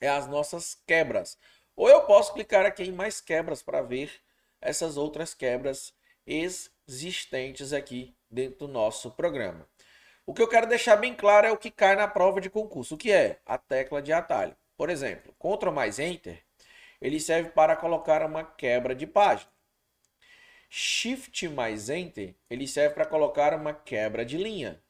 é 0.00 0.08
as 0.08 0.28
nossas 0.28 0.80
quebras. 0.86 1.36
Ou 1.74 1.88
eu 1.88 2.02
posso 2.02 2.32
clicar 2.32 2.64
aqui 2.64 2.84
em 2.84 2.92
mais 2.92 3.20
quebras 3.20 3.60
para 3.60 3.82
ver 3.82 4.12
essas 4.60 4.96
outras 4.96 5.34
quebras 5.34 5.92
existentes 6.24 7.72
aqui 7.72 8.16
dentro 8.30 8.68
do 8.68 8.72
nosso 8.72 9.10
programa. 9.10 9.68
O 10.24 10.32
que 10.32 10.40
eu 10.40 10.48
quero 10.48 10.68
deixar 10.68 10.94
bem 10.94 11.12
claro 11.12 11.48
é 11.48 11.50
o 11.50 11.58
que 11.58 11.72
cai 11.72 11.96
na 11.96 12.06
prova 12.06 12.40
de 12.40 12.48
concurso. 12.48 12.94
O 12.94 12.98
que 12.98 13.10
é? 13.10 13.40
A 13.44 13.58
tecla 13.58 14.00
de 14.00 14.12
atalho. 14.12 14.56
Por 14.76 14.90
exemplo, 14.90 15.34
Ctrl 15.40 15.72
mais 15.72 15.98
Enter, 15.98 16.45
ele 17.06 17.20
serve 17.20 17.50
para 17.50 17.76
colocar 17.76 18.26
uma 18.26 18.42
quebra 18.42 18.92
de 18.92 19.06
página. 19.06 19.48
Shift 20.68 21.48
mais 21.50 21.88
Enter, 21.88 22.34
ele 22.50 22.66
serve 22.66 22.96
para 22.96 23.06
colocar 23.06 23.54
uma 23.54 23.72
quebra 23.72 24.24
de 24.24 24.36
linha. 24.36 24.82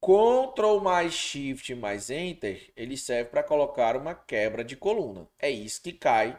Ctrl 0.00 0.80
mais 0.82 1.14
Shift 1.14 1.72
mais 1.76 2.10
Enter, 2.10 2.72
ele 2.76 2.96
serve 2.96 3.30
para 3.30 3.44
colocar 3.44 3.96
uma 3.96 4.12
quebra 4.12 4.64
de 4.64 4.74
coluna. 4.74 5.28
É 5.38 5.48
isso 5.48 5.80
que 5.80 5.92
cai 5.92 6.36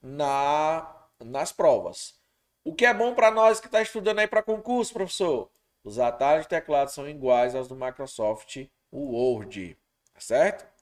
na, 0.00 1.08
nas 1.18 1.50
provas. 1.50 2.14
O 2.62 2.72
que 2.72 2.86
é 2.86 2.94
bom 2.94 3.12
para 3.12 3.32
nós 3.32 3.58
que 3.58 3.66
está 3.66 3.82
estudando 3.82 4.20
aí 4.20 4.28
para 4.28 4.40
concurso, 4.40 4.92
professor? 4.92 5.50
Os 5.82 5.98
atalhos 5.98 6.44
de 6.44 6.50
teclado 6.50 6.92
são 6.92 7.08
iguais 7.08 7.56
aos 7.56 7.66
do 7.66 7.74
Microsoft 7.74 8.68
Word, 8.92 9.76
tá 10.12 10.20
certo? 10.20 10.73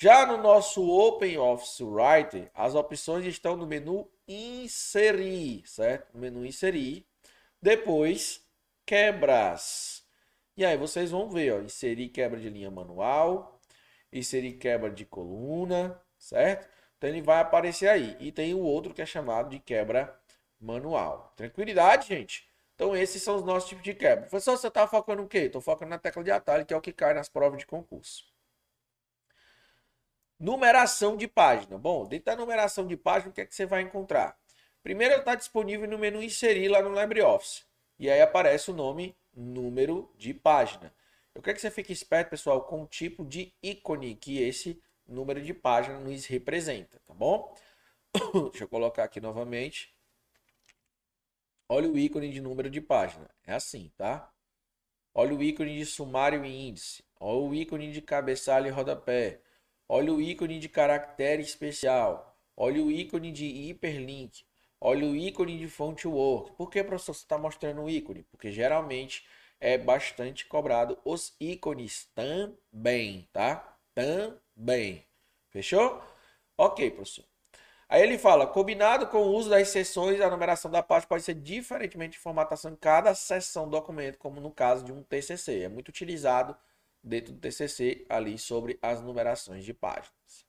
Já 0.00 0.24
no 0.24 0.36
nosso 0.36 0.88
OpenOffice 0.88 1.82
Writer, 1.82 2.48
as 2.54 2.76
opções 2.76 3.26
estão 3.26 3.56
no 3.56 3.66
menu 3.66 4.08
Inserir, 4.28 5.64
certo? 5.66 6.14
No 6.14 6.20
menu 6.20 6.46
Inserir. 6.46 7.04
Depois, 7.60 8.40
Quebras. 8.86 10.04
E 10.56 10.64
aí 10.64 10.76
vocês 10.76 11.10
vão 11.10 11.28
ver, 11.28 11.52
ó, 11.52 11.60
inserir 11.60 12.10
quebra 12.10 12.38
de 12.38 12.48
linha 12.48 12.70
manual, 12.70 13.60
inserir 14.12 14.52
quebra 14.52 14.88
de 14.88 15.04
coluna, 15.04 16.00
certo? 16.16 16.68
Então 16.96 17.10
ele 17.10 17.20
vai 17.20 17.40
aparecer 17.40 17.88
aí. 17.88 18.16
E 18.20 18.30
tem 18.30 18.54
o 18.54 18.60
outro 18.60 18.94
que 18.94 19.02
é 19.02 19.06
chamado 19.06 19.50
de 19.50 19.58
quebra 19.58 20.16
manual. 20.60 21.32
Tranquilidade, 21.34 22.06
gente? 22.06 22.48
Então 22.76 22.96
esses 22.96 23.20
são 23.20 23.34
os 23.34 23.42
nossos 23.42 23.68
tipos 23.68 23.82
de 23.82 23.94
quebra. 23.94 24.26
Professor, 24.26 24.56
você 24.56 24.68
está 24.68 24.86
focando 24.86 25.24
o 25.24 25.28
quê? 25.28 25.38
Estou 25.38 25.60
focando 25.60 25.90
na 25.90 25.98
tecla 25.98 26.22
de 26.22 26.30
atalho, 26.30 26.64
que 26.64 26.72
é 26.72 26.76
o 26.76 26.80
que 26.80 26.92
cai 26.92 27.14
nas 27.14 27.28
provas 27.28 27.58
de 27.58 27.66
concurso. 27.66 28.27
Numeração 30.38 31.16
de 31.16 31.26
página. 31.26 31.76
Bom, 31.76 32.06
dentro 32.06 32.26
da 32.26 32.36
numeração 32.36 32.86
de 32.86 32.96
página, 32.96 33.30
o 33.30 33.34
que 33.34 33.40
é 33.40 33.46
que 33.46 33.54
você 33.54 33.66
vai 33.66 33.82
encontrar? 33.82 34.38
Primeiro 34.82 35.14
está 35.16 35.34
disponível 35.34 35.88
no 35.88 35.98
menu 35.98 36.22
inserir 36.22 36.68
lá 36.68 36.80
no 36.80 36.98
LibreOffice. 36.98 37.64
E 37.98 38.08
aí 38.08 38.20
aparece 38.20 38.70
o 38.70 38.74
nome 38.74 39.16
número 39.34 40.12
de 40.16 40.32
página. 40.32 40.94
Eu 41.34 41.42
quero 41.42 41.56
que 41.56 41.60
você 41.60 41.70
fique 41.70 41.92
esperto, 41.92 42.30
pessoal, 42.30 42.62
com 42.62 42.82
o 42.82 42.86
tipo 42.86 43.24
de 43.24 43.52
ícone 43.62 44.14
que 44.14 44.40
esse 44.40 44.80
número 45.06 45.40
de 45.42 45.52
página 45.52 45.98
nos 45.98 46.26
representa, 46.26 47.00
tá 47.06 47.14
bom? 47.14 47.54
Deixa 48.50 48.64
eu 48.64 48.68
colocar 48.68 49.04
aqui 49.04 49.20
novamente. 49.20 49.94
Olha 51.68 51.88
o 51.88 51.98
ícone 51.98 52.30
de 52.30 52.40
número 52.40 52.70
de 52.70 52.80
página. 52.80 53.28
É 53.44 53.52
assim, 53.54 53.92
tá? 53.96 54.32
Olha 55.14 55.34
o 55.34 55.42
ícone 55.42 55.76
de 55.76 55.84
sumário 55.84 56.44
e 56.44 56.68
índice. 56.68 57.04
Olha 57.20 57.40
o 57.40 57.54
ícone 57.54 57.92
de 57.92 58.00
cabeçalho 58.00 58.68
e 58.68 58.70
rodapé. 58.70 59.40
Olha 59.88 60.12
o 60.12 60.20
ícone 60.20 60.58
de 60.58 60.68
caractere 60.68 61.42
especial. 61.42 62.36
Olha 62.56 62.82
o 62.82 62.90
ícone 62.90 63.32
de 63.32 63.46
hiperlink. 63.46 64.44
Olha 64.80 65.06
o 65.06 65.16
ícone 65.16 65.58
de 65.58 65.66
fonte 65.68 66.06
work. 66.06 66.52
Por 66.52 66.70
que, 66.70 66.84
professor, 66.84 67.14
você 67.14 67.22
está 67.22 67.38
mostrando 67.38 67.82
o 67.82 67.88
ícone? 67.88 68.22
Porque 68.24 68.52
geralmente 68.52 69.26
é 69.60 69.78
bastante 69.78 70.46
cobrado 70.46 70.98
os 71.04 71.34
ícones 71.40 72.08
também, 72.14 73.28
tá? 73.32 73.78
Também. 73.94 75.04
Fechou? 75.50 76.02
Ok, 76.56 76.90
professor. 76.90 77.24
Aí 77.88 78.02
ele 78.02 78.18
fala, 78.18 78.46
combinado 78.46 79.06
com 79.06 79.18
o 79.18 79.34
uso 79.34 79.48
das 79.48 79.68
seções, 79.68 80.20
a 80.20 80.28
numeração 80.28 80.70
da 80.70 80.82
página 80.82 81.08
pode 81.08 81.22
ser 81.22 81.34
diferentemente 81.34 82.12
de 82.12 82.18
formatação 82.18 82.72
em 82.72 82.76
cada 82.76 83.14
seção 83.14 83.64
do 83.64 83.70
documento, 83.70 84.18
como 84.18 84.40
no 84.40 84.50
caso 84.50 84.84
de 84.84 84.92
um 84.92 85.02
TCC. 85.02 85.62
É 85.62 85.68
muito 85.68 85.88
utilizado 85.88 86.54
dentro 87.02 87.32
do 87.32 87.40
TCC 87.40 88.04
ali 88.08 88.38
sobre 88.38 88.78
as 88.82 89.00
numerações 89.00 89.64
de 89.64 89.72
páginas. 89.72 90.46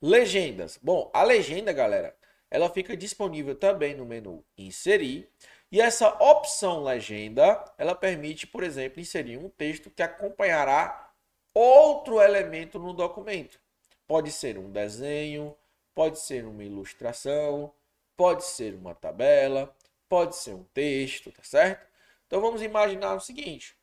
Legendas. 0.00 0.78
Bom, 0.82 1.10
a 1.14 1.22
legenda, 1.22 1.72
galera, 1.72 2.16
ela 2.50 2.68
fica 2.68 2.96
disponível 2.96 3.54
também 3.54 3.94
no 3.94 4.04
menu 4.04 4.44
inserir. 4.58 5.28
E 5.70 5.80
essa 5.80 6.08
opção 6.22 6.82
legenda, 6.82 7.64
ela 7.78 7.94
permite, 7.94 8.46
por 8.46 8.62
exemplo, 8.62 9.00
inserir 9.00 9.38
um 9.38 9.48
texto 9.48 9.90
que 9.90 10.02
acompanhará 10.02 11.12
outro 11.54 12.20
elemento 12.20 12.78
no 12.78 12.92
documento. 12.92 13.58
Pode 14.06 14.30
ser 14.30 14.58
um 14.58 14.70
desenho, 14.70 15.56
pode 15.94 16.18
ser 16.18 16.44
uma 16.44 16.62
ilustração, 16.62 17.72
pode 18.16 18.44
ser 18.44 18.74
uma 18.74 18.94
tabela, 18.94 19.74
pode 20.08 20.36
ser 20.36 20.52
um 20.52 20.64
texto, 20.64 21.32
tá 21.32 21.42
certo? 21.42 21.86
Então 22.26 22.40
vamos 22.40 22.60
imaginar 22.60 23.14
o 23.14 23.20
seguinte: 23.20 23.74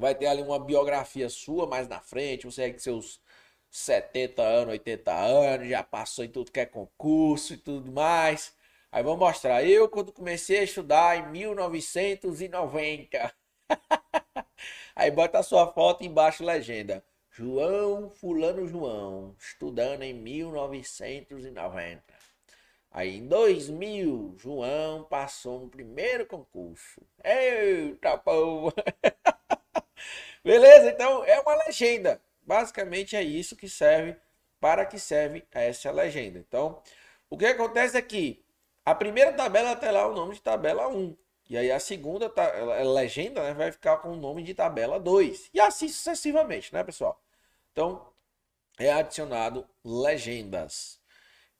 vai 0.00 0.14
ter 0.14 0.26
ali 0.26 0.42
uma 0.42 0.58
biografia 0.58 1.28
sua 1.28 1.66
mais 1.66 1.88
na 1.88 2.00
frente, 2.00 2.46
você 2.46 2.62
é 2.64 2.70
que 2.72 2.80
seus 2.82 3.20
70 3.70 4.42
anos, 4.42 4.72
80 4.72 5.12
anos, 5.12 5.68
já 5.68 5.82
passou 5.82 6.24
em 6.24 6.28
tudo 6.28 6.50
que 6.50 6.60
é 6.60 6.66
concurso 6.66 7.54
e 7.54 7.56
tudo 7.56 7.90
mais. 7.92 8.54
Aí 8.92 9.02
vamos 9.02 9.18
mostrar 9.20 9.64
eu 9.64 9.88
quando 9.88 10.12
comecei 10.12 10.58
a 10.60 10.62
estudar 10.64 11.16
em 11.18 11.28
1990. 11.30 13.32
Aí 14.96 15.10
bota 15.10 15.38
a 15.38 15.42
sua 15.42 15.72
foto 15.72 16.04
embaixo 16.04 16.44
legenda. 16.44 17.04
João 17.30 18.10
Fulano 18.10 18.66
João, 18.66 19.34
estudando 19.38 20.02
em 20.02 20.12
1990. 20.12 22.02
Aí 22.90 23.18
em 23.18 23.28
2000, 23.28 24.34
João 24.36 25.04
passou 25.04 25.60
no 25.60 25.68
primeiro 25.68 26.26
concurso. 26.26 27.00
Eita, 27.24 28.18
povo! 28.18 28.72
Beleza? 30.44 30.90
Então 30.90 31.24
é 31.24 31.40
uma 31.40 31.54
legenda. 31.64 32.20
Basicamente 32.42 33.16
é 33.16 33.22
isso 33.22 33.56
que 33.56 33.68
serve, 33.68 34.16
para 34.58 34.84
que 34.84 34.98
serve 34.98 35.46
essa 35.52 35.90
legenda. 35.90 36.38
Então, 36.38 36.82
o 37.28 37.36
que 37.36 37.46
acontece 37.46 37.96
é 37.96 38.02
que 38.02 38.44
a 38.84 38.94
primeira 38.94 39.32
tabela 39.32 39.76
tem 39.76 39.90
lá 39.90 40.06
o 40.06 40.14
nome 40.14 40.34
de 40.34 40.42
tabela 40.42 40.88
1. 40.88 41.16
E 41.48 41.56
aí 41.58 41.70
a 41.70 41.80
segunda 41.80 42.28
tá, 42.30 42.50
legenda 42.82 43.42
né, 43.42 43.54
vai 43.54 43.72
ficar 43.72 43.98
com 43.98 44.12
o 44.12 44.16
nome 44.16 44.42
de 44.42 44.54
tabela 44.54 44.98
2. 44.98 45.50
E 45.52 45.60
assim 45.60 45.88
sucessivamente, 45.88 46.72
né, 46.72 46.82
pessoal? 46.84 47.20
Então, 47.72 48.10
é 48.78 48.92
adicionado 48.92 49.66
legendas. 49.84 51.00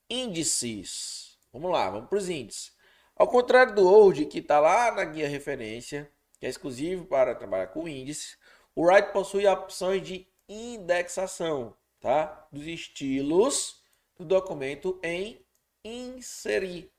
Índices. 0.09 1.39
Vamos 1.53 1.71
lá, 1.71 1.91
vamos 1.91 2.09
para 2.09 2.19
os 2.19 2.29
índices. 2.29 2.73
Ao 3.17 3.29
contrário 3.29 3.75
do 3.75 3.85
Word, 3.85 4.27
que 4.27 4.39
está 4.39 4.59
lá 4.61 4.93
na 4.93 5.05
guia 5.05 5.29
referência, 5.29 6.11
que 6.41 6.47
é 6.47 6.49
exclusivo 6.49 7.05
para 7.05 7.35
trabalhar 7.35 7.69
com 7.69 7.87
índices, 7.87 8.39
O 8.75 8.87
Write 8.87 9.13
possui 9.13 9.47
opções 9.47 10.03
de 10.03 10.27
indexação, 10.49 11.77
tá? 12.01 12.49
Dos 12.51 12.67
estilos 12.67 13.83
do 14.17 14.25
documento 14.25 14.99
em 15.03 15.45
inserir. 15.85 16.91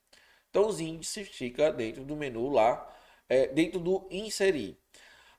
Então, 0.50 0.68
os 0.68 0.80
índices 0.80 1.28
fica 1.30 1.72
dentro 1.72 2.04
do 2.04 2.16
menu 2.16 2.50
lá, 2.50 2.88
é, 3.28 3.48
dentro 3.48 3.80
do 3.80 4.08
inserir. 4.12 4.78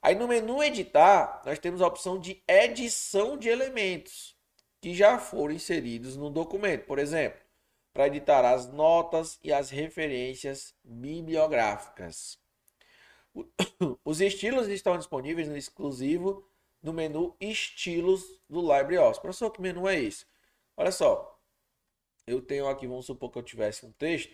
Aí 0.01 0.15
no 0.15 0.27
menu 0.27 0.61
editar, 0.61 1.41
nós 1.45 1.59
temos 1.59 1.81
a 1.81 1.87
opção 1.87 2.19
de 2.19 2.43
edição 2.45 3.37
de 3.37 3.47
elementos 3.47 4.35
que 4.81 4.93
já 4.93 5.17
foram 5.17 5.53
inseridos 5.53 6.17
no 6.17 6.29
documento. 6.29 6.85
Por 6.85 6.99
exemplo, 6.99 7.39
para 7.93 8.07
editar 8.07 8.43
as 8.43 8.67
notas 8.67 9.39
e 9.41 9.53
as 9.53 9.69
referências 9.69 10.73
bibliográficas. 10.83 12.42
Os 14.05 14.21
estilos 14.21 14.67
estão 14.67 14.97
disponíveis 14.97 15.47
no 15.47 15.57
exclusivo 15.57 16.47
no 16.81 16.91
menu 16.91 17.35
Estilos 17.39 18.41
do 18.49 18.61
LibreOffice. 18.61 19.21
Professor, 19.21 19.49
que 19.49 19.61
menu 19.61 19.87
é 19.87 19.99
esse? 19.99 20.25
Olha 20.75 20.91
só, 20.91 21.39
eu 22.27 22.41
tenho 22.41 22.67
aqui, 22.67 22.85
vamos 22.85 23.05
supor 23.05 23.31
que 23.31 23.37
eu 23.37 23.43
tivesse 23.43 23.85
um 23.85 23.91
texto 23.93 24.33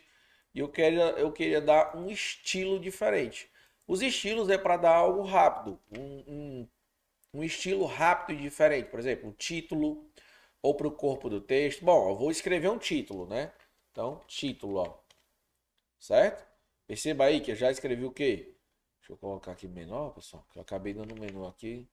e 0.54 0.60
eu 0.60 0.70
queria, 0.70 1.12
eu 1.12 1.32
queria 1.32 1.62
dar 1.62 1.96
um 1.96 2.10
estilo 2.10 2.80
diferente. 2.80 3.50
Os 3.88 4.02
estilos 4.02 4.50
é 4.50 4.58
para 4.58 4.78
dar 4.78 4.96
algo 4.96 5.24
rápido, 5.24 5.80
um, 5.98 6.24
um, 6.28 6.68
um, 7.36 7.44
estilo 7.44 7.86
rápido 7.86 8.40
e 8.40 8.44
diferente. 8.44 8.90
Por 8.90 9.00
exemplo, 9.00 9.30
um 9.30 9.34
título 9.34 10.10
ou 10.62 10.76
para 10.76 10.88
o 10.88 10.92
corpo 10.92 11.30
do 11.30 11.42
texto. 11.42 11.84
Bom, 11.84 12.10
eu 12.10 12.16
vou 12.16 12.32
escrever 12.32 12.70
um 12.70 12.78
título, 12.78 13.26
né? 13.28 13.52
Então, 13.92 14.22
título, 14.28 14.78
ó. 14.80 15.00
Certo? 16.00 16.48
Perceba 16.88 17.26
aí 17.26 17.42
que 17.42 17.52
eu 17.52 17.56
já 17.56 17.72
escrevi 17.72 18.06
o 18.06 18.12
quê? 18.12 18.56
Deixa 19.10 19.14
eu 19.14 19.28
colocar 19.28 19.54
aqui 19.54 19.68
menor, 19.68 20.12
pessoal. 20.12 20.46
Que 20.52 20.60
eu 20.60 20.62
acabei 20.62 20.94
dando 20.94 21.16
um 21.16 21.20
menu 21.20 21.48
aqui. 21.48 21.90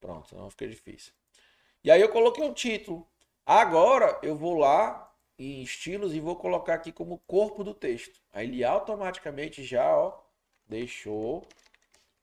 Pronto, 0.00 0.34
não 0.34 0.50
fica 0.50 0.66
difícil. 0.66 1.12
E 1.84 1.92
aí 1.92 2.00
eu 2.00 2.08
coloquei 2.08 2.44
um 2.44 2.52
título. 2.52 3.08
Agora 3.46 4.18
eu 4.20 4.34
vou 4.34 4.58
lá 4.58 5.14
em 5.38 5.62
estilos 5.62 6.12
e 6.12 6.18
vou 6.18 6.34
colocar 6.34 6.74
aqui 6.74 6.90
como 6.90 7.18
corpo 7.20 7.62
do 7.62 7.72
texto. 7.72 8.20
Aí 8.32 8.48
ele 8.48 8.64
automaticamente 8.64 9.62
já 9.62 9.96
ó, 9.96 10.20
deixou 10.66 11.46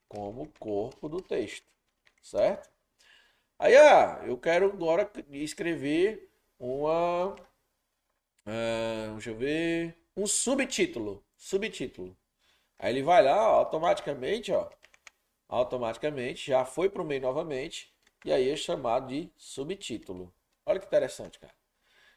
como 0.09 0.51
corpo 0.59 1.07
do 1.07 1.21
texto, 1.21 1.65
certo? 2.21 2.69
Aí 3.57 3.77
ah, 3.77 4.21
eu 4.25 4.37
quero 4.37 4.65
agora 4.65 5.09
escrever 5.29 6.29
uma, 6.59 7.29
uh, 8.45 9.11
deixa 9.13 9.29
eu 9.29 9.37
ver, 9.37 9.97
um 10.17 10.27
subtítulo, 10.27 11.23
subtítulo. 11.37 12.17
Aí 12.81 12.91
ele 12.93 13.03
vai 13.03 13.23
lá 13.23 13.35
automaticamente, 13.35 14.51
ó, 14.51 14.67
automaticamente 15.47 16.47
já 16.47 16.65
foi 16.65 16.89
para 16.89 17.03
o 17.03 17.05
meio 17.05 17.21
novamente 17.21 17.93
e 18.25 18.33
aí 18.33 18.49
é 18.49 18.55
chamado 18.55 19.07
de 19.07 19.31
subtítulo. 19.37 20.33
Olha 20.65 20.79
que 20.79 20.87
interessante, 20.87 21.39
cara. 21.39 21.53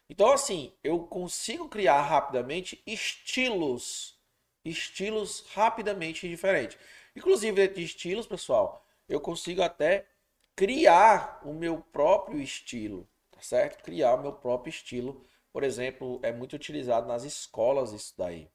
Então, 0.09 0.31
assim, 0.31 0.73
eu 0.83 0.99
consigo 1.07 1.69
criar 1.69 2.01
rapidamente 2.01 2.81
estilos, 2.85 4.19
estilos 4.65 5.45
rapidamente 5.53 6.27
diferentes. 6.27 6.77
Inclusive, 7.15 7.55
dentro 7.55 7.75
de 7.75 7.83
estilos, 7.85 8.27
pessoal, 8.27 8.85
eu 9.07 9.21
consigo 9.21 9.61
até 9.61 10.07
criar 10.55 11.41
o 11.45 11.53
meu 11.53 11.79
próprio 11.93 12.41
estilo, 12.41 13.07
tá 13.31 13.41
certo? 13.41 13.83
Criar 13.83 14.15
o 14.15 14.21
meu 14.23 14.33
próprio 14.33 14.71
estilo. 14.71 15.23
Por 15.53 15.63
exemplo, 15.63 16.19
é 16.23 16.31
muito 16.31 16.55
utilizado 16.55 17.07
nas 17.07 17.23
escolas 17.23 17.91
isso 17.93 18.15
daí, 18.17 18.49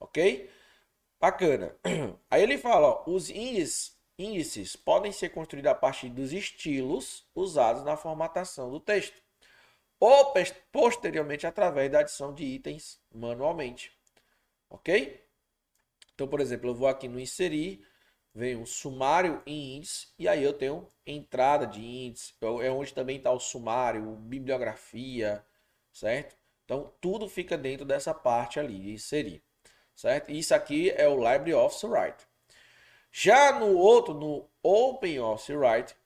ok? 0.00 0.50
Bacana. 1.20 1.74
Aí 2.30 2.42
ele 2.42 2.58
fala, 2.58 2.88
ó, 2.88 3.04
os 3.06 3.28
índices, 3.30 3.96
índices 4.18 4.76
podem 4.76 5.12
ser 5.12 5.30
construídos 5.30 5.70
a 5.70 5.74
partir 5.74 6.08
dos 6.08 6.32
estilos 6.32 7.26
usados 7.34 7.82
na 7.84 7.96
formatação 7.96 8.70
do 8.70 8.80
texto 8.80 9.20
ou 10.00 10.32
posteriormente 10.70 11.46
através 11.46 11.90
da 11.90 12.00
adição 12.00 12.32
de 12.32 12.44
itens 12.44 13.00
manualmente. 13.12 13.92
Ok? 14.70 15.24
Então, 16.14 16.28
por 16.28 16.40
exemplo, 16.40 16.70
eu 16.70 16.74
vou 16.74 16.88
aqui 16.88 17.08
no 17.08 17.18
inserir, 17.18 17.84
vem 18.34 18.56
um 18.56 18.66
sumário 18.66 19.42
em 19.46 19.76
índice, 19.76 20.08
e 20.18 20.28
aí 20.28 20.42
eu 20.42 20.52
tenho 20.52 20.86
entrada 21.06 21.66
de 21.66 21.80
índice, 21.80 22.34
é 22.62 22.70
onde 22.70 22.92
também 22.94 23.16
está 23.16 23.32
o 23.32 23.40
sumário, 23.40 24.16
bibliografia, 24.16 25.44
certo? 25.92 26.36
Então, 26.64 26.92
tudo 27.00 27.28
fica 27.28 27.56
dentro 27.56 27.84
dessa 27.86 28.12
parte 28.12 28.60
ali, 28.60 28.92
inserir, 28.92 29.42
certo? 29.98 30.30
Isso 30.30 30.54
aqui 30.54 30.90
é 30.90 31.08
o 31.08 31.16
LibreOffice 31.16 31.84
Write. 31.84 32.24
Já 33.10 33.58
no 33.58 33.76
outro, 33.76 34.14
no 34.14 34.48
OpenOffice 34.62 35.56
Write, 35.56 35.96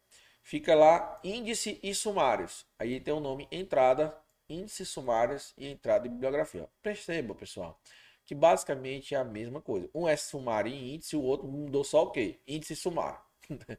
fica 0.43 0.75
lá 0.75 1.21
índice 1.23 1.79
e 1.83 1.95
sumários. 1.95 2.65
Aí 2.79 2.99
tem 2.99 3.13
o 3.13 3.21
nome 3.21 3.47
entrada, 3.53 4.17
índice, 4.49 4.87
sumários 4.87 5.53
e 5.59 5.67
entrada 5.69 6.07
e 6.07 6.11
bibliografia. 6.11 6.67
Perceba, 6.83 7.35
pessoal, 7.35 7.79
que 8.25 8.35
basicamente 8.35 9.15
é 9.15 9.19
a 9.19 9.25
mesma 9.25 9.61
coisa. 9.61 9.91
Um 9.95 10.09
é 10.09 10.17
sumário 10.17 10.73
e 10.73 10.95
índice, 10.95 11.15
o 11.15 11.23
outro 11.23 11.47
mudou 11.47 11.85
só 11.85 12.05
o 12.05 12.11
quê? 12.11 12.41
Índice 12.49 12.73
e 12.73 12.77
sumário. 12.77 13.21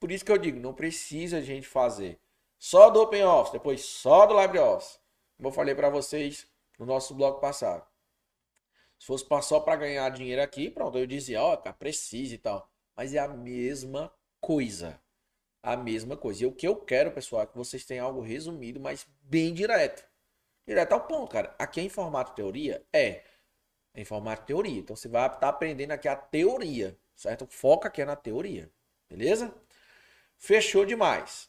Por 0.00 0.10
isso 0.10 0.24
que 0.24 0.32
eu 0.32 0.38
digo, 0.38 0.58
não 0.58 0.74
precisa 0.74 1.36
a 1.36 1.40
gente 1.40 1.68
fazer 1.68 2.18
só 2.58 2.90
do 2.90 3.00
OpenOffice, 3.00 3.52
depois 3.52 3.84
só 3.84 4.26
do 4.26 4.40
LibreOffice. 4.40 4.98
Como 5.36 5.48
eu 5.48 5.52
falei 5.52 5.76
para 5.76 5.88
vocês 5.90 6.44
no 6.76 6.84
nosso 6.84 7.14
blog 7.14 7.40
passado. 7.40 7.91
Se 9.02 9.06
fosse 9.06 9.48
só 9.48 9.58
para 9.60 9.76
ganhar 9.76 10.08
dinheiro 10.10 10.42
aqui, 10.42 10.70
pronto, 10.70 10.96
eu 10.96 11.06
dizia, 11.06 11.42
ó, 11.42 11.54
oh, 11.54 11.72
precisa 11.74 12.34
e 12.34 12.38
tal. 12.38 12.70
Mas 12.94 13.14
é 13.14 13.18
a 13.18 13.28
mesma 13.28 14.12
coisa 14.40 15.02
a 15.62 15.76
mesma 15.76 16.16
coisa. 16.16 16.42
E 16.42 16.46
o 16.46 16.52
que 16.52 16.66
eu 16.66 16.76
quero, 16.76 17.12
pessoal, 17.12 17.42
é 17.42 17.46
que 17.46 17.56
vocês 17.56 17.84
tenham 17.84 18.06
algo 18.06 18.20
resumido, 18.20 18.80
mas 18.80 19.06
bem 19.22 19.54
direto. 19.54 20.04
Direto 20.66 20.92
ao 20.92 21.06
ponto, 21.06 21.30
cara. 21.30 21.54
Aqui 21.58 21.80
é 21.80 21.84
em 21.84 21.88
formato 21.88 22.34
teoria? 22.34 22.84
É. 22.92 23.22
É 23.94 24.00
em 24.00 24.04
formato 24.04 24.44
teoria. 24.44 24.80
Então 24.80 24.96
você 24.96 25.08
vai 25.08 25.26
estar 25.26 25.38
tá 25.38 25.48
aprendendo 25.48 25.92
aqui 25.92 26.08
a 26.08 26.16
teoria, 26.16 26.98
certo? 27.14 27.46
Foca 27.46 27.88
aqui 27.88 28.04
na 28.04 28.16
teoria. 28.16 28.70
Beleza? 29.08 29.54
Fechou 30.38 30.84
demais. 30.84 31.48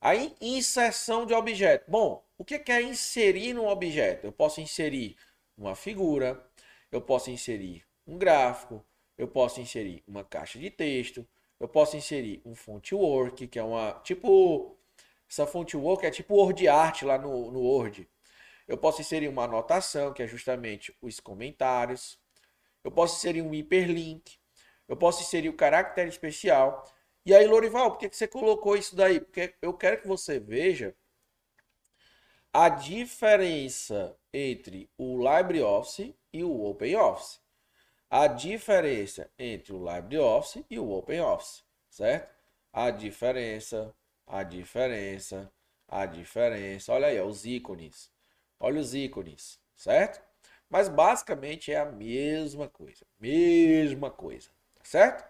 Aí, 0.00 0.34
inserção 0.40 1.24
de 1.24 1.32
objeto. 1.32 1.88
Bom, 1.88 2.26
o 2.36 2.44
que 2.44 2.60
é 2.72 2.82
inserir 2.82 3.54
num 3.54 3.68
objeto? 3.68 4.26
Eu 4.26 4.32
posso 4.32 4.60
inserir 4.60 5.16
uma 5.56 5.76
figura, 5.76 6.44
eu 6.92 7.00
posso 7.00 7.30
inserir 7.30 7.84
um 8.06 8.18
gráfico, 8.18 8.84
eu 9.18 9.26
posso 9.26 9.60
inserir 9.60 10.04
uma 10.06 10.22
caixa 10.22 10.58
de 10.58 10.70
texto, 10.70 11.26
eu 11.58 11.66
posso 11.66 11.96
inserir 11.96 12.42
um 12.44 12.54
fonte 12.54 12.94
work, 12.94 13.48
que 13.48 13.58
é 13.58 13.62
uma 13.62 13.94
tipo 14.04 14.76
essa 15.28 15.46
fonte 15.46 15.76
work 15.76 16.04
é 16.04 16.10
tipo 16.10 16.34
Word 16.34 16.68
Art 16.68 17.02
lá 17.02 17.16
no, 17.16 17.50
no 17.50 17.60
Word. 17.60 18.06
Eu 18.68 18.76
posso 18.76 19.00
inserir 19.00 19.28
uma 19.28 19.44
anotação, 19.44 20.12
que 20.12 20.22
é 20.22 20.26
justamente 20.26 20.94
os 21.00 21.20
comentários. 21.20 22.18
Eu 22.84 22.90
posso 22.92 23.16
inserir 23.16 23.40
um 23.40 23.54
hiperlink. 23.54 24.38
Eu 24.86 24.96
posso 24.96 25.22
inserir 25.22 25.48
o 25.48 25.56
caractere 25.56 26.08
especial. 26.10 26.84
E 27.24 27.34
aí, 27.34 27.46
Lorival, 27.46 27.92
por 27.92 27.98
que, 27.98 28.10
que 28.10 28.16
você 28.16 28.28
colocou 28.28 28.76
isso 28.76 28.94
daí? 28.94 29.20
Porque 29.20 29.54
eu 29.62 29.72
quero 29.72 30.02
que 30.02 30.08
você 30.08 30.38
veja 30.38 30.94
a 32.52 32.68
diferença 32.68 34.14
entre 34.32 34.88
o 34.96 35.16
LibreOffice 35.18 36.14
e 36.32 36.42
o 36.42 36.64
OpenOffice 36.64 37.42
a 38.12 38.26
diferença 38.26 39.30
entre 39.38 39.72
o 39.72 39.90
LibreOffice 39.90 40.66
e 40.68 40.78
o 40.78 40.90
OpenOffice, 40.90 41.62
certo? 41.88 42.30
A 42.70 42.90
diferença, 42.90 43.94
a 44.26 44.42
diferença, 44.42 45.50
a 45.88 46.04
diferença. 46.04 46.92
Olha 46.92 47.06
aí, 47.06 47.18
ó, 47.18 47.24
os 47.24 47.46
ícones. 47.46 48.12
Olha 48.60 48.78
os 48.78 48.94
ícones, 48.94 49.58
certo? 49.74 50.22
Mas 50.68 50.90
basicamente 50.90 51.72
é 51.72 51.78
a 51.78 51.86
mesma 51.86 52.68
coisa, 52.68 53.06
mesma 53.18 54.10
coisa, 54.10 54.50
certo? 54.82 55.24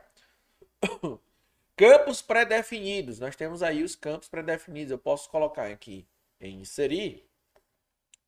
Campos 1.77 2.21
pré-definidos. 2.21 3.21
Nós 3.21 3.37
temos 3.37 3.63
aí 3.63 3.85
os 3.85 3.95
campos 3.95 4.29
pré-definidos. 4.29 4.91
Eu 4.91 4.99
posso 4.99 5.31
colocar 5.31 5.71
aqui 5.71 6.05
em 6.41 6.63
inserir, 6.63 7.25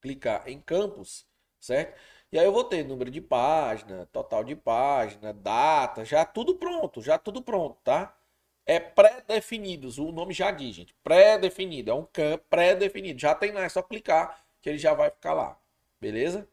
clicar 0.04 0.46
em 0.46 0.60
campos, 0.60 1.26
certo? 1.58 1.98
E 2.30 2.38
aí 2.38 2.44
eu 2.44 2.52
vou 2.52 2.64
ter 2.64 2.84
número 2.84 3.10
de 3.10 3.22
página, 3.22 4.06
total 4.12 4.44
de 4.44 4.54
página, 4.54 5.32
data, 5.32 6.04
já 6.04 6.26
tudo 6.26 6.56
pronto, 6.56 7.00
já 7.00 7.16
tudo 7.18 7.42
pronto, 7.42 7.78
tá? 7.82 8.14
É 8.66 8.78
pré-definidos, 8.80 9.98
o 9.98 10.12
nome 10.12 10.34
já 10.34 10.50
diz, 10.50 10.76
gente. 10.76 10.94
Pré-definido, 11.02 11.90
é 11.90 11.94
um 11.94 12.04
campo 12.04 12.44
pré-definido. 12.50 13.18
Já 13.20 13.34
tem 13.34 13.52
lá, 13.52 13.62
é 13.64 13.68
só 13.68 13.82
clicar 13.82 14.44
que 14.60 14.68
ele 14.68 14.78
já 14.78 14.92
vai 14.94 15.10
ficar 15.10 15.32
lá. 15.32 15.58
Beleza? 16.00 16.48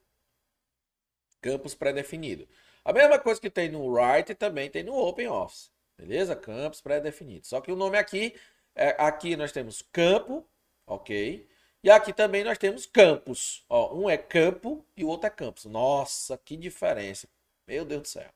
Campos 1.42 1.76
pré-definido. 1.76 2.48
A 2.86 2.94
mesma 2.94 3.20
coisa 3.20 3.42
que 3.42 3.50
tem 3.50 3.70
no 3.70 3.86
Write 3.88 4.34
também 4.36 4.70
tem 4.70 4.84
no 4.84 4.96
OpenOffice. 4.96 5.72
Beleza? 5.98 6.36
Campos 6.36 6.82
pré-definidos. 6.82 7.50
Só 7.50 7.62
que 7.62 7.72
o 7.72 7.76
nome 7.76 7.98
aqui, 7.98 8.36
é, 8.76 8.96
aqui 9.00 9.36
nós 9.36 9.52
temos 9.52 9.82
campo, 9.82 10.46
ok? 10.86 11.48
E 11.84 11.90
aqui 11.90 12.14
também 12.14 12.44
nós 12.44 12.58
temos 12.58 12.86
campos. 12.86 13.66
Ó, 13.68 13.96
um 13.96 14.10
é 14.10 14.18
campo 14.18 14.86
e 14.96 15.04
o 15.04 15.08
outro 15.08 15.28
é 15.28 15.30
campus. 15.30 15.66
Nossa, 15.66 16.38
que 16.38 16.56
diferença. 16.56 17.28
Meu 17.68 17.84
Deus 17.84 18.02
do 18.04 18.08
céu. 18.08 18.30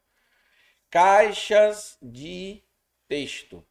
Caixas 0.89 1.97
de 2.01 2.63
texto. 3.07 3.65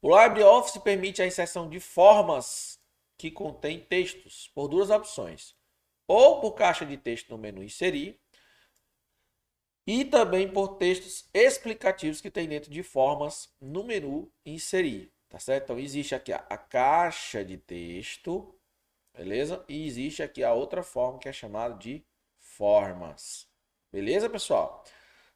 O 0.00 0.16
LibreOffice 0.16 0.80
permite 0.80 1.22
a 1.22 1.26
inserção 1.26 1.68
de 1.68 1.80
formas 1.80 2.78
que 3.16 3.30
contêm 3.30 3.80
textos 3.80 4.50
por 4.54 4.68
duas 4.68 4.90
opções. 4.90 5.56
Ou 6.06 6.40
por 6.40 6.52
caixa 6.52 6.84
de 6.84 6.96
texto 6.96 7.30
no 7.30 7.38
menu 7.38 7.62
inserir, 7.62 8.20
e 9.86 10.04
também 10.04 10.48
por 10.50 10.76
textos 10.76 11.28
explicativos 11.32 12.20
que 12.20 12.30
tem 12.30 12.48
dentro 12.48 12.70
de 12.70 12.82
formas 12.82 13.54
no 13.60 13.84
menu 13.84 14.32
inserir, 14.44 15.12
tá 15.28 15.38
certo? 15.38 15.64
Então 15.64 15.78
existe 15.78 16.14
aqui 16.14 16.32
a, 16.32 16.44
a 16.48 16.56
caixa 16.56 17.44
de 17.44 17.58
texto, 17.58 18.54
beleza? 19.14 19.64
E 19.68 19.86
existe 19.86 20.22
aqui 20.22 20.42
a 20.42 20.52
outra 20.52 20.82
forma 20.82 21.18
que 21.18 21.28
é 21.28 21.32
chamada 21.32 21.74
de 21.74 22.04
formas. 22.38 23.48
Beleza, 23.92 24.28
pessoal? 24.28 24.84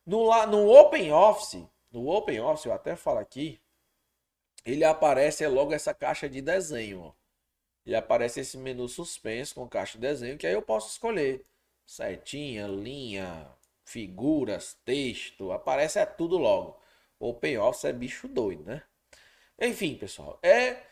No, 0.05 0.31
no 0.47 0.71
OpenOffice, 0.71 1.69
no 1.91 2.09
OpenOffice, 2.09 2.67
eu 2.67 2.73
até 2.73 2.97
falo 2.97 3.19
aqui, 3.19 3.61
ele 4.65 4.85
aparece 4.85 5.47
logo 5.47 5.73
essa 5.73 5.95
caixa 5.95 6.29
de 6.29 6.41
desenho. 6.43 7.15
Ele 7.87 7.97
aparece 7.97 8.41
esse 8.41 8.59
menu 8.59 8.89
suspenso 8.89 9.55
com 9.55 9.69
caixa 9.69 9.99
de 9.99 10.07
desenho, 10.07 10.37
que 10.37 10.47
aí 10.47 10.53
eu 10.53 10.63
posso 10.63 10.91
escolher 10.91 11.45
setinha, 11.87 12.67
linha, 12.67 13.51
figuras, 13.85 14.79
texto, 14.85 15.53
aparece 15.53 15.99
é 15.99 16.05
tudo 16.07 16.37
logo. 16.37 16.79
OpenOffice 17.19 17.87
é 17.87 17.93
bicho 17.93 18.29
doido, 18.29 18.65
né? 18.65 18.83
Enfim, 19.61 19.97
pessoal, 19.97 20.39
é 20.43 20.83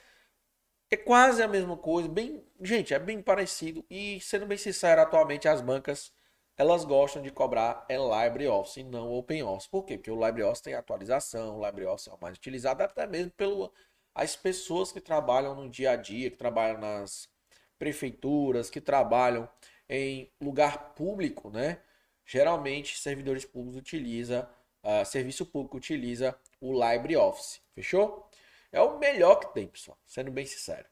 é 0.91 0.97
quase 0.97 1.43
a 1.43 1.49
mesma 1.49 1.76
coisa, 1.76 2.09
bem, 2.09 2.45
gente, 2.62 2.95
é 2.95 2.99
bem 2.99 3.20
parecido 3.22 3.84
e 3.91 4.20
sendo 4.20 4.47
bem 4.47 4.59
sincero, 4.59 5.01
atualmente 5.01 5.49
as 5.49 5.61
bancas 5.61 6.12
elas 6.57 6.84
gostam 6.84 7.22
de 7.22 7.30
cobrar 7.30 7.84
é 7.89 7.97
LibreOffice 7.97 8.80
e 8.80 8.84
não 8.84 9.12
OpenOffice. 9.12 9.68
Por 9.68 9.84
quê? 9.84 9.99
Porque 9.99 10.11
o 10.11 10.24
LibreOffice 10.24 10.62
tem 10.62 10.74
atualização, 10.74 11.59
o 11.59 11.66
LibreOffice 11.66 12.09
é 12.09 12.14
o 12.14 12.18
mais 12.20 12.37
utilizado 12.37 12.82
até 12.82 13.07
mesmo 13.07 13.30
pelas 13.32 14.37
pessoas 14.37 14.91
que 14.91 15.01
trabalham 15.01 15.55
no 15.55 15.68
dia 15.68 15.91
a 15.93 15.97
dia, 15.97 16.30
que 16.30 16.37
trabalham 16.37 16.78
nas 16.78 17.28
prefeituras, 17.78 18.70
que 18.70 18.80
trabalham 18.80 19.49
em 19.89 20.30
lugar 20.41 20.95
público, 20.95 21.51
né? 21.51 21.78
Geralmente, 22.24 22.99
servidores 22.99 23.45
públicos 23.45 23.78
utiliza, 23.78 24.49
uh, 24.82 25.05
serviço 25.05 25.45
público 25.47 25.76
utiliza 25.76 26.37
o 26.61 26.72
LibreOffice. 26.72 27.61
Fechou? 27.74 28.28
É 28.76 28.80
o 28.82 28.98
melhor 28.98 29.36
que 29.36 29.54
tem, 29.54 29.66
pessoal, 29.66 29.98
sendo 30.04 30.30
bem 30.30 30.44
sincero. 30.44 30.86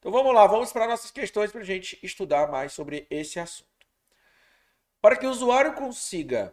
Então 0.00 0.10
vamos 0.10 0.34
lá, 0.34 0.44
vamos 0.44 0.72
para 0.72 0.88
nossas 0.88 1.12
questões 1.12 1.52
para 1.52 1.60
a 1.60 1.64
gente 1.64 1.96
estudar 2.02 2.50
mais 2.50 2.72
sobre 2.72 3.06
esse 3.08 3.38
assunto. 3.38 3.70
Para 5.00 5.14
que 5.14 5.24
o 5.24 5.30
usuário 5.30 5.74
consiga 5.74 6.52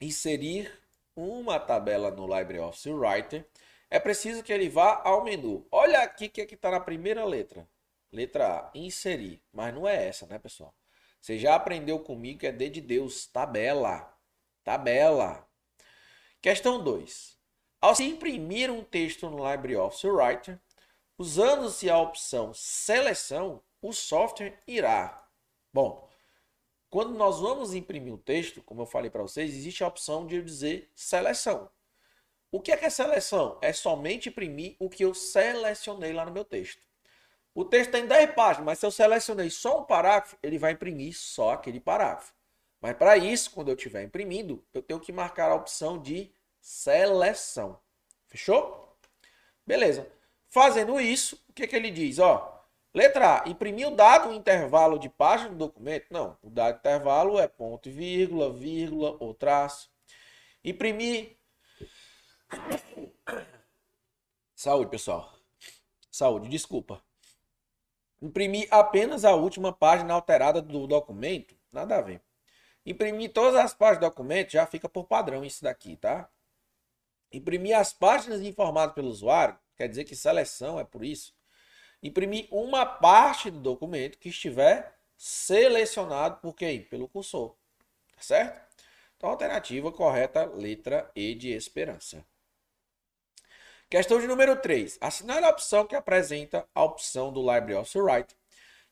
inserir 0.00 0.68
uma 1.14 1.60
tabela 1.60 2.10
no 2.10 2.26
LibreOffice 2.26 2.90
Writer, 2.90 3.46
é 3.88 4.00
preciso 4.00 4.42
que 4.42 4.52
ele 4.52 4.68
vá 4.68 5.00
ao 5.04 5.22
menu. 5.22 5.64
Olha 5.70 6.00
aqui 6.00 6.28
que 6.28 6.40
é 6.40 6.46
que 6.46 6.56
está 6.56 6.72
na 6.72 6.80
primeira 6.80 7.24
letra. 7.24 7.68
Letra 8.10 8.48
A, 8.48 8.70
inserir. 8.74 9.40
Mas 9.52 9.72
não 9.72 9.86
é 9.86 10.08
essa, 10.08 10.26
né, 10.26 10.40
pessoal? 10.40 10.74
Você 11.20 11.38
já 11.38 11.54
aprendeu 11.54 12.00
comigo 12.00 12.40
que 12.40 12.48
é 12.48 12.52
D 12.52 12.68
de 12.68 12.80
Deus, 12.80 13.28
tabela. 13.28 14.12
Tabela. 14.64 15.48
Questão 16.42 16.82
2. 16.82 17.33
Ao 17.84 17.94
se 17.94 18.02
imprimir 18.02 18.70
um 18.70 18.82
texto 18.82 19.28
no 19.28 19.46
LibreOffice 19.46 20.08
Writer, 20.08 20.58
usando-se 21.18 21.90
a 21.90 21.98
opção 21.98 22.54
seleção, 22.54 23.62
o 23.82 23.92
software 23.92 24.58
irá. 24.66 25.28
Bom, 25.70 26.08
quando 26.88 27.12
nós 27.12 27.40
vamos 27.40 27.74
imprimir 27.74 28.14
o 28.14 28.16
texto, 28.16 28.62
como 28.62 28.80
eu 28.80 28.86
falei 28.86 29.10
para 29.10 29.20
vocês, 29.20 29.50
existe 29.50 29.84
a 29.84 29.86
opção 29.86 30.26
de 30.26 30.40
dizer 30.40 30.90
seleção. 30.94 31.70
O 32.50 32.58
que 32.58 32.72
é 32.72 32.76
que 32.78 32.86
é 32.86 32.88
seleção? 32.88 33.58
É 33.60 33.70
somente 33.70 34.30
imprimir 34.30 34.76
o 34.78 34.88
que 34.88 35.04
eu 35.04 35.12
selecionei 35.12 36.14
lá 36.14 36.24
no 36.24 36.32
meu 36.32 36.42
texto. 36.42 36.80
O 37.54 37.66
texto 37.66 37.90
tem 37.90 38.06
10 38.06 38.34
páginas, 38.34 38.64
mas 38.64 38.78
se 38.78 38.86
eu 38.86 38.90
selecionei 38.90 39.50
só 39.50 39.82
um 39.82 39.84
parágrafo, 39.84 40.38
ele 40.42 40.56
vai 40.56 40.72
imprimir 40.72 41.14
só 41.14 41.50
aquele 41.50 41.80
parágrafo. 41.80 42.32
Mas 42.80 42.96
para 42.96 43.18
isso, 43.18 43.50
quando 43.50 43.68
eu 43.68 43.74
estiver 43.74 44.02
imprimindo, 44.04 44.64
eu 44.72 44.80
tenho 44.80 44.98
que 44.98 45.12
marcar 45.12 45.50
a 45.50 45.54
opção 45.54 46.00
de 46.00 46.32
seleção. 46.64 47.78
Fechou? 48.26 48.96
Beleza. 49.66 50.10
Fazendo 50.48 50.98
isso, 50.98 51.38
o 51.46 51.52
que, 51.52 51.66
que 51.66 51.76
ele 51.76 51.90
diz? 51.90 52.18
Ó, 52.18 52.54
Letra 52.94 53.42
A. 53.42 53.48
Imprimir 53.48 53.86
o 53.86 53.94
dado 53.94 54.32
intervalo 54.32 54.98
de 54.98 55.10
página 55.10 55.50
do 55.50 55.56
documento? 55.56 56.06
Não. 56.10 56.38
O 56.42 56.48
dado 56.48 56.78
intervalo 56.78 57.38
é 57.38 57.46
ponto 57.46 57.88
e 57.88 57.92
vírgula, 57.92 58.50
vírgula 58.50 59.14
ou 59.20 59.34
traço. 59.34 59.90
Imprimir. 60.64 61.36
Saúde, 64.54 64.90
pessoal. 64.90 65.34
Saúde, 66.10 66.48
desculpa. 66.48 67.02
Imprimir 68.22 68.68
apenas 68.70 69.24
a 69.26 69.34
última 69.34 69.70
página 69.70 70.14
alterada 70.14 70.62
do 70.62 70.86
documento? 70.86 71.54
Nada 71.70 71.98
a 71.98 72.00
ver. 72.00 72.22
Imprimir 72.86 73.32
todas 73.32 73.56
as 73.56 73.74
páginas 73.74 73.98
do 74.00 74.08
documento 74.08 74.52
já 74.52 74.64
fica 74.64 74.88
por 74.88 75.04
padrão 75.04 75.44
isso 75.44 75.62
daqui, 75.62 75.96
tá? 75.96 76.30
Imprimir 77.36 77.76
as 77.76 77.92
páginas 77.92 78.40
informadas 78.42 78.94
pelo 78.94 79.08
usuário, 79.08 79.58
quer 79.76 79.88
dizer 79.88 80.04
que 80.04 80.14
seleção 80.14 80.78
é 80.78 80.84
por 80.84 81.04
isso 81.04 81.34
imprimir 82.04 82.46
uma 82.50 82.84
parte 82.84 83.50
do 83.50 83.58
documento 83.58 84.18
que 84.18 84.28
estiver 84.28 84.94
selecionado 85.16 86.38
por 86.42 86.54
quem? 86.54 86.82
Pelo 86.82 87.08
cursor. 87.08 87.56
Tá 88.14 88.20
certo? 88.20 88.60
Então, 89.16 89.30
alternativa 89.30 89.90
correta, 89.90 90.44
letra 90.44 91.10
E 91.16 91.34
de 91.34 91.50
esperança. 91.50 92.22
Questão 93.88 94.20
de 94.20 94.26
número 94.26 94.54
3. 94.56 94.98
Assinale 95.00 95.46
a 95.46 95.50
opção 95.50 95.86
que 95.86 95.96
apresenta 95.96 96.68
a 96.74 96.84
opção 96.84 97.32
do 97.32 97.40
LibreOffice 97.40 97.98
Writer, 97.98 98.36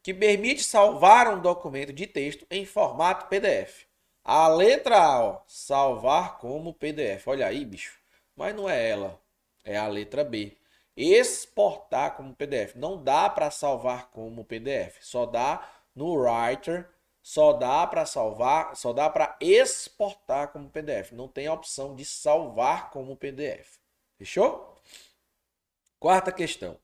que 0.02 0.14
permite 0.14 0.64
salvar 0.64 1.28
um 1.28 1.40
documento 1.40 1.92
de 1.92 2.06
texto 2.06 2.46
em 2.50 2.64
formato 2.64 3.26
PDF. 3.26 3.84
A 4.24 4.48
letra 4.48 4.96
A, 4.96 5.20
ó, 5.20 5.42
salvar 5.46 6.38
como 6.38 6.72
PDF. 6.72 7.26
Olha 7.26 7.46
aí, 7.46 7.64
bicho. 7.64 8.01
Mas 8.36 8.54
não 8.54 8.68
é 8.68 8.88
ela. 8.88 9.20
É 9.64 9.76
a 9.76 9.86
letra 9.86 10.24
B 10.24 10.56
exportar 10.96 12.16
como 12.16 12.34
PDF. 12.34 12.74
Não 12.76 13.02
dá 13.02 13.28
para 13.28 13.50
salvar 13.50 14.10
como 14.10 14.44
PDF, 14.44 14.98
só 15.02 15.26
dá 15.26 15.68
no 15.94 16.14
Writer, 16.14 16.88
só 17.22 17.52
dá 17.52 17.86
para 17.86 18.04
salvar, 18.04 18.76
só 18.76 18.92
dá 18.92 19.08
para 19.08 19.36
exportar 19.40 20.48
como 20.48 20.70
PDF. 20.70 21.12
Não 21.12 21.28
tem 21.28 21.46
a 21.46 21.54
opção 21.54 21.94
de 21.94 22.04
salvar 22.04 22.90
como 22.90 23.16
PDF. 23.16 23.78
Fechou? 24.16 24.76
Quarta 25.98 26.32
questão. 26.32 26.78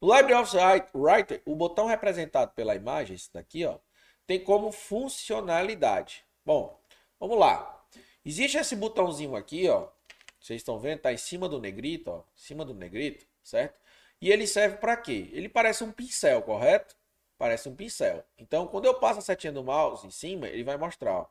No 0.00 0.14
LibreOffice 0.14 0.56
Writer, 0.94 1.42
o 1.46 1.56
botão 1.56 1.86
representado 1.86 2.52
pela 2.52 2.74
imagem, 2.74 3.16
esse 3.16 3.32
daqui, 3.32 3.64
ó, 3.64 3.78
tem 4.26 4.42
como 4.42 4.70
funcionalidade. 4.70 6.24
Bom, 6.44 6.78
vamos 7.18 7.38
lá. 7.38 7.84
Existe 8.24 8.58
esse 8.58 8.76
botãozinho 8.76 9.34
aqui, 9.34 9.68
ó. 9.68 9.88
Vocês 10.44 10.60
estão 10.60 10.78
vendo? 10.78 11.00
Tá 11.00 11.10
em 11.10 11.16
cima 11.16 11.48
do 11.48 11.58
negrito, 11.58 12.10
ó. 12.10 12.18
Em 12.18 12.22
cima 12.36 12.66
do 12.66 12.74
negrito 12.74 13.26
certo? 13.42 13.80
E 14.20 14.30
ele 14.30 14.46
serve 14.46 14.76
para 14.76 14.94
quê? 14.94 15.30
Ele 15.32 15.48
parece 15.48 15.82
um 15.82 15.90
pincel, 15.90 16.42
correto? 16.42 16.94
Parece 17.38 17.66
um 17.66 17.74
pincel. 17.74 18.22
Então, 18.36 18.66
quando 18.66 18.84
eu 18.84 18.92
passo 18.92 19.20
a 19.20 19.22
setinha 19.22 19.54
do 19.54 19.64
mouse 19.64 20.06
em 20.06 20.10
cima, 20.10 20.46
ele 20.46 20.62
vai 20.62 20.76
mostrar 20.76 21.14
ó, 21.14 21.26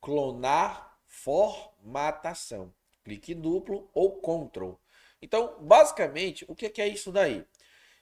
clonar 0.00 0.96
formatação. 1.04 2.72
Clique 3.02 3.34
duplo 3.34 3.90
ou 3.92 4.20
Ctrl. 4.20 4.74
Então, 5.20 5.56
basicamente, 5.60 6.44
o 6.46 6.54
que 6.54 6.80
é 6.80 6.86
isso 6.86 7.10
daí? 7.10 7.44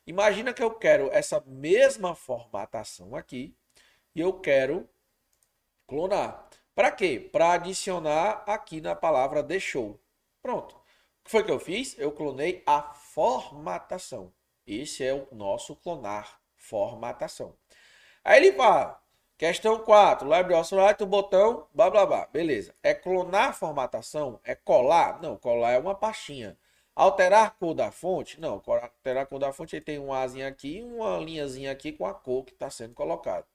Imagina 0.06 0.52
que 0.52 0.62
eu 0.62 0.70
quero 0.70 1.10
essa 1.12 1.42
mesma 1.46 2.14
formatação 2.14 3.16
aqui 3.16 3.56
e 4.14 4.20
eu 4.20 4.34
quero 4.34 4.86
clonar. 5.86 6.46
Para 6.74 6.90
quê? 6.90 7.30
Para 7.32 7.52
adicionar 7.52 8.44
aqui 8.46 8.82
na 8.82 8.94
palavra 8.94 9.42
deixou. 9.42 10.01
Pronto. 10.42 10.74
O 10.74 11.24
que 11.24 11.30
foi 11.30 11.44
que 11.44 11.50
eu 11.50 11.60
fiz? 11.60 11.96
Eu 11.98 12.10
clonei 12.10 12.62
a 12.66 12.82
formatação. 12.94 14.32
Esse 14.66 15.04
é 15.04 15.14
o 15.14 15.28
nosso 15.32 15.76
clonar 15.76 16.40
formatação. 16.56 17.54
Aí 18.24 18.44
ele 18.44 18.56
fala, 18.56 19.00
questão 19.38 19.78
4, 19.78 20.28
LibreOffice 20.28 20.74
o 21.00 21.06
botão, 21.06 21.68
blá 21.72 21.88
blá 21.90 22.06
blá. 22.06 22.26
Beleza. 22.26 22.74
É 22.82 22.92
clonar 22.92 23.56
formatação? 23.56 24.40
É 24.44 24.54
colar? 24.54 25.22
Não, 25.22 25.36
colar 25.36 25.72
é 25.72 25.78
uma 25.78 25.94
pastinha. 25.94 26.58
Alterar 26.94 27.56
cor 27.58 27.74
da 27.74 27.90
fonte? 27.90 28.40
Não, 28.40 28.54
alterar 28.66 29.26
cor 29.26 29.38
da 29.38 29.52
fonte, 29.52 29.76
ele 29.76 29.84
tem 29.84 29.98
um 29.98 30.12
Azinho 30.12 30.46
aqui 30.46 30.78
e 30.78 30.82
uma 30.84 31.18
linhazinha 31.18 31.70
aqui 31.72 31.92
com 31.92 32.04
a 32.04 32.12
cor 32.14 32.44
que 32.44 32.52
está 32.52 32.68
sendo 32.68 32.94
colocada. 32.94 33.46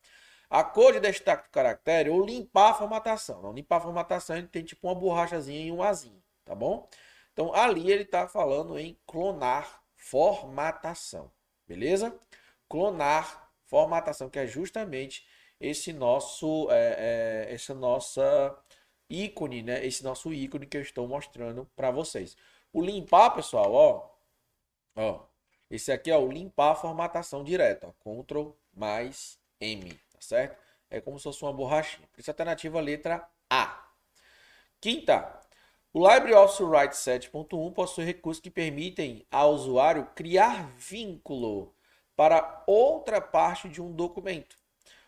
A 0.50 0.64
cor 0.64 0.94
de 0.94 1.00
destaque 1.02 1.50
do 1.50 1.52
caractere 1.52 2.10
ou 2.10 2.26
limpar 2.26 2.72
a 2.72 2.74
formatação. 2.74 3.42
Não, 3.42 3.54
limpar 3.54 3.78
a 3.78 3.82
formatação, 3.82 4.38
ele 4.38 4.48
tem 4.48 4.64
tipo 4.64 4.88
uma 4.88 4.96
borrachazinha 4.96 5.68
e 5.68 5.72
um 5.72 5.84
Azinho, 5.84 6.22
tá 6.48 6.56
bom? 6.56 6.88
Então, 7.34 7.54
ali 7.54 7.92
ele 7.92 8.04
está 8.04 8.28
falando 8.28 8.80
em 8.80 8.98
clonar 9.06 9.84
formatação, 9.96 11.32
beleza? 11.68 12.18
Clonar 12.70 13.52
formatação, 13.66 14.30
que 14.30 14.40
é 14.40 14.48
justamente 14.48 15.28
esse 15.60 15.94
nosso, 15.94 16.70
é, 16.72 17.46
é, 17.50 17.54
essa 17.54 17.74
nossa 17.74 18.58
ícone, 19.10 19.62
né? 19.64 19.86
Esse 19.86 20.04
nosso 20.04 20.34
ícone 20.34 20.66
que 20.66 20.78
eu 20.78 20.82
estou 20.82 21.08
mostrando 21.08 21.70
para 21.76 21.92
vocês. 21.92 22.36
O 22.74 22.82
limpar, 22.82 23.32
pessoal, 23.32 23.72
ó, 23.74 24.18
Ó, 24.98 25.28
esse 25.70 25.92
aqui 25.92 26.10
é 26.10 26.18
o 26.18 26.32
limpar 26.32 26.72
a 26.72 26.76
formatação 26.76 27.44
direta, 27.44 27.88
ó, 27.88 28.22
Ctrl 28.24 28.50
mais 28.74 29.40
M, 29.60 29.94
tá 30.12 30.20
certo? 30.20 30.58
É 30.90 31.00
como 31.00 31.20
se 31.20 31.24
fosse 31.24 31.44
uma 31.44 31.54
borrachinha. 31.54 32.08
Por 32.12 32.20
isso, 32.20 32.32
alternativa 32.32 32.80
letra 32.82 33.30
A. 33.48 33.88
Quinta, 34.82 35.40
o 35.98 36.08
LibreOffice 36.08 36.62
Write 36.62 36.94
7.1 36.94 37.74
possui 37.74 38.06
recursos 38.06 38.40
que 38.40 38.52
permitem 38.52 39.26
ao 39.32 39.52
usuário 39.52 40.08
criar 40.14 40.70
vínculo 40.78 41.74
para 42.16 42.64
outra 42.68 43.20
parte 43.20 43.68
de 43.68 43.82
um 43.82 43.92
documento, 43.92 44.56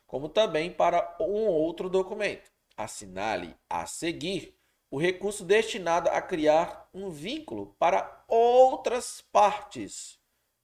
como 0.07 0.27
também 0.27 0.71
para 0.71 1.15
um 1.21 1.45
outro 1.45 1.91
documento. 1.91 2.51
Assinale 2.75 3.55
a 3.69 3.85
seguir 3.85 4.57
o 4.89 4.97
recurso 4.97 5.45
destinado 5.45 6.09
a 6.09 6.23
criar 6.23 6.89
um 6.91 7.11
vínculo 7.11 7.75
para 7.77 8.23
outras 8.27 9.23
partes 9.31 10.17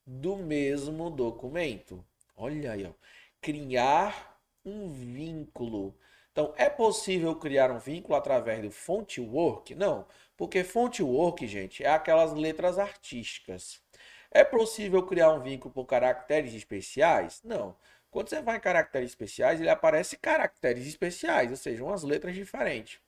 do 0.08 0.36
mesmo 0.36 1.12
documento. 1.12 2.04
Olha 2.36 2.72
aí, 2.72 2.84
ó. 2.84 2.94
criar 3.40 4.42
um 4.66 4.88
vínculo. 4.88 5.96
Então, 6.36 6.54
é 6.58 6.70
possível 6.70 7.34
criar 7.34 7.72
um 7.72 7.80
vínculo 7.80 8.14
através 8.14 8.62
do 8.62 8.70
Fontwork? 8.70 9.74
Não, 9.74 10.06
porque 10.36 10.66
Fontwork, 10.66 11.48
gente, 11.48 11.82
é 11.82 11.88
aquelas 11.90 12.34
letras 12.34 12.78
artísticas. 12.78 13.82
É 14.30 14.44
possível 14.44 15.02
criar 15.04 15.32
um 15.32 15.42
vínculo 15.42 15.74
por 15.74 15.86
caracteres 15.86 16.54
especiais? 16.54 17.42
Não. 17.42 17.78
Quando 18.12 18.28
você 18.28 18.42
vai 18.42 18.58
em 18.58 18.60
caracteres 18.60 19.12
especiais, 19.12 19.62
ele 19.62 19.70
aparece 19.70 20.18
caracteres 20.18 20.86
especiais, 20.86 21.52
ou 21.52 21.56
seja, 21.56 21.82
umas 21.82 22.04
letras 22.04 22.36
diferentes. 22.36 23.00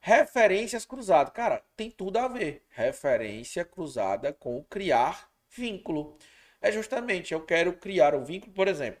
Referências 0.00 0.84
cruzadas. 0.84 1.32
Cara, 1.32 1.62
tem 1.76 1.92
tudo 1.92 2.18
a 2.18 2.26
ver. 2.26 2.64
Referência 2.70 3.64
cruzada 3.64 4.32
com 4.32 4.64
criar 4.64 5.30
vínculo. 5.48 6.18
É 6.60 6.72
justamente, 6.72 7.32
eu 7.32 7.40
quero 7.46 7.74
criar 7.74 8.16
um 8.16 8.24
vínculo, 8.24 8.52
por 8.52 8.66
exemplo. 8.66 9.00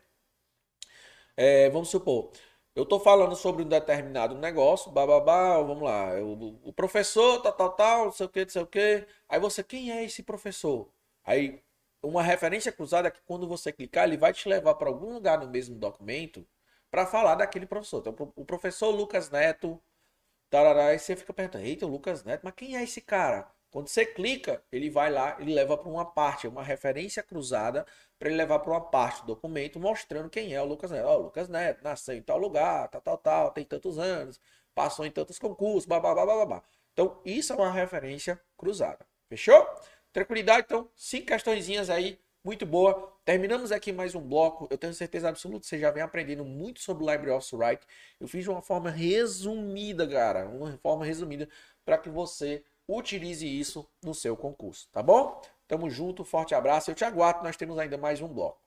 É, 1.36 1.68
vamos 1.70 1.88
supor, 1.88 2.32
eu 2.78 2.84
estou 2.84 3.00
falando 3.00 3.34
sobre 3.34 3.64
um 3.64 3.68
determinado 3.68 4.36
negócio, 4.36 4.92
bababá, 4.92 5.58
vamos 5.58 5.82
lá, 5.82 6.14
o, 6.22 6.68
o 6.68 6.72
professor, 6.72 7.42
tal, 7.42 7.52
tal, 7.52 7.72
tal, 7.72 8.04
não 8.06 8.12
sei 8.12 8.26
o 8.26 8.28
que, 8.28 8.42
não 8.44 8.48
sei 8.50 8.62
o 8.62 8.66
que. 8.66 9.06
Aí 9.28 9.40
você, 9.40 9.64
quem 9.64 9.90
é 9.90 10.04
esse 10.04 10.22
professor? 10.22 10.88
Aí, 11.24 11.60
uma 12.02 12.22
referência 12.22 12.70
cruzada 12.70 13.08
é 13.08 13.10
que 13.10 13.20
quando 13.22 13.48
você 13.48 13.72
clicar, 13.72 14.04
ele 14.06 14.16
vai 14.16 14.32
te 14.32 14.48
levar 14.48 14.74
para 14.76 14.88
algum 14.88 15.12
lugar 15.14 15.40
no 15.40 15.48
mesmo 15.48 15.74
documento 15.76 16.46
para 16.90 17.04
falar 17.04 17.34
daquele 17.34 17.66
professor. 17.66 17.98
Então, 18.00 18.32
o 18.36 18.44
professor 18.44 18.90
Lucas 18.90 19.28
Neto, 19.30 19.82
tarará, 20.50 20.88
aí 20.88 20.98
você 21.00 21.16
fica 21.16 21.32
perguntando, 21.34 21.64
eita, 21.64 21.86
o 21.86 21.90
Lucas 21.90 22.24
Neto, 22.24 22.42
mas 22.44 22.54
quem 22.54 22.76
é 22.76 22.82
esse 22.84 23.00
cara? 23.00 23.50
Quando 23.70 23.88
você 23.88 24.06
clica, 24.06 24.62
ele 24.72 24.88
vai 24.88 25.10
lá, 25.10 25.36
ele 25.38 25.52
leva 25.54 25.76
para 25.76 25.88
uma 25.90 26.04
parte, 26.04 26.48
uma 26.48 26.62
referência 26.62 27.22
cruzada, 27.22 27.86
para 28.18 28.28
ele 28.28 28.36
levar 28.38 28.58
para 28.60 28.70
uma 28.72 28.80
parte 28.80 29.20
do 29.20 29.28
documento 29.28 29.78
mostrando 29.78 30.30
quem 30.30 30.54
é 30.54 30.62
o 30.62 30.64
Lucas 30.64 30.90
Neto. 30.90 31.06
Ó, 31.06 31.16
oh, 31.16 31.18
o 31.20 31.22
Lucas 31.24 31.48
Neto 31.48 31.82
nasceu 31.84 32.16
em 32.16 32.22
tal 32.22 32.38
lugar, 32.38 32.88
tal, 32.88 33.00
tal, 33.00 33.18
tal, 33.18 33.50
tem 33.52 33.64
tantos 33.64 33.98
anos, 33.98 34.40
passou 34.74 35.04
em 35.04 35.10
tantos 35.10 35.38
concursos, 35.38 35.86
babá, 35.86 36.14
babá, 36.14 36.34
babá. 36.36 36.62
Então, 36.92 37.20
isso 37.24 37.52
é 37.52 37.56
uma 37.56 37.70
referência 37.70 38.40
cruzada. 38.56 39.06
Fechou? 39.28 39.66
Tranquilidade? 40.12 40.64
Então, 40.66 40.90
cinco 40.96 41.26
questõezinhas 41.26 41.90
aí, 41.90 42.18
muito 42.42 42.64
boa. 42.64 43.12
Terminamos 43.24 43.70
aqui 43.70 43.92
mais 43.92 44.14
um 44.14 44.20
bloco. 44.20 44.66
Eu 44.70 44.78
tenho 44.78 44.94
certeza 44.94 45.28
absoluta 45.28 45.60
que 45.60 45.66
você 45.66 45.78
já 45.78 45.90
vem 45.90 46.02
aprendendo 46.02 46.44
muito 46.44 46.80
sobre 46.80 47.04
o 47.04 47.10
LibreOffice 47.10 47.54
Write. 47.54 47.86
Eu 48.18 48.26
fiz 48.26 48.42
de 48.42 48.50
uma 48.50 48.62
forma 48.62 48.90
resumida, 48.90 50.08
cara. 50.08 50.48
Uma 50.48 50.76
forma 50.78 51.04
resumida 51.04 51.48
para 51.84 51.98
que 51.98 52.08
você 52.08 52.64
utilize 52.88 53.46
isso 53.46 53.86
no 54.02 54.14
seu 54.14 54.36
concurso, 54.36 54.88
tá 54.90 55.02
bom? 55.02 55.40
Tamo 55.66 55.90
junto, 55.90 56.24
forte 56.24 56.54
abraço. 56.54 56.90
Eu 56.90 56.94
te 56.94 57.04
aguardo, 57.04 57.44
nós 57.44 57.56
temos 57.56 57.78
ainda 57.78 57.98
mais 57.98 58.22
um 58.22 58.28
bloco. 58.28 58.58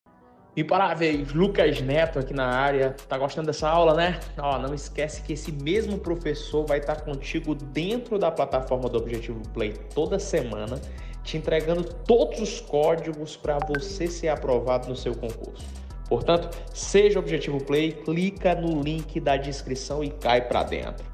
E 0.56 0.64
parabéns, 0.64 1.32
Lucas 1.34 1.82
Neto 1.82 2.20
aqui 2.20 2.34
na 2.34 2.46
área. 2.46 2.92
Tá 3.08 3.18
gostando 3.18 3.48
dessa 3.48 3.70
aula, 3.70 3.96
né? 3.96 4.20
Ó, 4.38 4.60
não 4.60 4.74
esquece 4.74 5.24
que 5.24 5.34
esse 5.34 5.52
mesmo 5.52 5.98
professor 5.98 6.66
vai 6.66 6.80
estar 6.80 7.02
contigo 7.02 7.56
dentro 7.56 8.20
da 8.20 8.30
plataforma 8.30 8.90
do 8.90 8.98
Objetivo 8.98 9.42
Play 9.50 9.74
toda 9.96 10.20
semana 10.20 10.80
te 11.24 11.38
entregando 11.38 11.84
todos 11.84 12.40
os 12.40 12.60
códigos 12.60 13.38
para 13.38 13.58
você 13.60 14.08
ser 14.08 14.30
aprovado 14.30 14.90
no 14.90 14.96
seu 14.96 15.16
concurso. 15.16 15.66
Portanto, 16.10 16.50
seja 16.74 17.20
Objetivo 17.20 17.64
Play, 17.64 17.94
clica 17.94 18.54
no 18.54 18.82
link 18.82 19.20
da 19.20 19.38
descrição 19.38 20.04
e 20.04 20.10
cai 20.10 20.42
para 20.42 20.64
dentro. 20.64 21.06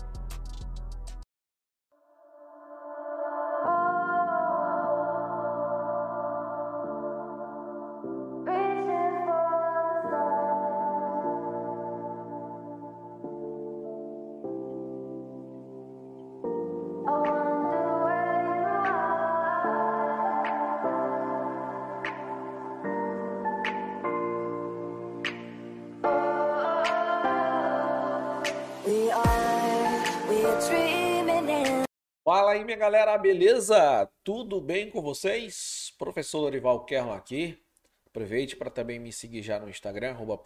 Galera, 32.78 33.18
beleza? 33.18 34.08
Tudo 34.24 34.62
bem 34.62 34.92
com 34.92 35.02
vocês? 35.02 35.92
Professor 35.98 36.42
Lorival 36.42 36.86
Kerlon 36.86 37.12
aqui. 37.12 37.58
Aproveite 38.06 38.56
para 38.56 38.70
também 38.70 39.00
me 39.00 39.12
seguir 39.12 39.42
já 39.42 39.60
no 39.60 39.68
Instagram, 39.68 40.12
arroba 40.12 40.40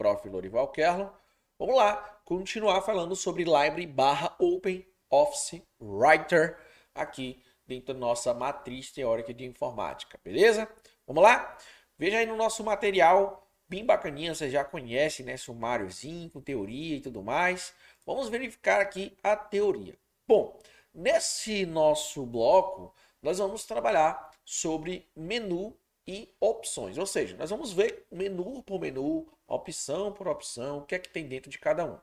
Vamos 1.60 1.76
lá, 1.76 2.22
continuar 2.24 2.82
falando 2.84 3.18
sobre 3.18 3.44
Library 3.44 3.86
barra 3.86 4.34
Open 4.40 4.88
Office 5.10 5.62
Writer 5.78 6.58
aqui 6.96 7.44
dentro 7.68 7.94
da 7.94 8.00
nossa 8.00 8.34
matriz 8.34 8.94
teórica 8.94 9.34
de 9.34 9.44
informática, 9.44 10.18
beleza? 10.24 10.70
Vamos 11.06 11.22
lá? 11.22 11.58
Veja 11.98 12.18
aí 12.18 12.26
no 12.26 12.38
nosso 12.38 12.64
material, 12.64 13.46
bem 13.68 13.86
bacaninha, 13.86 14.34
você 14.34 14.50
já 14.50 14.64
conhece, 14.64 15.22
né? 15.22 15.36
Sumáriozinho, 15.36 16.30
com 16.30 16.40
teoria 16.40 16.96
e 16.96 17.02
tudo 17.02 17.22
mais. 17.22 17.74
Vamos 18.06 18.30
verificar 18.30 18.80
aqui 18.80 19.18
a 19.22 19.36
teoria. 19.36 19.98
Bom, 20.26 20.58
Nesse 20.94 21.66
nosso 21.66 22.26
bloco, 22.26 22.94
nós 23.22 23.38
vamos 23.38 23.66
trabalhar 23.66 24.32
sobre 24.44 25.10
menu 25.16 25.78
e 26.06 26.34
opções, 26.40 26.98
ou 26.98 27.06
seja, 27.06 27.38
nós 27.38 27.50
vamos 27.50 27.72
ver 27.72 28.06
menu 28.12 28.62
por 28.64 28.80
menu, 28.80 29.28
opção 29.48 30.12
por 30.12 30.28
opção, 30.28 30.80
o 30.80 30.86
que 30.86 30.96
é 30.96 31.00
que 31.00 31.10
tem 31.10 31.28
dentro 31.28 31.50
de 31.50 31.60
cada 31.60 31.86
um. 31.86 31.98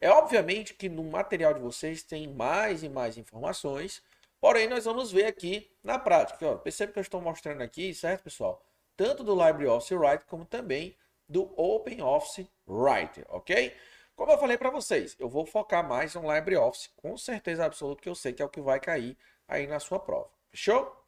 É 0.00 0.10
obviamente 0.10 0.74
que 0.74 0.88
no 0.88 1.04
material 1.04 1.54
de 1.54 1.60
vocês 1.60 2.02
tem 2.02 2.26
mais 2.26 2.82
e 2.82 2.88
mais 2.88 3.16
informações, 3.16 4.02
porém 4.40 4.68
nós 4.68 4.84
vamos 4.84 5.12
ver 5.12 5.26
aqui 5.26 5.70
na 5.84 5.98
prática. 5.98 6.44
Ó, 6.44 6.56
percebe 6.56 6.92
que 6.92 6.98
eu 6.98 7.02
estou 7.02 7.20
mostrando 7.20 7.62
aqui, 7.62 7.94
certo, 7.94 8.24
pessoal? 8.24 8.60
Tanto 8.96 9.22
do 9.22 9.32
LibreOffice 9.34 9.94
Writer 9.94 10.26
como 10.26 10.44
também 10.44 10.96
do 11.28 11.52
OpenOffice 11.56 12.50
Writer, 12.66 13.24
ok? 13.28 13.72
Como 14.16 14.30
eu 14.30 14.38
falei 14.38 14.58
para 14.58 14.70
vocês, 14.70 15.16
eu 15.18 15.28
vou 15.28 15.46
focar 15.46 15.86
mais 15.86 16.14
no 16.14 16.32
LibreOffice, 16.32 16.90
com 16.96 17.16
certeza 17.16 17.64
absoluta 17.64 18.02
que 18.02 18.08
eu 18.08 18.14
sei 18.14 18.32
que 18.32 18.42
é 18.42 18.44
o 18.44 18.48
que 18.48 18.60
vai 18.60 18.78
cair 18.78 19.16
aí 19.48 19.66
na 19.66 19.80
sua 19.80 19.98
prova. 19.98 20.30
Fechou? 20.50 21.04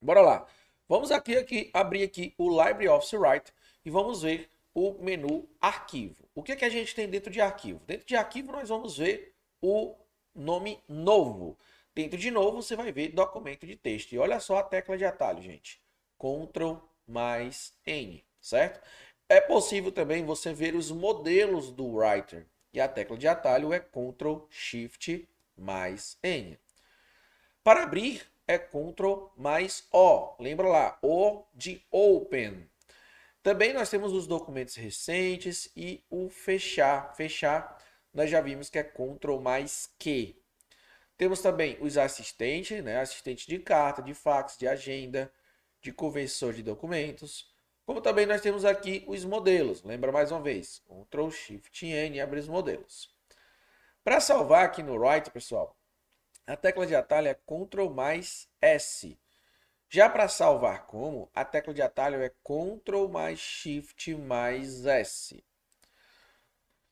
Bora 0.00 0.20
lá. 0.20 0.46
Vamos 0.88 1.10
aqui, 1.10 1.36
aqui 1.36 1.70
abrir 1.72 2.02
aqui 2.02 2.34
o 2.38 2.62
LibreOffice 2.62 3.16
Write 3.16 3.52
e 3.84 3.90
vamos 3.90 4.22
ver 4.22 4.48
o 4.74 4.92
menu 5.02 5.48
arquivo. 5.60 6.28
O 6.34 6.42
que, 6.42 6.52
é 6.52 6.56
que 6.56 6.64
a 6.64 6.68
gente 6.68 6.94
tem 6.94 7.08
dentro 7.08 7.30
de 7.30 7.40
arquivo? 7.40 7.80
Dentro 7.86 8.06
de 8.06 8.14
arquivo 8.14 8.52
nós 8.52 8.68
vamos 8.68 8.98
ver 8.98 9.34
o 9.60 9.96
nome 10.34 10.78
novo. 10.86 11.58
Dentro 11.94 12.18
de 12.18 12.30
novo 12.30 12.62
você 12.62 12.76
vai 12.76 12.92
ver 12.92 13.08
documento 13.08 13.66
de 13.66 13.74
texto. 13.74 14.12
E 14.12 14.18
olha 14.18 14.38
só 14.38 14.58
a 14.58 14.62
tecla 14.62 14.98
de 14.98 15.04
atalho, 15.04 15.42
gente. 15.42 15.80
Ctrl 16.18 16.74
mais 17.06 17.72
N, 17.86 18.22
certo? 18.40 18.80
É 19.28 19.40
possível 19.40 19.90
também 19.90 20.24
você 20.24 20.52
ver 20.52 20.76
os 20.76 20.90
modelos 20.90 21.70
do 21.70 21.96
Writer. 21.96 22.46
E 22.72 22.80
a 22.80 22.86
tecla 22.86 23.16
de 23.16 23.26
atalho 23.26 23.72
é 23.72 23.80
Ctrl 23.80 24.46
Shift 24.48 25.28
mais 25.56 26.16
N. 26.22 26.58
Para 27.64 27.82
abrir 27.82 28.22
é 28.46 28.56
Ctrl 28.56 29.26
mais 29.36 29.88
O. 29.90 30.36
Lembra 30.38 30.68
lá, 30.68 30.98
O 31.02 31.42
de 31.52 31.84
Open. 31.90 32.68
Também 33.42 33.72
nós 33.72 33.90
temos 33.90 34.12
os 34.12 34.26
documentos 34.26 34.76
recentes 34.76 35.70
e 35.76 36.04
o 36.08 36.28
fechar. 36.28 37.14
Fechar, 37.16 37.82
nós 38.14 38.30
já 38.30 38.40
vimos 38.40 38.70
que 38.70 38.78
é 38.78 38.84
Ctrl 38.84 39.40
mais 39.40 39.90
Q. 39.98 40.36
Temos 41.16 41.40
também 41.40 41.76
os 41.80 41.98
assistentes, 41.98 42.84
né? 42.84 43.00
assistente 43.00 43.48
de 43.48 43.58
carta, 43.58 44.02
de 44.02 44.14
fax, 44.14 44.56
de 44.56 44.68
agenda, 44.68 45.32
de 45.80 45.90
conversor 45.90 46.52
de 46.52 46.62
documentos. 46.62 47.55
Como 47.86 48.00
também 48.00 48.26
nós 48.26 48.40
temos 48.40 48.64
aqui 48.64 49.04
os 49.06 49.24
modelos. 49.24 49.84
Lembra 49.84 50.10
mais 50.10 50.32
uma 50.32 50.40
vez, 50.40 50.82
Ctrl 50.88 51.30
Shift 51.30 51.86
N 51.86 52.20
abre 52.20 52.40
os 52.40 52.48
modelos. 52.48 53.14
Para 54.02 54.18
salvar 54.20 54.64
aqui 54.64 54.82
no 54.82 54.96
Write, 54.96 55.30
pessoal, 55.30 55.76
a 56.44 56.56
tecla 56.56 56.84
de 56.84 56.96
atalho 56.96 57.28
é 57.28 57.34
Ctrl 57.34 57.88
mais 57.88 58.48
S. 58.60 59.16
Já 59.88 60.08
para 60.08 60.26
salvar 60.26 60.86
como, 60.88 61.30
a 61.32 61.44
tecla 61.44 61.72
de 61.72 61.80
atalho 61.80 62.20
é 62.20 62.28
Ctrl 62.28 63.06
mais 63.06 63.38
Shift 63.38 64.12
mais 64.16 64.84
S. 64.84 65.44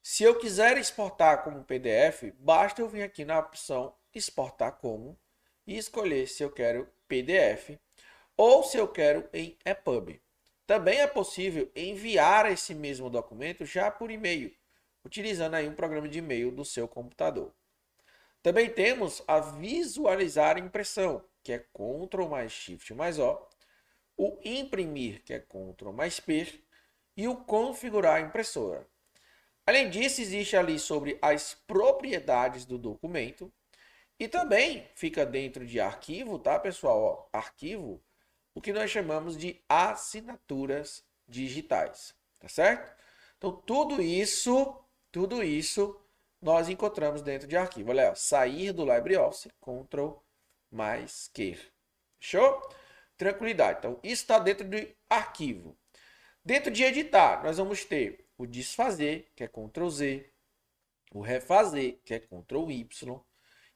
Se 0.00 0.22
eu 0.22 0.38
quiser 0.38 0.78
exportar 0.78 1.42
como 1.42 1.64
PDF, 1.64 2.32
basta 2.38 2.80
eu 2.80 2.88
vir 2.88 3.02
aqui 3.02 3.24
na 3.24 3.40
opção 3.40 3.96
exportar 4.14 4.72
como 4.78 5.18
e 5.66 5.76
escolher 5.76 6.28
se 6.28 6.44
eu 6.44 6.52
quero 6.52 6.88
PDF 7.08 7.80
ou 8.36 8.62
se 8.62 8.76
eu 8.76 8.86
quero 8.86 9.28
em 9.32 9.58
EPUB. 9.64 10.23
Também 10.66 11.00
é 11.00 11.06
possível 11.06 11.70
enviar 11.76 12.50
esse 12.50 12.74
mesmo 12.74 13.10
documento 13.10 13.64
já 13.66 13.90
por 13.90 14.10
e-mail, 14.10 14.54
utilizando 15.04 15.54
aí 15.54 15.68
um 15.68 15.74
programa 15.74 16.08
de 16.08 16.18
e-mail 16.18 16.50
do 16.50 16.64
seu 16.64 16.88
computador. 16.88 17.52
Também 18.42 18.70
temos 18.70 19.22
a 19.26 19.40
visualizar 19.40 20.58
impressão, 20.58 21.24
que 21.42 21.52
é 21.52 21.58
Ctrl 21.58 22.28
mais 22.28 22.52
Shift 22.52 22.94
mais 22.94 23.18
O, 23.18 23.38
o 24.16 24.38
imprimir, 24.44 25.22
que 25.22 25.34
é 25.34 25.38
Ctrl 25.38 25.92
mais 25.92 26.18
P, 26.20 26.60
e 27.16 27.28
o 27.28 27.36
configurar 27.36 28.16
a 28.16 28.20
impressora. 28.20 28.86
Além 29.66 29.88
disso, 29.88 30.20
existe 30.20 30.56
ali 30.56 30.78
sobre 30.78 31.18
as 31.22 31.54
propriedades 31.66 32.64
do 32.64 32.76
documento 32.76 33.52
e 34.18 34.28
também 34.28 34.86
fica 34.94 35.24
dentro 35.24 35.66
de 35.66 35.80
arquivo, 35.80 36.38
tá, 36.38 36.58
pessoal? 36.58 37.28
Ó, 37.32 37.38
arquivo, 37.38 38.02
o 38.54 38.60
que 38.60 38.72
nós 38.72 38.90
chamamos 38.90 39.36
de 39.36 39.60
assinaturas 39.68 41.04
digitais, 41.26 42.14
tá 42.38 42.48
certo? 42.48 42.94
Então, 43.36 43.52
tudo 43.52 44.00
isso, 44.00 44.78
tudo 45.10 45.42
isso 45.42 46.00
nós 46.40 46.68
encontramos 46.68 47.22
dentro 47.22 47.48
de 47.48 47.56
arquivo. 47.56 47.90
Olha, 47.90 48.10
ó, 48.10 48.14
sair 48.14 48.72
do 48.72 48.84
LibreOffice, 48.84 49.50
Ctrl 49.60 50.16
mais 50.70 51.28
Q. 51.28 51.58
Show? 52.20 52.60
Tranquilidade. 53.16 53.78
Então, 53.78 54.00
isso 54.02 54.22
está 54.22 54.38
dentro 54.38 54.68
de 54.68 54.94
arquivo. 55.08 55.76
Dentro 56.44 56.70
de 56.70 56.84
editar, 56.84 57.42
nós 57.42 57.56
vamos 57.56 57.84
ter 57.84 58.26
o 58.36 58.46
desfazer, 58.46 59.30
que 59.34 59.44
é 59.44 59.48
Ctrl 59.48 59.88
Z, 59.88 60.30
o 61.12 61.20
refazer, 61.20 62.00
que 62.04 62.14
é 62.14 62.18
Ctrl 62.18 62.70
Y, 62.70 63.24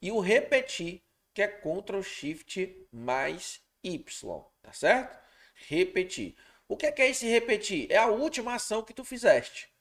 e 0.03 0.11
o 0.13 0.21
repetir, 0.21 1.03
que 1.33 1.41
é 1.41 1.49
Ctrl 1.49 2.03
Shift 2.03 2.89
mais 2.93 3.63
Y, 3.83 4.45
tá 4.69 4.73
certo? 4.75 5.19
Repetir. 5.69 6.37
O 6.69 6.77
que 6.77 6.87
é, 6.87 6.93
que 6.93 7.01
é 7.01 7.09
esse 7.09 7.27
repetir? 7.27 7.91
É 7.91 7.97
a 7.97 8.09
última 8.09 8.55
ação 8.55 8.83
que 8.83 8.93
tu 8.93 9.03
fizeste. 9.03 9.73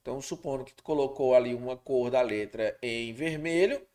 Então, 0.00 0.20
supondo 0.22 0.64
que 0.64 0.72
tu 0.72 0.82
colocou 0.82 1.34
ali 1.34 1.54
uma 1.54 1.76
cor 1.76 2.10
da 2.10 2.22
letra 2.22 2.76
em 2.82 3.12
vermelho, 3.12 3.86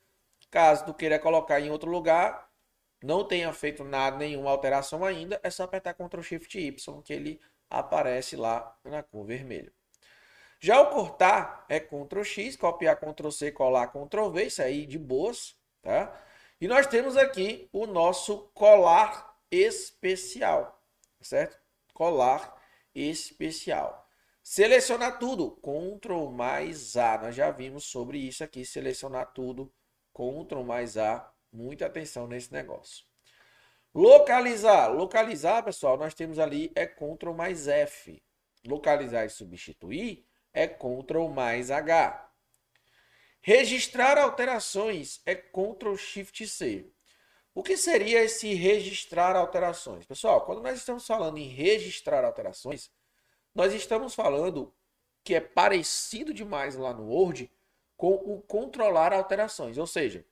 caso 0.52 0.86
tu 0.86 0.94
queira 0.94 1.18
colocar 1.18 1.60
em 1.60 1.72
outro 1.72 1.90
lugar, 1.90 2.48
não 3.04 3.28
tenha 3.28 3.52
feito 3.52 3.84
nada, 3.84 4.18
nenhuma 4.18 4.52
alteração 4.52 5.04
ainda, 5.04 5.40
é 5.44 5.50
só 5.50 5.64
apertar 5.64 5.96
Ctrl 5.96 6.22
Shift 6.22 6.60
Y 6.60 7.02
que 7.02 7.14
ele 7.14 7.42
aparece 7.70 8.36
lá 8.36 8.78
na 8.84 9.02
cor 9.02 9.26
vermelha. 9.26 9.74
Já 10.60 10.80
o 10.80 10.92
cortar 10.92 11.66
é 11.68 11.80
Ctrl 11.80 12.24
X, 12.24 12.56
copiar 12.56 12.98
Ctrl 12.98 13.32
C, 13.32 13.52
colar 13.52 13.88
Ctrl 13.88 14.30
V, 14.30 14.46
isso 14.46 14.62
aí 14.62 14.86
de 14.86 15.00
boas, 15.00 15.56
tá? 15.82 16.16
E 16.62 16.68
nós 16.68 16.86
temos 16.86 17.18
aqui 17.18 17.68
o 17.74 17.88
nosso 17.88 18.50
colar 18.54 19.25
especial, 19.52 20.84
certo? 21.22 21.58
Colar 21.94 22.62
especial. 22.94 24.06
Selecionar 24.44 25.18
tudo, 25.18 25.52
Ctrl 25.58 26.30
mais 26.30 26.96
A. 26.96 27.18
Nós 27.18 27.36
já 27.36 27.50
vimos 27.50 27.86
sobre 27.86 28.20
isso 28.20 28.44
aqui, 28.44 28.64
selecionar 28.64 29.34
tudo, 29.34 29.74
Ctrl 30.14 30.64
mais 30.64 30.98
A. 30.98 31.32
Muita 31.52 31.88
atenção 31.88 32.28
nesse 32.28 32.52
negócio. 32.54 33.06
Localizar. 33.94 34.94
Localizar, 34.94 35.64
pessoal, 35.64 35.98
nós 35.98 36.14
temos 36.14 36.38
ali 36.38 36.72
é 36.76 36.86
Ctrl 36.86 37.34
mais 37.34 37.68
F. 37.68 38.22
Localizar 38.68 39.26
e 39.26 39.30
substituir 39.30 40.28
é 40.54 40.68
Ctrl 40.68 41.28
mais 41.30 41.72
H. 41.72 42.30
Registrar 43.42 44.18
alterações 44.18 45.22
é 45.26 45.36
Ctrl 45.36 45.96
Shift 45.96 46.48
C. 46.48 46.92
O 47.56 47.64
que 47.64 47.78
seria 47.78 48.22
esse 48.22 48.54
registrar 48.54 49.34
alterações? 49.34 50.06
Pessoal, 50.06 50.42
quando 50.46 50.62
nós 50.62 50.78
estamos 50.78 51.08
falando 51.08 51.38
em 51.38 51.48
registrar 51.48 52.26
alterações, 52.26 52.92
nós 53.56 53.74
estamos 53.74 54.14
falando 54.14 54.74
que 55.24 55.34
é 55.34 55.40
parecido 55.40 56.34
demais 56.34 56.76
lá 56.76 56.94
no 56.94 57.08
Word 57.08 57.50
com 57.96 58.14
o 58.14 58.42
controlar 58.42 59.14
alterações. 59.14 59.78
Ou 59.78 59.88
seja, 59.88 60.26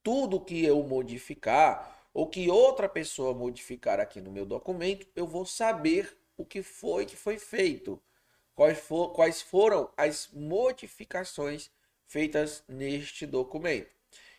tudo 0.00 0.40
que 0.40 0.64
eu 0.64 0.80
modificar 0.84 2.06
ou 2.14 2.28
que 2.28 2.48
outra 2.48 2.88
pessoa 2.88 3.34
modificar 3.34 3.98
aqui 3.98 4.20
no 4.20 4.30
meu 4.30 4.46
documento, 4.46 5.08
eu 5.16 5.26
vou 5.26 5.44
saber 5.44 6.16
o 6.36 6.44
que 6.44 6.62
foi 6.62 7.04
que 7.04 7.16
foi 7.16 7.36
feito 7.36 8.00
quais, 8.54 8.78
for, 8.78 9.12
quais 9.12 9.42
foram 9.42 9.90
as 9.96 10.28
modificações 10.32 11.68
feitas 12.06 12.62
neste 12.68 13.26
documento. 13.26 13.97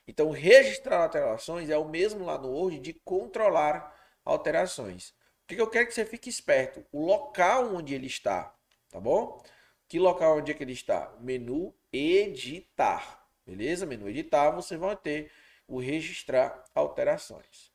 Então, 0.10 0.32
registrar 0.32 1.04
alterações 1.04 1.70
é 1.70 1.78
o 1.78 1.88
mesmo 1.88 2.26
lá 2.26 2.36
no 2.36 2.50
Word 2.50 2.80
de 2.80 2.94
controlar 2.94 3.96
alterações. 4.26 5.12
O 5.44 5.48
que 5.50 5.62
eu 5.62 5.70
quero 5.70 5.86
que 5.86 5.94
você 5.94 6.04
fique 6.04 6.28
esperto? 6.28 6.84
O 6.92 7.06
local 7.06 7.76
onde 7.76 7.94
ele 7.94 8.08
está, 8.08 8.52
tá 8.90 9.00
bom? 9.00 9.40
Que 9.88 10.00
local 10.00 10.40
onde 10.40 10.50
é 10.50 10.56
que 10.56 10.64
ele 10.64 10.74
está? 10.74 11.14
Menu 11.20 11.76
editar, 11.94 13.24
beleza? 13.46 13.86
Menu 13.86 14.10
editar, 14.10 14.50
você 14.50 14.78
vai 14.78 14.96
ter 14.96 15.32
o 15.68 15.80
registrar 15.80 16.64
alterações. 16.74 17.72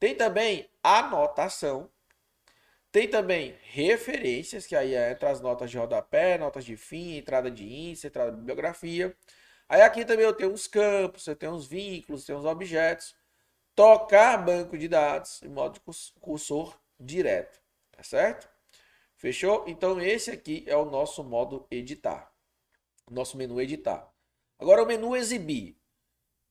Tem 0.00 0.12
também 0.12 0.68
anotação, 0.82 1.88
tem 2.90 3.06
também 3.06 3.54
referências, 3.62 4.66
que 4.66 4.74
aí 4.74 4.92
é 4.92 5.12
entre 5.12 5.28
as 5.28 5.40
notas 5.40 5.70
de 5.70 5.78
rodapé, 5.78 6.36
notas 6.36 6.64
de 6.64 6.76
fim, 6.76 7.16
entrada 7.16 7.48
de 7.48 7.64
índice, 7.64 8.08
entrada 8.08 8.32
de 8.32 8.38
bibliografia. 8.38 9.16
Aí 9.68 9.82
aqui 9.82 10.04
também 10.04 10.24
eu 10.24 10.32
tenho 10.34 10.52
uns 10.52 10.66
campos, 10.66 11.26
eu 11.26 11.36
tenho 11.36 11.52
uns 11.52 11.66
vínculos, 11.66 12.24
tenho 12.24 12.38
uns 12.38 12.44
objetos. 12.44 13.14
Tocar 13.74 14.38
banco 14.38 14.78
de 14.78 14.88
dados 14.88 15.42
em 15.42 15.48
modo 15.48 15.80
cursor 16.20 16.78
direto, 16.98 17.60
tá 17.92 18.02
certo? 18.02 18.48
Fechou? 19.16 19.64
Então 19.66 20.00
esse 20.00 20.30
aqui 20.30 20.64
é 20.66 20.76
o 20.76 20.84
nosso 20.86 21.22
modo 21.24 21.66
editar. 21.70 22.32
Nosso 23.10 23.36
menu 23.36 23.60
editar. 23.60 24.10
Agora 24.58 24.82
o 24.82 24.86
menu 24.86 25.16
exibir. 25.16 25.76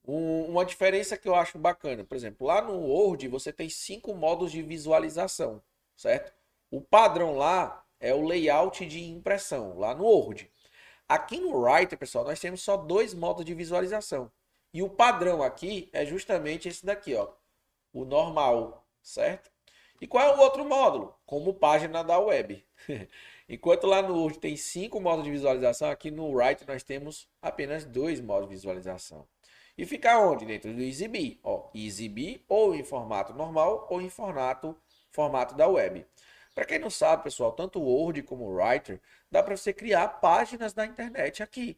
Um, 0.08 0.46
uma 0.52 0.66
diferença 0.66 1.18
que 1.18 1.28
eu 1.28 1.36
acho 1.36 1.58
bacana, 1.58 2.04
por 2.04 2.16
exemplo, 2.16 2.46
lá 2.46 2.62
no 2.62 2.74
Word 2.74 3.28
você 3.28 3.52
tem 3.52 3.70
cinco 3.70 4.14
modos 4.14 4.52
de 4.52 4.62
visualização 4.62 5.64
certo? 5.96 6.34
O 6.70 6.82
padrão 6.82 7.38
lá 7.38 7.86
é 8.00 8.14
o 8.14 8.26
layout 8.26 8.86
de 8.86 9.04
impressão, 9.04 9.78
lá 9.78 9.96
no 9.96 10.04
Word. 10.04 10.52
Aqui 11.08 11.40
no 11.40 11.56
Writer, 11.56 11.98
pessoal, 11.98 12.26
nós 12.26 12.40
temos 12.40 12.64
só 12.64 12.76
dois 12.76 13.14
modos 13.14 13.46
de 13.46 13.54
visualização. 13.54 14.32
E 14.74 14.82
o 14.82 14.90
padrão 14.90 15.44
aqui 15.44 15.88
é 15.94 16.06
justamente 16.06 16.68
esse 16.68 16.86
daqui, 16.86 17.14
ó, 17.16 17.30
o 17.94 18.04
normal, 18.04 18.86
certo? 19.02 19.52
E 20.02 20.08
qual 20.08 20.28
é 20.28 20.36
o 20.36 20.40
outro 20.40 20.66
módulo? 20.66 21.16
Como 21.26 21.54
página 21.54 22.04
da 22.04 22.20
web. 22.20 22.66
Enquanto 23.48 23.86
lá 23.86 24.02
no 24.02 24.20
Word 24.20 24.40
tem 24.40 24.58
cinco 24.58 25.00
modos 25.00 25.24
de 25.24 25.32
visualização, 25.32 25.90
aqui 25.90 26.10
no 26.10 26.30
Writer 26.32 26.68
nós 26.68 26.84
temos 26.84 27.30
apenas 27.42 27.86
dois 27.86 28.20
modos 28.20 28.50
de 28.50 28.56
visualização. 28.56 29.28
E 29.78 29.86
fica 29.86 30.18
onde? 30.20 30.46
Dentro 30.46 30.74
do 30.74 30.82
exibir. 30.82 31.40
Ó, 31.44 31.70
exibir 31.74 32.44
ou 32.50 32.76
em 32.76 32.84
formato 32.84 33.34
normal 33.34 33.88
ou 33.90 34.02
em 34.02 34.10
formato 34.10 34.76
formato 35.12 35.56
da 35.56 35.68
web. 35.68 36.06
Para 36.56 36.66
quem 36.66 36.80
não 36.80 36.90
sabe, 36.90 37.24
pessoal, 37.24 37.52
tanto 37.52 37.80
o 37.82 37.84
Word 37.84 38.24
como 38.24 38.46
o 38.46 38.56
Writer, 38.56 39.02
dá 39.30 39.44
para 39.44 39.58
você 39.58 39.74
criar 39.74 40.08
páginas 40.08 40.74
na 40.74 40.86
internet 40.86 41.44
aqui. 41.44 41.78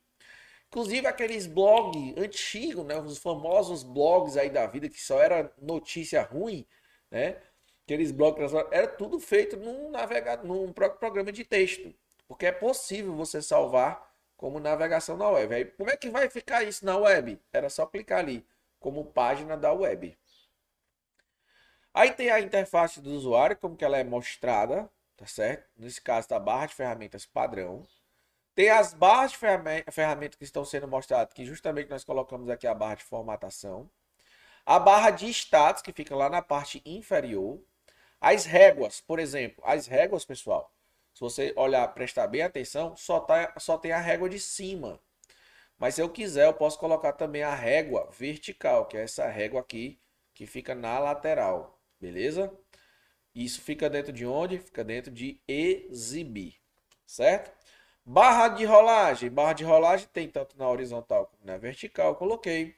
Inclusive 0.68 1.08
aqueles 1.08 1.48
blogs 1.48 2.16
antigos, 2.18 2.86
né, 2.86 3.00
os 3.00 3.18
famosos 3.18 3.82
blogs 3.84 4.38
aí 4.38 4.50
da 4.50 4.68
vida 4.68 4.88
que 4.88 5.02
só 5.02 5.20
era 5.20 5.52
notícia 5.60 6.22
ruim, 6.22 6.66
né? 7.10 7.38
Aqueles 7.86 8.12
blogs 8.12 8.52
era 8.70 8.88
tudo 8.88 9.20
feito 9.20 9.58
num 9.58 9.90
navegador, 9.90 10.46
num 10.46 10.72
próprio 10.74 11.00
programa 11.00 11.32
de 11.32 11.44
texto, 11.44 11.94
porque 12.28 12.46
é 12.46 12.52
possível 12.52 13.16
você 13.16 13.42
salvar 13.42 14.14
como 14.36 14.60
navegação 14.60 15.18
na 15.18 15.30
web. 15.30 15.56
Aí, 15.56 15.66
como 15.66 15.90
é 15.90 15.98
que 15.98 16.10
vai 16.10 16.30
ficar 16.30 16.64
isso 16.64 16.86
na 16.86 16.98
web? 16.98 17.40
Era 17.52 17.70
só 17.70 17.86
clicar 17.86 18.20
ali 18.20 18.46
como 18.80 19.06
página 19.06 19.58
da 19.58 19.72
web. 19.74 20.18
Aí 21.98 22.12
tem 22.12 22.30
a 22.30 22.40
interface 22.40 23.02
do 23.02 23.10
usuário, 23.10 23.58
como 23.58 23.76
que 23.76 23.84
ela 23.84 23.98
é 23.98 24.04
mostrada, 24.04 24.88
tá 25.16 25.26
certo? 25.26 25.68
Nesse 25.76 26.00
caso, 26.00 26.30
da 26.30 26.40
barra 26.40 26.68
de 26.68 26.76
ferramentas 26.76 27.26
padrão. 27.26 27.88
Tem 28.54 28.70
as 28.70 28.94
barras 28.94 29.32
de 29.32 29.38
ferramentas 29.92 30.38
que 30.38 30.44
estão 30.44 30.64
sendo 30.64 30.88
mostradas, 30.88 31.34
que 31.34 31.44
justamente 31.44 31.90
nós 31.90 32.04
colocamos 32.04 32.52
aqui 32.52 32.68
a 32.68 32.74
barra 32.76 32.94
de 32.96 33.04
formatação. 33.04 33.90
A 34.64 34.78
barra 34.78 35.10
de 35.10 35.28
status, 35.32 35.82
que 35.82 35.92
fica 35.92 36.16
lá 36.16 36.30
na 36.30 36.40
parte 36.40 36.84
inferior. 36.86 37.60
As 38.22 38.46
réguas, 38.46 39.02
por 39.02 39.18
exemplo. 39.18 39.64
As 39.66 39.88
réguas, 39.88 40.24
pessoal, 40.24 40.72
se 41.16 41.22
você 41.22 41.52
olhar, 41.56 41.88
prestar 41.96 42.28
bem 42.28 42.44
atenção, 42.44 42.96
só, 42.96 43.20
tá, 43.22 43.56
só 43.58 43.76
tem 43.76 43.92
a 43.92 44.00
régua 44.00 44.30
de 44.30 44.40
cima. 44.40 45.00
Mas 45.80 45.96
se 45.96 46.02
eu 46.04 46.10
quiser, 46.10 46.46
eu 46.46 46.54
posso 46.54 46.78
colocar 46.78 47.14
também 47.14 47.42
a 47.42 47.56
régua 47.56 48.08
vertical, 48.12 48.86
que 48.86 48.98
é 48.98 49.02
essa 49.02 49.28
régua 49.28 49.62
aqui, 49.62 50.00
que 50.36 50.46
fica 50.46 50.76
na 50.76 51.00
lateral 51.00 51.77
beleza? 52.00 52.52
Isso 53.36 53.62
fica 53.62 53.90
dentro 53.90 54.12
de 54.12 54.26
onde? 54.26 54.60
Fica 54.60 54.84
dentro 54.84 55.12
de 55.12 55.40
exibir, 55.48 56.56
certo? 57.06 57.52
Barra 58.06 58.50
de 58.50 58.66
rolagem. 58.66 59.30
Barra 59.30 59.54
de 59.54 59.64
rolagem 59.64 60.08
tem 60.12 60.30
tanto 60.30 60.58
na 60.58 60.70
horizontal 60.70 61.28
como 61.28 61.46
na 61.46 61.58
vertical, 61.58 62.16
coloquei. 62.16 62.76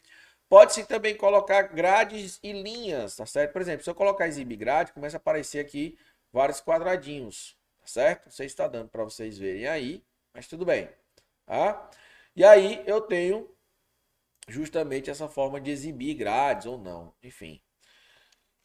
Pode-se 0.49 0.85
também 0.85 1.15
colocar 1.15 1.61
grades 1.63 2.39
e 2.43 2.51
linhas, 2.51 3.15
tá 3.15 3.25
certo? 3.25 3.53
Por 3.53 3.61
exemplo, 3.61 3.83
se 3.83 3.89
eu 3.89 3.95
colocar 3.95 4.27
exibir 4.27 4.57
grade, 4.57 4.93
começa 4.93 5.17
a 5.17 5.19
aparecer 5.19 5.59
aqui 5.59 5.97
vários 6.31 6.59
quadradinhos, 6.61 7.55
tá 7.79 7.87
certo? 7.87 8.25
Não 8.25 8.31
sei 8.31 8.49
se 8.49 8.53
está 8.53 8.67
dando 8.67 8.89
para 8.89 9.03
vocês 9.03 9.37
verem 9.37 9.67
aí, 9.67 10.03
mas 10.33 10.47
tudo 10.47 10.65
bem, 10.65 10.89
tá? 11.45 11.89
E 12.35 12.43
aí 12.43 12.83
eu 12.87 13.01
tenho 13.01 13.47
justamente 14.47 15.09
essa 15.09 15.29
forma 15.29 15.61
de 15.61 15.71
exibir 15.71 16.15
grades 16.15 16.65
ou 16.65 16.77
não, 16.77 17.13
enfim. 17.23 17.61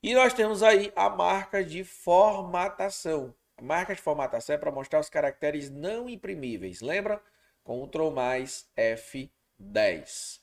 E 0.06 0.12
nós 0.12 0.34
temos 0.34 0.62
aí 0.62 0.92
a 0.94 1.08
marca 1.08 1.64
de 1.64 1.82
formatação. 1.82 3.34
A 3.56 3.62
marca 3.62 3.94
de 3.94 4.02
formatação 4.02 4.54
é 4.54 4.58
para 4.58 4.70
mostrar 4.70 5.00
os 5.00 5.08
caracteres 5.08 5.70
não 5.70 6.10
imprimíveis. 6.10 6.82
Lembra? 6.82 7.22
Ctrl 7.64 8.10
mais 8.10 8.70
F10. 8.76 10.40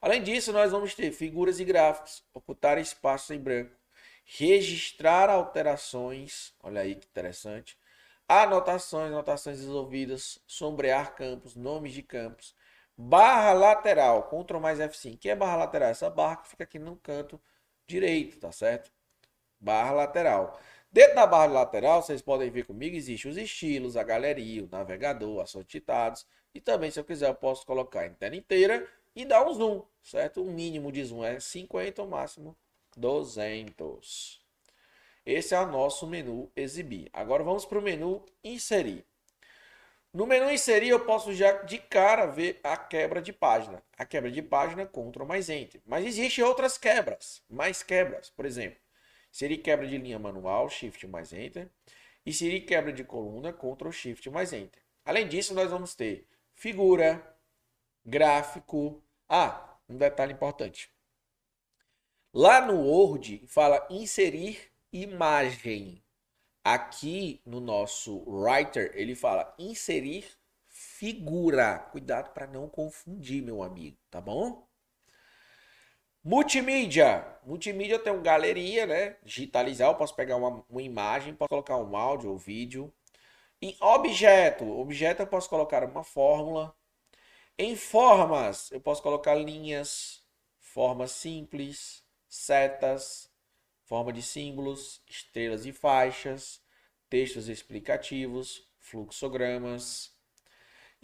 Além 0.00 0.20
disso, 0.20 0.52
nós 0.52 0.72
vamos 0.72 0.96
ter 0.96 1.12
figuras 1.12 1.60
e 1.60 1.64
gráficos, 1.64 2.24
ocultar 2.34 2.76
espaços 2.76 3.30
em 3.30 3.38
branco, 3.38 3.70
registrar 4.24 5.30
alterações, 5.30 6.52
olha 6.60 6.80
aí 6.80 6.96
que 6.96 7.06
interessante, 7.06 7.78
anotações, 8.26 9.12
anotações 9.12 9.60
resolvidas, 9.60 10.40
sombrear 10.44 11.14
campos, 11.14 11.54
nomes 11.54 11.92
de 11.92 12.02
campos, 12.02 12.52
barra 12.98 13.52
lateral, 13.52 14.24
Ctrl 14.24 14.58
mais 14.58 14.80
F5. 14.80 15.18
que 15.18 15.30
é 15.30 15.36
barra 15.36 15.54
lateral? 15.54 15.90
Essa 15.90 16.10
barra 16.10 16.38
que 16.38 16.48
fica 16.48 16.64
aqui 16.64 16.80
no 16.80 16.96
canto 16.96 17.40
direito, 17.86 18.40
tá 18.40 18.50
certo? 18.50 18.90
Barra 19.64 19.92
lateral. 19.92 20.60
Dentro 20.92 21.14
da 21.14 21.26
barra 21.26 21.46
lateral, 21.46 22.02
vocês 22.02 22.20
podem 22.20 22.50
ver 22.50 22.66
comigo, 22.66 22.94
existem 22.94 23.30
os 23.30 23.38
estilos, 23.38 23.96
a 23.96 24.02
galeria, 24.02 24.62
o 24.62 24.68
navegador, 24.70 25.40
ações 25.40 25.64
citados. 25.70 26.26
E 26.54 26.60
também, 26.60 26.90
se 26.90 27.00
eu 27.00 27.04
quiser, 27.04 27.30
eu 27.30 27.34
posso 27.34 27.64
colocar 27.64 28.06
em 28.06 28.12
tela 28.12 28.36
inteira 28.36 28.86
e 29.16 29.24
dar 29.24 29.42
um 29.48 29.54
zoom, 29.54 29.82
certo? 30.02 30.42
O 30.42 30.52
mínimo 30.52 30.92
de 30.92 31.02
zoom 31.02 31.24
é 31.24 31.40
50, 31.40 32.02
o 32.02 32.06
máximo 32.06 32.54
200. 32.94 34.38
Esse 35.24 35.54
é 35.54 35.60
o 35.60 35.66
nosso 35.66 36.06
menu 36.06 36.52
exibir. 36.54 37.08
Agora 37.10 37.42
vamos 37.42 37.64
para 37.64 37.78
o 37.78 37.82
menu 37.82 38.22
inserir. 38.44 39.02
No 40.12 40.26
menu 40.26 40.50
inserir, 40.50 40.90
eu 40.90 41.00
posso 41.00 41.32
já 41.32 41.62
de 41.62 41.78
cara 41.78 42.26
ver 42.26 42.60
a 42.62 42.76
quebra 42.76 43.22
de 43.22 43.32
página. 43.32 43.82
A 43.96 44.04
quebra 44.04 44.30
de 44.30 44.42
página, 44.42 44.86
Ctrl 44.86 45.24
mais 45.24 45.48
Enter. 45.48 45.80
Mas 45.86 46.04
existem 46.04 46.44
outras 46.44 46.76
quebras, 46.76 47.42
mais 47.48 47.82
quebras. 47.82 48.28
Por 48.28 48.44
exemplo, 48.44 48.83
seria 49.34 49.58
quebra 49.58 49.84
de 49.84 49.98
linha 49.98 50.16
manual, 50.16 50.70
Shift 50.70 51.08
mais 51.08 51.32
Enter. 51.32 51.68
E 52.24 52.32
seria 52.32 52.64
quebra 52.64 52.92
de 52.92 53.02
coluna, 53.02 53.52
Ctrl 53.52 53.90
Shift 53.90 54.30
mais 54.30 54.52
Enter. 54.52 54.80
Além 55.04 55.26
disso, 55.26 55.52
nós 55.52 55.68
vamos 55.72 55.96
ter 55.96 56.28
figura, 56.54 57.36
gráfico. 58.06 59.02
Ah, 59.28 59.76
um 59.88 59.96
detalhe 59.96 60.32
importante. 60.32 60.88
Lá 62.32 62.64
no 62.64 62.80
Word 62.80 63.44
fala 63.48 63.84
inserir 63.90 64.70
imagem. 64.92 66.00
Aqui 66.62 67.42
no 67.44 67.60
nosso 67.60 68.22
Writer, 68.30 68.92
ele 68.94 69.16
fala 69.16 69.52
inserir 69.58 70.24
figura. 70.68 71.80
Cuidado 71.90 72.32
para 72.32 72.46
não 72.46 72.68
confundir, 72.68 73.42
meu 73.42 73.64
amigo, 73.64 73.98
tá 74.08 74.20
bom? 74.20 74.64
Multimídia. 76.24 77.24
Multimídia 77.44 77.98
tem 77.98 78.12
uma 78.12 78.22
galeria, 78.22 78.86
né? 78.86 79.16
Digitalizar, 79.22 79.88
eu 79.90 79.94
posso 79.94 80.14
pegar 80.16 80.36
uma, 80.36 80.64
uma 80.68 80.82
imagem, 80.82 81.34
posso 81.34 81.48
colocar 81.48 81.76
um 81.76 81.96
áudio 81.96 82.30
ou 82.30 82.38
vídeo. 82.38 82.92
Em 83.62 83.76
objeto, 83.80 84.64
objeto 84.78 85.22
eu 85.22 85.28
posso 85.28 85.48
colocar 85.50 85.84
uma 85.84 86.04
fórmula, 86.04 86.76
em 87.58 87.76
formas, 87.76 88.70
eu 88.72 88.80
posso 88.80 89.02
colocar 89.02 89.34
linhas, 89.36 90.24
formas 90.60 91.12
simples, 91.12 92.04
setas, 92.28 93.30
forma 93.84 94.12
de 94.12 94.22
símbolos, 94.22 95.02
estrelas 95.08 95.66
e 95.66 95.72
faixas, 95.72 96.62
textos 97.10 97.48
explicativos, 97.48 98.68
fluxogramas. 98.80 100.13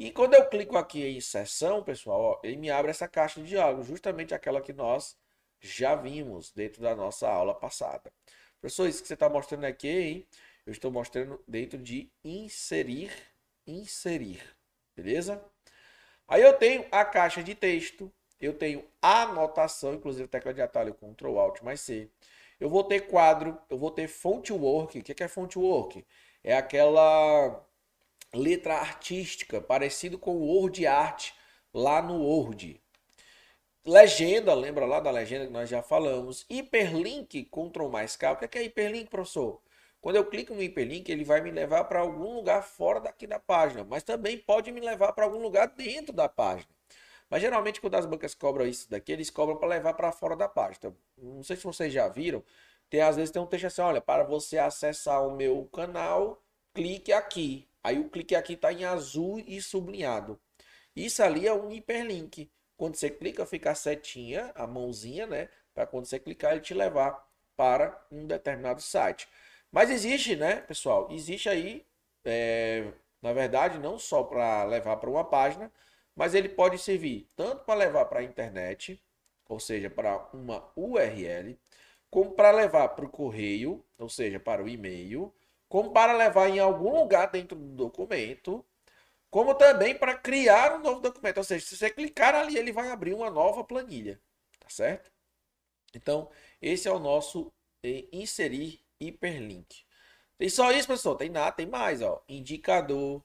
E 0.00 0.10
quando 0.10 0.32
eu 0.32 0.48
clico 0.48 0.78
aqui 0.78 1.04
em 1.06 1.20
seção, 1.20 1.84
pessoal, 1.84 2.20
ó, 2.22 2.40
ele 2.42 2.56
me 2.56 2.70
abre 2.70 2.90
essa 2.90 3.06
caixa 3.06 3.38
de 3.42 3.48
diálogo, 3.48 3.82
justamente 3.82 4.34
aquela 4.34 4.62
que 4.62 4.72
nós 4.72 5.14
já 5.60 5.94
vimos 5.94 6.50
dentro 6.52 6.80
da 6.80 6.96
nossa 6.96 7.28
aula 7.28 7.54
passada. 7.54 8.10
Professor, 8.58 8.88
isso 8.88 9.02
que 9.02 9.08
você 9.08 9.12
está 9.12 9.28
mostrando 9.28 9.66
aqui, 9.66 9.88
hein? 9.88 10.26
eu 10.64 10.72
estou 10.72 10.90
mostrando 10.90 11.38
dentro 11.46 11.76
de 11.76 12.10
inserir, 12.24 13.12
inserir, 13.66 14.42
beleza? 14.96 15.44
Aí 16.26 16.40
eu 16.40 16.54
tenho 16.54 16.86
a 16.90 17.04
caixa 17.04 17.42
de 17.42 17.54
texto, 17.54 18.10
eu 18.40 18.54
tenho 18.54 18.82
anotação, 19.02 19.92
inclusive 19.92 20.26
tecla 20.28 20.54
de 20.54 20.62
atalho 20.62 20.94
Ctrl 20.94 21.38
Alt 21.38 21.60
mais 21.60 21.82
C. 21.82 22.08
Eu 22.58 22.70
vou 22.70 22.84
ter 22.84 23.00
quadro, 23.00 23.58
eu 23.68 23.76
vou 23.76 23.90
ter 23.90 24.08
font 24.08 24.50
work. 24.50 24.98
O 24.98 25.02
que 25.02 25.22
é 25.22 25.28
font 25.28 25.58
work? 25.58 26.06
É 26.42 26.56
aquela 26.56 27.62
letra 28.34 28.74
artística, 28.74 29.60
parecido 29.60 30.18
com 30.18 30.36
o 30.36 30.46
Word 30.46 30.86
Art 30.86 31.32
lá 31.72 32.00
no 32.02 32.22
Word. 32.22 32.80
Legenda, 33.84 34.52
lembra 34.54 34.84
lá 34.84 35.00
da 35.00 35.10
legenda 35.10 35.46
que 35.46 35.52
nós 35.52 35.68
já 35.68 35.82
falamos. 35.82 36.44
Hiperlink, 36.48 37.44
Ctrl 37.44 37.88
mais 37.88 38.14
K. 38.16 38.32
O 38.32 38.36
que 38.36 38.58
é 38.58 38.62
hiperlink, 38.62 39.08
professor? 39.08 39.60
Quando 40.00 40.16
eu 40.16 40.24
clico 40.24 40.54
no 40.54 40.62
hiperlink, 40.62 41.10
ele 41.10 41.24
vai 41.24 41.40
me 41.40 41.50
levar 41.50 41.84
para 41.84 42.00
algum 42.00 42.34
lugar 42.34 42.62
fora 42.62 43.00
daqui 43.00 43.26
da 43.26 43.38
página, 43.38 43.84
mas 43.84 44.02
também 44.02 44.38
pode 44.38 44.72
me 44.72 44.80
levar 44.80 45.12
para 45.12 45.24
algum 45.24 45.40
lugar 45.42 45.68
dentro 45.68 46.12
da 46.12 46.28
página. 46.28 46.68
Mas 47.28 47.42
geralmente 47.42 47.80
quando 47.80 47.94
as 47.94 48.06
bancas 48.06 48.34
cobram 48.34 48.66
isso 48.66 48.90
daqui, 48.90 49.12
eles 49.12 49.30
cobram 49.30 49.56
para 49.56 49.68
levar 49.68 49.94
para 49.94 50.10
fora 50.10 50.34
da 50.36 50.48
página. 50.48 50.76
Então, 50.78 50.96
não 51.16 51.42
sei 51.42 51.56
se 51.56 51.64
vocês 51.64 51.92
já 51.92 52.08
viram, 52.08 52.42
tem 52.88 53.00
às 53.02 53.16
vezes 53.16 53.30
tem 53.30 53.40
um 53.40 53.46
texto 53.46 53.66
assim, 53.66 53.82
olha, 53.82 54.00
para 54.00 54.24
você 54.24 54.58
acessar 54.58 55.26
o 55.26 55.36
meu 55.36 55.64
canal, 55.72 56.42
clique 56.74 57.12
aqui. 57.12 57.69
Aí 57.82 57.98
o 57.98 58.08
clique 58.10 58.34
aqui 58.34 58.54
está 58.54 58.72
em 58.72 58.84
azul 58.84 59.38
e 59.46 59.60
sublinhado. 59.60 60.40
Isso 60.94 61.22
ali 61.22 61.46
é 61.46 61.54
um 61.54 61.70
hiperlink. 61.72 62.50
Quando 62.76 62.96
você 62.96 63.10
clica, 63.10 63.46
fica 63.46 63.70
a 63.70 63.74
setinha, 63.74 64.52
a 64.54 64.66
mãozinha, 64.66 65.26
né? 65.26 65.48
Para 65.74 65.86
quando 65.86 66.06
você 66.06 66.18
clicar, 66.18 66.52
ele 66.52 66.60
te 66.60 66.74
levar 66.74 67.26
para 67.56 68.06
um 68.10 68.26
determinado 68.26 68.80
site. 68.80 69.28
Mas 69.70 69.90
existe, 69.90 70.34
né, 70.36 70.62
pessoal? 70.62 71.08
Existe 71.10 71.48
aí, 71.48 71.86
é, 72.24 72.92
na 73.22 73.32
verdade, 73.32 73.78
não 73.78 73.98
só 73.98 74.22
para 74.22 74.64
levar 74.64 74.96
para 74.96 75.10
uma 75.10 75.24
página, 75.24 75.72
mas 76.16 76.34
ele 76.34 76.48
pode 76.48 76.78
servir 76.78 77.30
tanto 77.36 77.64
para 77.64 77.74
levar 77.74 78.06
para 78.06 78.20
a 78.20 78.24
internet, 78.24 79.02
ou 79.48 79.60
seja, 79.60 79.90
para 79.90 80.28
uma 80.32 80.70
URL, 80.76 81.58
como 82.10 82.32
para 82.32 82.50
levar 82.50 82.88
para 82.90 83.04
o 83.04 83.08
correio, 83.10 83.84
ou 83.98 84.08
seja, 84.08 84.40
para 84.40 84.62
o 84.62 84.68
e-mail, 84.68 85.32
como 85.70 85.92
para 85.92 86.12
levar 86.14 86.48
em 86.50 86.58
algum 86.58 87.00
lugar 87.00 87.30
dentro 87.30 87.56
do 87.56 87.76
documento, 87.76 88.66
como 89.30 89.54
também 89.54 89.96
para 89.96 90.16
criar 90.18 90.74
um 90.76 90.80
novo 90.80 91.00
documento. 91.00 91.38
Ou 91.38 91.44
seja, 91.44 91.64
se 91.64 91.76
você 91.76 91.90
clicar 91.90 92.34
ali, 92.34 92.58
ele 92.58 92.72
vai 92.72 92.90
abrir 92.90 93.14
uma 93.14 93.30
nova 93.30 93.64
planilha, 93.64 94.20
tá 94.58 94.68
certo? 94.68 95.12
Então, 95.94 96.30
esse 96.60 96.88
é 96.88 96.92
o 96.92 96.98
nosso 96.98 97.52
eh, 97.84 98.06
inserir 98.12 98.84
hiperlink. 99.00 99.84
Tem 100.38 100.48
só 100.48 100.72
isso, 100.72 100.88
pessoal? 100.88 101.16
Tem 101.16 101.30
nada, 101.30 101.52
tem 101.52 101.66
mais, 101.66 102.02
ó. 102.02 102.22
Indicador, 102.28 103.22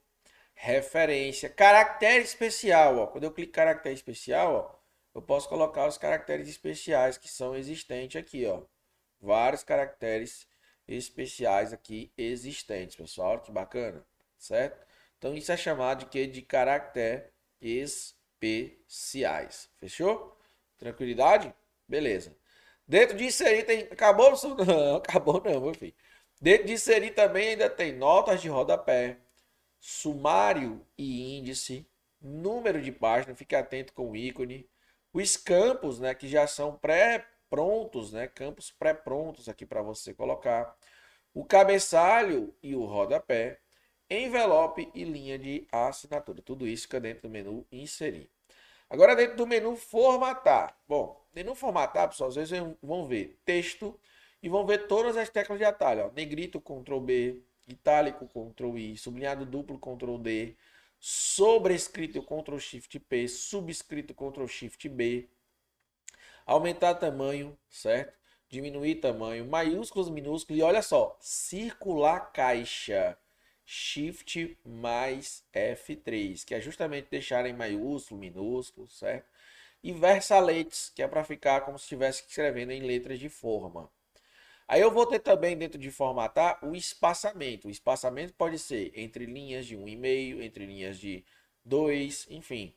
referência, 0.54 1.50
caractere 1.50 2.24
especial, 2.24 2.98
ó. 3.00 3.08
Quando 3.08 3.24
eu 3.26 3.32
clico 3.32 3.50
em 3.50 3.54
caractere 3.54 3.96
especial, 3.96 4.54
ó, 4.56 5.18
eu 5.18 5.22
posso 5.22 5.50
colocar 5.50 5.88
os 5.88 5.98
caracteres 5.98 6.48
especiais 6.48 7.18
que 7.18 7.28
são 7.28 7.56
existentes 7.56 8.22
aqui, 8.22 8.46
ó. 8.46 8.64
Vários 9.20 9.64
caracteres 9.64 10.32
especiais 10.42 10.55
aqui 11.74 12.12
existentes, 12.18 12.96
pessoal. 12.96 13.40
Que 13.40 13.52
bacana, 13.52 14.06
certo? 14.38 14.86
Então 15.18 15.36
isso 15.36 15.52
é 15.52 15.58
chamado 15.58 16.00
de 16.00 16.06
que 16.08 16.28
de 16.28 16.42
caractere 16.42 17.26
especiais. 17.62 19.70
Fechou? 19.78 20.38
Tranquilidade? 20.78 21.54
Beleza. 21.88 22.36
Dentro 22.88 23.18
de 23.18 23.26
inserir 23.26 23.64
tem. 23.64 23.82
Acabou? 23.84 24.32
Não, 24.66 24.98
acabou 24.98 25.42
não, 25.44 25.62
meu 25.62 25.74
filho. 25.74 25.94
Dentro 26.40 26.68
de 26.68 26.74
inserir 26.74 27.12
também 27.12 27.50
ainda 27.50 27.70
tem 27.70 27.94
notas 27.94 28.42
de 28.42 28.50
rodapé, 28.50 29.18
sumário 29.80 30.86
e 30.98 31.38
índice, 31.38 31.88
número 32.22 32.82
de 32.82 32.92
página, 32.92 33.36
fique 33.36 33.56
atento 33.56 33.94
com 33.94 34.12
o 34.12 34.16
ícone, 34.16 34.70
os 35.14 35.38
campos, 35.38 36.00
né, 36.00 36.14
que 36.14 36.28
já 36.28 36.46
são 36.46 36.78
pré-prontos, 37.50 38.12
né, 38.12 38.28
campos 38.28 38.72
pré-prontos 38.72 39.48
aqui 39.48 39.66
para 39.66 39.82
você 39.82 40.14
colocar, 40.14 40.76
o 41.34 41.44
cabeçalho 41.44 42.54
e 42.62 42.76
o 42.76 42.86
rodapé, 42.86 43.60
envelope 44.10 44.90
e 44.94 45.04
linha 45.04 45.38
de 45.38 45.68
assinatura. 45.72 46.42
Tudo 46.42 46.68
isso 46.68 46.84
fica 46.84 47.00
dentro 47.00 47.24
do 47.24 47.30
menu 47.30 47.66
inserir. 47.72 48.30
Agora 48.90 49.16
dentro 49.16 49.36
do 49.36 49.48
menu 49.48 49.76
formatar. 49.76 50.78
Bom, 50.88 51.26
menu 51.34 51.56
formatar, 51.56 52.08
pessoal, 52.08 52.30
às 52.30 52.36
vezes 52.36 52.58
vão 52.82 53.08
ver 53.08 53.40
texto 53.44 54.00
e 54.42 54.48
vão 54.48 54.66
ver 54.66 54.88
todas 54.88 55.18
as 55.18 55.30
teclas 55.30 55.58
de 55.58 55.66
atalho. 55.66 56.06
Ó. 56.06 56.12
Negrito, 56.12 56.62
Ctrl 56.62 57.00
B, 57.00 57.42
itálico, 57.68 58.28
Ctrl 58.28 58.78
I, 58.78 58.98
sublinhado 58.98 59.46
duplo, 59.46 59.80
Ctrl 59.80 60.18
D, 60.18 60.56
sobrescrito, 61.00 62.22
Ctrl 62.22 62.60
Shift 62.60 63.00
P, 63.00 63.28
subscrito, 63.28 64.14
Ctrl 64.14 64.48
Shift 64.48 64.88
B, 64.88 65.28
aumentar 66.46 66.96
tamanho, 66.96 67.58
certo? 67.70 68.14
Diminuir 68.48 68.96
tamanho, 68.96 69.46
maiúsculos, 69.46 70.10
minúsculos, 70.10 70.60
e 70.60 70.64
olha 70.64 70.82
só, 70.82 71.18
circular 71.20 72.32
caixa, 72.32 73.18
Shift 73.66 74.58
mais 74.64 75.44
F3, 75.52 76.46
que 76.46 76.54
é 76.54 76.62
justamente 76.62 77.10
deixar 77.10 77.46
em 77.48 77.54
maiúsculo, 77.54 78.20
minúsculo, 78.20 78.88
certo? 78.88 79.28
E 79.84 79.92
versaletes, 79.92 80.92
que 80.96 81.02
é 81.02 81.08
para 81.08 81.24
ficar 81.24 81.62
como 81.62 81.80
se 81.80 81.86
estivesse 81.86 82.24
escrevendo 82.28 82.72
em 82.72 82.82
letras 82.82 83.20
de 83.20 83.30
forma. 83.30 83.90
Aí 84.68 84.82
eu 84.82 84.92
vou 84.92 85.06
ter 85.06 85.20
também 85.20 85.58
dentro 85.58 85.80
de 85.80 85.92
formatar 85.92 86.60
o 86.64 86.76
espaçamento. 86.76 87.68
O 87.68 87.72
espaçamento 87.72 88.34
pode 88.34 88.58
ser 88.58 88.92
entre 88.96 89.26
linhas 89.26 89.66
de 89.66 89.78
1,5, 89.78 90.42
entre 90.42 90.66
linhas 90.66 91.00
de 91.00 91.24
2, 91.64 92.28
enfim. 92.30 92.74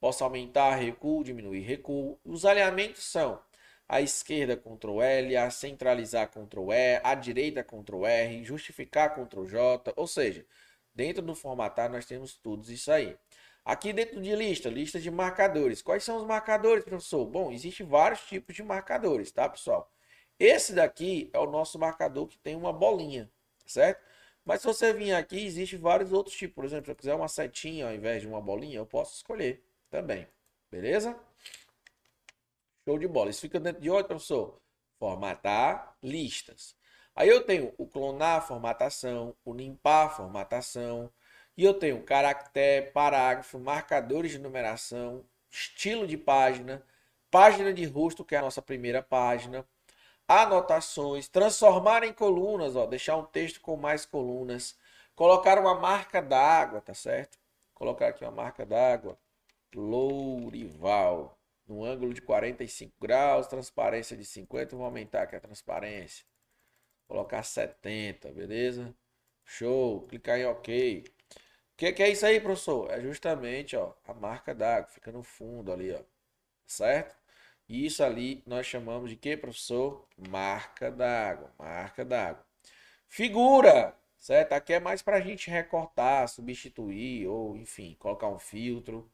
Posso 0.00 0.22
aumentar 0.22 0.76
recuo, 0.76 1.24
diminuir 1.24 1.60
recuo. 1.60 2.18
Os 2.24 2.44
alinhamentos 2.44 3.04
são 3.04 3.40
à 3.88 4.00
esquerda 4.00 4.56
Ctrl 4.56 5.02
L, 5.02 5.36
a 5.36 5.50
centralizar 5.50 6.28
Ctrl 6.28 6.72
E, 6.72 7.00
à 7.02 7.14
direita 7.14 7.64
Ctrl 7.64 8.06
R, 8.06 8.44
justificar 8.44 9.14
Ctrl 9.14 9.44
J, 9.46 9.92
ou 9.96 10.06
seja, 10.06 10.46
dentro 10.94 11.22
do 11.22 11.34
formatar 11.34 11.90
nós 11.90 12.04
temos 12.06 12.36
tudo 12.36 12.70
isso 12.70 12.92
aí. 12.92 13.16
Aqui 13.64 13.92
dentro 13.92 14.20
de 14.20 14.34
lista, 14.34 14.68
lista 14.68 15.00
de 15.00 15.10
marcadores. 15.10 15.82
Quais 15.82 16.04
são 16.04 16.16
os 16.16 16.24
marcadores, 16.24 16.84
professor? 16.84 17.26
Bom, 17.26 17.52
existem 17.52 17.86
vários 17.86 18.20
tipos 18.22 18.54
de 18.54 18.62
marcadores, 18.62 19.30
tá, 19.30 19.48
pessoal? 19.48 19.90
Esse 20.38 20.72
daqui 20.72 21.28
é 21.32 21.38
o 21.38 21.50
nosso 21.50 21.78
marcador 21.78 22.28
que 22.28 22.38
tem 22.38 22.56
uma 22.56 22.72
bolinha, 22.72 23.30
certo? 23.66 24.00
Mas 24.44 24.60
se 24.62 24.66
você 24.66 24.92
vir 24.92 25.12
aqui, 25.12 25.44
existem 25.44 25.78
vários 25.78 26.12
outros 26.12 26.36
tipos. 26.36 26.54
Por 26.54 26.64
exemplo, 26.64 26.86
se 26.86 26.92
eu 26.92 26.96
quiser 26.96 27.14
uma 27.14 27.28
setinha 27.28 27.86
ao 27.88 27.94
invés 27.94 28.22
de 28.22 28.28
uma 28.28 28.40
bolinha, 28.40 28.78
eu 28.78 28.86
posso 28.86 29.16
escolher 29.16 29.62
também. 29.90 30.26
Beleza? 30.70 31.18
Show 32.84 32.98
de 32.98 33.06
bola. 33.06 33.30
Isso 33.30 33.40
fica 33.40 33.60
dentro 33.60 33.80
de 33.80 33.90
onde, 33.90 34.08
professor? 34.08 34.60
Formatar 34.98 35.96
listas. 36.02 36.76
Aí 37.14 37.28
eu 37.28 37.44
tenho 37.44 37.74
o 37.76 37.86
clonar 37.86 38.46
formatação, 38.46 39.34
o 39.44 39.52
limpar 39.52 40.16
formatação, 40.16 41.12
e 41.56 41.64
eu 41.64 41.74
tenho 41.74 42.02
caractere, 42.04 42.92
parágrafo, 42.92 43.58
marcadores 43.58 44.30
de 44.30 44.38
numeração, 44.38 45.24
estilo 45.50 46.06
de 46.06 46.16
página, 46.16 46.82
página 47.30 47.72
de 47.74 47.84
rosto, 47.84 48.24
que 48.24 48.36
é 48.36 48.38
a 48.38 48.42
nossa 48.42 48.62
primeira 48.62 49.02
página, 49.02 49.66
anotações, 50.28 51.28
transformar 51.28 52.04
em 52.04 52.12
colunas, 52.12 52.76
ó, 52.76 52.86
deixar 52.86 53.16
um 53.16 53.24
texto 53.24 53.60
com 53.60 53.76
mais 53.76 54.06
colunas, 54.06 54.78
colocar 55.16 55.58
uma 55.58 55.74
marca 55.74 56.22
d'água, 56.22 56.80
tá 56.80 56.94
certo? 56.94 57.36
Colocar 57.74 58.08
aqui 58.08 58.24
uma 58.24 58.30
marca 58.30 58.64
d'água, 58.64 59.18
Lourival, 59.74 61.38
no 61.66 61.84
ângulo 61.84 62.14
de 62.14 62.22
45 62.22 62.94
graus, 63.00 63.46
transparência 63.46 64.16
de 64.16 64.24
50, 64.24 64.76
vou 64.76 64.84
aumentar 64.86 65.22
aqui 65.22 65.36
a 65.36 65.40
transparência. 65.40 66.24
Colocar 67.08 67.42
70, 67.42 68.30
beleza? 68.32 68.94
Show, 69.44 70.06
clicar 70.08 70.38
em 70.38 70.46
OK. 70.46 71.04
O 71.74 71.76
que, 71.76 71.92
que 71.92 72.02
é 72.02 72.10
isso 72.10 72.26
aí, 72.26 72.40
professor? 72.40 72.90
É 72.90 73.00
justamente 73.00 73.76
ó, 73.76 73.94
a 74.06 74.14
marca 74.14 74.54
d'água, 74.54 74.88
fica 74.90 75.12
no 75.12 75.22
fundo 75.22 75.72
ali, 75.72 75.92
ó. 75.92 76.00
Certo? 76.66 77.16
E 77.68 77.86
isso 77.86 78.02
ali 78.04 78.42
nós 78.46 78.66
chamamos 78.66 79.10
de 79.10 79.16
que, 79.16 79.36
professor? 79.36 80.06
Marca 80.30 80.90
d'água. 80.90 81.52
Marca 81.58 82.04
d'água. 82.04 82.44
Figura, 83.08 83.96
certo? 84.18 84.52
Aqui 84.54 84.74
é 84.74 84.80
mais 84.80 85.02
para 85.02 85.16
a 85.18 85.20
gente 85.20 85.50
recortar, 85.50 86.28
substituir 86.28 87.26
ou, 87.28 87.56
enfim, 87.56 87.96
colocar 87.98 88.28
um 88.28 88.38
filtro. 88.38 89.10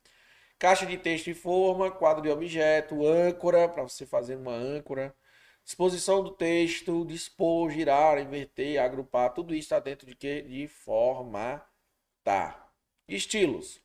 Caixa 0.65 0.87
de 0.87 0.97
texto 0.97 1.29
e 1.29 1.35
forma, 1.35 1.91
quadro 1.91 2.23
de 2.23 2.31
objeto, 2.31 3.07
âncora, 3.07 3.69
para 3.69 3.83
você 3.83 4.07
fazer 4.07 4.35
uma 4.35 4.55
âncora. 4.55 5.15
Disposição 5.63 6.25
do 6.25 6.31
texto, 6.31 7.05
dispor, 7.05 7.69
girar, 7.69 8.19
inverter, 8.19 8.81
agrupar, 8.81 9.35
tudo 9.35 9.53
isso 9.53 9.67
está 9.67 9.79
dentro 9.79 10.07
de 10.07 10.15
que? 10.15 10.41
De 10.41 10.67
formatar. 10.67 12.73
Estilos. 13.07 13.79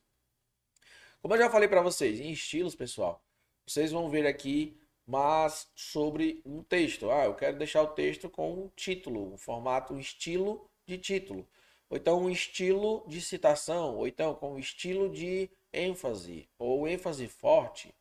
Como 1.22 1.34
eu 1.34 1.40
já 1.40 1.50
falei 1.50 1.68
para 1.68 1.82
vocês, 1.82 2.22
em 2.22 2.32
estilos, 2.32 2.76
pessoal, 2.76 3.22
vocês 3.68 3.92
vão 3.92 4.10
ver 4.10 4.26
aqui 4.26 4.80
mas 5.06 5.70
sobre 5.76 6.42
um 6.46 6.64
texto. 6.64 7.12
Ah, 7.12 7.26
eu 7.26 7.36
quero 7.36 7.58
deixar 7.58 7.82
o 7.82 7.88
texto 7.88 8.30
com 8.30 8.54
um 8.54 8.70
título, 8.70 9.34
um 9.34 9.38
formato, 9.38 9.94
um 9.94 10.00
estilo 10.00 10.66
de 10.88 10.98
título. 10.98 11.46
Ou 11.90 11.98
então 11.98 12.22
um 12.22 12.30
estilo 12.30 13.04
de 13.06 13.20
citação, 13.20 13.98
ou 13.98 14.08
então 14.08 14.34
com 14.34 14.54
um 14.54 14.60
estilo 14.60 15.10
de 15.10 15.52
ênfase, 15.74 16.50
ou 16.58 16.88
ênfase 16.88 17.28
forte. 17.28 17.94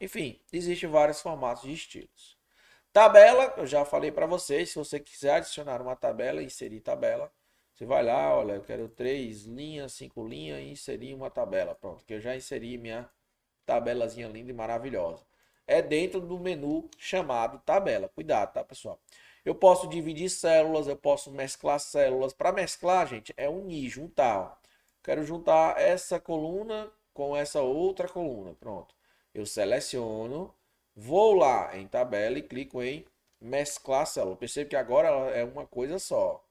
Enfim, 0.00 0.40
existem 0.52 0.88
vários 0.88 1.20
formatos 1.20 1.62
de 1.64 1.72
estilos. 1.72 2.36
Tabela, 2.92 3.54
eu 3.56 3.66
já 3.66 3.84
falei 3.84 4.12
para 4.12 4.26
vocês, 4.26 4.70
se 4.70 4.78
você 4.78 5.00
quiser 5.00 5.36
adicionar 5.36 5.80
uma 5.80 5.96
tabela, 5.96 6.42
inserir 6.42 6.80
tabela, 6.80 7.32
você 7.72 7.86
vai 7.86 8.02
lá, 8.02 8.36
olha, 8.36 8.52
eu 8.52 8.62
quero 8.62 8.88
três 8.88 9.44
linhas, 9.44 9.94
cinco 9.94 10.26
linhas 10.26 10.60
e 10.60 10.70
inserir 10.70 11.14
uma 11.14 11.30
tabela. 11.30 11.74
Pronto, 11.74 12.04
que 12.04 12.14
eu 12.14 12.20
já 12.20 12.36
inseri 12.36 12.76
minha 12.76 13.08
tabelazinha 13.64 14.28
linda 14.28 14.50
e 14.50 14.54
maravilhosa. 14.54 15.24
É 15.66 15.80
dentro 15.80 16.20
do 16.20 16.38
menu 16.38 16.88
chamado 16.98 17.58
tabela. 17.64 18.08
Cuidado, 18.08 18.52
tá, 18.52 18.62
pessoal? 18.62 19.00
Eu 19.44 19.54
posso 19.54 19.88
dividir 19.88 20.28
células, 20.30 20.86
eu 20.86 20.96
posso 20.96 21.32
mesclar 21.32 21.80
células. 21.80 22.32
Para 22.32 22.52
mesclar, 22.52 23.06
gente, 23.08 23.32
é 23.36 23.48
unir, 23.48 23.88
juntar. 23.88 24.60
Quero 25.02 25.24
juntar 25.24 25.80
essa 25.80 26.20
coluna 26.20 26.92
com 27.12 27.36
essa 27.36 27.60
outra 27.62 28.08
coluna. 28.08 28.54
Pronto. 28.54 28.94
Eu 29.34 29.46
seleciono, 29.46 30.54
vou 30.94 31.34
lá 31.34 31.76
em 31.76 31.86
tabela 31.86 32.38
e 32.38 32.42
clico 32.42 32.82
em 32.82 33.04
mesclar 33.40 34.06
célula. 34.06 34.36
Percebe 34.36 34.70
que 34.70 34.76
agora 34.76 35.08
é 35.30 35.44
uma 35.44 35.66
coisa 35.66 35.98
só. 35.98 36.44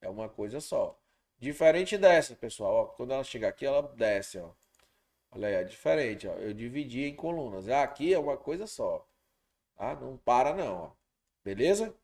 É 0.00 0.08
uma 0.08 0.28
coisa 0.28 0.60
só. 0.60 0.98
Diferente 1.38 1.98
dessa, 1.98 2.34
pessoal. 2.34 2.74
Ó, 2.74 2.84
quando 2.86 3.12
ela 3.12 3.24
chegar 3.24 3.48
aqui, 3.48 3.66
ela 3.66 3.82
desce. 3.82 4.38
Ó. 4.38 4.50
Olha 5.32 5.48
aí, 5.48 5.54
é 5.54 5.64
diferente, 5.64 6.26
ó. 6.28 6.32
Eu 6.34 6.54
dividi 6.54 7.04
em 7.04 7.14
colunas. 7.14 7.68
Aqui 7.68 8.14
é 8.14 8.18
uma 8.18 8.36
coisa 8.36 8.66
só. 8.66 9.06
Tá? 9.76 9.94
Não 9.96 10.16
para 10.18 10.54
não, 10.54 10.84
ó. 10.84 10.90
Beleza? 11.44 11.94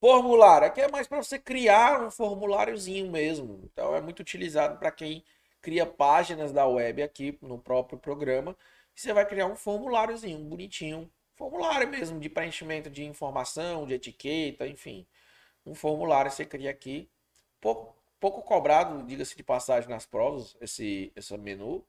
Formulário. 0.00 0.66
Aqui 0.66 0.80
é 0.80 0.90
mais 0.90 1.06
para 1.06 1.22
você 1.22 1.38
criar 1.38 2.02
um 2.02 2.10
formuláriozinho 2.10 3.10
mesmo. 3.10 3.60
Então 3.64 3.94
é 3.94 4.00
muito 4.00 4.20
utilizado 4.20 4.78
para 4.78 4.90
quem 4.90 5.24
cria 5.62 5.86
páginas 5.86 6.52
da 6.52 6.66
web 6.66 7.02
aqui 7.02 7.38
no 7.40 7.58
próprio 7.58 7.98
programa. 7.98 8.56
E 8.94 9.00
você 9.00 9.12
vai 9.12 9.26
criar 9.26 9.46
um 9.46 9.56
formuláriozinho, 9.56 10.38
bonitinho. 10.40 11.10
Formulário 11.34 11.88
mesmo 11.88 12.20
de 12.20 12.28
preenchimento 12.28 12.90
de 12.90 13.04
informação, 13.04 13.86
de 13.86 13.94
etiqueta, 13.94 14.66
enfim. 14.66 15.06
Um 15.64 15.74
formulário 15.74 16.30
você 16.30 16.44
cria 16.44 16.70
aqui. 16.70 17.08
Pouco 17.60 17.96
pouco 18.22 18.40
cobrado, 18.40 19.02
diga-se 19.02 19.36
de 19.36 19.42
passagem 19.42 19.90
nas 19.90 20.06
provas, 20.06 20.56
esse, 20.60 21.12
esse 21.16 21.36
menu. 21.36 21.84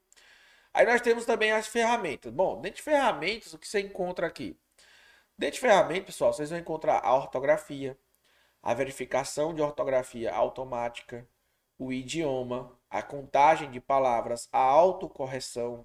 Aí 0.74 0.84
nós 0.84 1.00
temos 1.00 1.26
também 1.26 1.52
as 1.52 1.68
ferramentas. 1.68 2.34
Bom, 2.34 2.60
dentro 2.60 2.78
de 2.78 2.82
ferramentas, 2.82 3.54
o 3.54 3.60
que 3.60 3.68
você 3.68 3.82
encontra 3.82 4.26
aqui? 4.26 4.58
Dentro 5.38 5.56
de 5.56 5.60
ferramentas, 5.60 6.06
pessoal, 6.08 6.34
vocês 6.34 6.50
vão 6.50 6.58
encontrar 6.58 7.02
a 7.04 7.16
ortografia, 7.16 7.95
a 8.64 8.74
verificação 8.74 9.54
de 9.54 9.62
ortografia 9.62 10.34
automática, 10.34 11.28
o 11.78 11.94
idioma, 11.94 12.76
a 12.94 13.02
contagem 13.02 13.72
de 13.72 13.82
palavras, 13.82 14.48
a 14.52 14.60
autocorreção, 14.60 15.84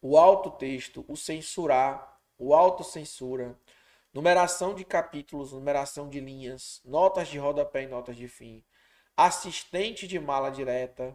o 0.00 0.16
autotexto, 0.16 1.04
o 1.06 1.14
censurar, 1.14 2.18
o 2.38 2.54
autocensura, 2.54 3.60
numeração 4.10 4.74
de 4.74 4.82
capítulos, 4.82 5.52
numeração 5.52 6.08
de 6.08 6.18
linhas, 6.18 6.80
notas 6.82 7.28
de 7.28 7.36
rodapé 7.36 7.82
e 7.82 7.86
notas 7.86 8.16
de 8.16 8.26
fim, 8.26 8.64
assistente 9.14 10.08
de 10.08 10.18
mala 10.18 10.50
direta. 10.50 11.14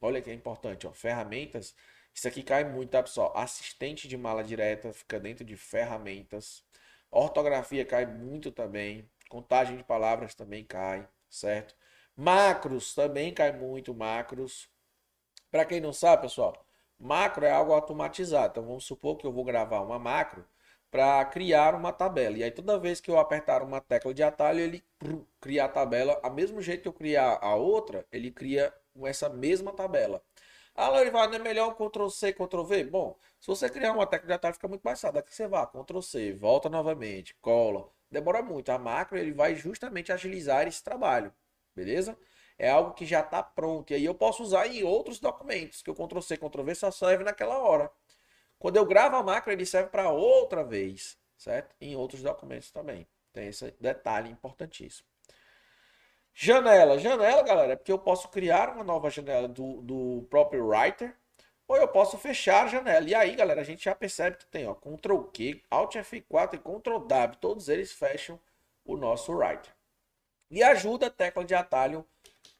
Olha 0.00 0.22
que 0.22 0.30
é 0.30 0.34
importante, 0.34 0.86
ó, 0.86 0.92
ferramentas. 0.92 1.74
Isso 2.14 2.26
aqui 2.26 2.42
cai 2.42 2.64
muito, 2.64 2.88
tá, 2.88 3.02
pessoal? 3.02 3.36
Assistente 3.36 4.08
de 4.08 4.16
mala 4.16 4.42
direta 4.42 4.94
fica 4.94 5.20
dentro 5.20 5.44
de 5.44 5.58
ferramentas. 5.58 6.64
Ortografia 7.10 7.84
cai 7.84 8.06
muito 8.06 8.50
também. 8.50 9.06
Contagem 9.28 9.76
de 9.76 9.84
palavras 9.84 10.34
também 10.34 10.64
cai, 10.64 11.06
certo? 11.28 11.76
Macros 12.20 12.94
também 12.94 13.32
cai 13.32 13.50
muito, 13.50 13.94
macros. 13.94 14.68
Para 15.50 15.64
quem 15.64 15.80
não 15.80 15.92
sabe, 15.92 16.22
pessoal, 16.22 16.66
macro 16.98 17.46
é 17.46 17.50
algo 17.50 17.72
automatizado. 17.72 18.50
Então 18.52 18.66
vamos 18.66 18.84
supor 18.84 19.16
que 19.16 19.26
eu 19.26 19.32
vou 19.32 19.42
gravar 19.42 19.80
uma 19.80 19.98
macro 19.98 20.46
para 20.90 21.24
criar 21.24 21.74
uma 21.74 21.92
tabela. 21.94 22.36
E 22.36 22.44
aí 22.44 22.50
toda 22.50 22.78
vez 22.78 23.00
que 23.00 23.10
eu 23.10 23.18
apertar 23.18 23.62
uma 23.62 23.80
tecla 23.80 24.12
de 24.12 24.22
atalho, 24.22 24.60
ele 24.60 24.84
cria 25.40 25.64
a 25.64 25.68
tabela. 25.68 26.20
A 26.22 26.28
mesmo 26.28 26.60
jeito 26.60 26.82
que 26.82 26.88
eu 26.88 26.92
criar 26.92 27.38
a 27.40 27.54
outra, 27.54 28.06
ele 28.12 28.30
cria 28.30 28.70
essa 29.04 29.30
mesma 29.30 29.72
tabela. 29.72 30.22
Ah, 30.74 30.88
Lorival, 30.90 31.26
não 31.28 31.36
é 31.36 31.38
melhor 31.38 31.70
um 31.70 31.74
Ctrl 31.74 32.08
C, 32.10 32.34
Ctrl 32.34 32.64
V? 32.64 32.84
Bom, 32.84 33.16
se 33.40 33.46
você 33.46 33.68
criar 33.70 33.92
uma 33.92 34.06
tecla 34.06 34.26
de 34.26 34.34
atalho, 34.34 34.54
fica 34.54 34.68
muito 34.68 34.82
fácil. 34.82 35.10
Daqui 35.12 35.34
você 35.34 35.48
vai, 35.48 35.66
Ctrl 35.66 36.00
C, 36.02 36.32
volta 36.34 36.68
novamente, 36.68 37.34
cola, 37.40 37.88
demora 38.10 38.42
muito. 38.42 38.70
A 38.70 38.78
macro 38.78 39.16
ele 39.18 39.32
vai 39.32 39.54
justamente 39.56 40.12
agilizar 40.12 40.68
esse 40.68 40.84
trabalho, 40.84 41.32
beleza? 41.74 42.16
É 42.58 42.70
algo 42.70 42.92
que 42.92 43.06
já 43.06 43.20
está 43.20 43.42
pronto. 43.42 43.90
E 43.92 43.96
aí 43.96 44.04
eu 44.04 44.14
posso 44.14 44.42
usar 44.42 44.66
em 44.66 44.82
outros 44.82 45.18
documentos, 45.18 45.82
que 45.82 45.90
o 45.90 45.94
Ctrl-C, 45.94 46.36
Ctrl-V 46.36 46.74
só 46.74 46.90
serve 46.90 47.24
naquela 47.24 47.58
hora. 47.58 47.90
Quando 48.58 48.76
eu 48.76 48.84
gravo 48.84 49.16
a 49.16 49.22
macro, 49.22 49.50
ele 49.52 49.64
serve 49.64 49.88
para 49.88 50.10
outra 50.10 50.62
vez, 50.62 51.18
certo? 51.36 51.74
Em 51.80 51.96
outros 51.96 52.22
documentos 52.22 52.70
também. 52.70 53.08
Tem 53.32 53.48
esse 53.48 53.74
detalhe 53.80 54.30
importantíssimo. 54.30 55.08
Janela. 56.34 56.98
Janela, 56.98 57.42
galera, 57.42 57.72
é 57.72 57.76
porque 57.76 57.92
eu 57.92 57.98
posso 57.98 58.28
criar 58.28 58.70
uma 58.70 58.84
nova 58.84 59.10
janela 59.10 59.48
do, 59.48 59.80
do 59.82 60.26
próprio 60.28 60.66
Writer, 60.66 61.16
ou 61.66 61.76
eu 61.76 61.88
posso 61.88 62.18
fechar 62.18 62.64
a 62.64 62.66
janela. 62.66 63.08
E 63.08 63.14
aí, 63.14 63.34
galera, 63.34 63.60
a 63.60 63.64
gente 63.64 63.84
já 63.84 63.94
percebe 63.94 64.36
que 64.36 64.46
tem 64.46 64.66
ó, 64.66 64.74
Ctrl 64.74 65.22
Q, 65.32 65.62
Alt 65.70 65.94
F4 65.96 66.54
e 66.54 66.58
Ctrl 66.58 66.98
W. 66.98 67.38
Todos 67.40 67.68
eles 67.68 67.92
fecham 67.92 68.38
o 68.84 68.96
nosso 68.96 69.32
Writer. 69.32 69.72
E 70.50 70.62
ajuda, 70.62 71.08
tecla 71.08 71.44
de 71.44 71.54
atalho 71.54 72.04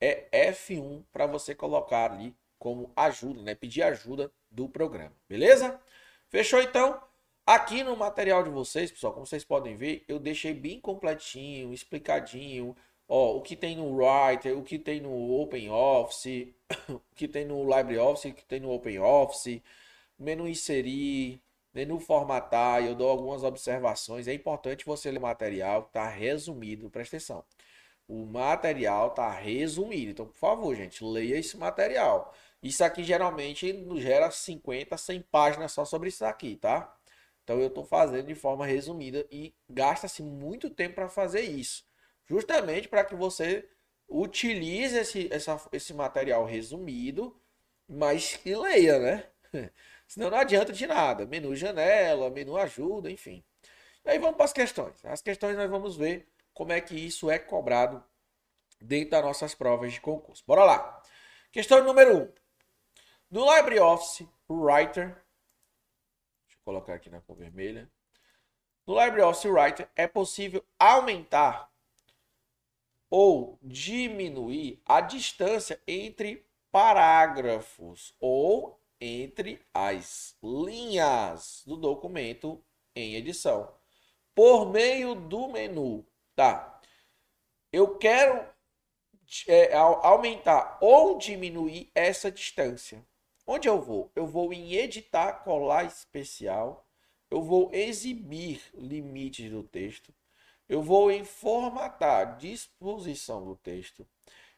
é 0.01 0.29
F1 0.53 1.03
para 1.13 1.27
você 1.27 1.55
colocar 1.55 2.13
ali 2.13 2.35
como 2.59 2.93
ajuda, 2.95 3.43
né? 3.43 3.55
Pedir 3.55 3.83
ajuda 3.83 4.31
do 4.51 4.69
programa, 4.69 5.13
beleza? 5.29 5.81
Fechou 6.29 6.63
então? 6.63 7.01
Aqui 7.45 7.83
no 7.83 7.97
material 7.97 8.45
de 8.45 8.51
vocês, 8.51 8.93
pessoal, 8.93 9.13
como 9.13 9.27
vocês 9.27 9.45
podem 9.45 9.75
ver, 9.75 10.05
eu 10.07 10.21
deixei 10.21 10.55
bem 10.55 10.81
completinho, 10.81 11.73
explicadinho, 11.73 12.77
ó, 13.09 13.37
o 13.37 13.43
que 13.43 13.57
tem 13.57 13.77
no 13.77 13.97
Writer, 13.97 14.57
o 14.57 14.63
que 14.63 14.79
tem 14.79 15.01
no 15.01 15.41
OpenOffice, 15.41 16.55
o 16.89 17.01
que 17.17 17.27
tem 17.27 17.45
no 17.45 17.65
LibreOffice, 17.65 18.29
o 18.29 18.35
que 18.35 18.45
tem 18.45 18.61
no 18.61 18.71
OpenOffice, 18.73 19.63
menu 20.17 20.47
inserir, 20.47 21.41
menu 21.75 21.99
formatar, 21.99 22.85
eu 22.85 22.95
dou 22.95 23.11
algumas 23.11 23.43
observações. 23.43 24.29
É 24.29 24.35
importante 24.35 24.85
você 24.85 25.11
ler 25.11 25.19
o 25.19 25.23
material, 25.23 25.85
tá 25.93 26.09
resumido, 26.09 26.89
presta 26.89 27.17
atenção. 27.17 27.45
O 28.11 28.27
material 28.27 29.11
tá 29.11 29.31
resumido, 29.31 30.11
então 30.11 30.27
por 30.27 30.37
favor, 30.37 30.75
gente, 30.75 31.05
leia 31.05 31.39
esse 31.39 31.57
material. 31.57 32.35
Isso 32.63 32.85
aqui 32.85 33.05
geralmente 33.05 33.73
gera 34.01 34.31
50, 34.31 34.97
100 34.97 35.23
páginas 35.31 35.73
só 35.73 35.85
sobre 35.85 36.09
isso 36.09 36.25
aqui, 36.25 36.57
tá? 36.57 36.95
Então 37.45 37.61
eu 37.61 37.69
estou 37.69 37.85
fazendo 37.85 38.27
de 38.27 38.35
forma 38.35 38.67
resumida 38.67 39.27
e 39.31 39.55
gasta-se 39.69 40.23
muito 40.23 40.71
tempo 40.71 40.97
para 40.97 41.09
fazer 41.09 41.43
isso 41.43 41.85
justamente 42.31 42.89
para 42.89 43.05
que 43.05 43.17
você 43.17 43.69
utilize 44.09 44.97
esse, 44.97 45.29
essa, 45.33 45.61
esse 45.73 45.93
material 45.93 46.45
resumido, 46.45 47.37
mas 47.89 48.37
que 48.37 48.55
leia, 48.55 48.99
né? 49.01 49.27
Senão 50.07 50.31
não 50.31 50.39
adianta 50.39 50.73
de 50.73 50.87
nada. 50.87 51.27
Menu 51.27 51.57
janela, 51.57 52.31
menu 52.31 52.57
ajuda, 52.57 53.11
enfim. 53.11 53.43
E 54.05 54.11
aí 54.11 54.19
vamos 54.19 54.37
para 54.37 54.45
as 54.45 54.53
questões. 54.53 55.05
As 55.05 55.21
questões 55.21 55.57
nós 55.57 55.69
vamos 55.69 55.97
ver 55.97 56.29
como 56.61 56.73
é 56.73 56.81
que 56.83 56.95
isso 56.95 57.31
é 57.31 57.39
cobrado 57.39 58.05
dentro 58.79 59.13
das 59.13 59.25
nossas 59.25 59.55
provas 59.55 59.95
de 59.95 59.99
concurso. 59.99 60.45
Bora 60.47 60.63
lá. 60.63 61.03
Questão 61.51 61.83
número 61.83 62.19
1. 62.19 62.21
Um. 62.21 62.33
No 63.31 63.57
LibreOffice 63.57 64.29
Writer, 64.47 65.07
deixa 65.07 66.59
eu 66.59 66.63
colocar 66.63 66.93
aqui 66.93 67.09
na 67.09 67.23
cor 67.23 67.35
vermelha. 67.35 67.91
No 68.87 69.03
LibreOffice 69.03 69.49
Writer 69.49 69.89
é 69.97 70.07
possível 70.07 70.63
aumentar 70.79 71.73
ou 73.09 73.59
diminuir 73.63 74.83
a 74.85 75.01
distância 75.01 75.83
entre 75.89 76.47
parágrafos 76.71 78.15
ou 78.21 78.79
entre 79.01 79.65
as 79.73 80.37
linhas 80.43 81.63
do 81.67 81.79
documento 81.79 82.63
em 82.95 83.15
edição 83.15 83.81
por 84.35 84.71
meio 84.71 85.15
do 85.15 85.49
menu, 85.49 86.07
tá? 86.41 86.81
Eu 87.71 87.99
quero 87.99 88.43
é, 89.47 89.75
aumentar 89.75 90.79
ou 90.81 91.19
diminuir 91.19 91.91
essa 91.95 92.33
distância. 92.33 93.05
Onde 93.47 93.69
eu 93.69 93.79
vou? 93.79 94.11
Eu 94.17 94.27
vou 94.27 94.51
em 94.51 94.73
editar, 94.73 95.45
colar 95.45 95.85
especial. 95.85 96.89
Eu 97.31 97.43
vou 97.43 97.69
exibir 97.75 98.63
limites 98.73 99.51
do 99.51 99.63
texto. 99.63 100.15
Eu 100.67 100.83
vou 100.83 101.11
em 101.11 101.25
formatar 101.25 102.39
disposição 102.39 103.45
do 103.45 103.55
texto. 103.55 104.07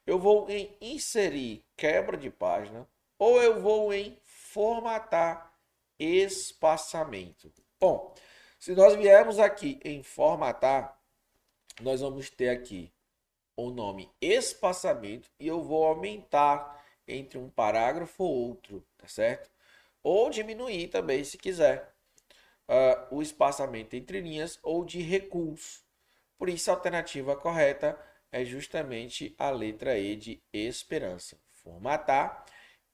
Eu 0.06 0.20
vou 0.20 0.48
em 0.48 0.76
inserir 0.80 1.64
quebra 1.76 2.16
de 2.16 2.30
página. 2.30 2.88
Ou 3.18 3.42
eu 3.42 3.60
vou 3.60 3.92
em 3.92 4.16
formatar 4.22 5.52
espaçamento. 5.98 7.52
Bom, 7.80 8.14
se 8.56 8.72
nós 8.72 8.94
viermos 8.94 9.40
aqui 9.40 9.80
em 9.84 10.04
formatar, 10.04 11.01
nós 11.80 12.00
vamos 12.00 12.30
ter 12.30 12.48
aqui 12.48 12.92
o 13.56 13.70
nome 13.70 14.10
espaçamento 14.20 15.30
e 15.38 15.46
eu 15.46 15.62
vou 15.62 15.84
aumentar 15.84 16.82
entre 17.06 17.38
um 17.38 17.48
parágrafo 17.48 18.24
ou 18.24 18.48
outro, 18.48 18.84
tá 18.96 19.06
certo? 19.06 19.50
Ou 20.02 20.30
diminuir 20.30 20.88
também, 20.88 21.22
se 21.22 21.38
quiser, 21.38 21.94
uh, 22.68 23.14
o 23.14 23.22
espaçamento 23.22 23.94
entre 23.94 24.20
linhas 24.20 24.58
ou 24.62 24.84
de 24.84 25.00
recurso. 25.00 25.82
Por 26.38 26.48
isso, 26.48 26.70
a 26.70 26.74
alternativa 26.74 27.36
correta 27.36 27.98
é 28.30 28.44
justamente 28.44 29.34
a 29.38 29.50
letra 29.50 29.98
E 29.98 30.16
de 30.16 30.42
esperança. 30.52 31.38
Formatar 31.50 32.44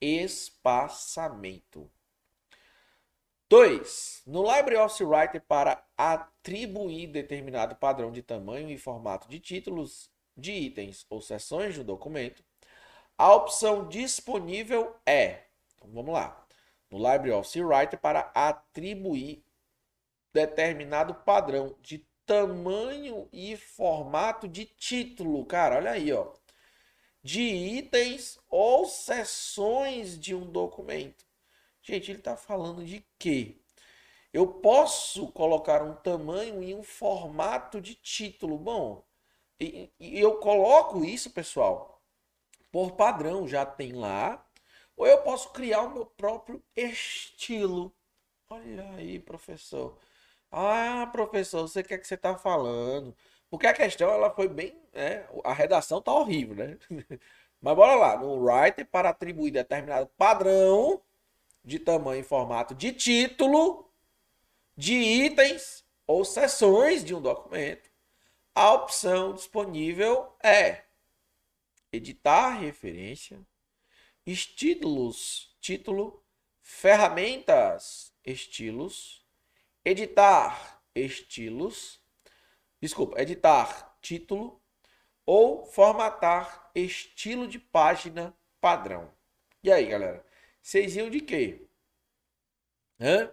espaçamento. 0.00 1.90
2. 3.49 4.23
No 4.27 4.43
LibreOffice 4.43 5.05
Writer, 5.05 5.41
para 5.41 5.83
atribuir 5.97 7.07
determinado 7.07 7.75
padrão 7.77 8.12
de 8.12 8.23
tamanho 8.23 8.69
e 8.70 8.77
formato 8.77 9.27
de 9.27 9.41
títulos, 9.41 10.11
de 10.37 10.53
itens 10.53 11.07
ou 11.09 11.23
seções 11.23 11.75
do 11.77 11.83
documento, 11.83 12.45
a 13.16 13.35
opção 13.35 13.89
disponível 13.89 14.95
é. 15.07 15.45
Então, 15.75 15.91
vamos 15.91 16.12
lá. 16.12 16.47
No 16.91 16.99
LibreOffice 16.99 17.62
Writer, 17.62 17.99
para 17.99 18.31
atribuir 18.35 19.43
determinado 20.33 21.15
padrão 21.15 21.75
de 21.81 22.07
tamanho 22.27 23.29
e 23.33 23.57
formato 23.57 24.47
de 24.47 24.66
título, 24.66 25.47
cara, 25.47 25.77
olha 25.77 25.93
aí, 25.93 26.12
ó, 26.12 26.33
de 27.23 27.41
itens 27.41 28.39
ou 28.51 28.85
seções 28.85 30.20
de 30.20 30.35
um 30.35 30.45
documento. 30.45 31.27
Gente, 31.89 32.10
ele 32.10 32.19
está 32.19 32.36
falando 32.36 32.85
de 32.85 33.02
quê? 33.19 33.56
Eu 34.31 34.47
posso 34.47 35.32
colocar 35.32 35.82
um 35.82 35.94
tamanho 35.94 36.62
e 36.62 36.74
um 36.74 36.82
formato 36.82 37.81
de 37.81 37.94
título. 37.94 38.59
Bom, 38.59 39.06
e, 39.59 39.90
e 39.98 40.20
eu 40.20 40.36
coloco 40.36 41.02
isso, 41.02 41.31
pessoal, 41.31 42.02
por 42.70 42.93
padrão, 42.93 43.48
já 43.48 43.65
tem 43.65 43.94
lá. 43.94 44.47
Ou 44.98 45.06
eu 45.06 45.23
posso 45.23 45.51
criar 45.52 45.82
o 45.82 45.94
meu 45.94 46.05
próprio 46.05 46.62
estilo. 46.77 47.94
Olha 48.51 48.90
aí, 48.97 49.19
professor. 49.19 49.98
Ah, 50.51 51.09
professor, 51.12 51.62
você 51.69 51.82
quer 51.82 51.98
que 51.98 52.06
você 52.06 52.16
está 52.16 52.36
falando? 52.36 53.16
Porque 53.51 53.66
a 53.66 53.74
questão 53.74 54.10
ela 54.10 54.31
foi 54.31 54.48
bem, 54.48 54.78
né? 54.93 55.27
A 55.44 55.55
redação 55.55 56.02
tá 56.02 56.12
horrível, 56.12 56.55
né? 56.56 56.78
Mas 57.62 57.77
bora 57.77 57.94
lá, 57.97 58.19
no 58.19 58.35
writer 58.44 58.86
para 58.86 59.10
atribuir 59.10 59.52
determinado 59.52 60.09
padrão 60.19 61.02
de 61.69 61.78
tamanho 61.78 62.20
e 62.20 62.24
formato 62.24 62.74
de 62.74 62.93
título, 62.93 63.93
de 64.74 64.95
itens 64.95 65.85
ou 66.07 66.24
seções 66.24 67.05
de 67.05 67.15
um 67.15 67.20
documento, 67.20 67.90
a 68.55 68.73
opção 68.73 69.35
disponível 69.35 70.35
é 70.43 70.85
editar 71.93 72.59
referência, 72.59 73.39
estilos, 74.24 75.55
título, 75.61 76.24
ferramentas, 76.62 78.15
estilos, 78.24 79.24
editar 79.85 80.82
estilos, 80.95 82.01
desculpa, 82.81 83.20
editar 83.20 83.97
título 84.01 84.61
ou 85.27 85.66
formatar 85.66 86.70
estilo 86.74 87.47
de 87.47 87.59
página 87.59 88.35
padrão. 88.59 89.12
E 89.62 89.70
aí, 89.70 89.86
galera? 89.86 90.27
Vocês 90.62 90.97
iam 90.97 91.09
de 91.09 91.20
quê? 91.20 91.66
Hã? 93.01 93.32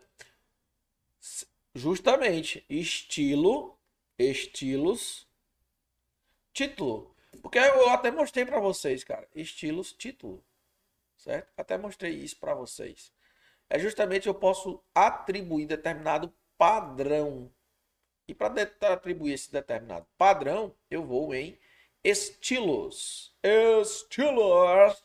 Justamente, 1.73 2.65
estilo, 2.69 3.77
estilos, 4.18 5.27
título. 6.53 7.14
Porque 7.41 7.60
eu 7.60 7.89
até 7.89 8.10
mostrei 8.10 8.45
para 8.45 8.60
vocês, 8.60 9.03
cara. 9.03 9.27
Estilos, 9.35 9.91
título. 9.91 10.43
Certo? 11.18 11.52
Até 11.57 11.77
mostrei 11.77 12.14
isso 12.14 12.38
para 12.38 12.53
vocês. 12.53 13.11
É 13.69 13.77
justamente 13.80 14.27
eu 14.27 14.34
posso 14.34 14.81
atribuir 14.93 15.65
determinado 15.65 16.34
padrão. 16.57 17.52
E 18.27 18.34
para 18.34 18.53
atribuir 18.93 19.34
esse 19.34 19.52
determinado 19.52 20.07
padrão, 20.18 20.76
eu 20.89 21.03
vou 21.03 21.34
em 21.35 21.60
estilos. 22.03 23.35
Estilos. 23.43 24.95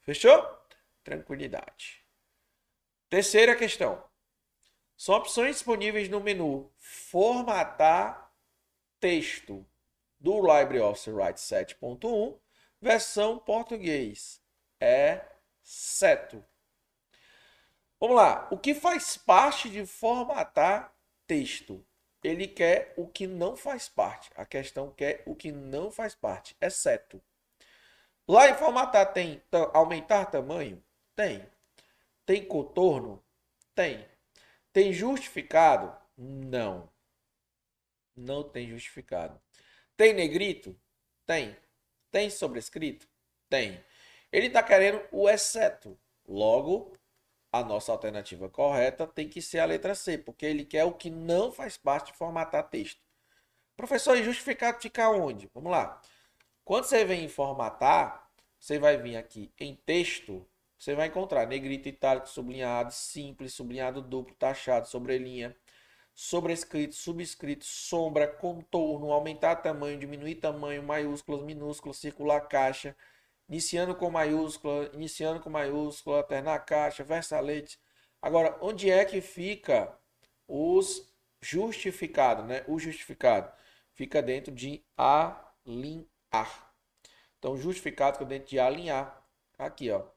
Fechou? 0.00 0.63
Tranquilidade. 1.04 2.02
Terceira 3.08 3.54
questão. 3.54 4.02
São 4.96 5.14
opções 5.14 5.56
disponíveis 5.56 6.08
no 6.08 6.20
menu 6.20 6.72
Formatar 6.78 8.32
texto 8.98 9.66
do 10.18 10.40
LibreOffice 10.40 11.10
Write 11.10 11.38
7.1, 11.38 12.38
versão 12.80 13.38
português. 13.38 14.40
É 14.80 15.22
certo. 15.62 16.42
Vamos 18.00 18.16
lá. 18.16 18.48
O 18.50 18.58
que 18.58 18.74
faz 18.74 19.16
parte 19.16 19.68
de 19.68 19.84
formatar 19.84 20.94
texto? 21.26 21.84
Ele 22.22 22.48
quer 22.48 22.94
o 22.96 23.06
que 23.06 23.26
não 23.26 23.54
faz 23.54 23.88
parte. 23.88 24.30
A 24.34 24.46
questão 24.46 24.90
quer 24.90 25.22
o 25.26 25.34
que 25.34 25.52
não 25.52 25.90
faz 25.90 26.14
parte, 26.14 26.56
exceto. 26.58 27.22
Lá 28.26 28.48
em 28.48 28.54
formatar 28.54 29.12
tem 29.12 29.42
aumentar 29.74 30.24
tamanho? 30.26 30.82
Tem. 31.14 31.46
Tem 32.26 32.44
contorno? 32.44 33.22
Tem. 33.74 34.06
Tem 34.72 34.92
justificado? 34.92 35.94
Não. 36.16 36.88
Não 38.16 38.42
tem 38.42 38.68
justificado. 38.68 39.40
Tem 39.96 40.12
negrito? 40.12 40.76
Tem. 41.26 41.56
Tem 42.10 42.30
sobrescrito? 42.30 43.08
Tem. 43.48 43.84
Ele 44.32 44.46
está 44.46 44.62
querendo 44.62 45.00
o 45.12 45.28
exceto. 45.28 45.98
Logo, 46.26 46.96
a 47.52 47.62
nossa 47.62 47.92
alternativa 47.92 48.48
correta 48.48 49.06
tem 49.06 49.28
que 49.28 49.40
ser 49.40 49.60
a 49.60 49.64
letra 49.64 49.94
C, 49.94 50.18
porque 50.18 50.44
ele 50.44 50.64
quer 50.64 50.84
o 50.84 50.92
que 50.92 51.10
não 51.10 51.52
faz 51.52 51.76
parte 51.76 52.12
de 52.12 52.18
formatar 52.18 52.68
texto. 52.68 53.00
Professor, 53.76 54.16
e 54.16 54.24
justificado 54.24 54.80
fica 54.80 55.08
onde? 55.10 55.48
Vamos 55.54 55.70
lá. 55.70 56.00
Quando 56.64 56.84
você 56.84 57.04
vem 57.04 57.24
em 57.24 57.28
formatar, 57.28 58.28
você 58.58 58.78
vai 58.78 58.96
vir 58.96 59.16
aqui 59.16 59.52
em 59.58 59.76
texto, 59.76 60.46
você 60.84 60.94
vai 60.94 61.06
encontrar 61.06 61.46
negrito, 61.46 61.88
itálico, 61.88 62.28
sublinhado, 62.28 62.92
simples, 62.92 63.54
sublinhado 63.54 64.02
duplo, 64.02 64.34
taxado, 64.34 64.86
sobrelinha, 64.86 65.56
sobrescrito, 66.14 66.94
subscrito, 66.94 67.64
sombra, 67.64 68.28
contorno, 68.28 69.10
aumentar 69.10 69.56
tamanho, 69.56 69.98
diminuir 69.98 70.34
tamanho, 70.34 70.82
maiúsculas, 70.82 71.42
minúsculas, 71.42 71.96
circular 71.96 72.42
caixa, 72.48 72.94
iniciando 73.48 73.94
com 73.94 74.10
maiúscula, 74.10 74.90
iniciando 74.92 75.40
com 75.40 75.48
maiúscula, 75.48 76.18
alternar 76.18 76.58
caixa, 76.66 77.02
versalete. 77.02 77.78
Agora, 78.20 78.58
onde 78.60 78.90
é 78.90 79.06
que 79.06 79.22
fica 79.22 79.98
os 80.46 81.10
justificados, 81.40 82.44
né? 82.44 82.62
O 82.68 82.78
justificado 82.78 83.50
fica 83.94 84.20
dentro 84.22 84.52
de 84.52 84.84
alinhar. 84.98 86.74
Então, 87.38 87.56
justificado 87.56 88.18
fica 88.18 88.26
dentro 88.26 88.50
de 88.50 88.58
alinhar. 88.60 89.26
Aqui, 89.58 89.90
ó. 89.90 90.13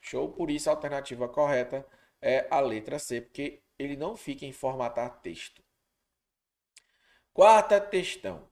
Show? 0.00 0.32
Por 0.32 0.50
isso, 0.50 0.68
a 0.68 0.72
alternativa 0.72 1.28
correta 1.28 1.86
é 2.20 2.46
a 2.50 2.60
letra 2.60 2.98
C, 2.98 3.20
porque 3.20 3.62
ele 3.78 3.96
não 3.96 4.16
fica 4.16 4.44
em 4.44 4.52
formatar 4.52 5.20
texto. 5.20 5.62
Quarta 7.32 7.80
questão. 7.80 8.48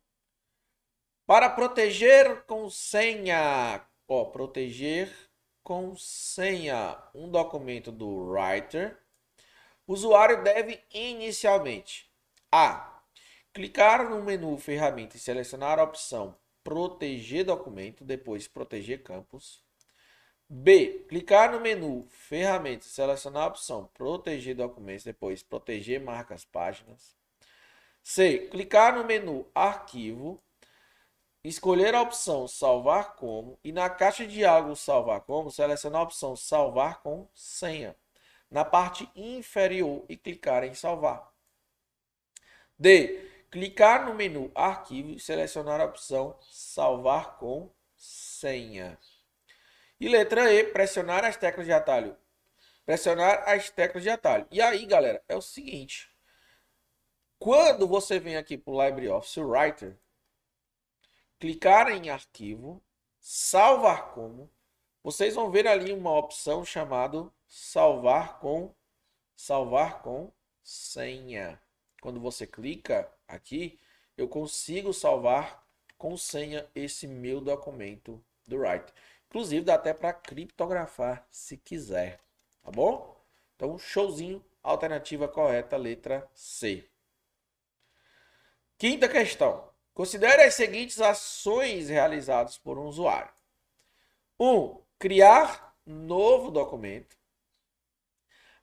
Para 1.27 1.51
proteger 1.51 2.45
com 2.45 2.71
senha 2.71 3.87
Ó, 4.11 4.25
proteger 4.25 5.15
com 5.63 5.95
senha 5.95 6.99
um 7.15 7.31
documento 7.31 7.93
do 7.93 8.09
writer. 8.31 8.99
O 9.87 9.93
usuário 9.93 10.43
deve 10.43 10.83
inicialmente 10.91 12.11
A. 12.51 13.03
Clicar 13.53 14.09
no 14.09 14.23
menu 14.23 14.57
ferramenta 14.57 15.17
e 15.17 15.21
selecionar 15.21 15.79
a 15.79 15.83
opção 15.83 16.39
proteger 16.65 17.45
documento, 17.45 18.05
depois 18.05 18.47
proteger 18.47 19.03
campos. 19.03 19.63
B. 20.49 21.05
Clicar 21.09 21.53
no 21.53 21.61
menu 21.61 22.07
ferramenta 22.09 22.87
e 22.87 22.89
selecionar 22.89 23.45
a 23.45 23.49
opção 23.49 23.91
proteger 23.93 24.55
documentos, 24.57 25.05
depois 25.05 25.43
proteger 25.43 26.01
marcas 26.01 26.45
páginas. 26.45 27.17
C. 28.03 28.49
Clicar 28.51 28.97
no 28.97 29.05
menu 29.05 29.47
arquivo 29.55 30.43
escolher 31.45 31.95
a 31.95 32.03
opção 32.03 32.49
salvar 32.49 33.15
como 33.17 33.59
e 33.63 33.73
na 33.73 33.89
caixa 33.89 34.27
de 34.27 34.35
diálogo 34.35 34.75
salvar 34.77 35.21
como, 35.23 35.51
selecionar 35.51 36.01
a 36.01 36.05
opção 36.05 36.35
salvar 36.37 37.03
com 37.03 37.29
senha 37.35 37.97
na 38.51 38.65
parte 38.65 39.09
inferior 39.15 40.05
e 40.09 40.17
clicar 40.17 40.65
em 40.65 40.75
salvar. 40.75 41.31
D. 42.79 43.29
Clicar 43.51 44.07
no 44.07 44.15
menu 44.15 44.51
arquivo 44.55 45.11
e 45.11 45.21
selecionar 45.21 45.81
a 45.81 45.85
opção 45.85 46.39
salvar 46.51 47.39
com 47.39 47.71
senha. 47.97 48.99
E 50.01 50.09
letra 50.09 50.53
E, 50.53 50.65
pressionar 50.65 51.25
as 51.25 51.37
teclas 51.37 51.67
de 51.67 51.73
atalho. 51.73 52.17
Pressionar 52.87 53.49
as 53.49 53.71
teclas 53.71 54.03
de 54.03 54.11
atalho. 54.11 54.47
E 54.51 54.61
aí, 54.61 54.87
galera, 54.87 55.23
é 55.29 55.37
o 55.37 55.43
seguinte. 55.43 56.11
Quando 57.39 57.87
você 57.87 58.19
vem 58.19 58.37
aqui 58.37 58.57
para 58.57 58.73
o 58.73 58.85
LibreOffice 58.85 59.41
Writer, 59.41 59.97
clicar 61.39 61.89
em 61.91 62.11
arquivo, 62.11 62.83
salvar 63.21 64.13
como, 64.13 64.51
vocês 65.03 65.35
vão 65.35 65.51
ver 65.51 65.67
ali 65.67 65.93
uma 65.93 66.17
opção 66.17 66.65
chamada 66.65 67.31
salvar 67.47 68.39
com 68.41 68.75
salvar 69.35 70.03
com 70.03 70.33
senha. 70.63 71.61
Quando 72.01 72.21
você 72.21 72.47
clica 72.47 73.11
aqui, 73.27 73.79
eu 74.17 74.29
consigo 74.29 74.93
salvar 74.93 75.65
com 75.97 76.17
senha 76.17 76.69
esse 76.75 77.07
meu 77.07 77.41
documento 77.41 78.23
do 78.47 78.59
Write. 78.59 78.93
Inclusive 79.29 79.65
dá 79.65 79.75
até 79.75 79.93
para 79.93 80.13
criptografar 80.13 81.27
se 81.31 81.57
quiser, 81.57 82.19
tá 82.63 82.71
bom? 82.71 83.19
Então, 83.55 83.79
showzinho, 83.79 84.45
alternativa 84.63 85.29
correta, 85.29 85.77
letra 85.77 86.29
C. 86.35 86.89
Quinta 88.79 89.09
questão. 89.09 89.69
Considere 89.93 90.45
as 90.45 90.55
seguintes 90.55 91.01
ações 91.01 91.89
realizadas 91.89 92.57
por 92.57 92.79
um 92.79 92.87
usuário. 92.87 93.33
1. 94.39 94.47
Um, 94.47 94.83
criar 94.99 95.77
novo 95.85 96.51
documento. 96.51 97.19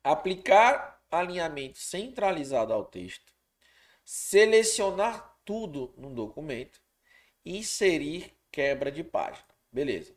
Aplicar 0.02 1.04
alinhamento 1.12 1.78
centralizado 1.78 2.72
ao 2.72 2.86
texto. 2.86 3.34
Selecionar 4.06 5.38
tudo 5.44 5.94
no 5.98 6.10
documento. 6.10 6.82
Inserir 7.44 8.34
quebra 8.50 8.90
de 8.90 9.04
página. 9.04 9.46
Beleza. 9.70 10.16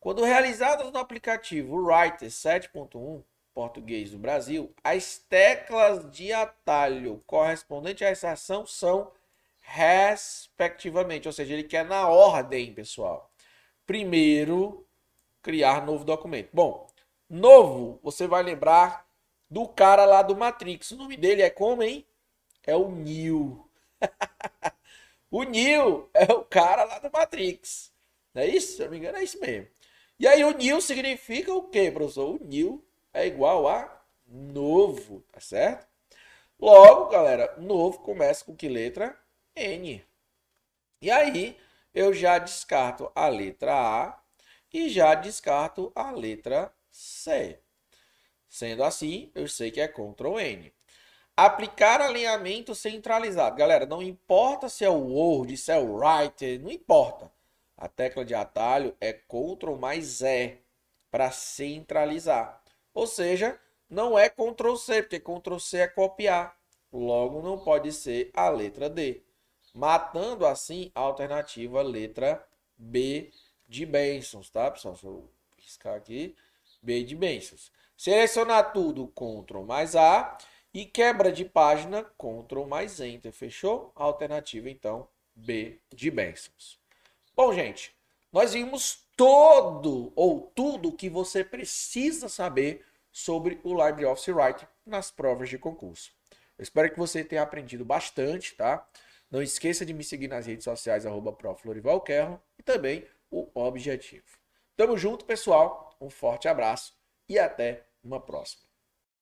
Quando 0.00 0.24
realizadas 0.24 0.90
no 0.90 0.98
aplicativo 0.98 1.76
Writer 1.76 2.30
7.1, 2.30 3.22
português 3.52 4.10
do 4.10 4.18
Brasil, 4.18 4.72
as 4.82 5.18
teclas 5.18 6.10
de 6.10 6.32
atalho 6.32 7.22
correspondentes 7.26 8.02
a 8.06 8.10
essa 8.10 8.30
ação 8.30 8.64
são 8.64 9.12
respectivamente, 9.60 11.28
ou 11.28 11.32
seja, 11.34 11.52
ele 11.52 11.64
quer 11.64 11.84
na 11.84 12.08
ordem, 12.08 12.72
pessoal. 12.72 13.30
Primeiro, 13.86 14.86
criar 15.42 15.84
novo 15.84 16.02
documento. 16.02 16.48
Bom, 16.50 16.86
novo, 17.28 18.00
você 18.02 18.26
vai 18.26 18.42
lembrar 18.42 19.06
do 19.50 19.68
cara 19.68 20.06
lá 20.06 20.22
do 20.22 20.34
Matrix. 20.34 20.92
O 20.92 20.96
nome 20.96 21.18
dele 21.18 21.42
é 21.42 21.50
como, 21.50 21.82
hein? 21.82 22.06
É 22.66 22.74
o 22.74 22.90
Neo. 22.90 23.68
o 25.30 25.42
Neo 25.42 26.08
é 26.14 26.32
o 26.32 26.42
cara 26.42 26.84
lá 26.84 26.98
do 26.98 27.10
Matrix. 27.12 27.92
Não 28.32 28.42
é 28.42 28.46
isso? 28.46 28.76
Se 28.76 28.82
eu 28.82 28.86
não 28.86 28.92
me 28.92 28.98
engano, 28.98 29.18
é 29.18 29.24
isso 29.24 29.38
mesmo. 29.38 29.68
E 30.20 30.28
aí 30.28 30.44
o 30.44 30.50
New 30.50 30.82
significa 30.82 31.54
o 31.54 31.62
quê, 31.62 31.90
professor? 31.90 32.34
O 32.34 32.44
New 32.44 32.86
é 33.10 33.26
igual 33.26 33.66
a 33.66 34.04
novo, 34.26 35.24
tá 35.32 35.40
certo? 35.40 35.88
Logo, 36.58 37.08
galera, 37.08 37.56
novo 37.56 38.00
começa 38.00 38.44
com 38.44 38.54
que 38.54 38.68
letra? 38.68 39.18
N. 39.56 40.04
E 41.00 41.10
aí 41.10 41.56
eu 41.94 42.12
já 42.12 42.36
descarto 42.36 43.10
a 43.14 43.28
letra 43.28 43.72
A 43.72 44.22
e 44.70 44.90
já 44.90 45.14
descarto 45.14 45.90
a 45.94 46.10
letra 46.10 46.70
C. 46.90 47.58
Sendo 48.46 48.84
assim, 48.84 49.32
eu 49.34 49.48
sei 49.48 49.70
que 49.70 49.80
é 49.80 49.88
Ctrl 49.88 50.38
N. 50.38 50.70
Aplicar 51.34 52.02
alinhamento 52.02 52.74
centralizado. 52.74 53.56
Galera, 53.56 53.86
não 53.86 54.02
importa 54.02 54.68
se 54.68 54.84
é 54.84 54.90
o 54.90 55.00
Word, 55.14 55.56
se 55.56 55.72
é 55.72 55.78
o 55.78 55.94
Writer, 55.94 56.60
não 56.60 56.70
importa. 56.70 57.32
A 57.80 57.88
tecla 57.88 58.24
de 58.24 58.34
atalho 58.34 58.96
é 59.00 59.12
Ctrl 59.12 59.74
mais 59.74 60.22
E 60.22 60.58
para 61.10 61.32
centralizar. 61.32 62.62
Ou 62.94 63.08
seja, 63.08 63.58
não 63.88 64.16
é 64.16 64.28
Ctrl 64.28 64.76
C, 64.76 65.02
porque 65.02 65.18
Ctrl 65.18 65.58
C 65.58 65.78
é 65.78 65.88
copiar. 65.88 66.56
Logo, 66.92 67.42
não 67.42 67.58
pode 67.58 67.90
ser 67.92 68.30
a 68.34 68.48
letra 68.48 68.88
D 68.88 69.24
matando 69.74 70.46
assim 70.46 70.90
a 70.94 71.00
alternativa 71.00 71.82
letra 71.82 72.44
B 72.76 73.30
de 73.68 73.86
bênçãos, 73.86 74.50
tá, 74.50 74.70
pessoal? 74.70 74.94
Deixa 74.94 75.06
eu 75.06 75.30
riscar 75.56 75.94
aqui. 75.94 76.36
B 76.82 77.04
de 77.04 77.14
bênçãos. 77.14 77.70
Selecionar 77.96 78.72
tudo, 78.72 79.08
Ctrl 79.08 79.62
mais 79.62 79.94
A. 79.94 80.36
E 80.72 80.84
quebra 80.84 81.32
de 81.32 81.44
página, 81.44 82.04
Ctrl 82.16 82.64
mais 82.64 83.00
Enter. 83.00 83.32
Fechou? 83.32 83.92
Alternativa, 83.94 84.70
então, 84.70 85.08
B 85.34 85.80
de 85.92 86.10
bênçãos. 86.10 86.79
Bom, 87.42 87.54
gente, 87.54 87.96
nós 88.30 88.52
vimos 88.52 89.08
todo 89.16 90.12
ou 90.14 90.52
tudo 90.54 90.92
que 90.92 91.08
você 91.08 91.42
precisa 91.42 92.28
saber 92.28 92.84
sobre 93.10 93.58
o 93.64 93.72
LibreOffice 93.72 94.30
Writer 94.30 94.68
nas 94.84 95.10
provas 95.10 95.48
de 95.48 95.56
concurso. 95.56 96.12
Eu 96.58 96.62
espero 96.62 96.90
que 96.90 96.98
você 96.98 97.24
tenha 97.24 97.40
aprendido 97.40 97.82
bastante, 97.82 98.54
tá? 98.54 98.86
Não 99.30 99.40
esqueça 99.40 99.86
de 99.86 99.94
me 99.94 100.04
seguir 100.04 100.28
nas 100.28 100.44
redes 100.44 100.64
sociais, 100.64 101.06
arroba 101.06 101.34
e 102.58 102.62
também 102.62 103.06
o 103.30 103.50
Objetivo. 103.54 104.26
Tamo 104.76 104.98
junto, 104.98 105.24
pessoal. 105.24 105.96
Um 105.98 106.10
forte 106.10 106.46
abraço 106.46 106.92
e 107.26 107.38
até 107.38 107.86
uma 108.04 108.20
próxima. 108.20 108.69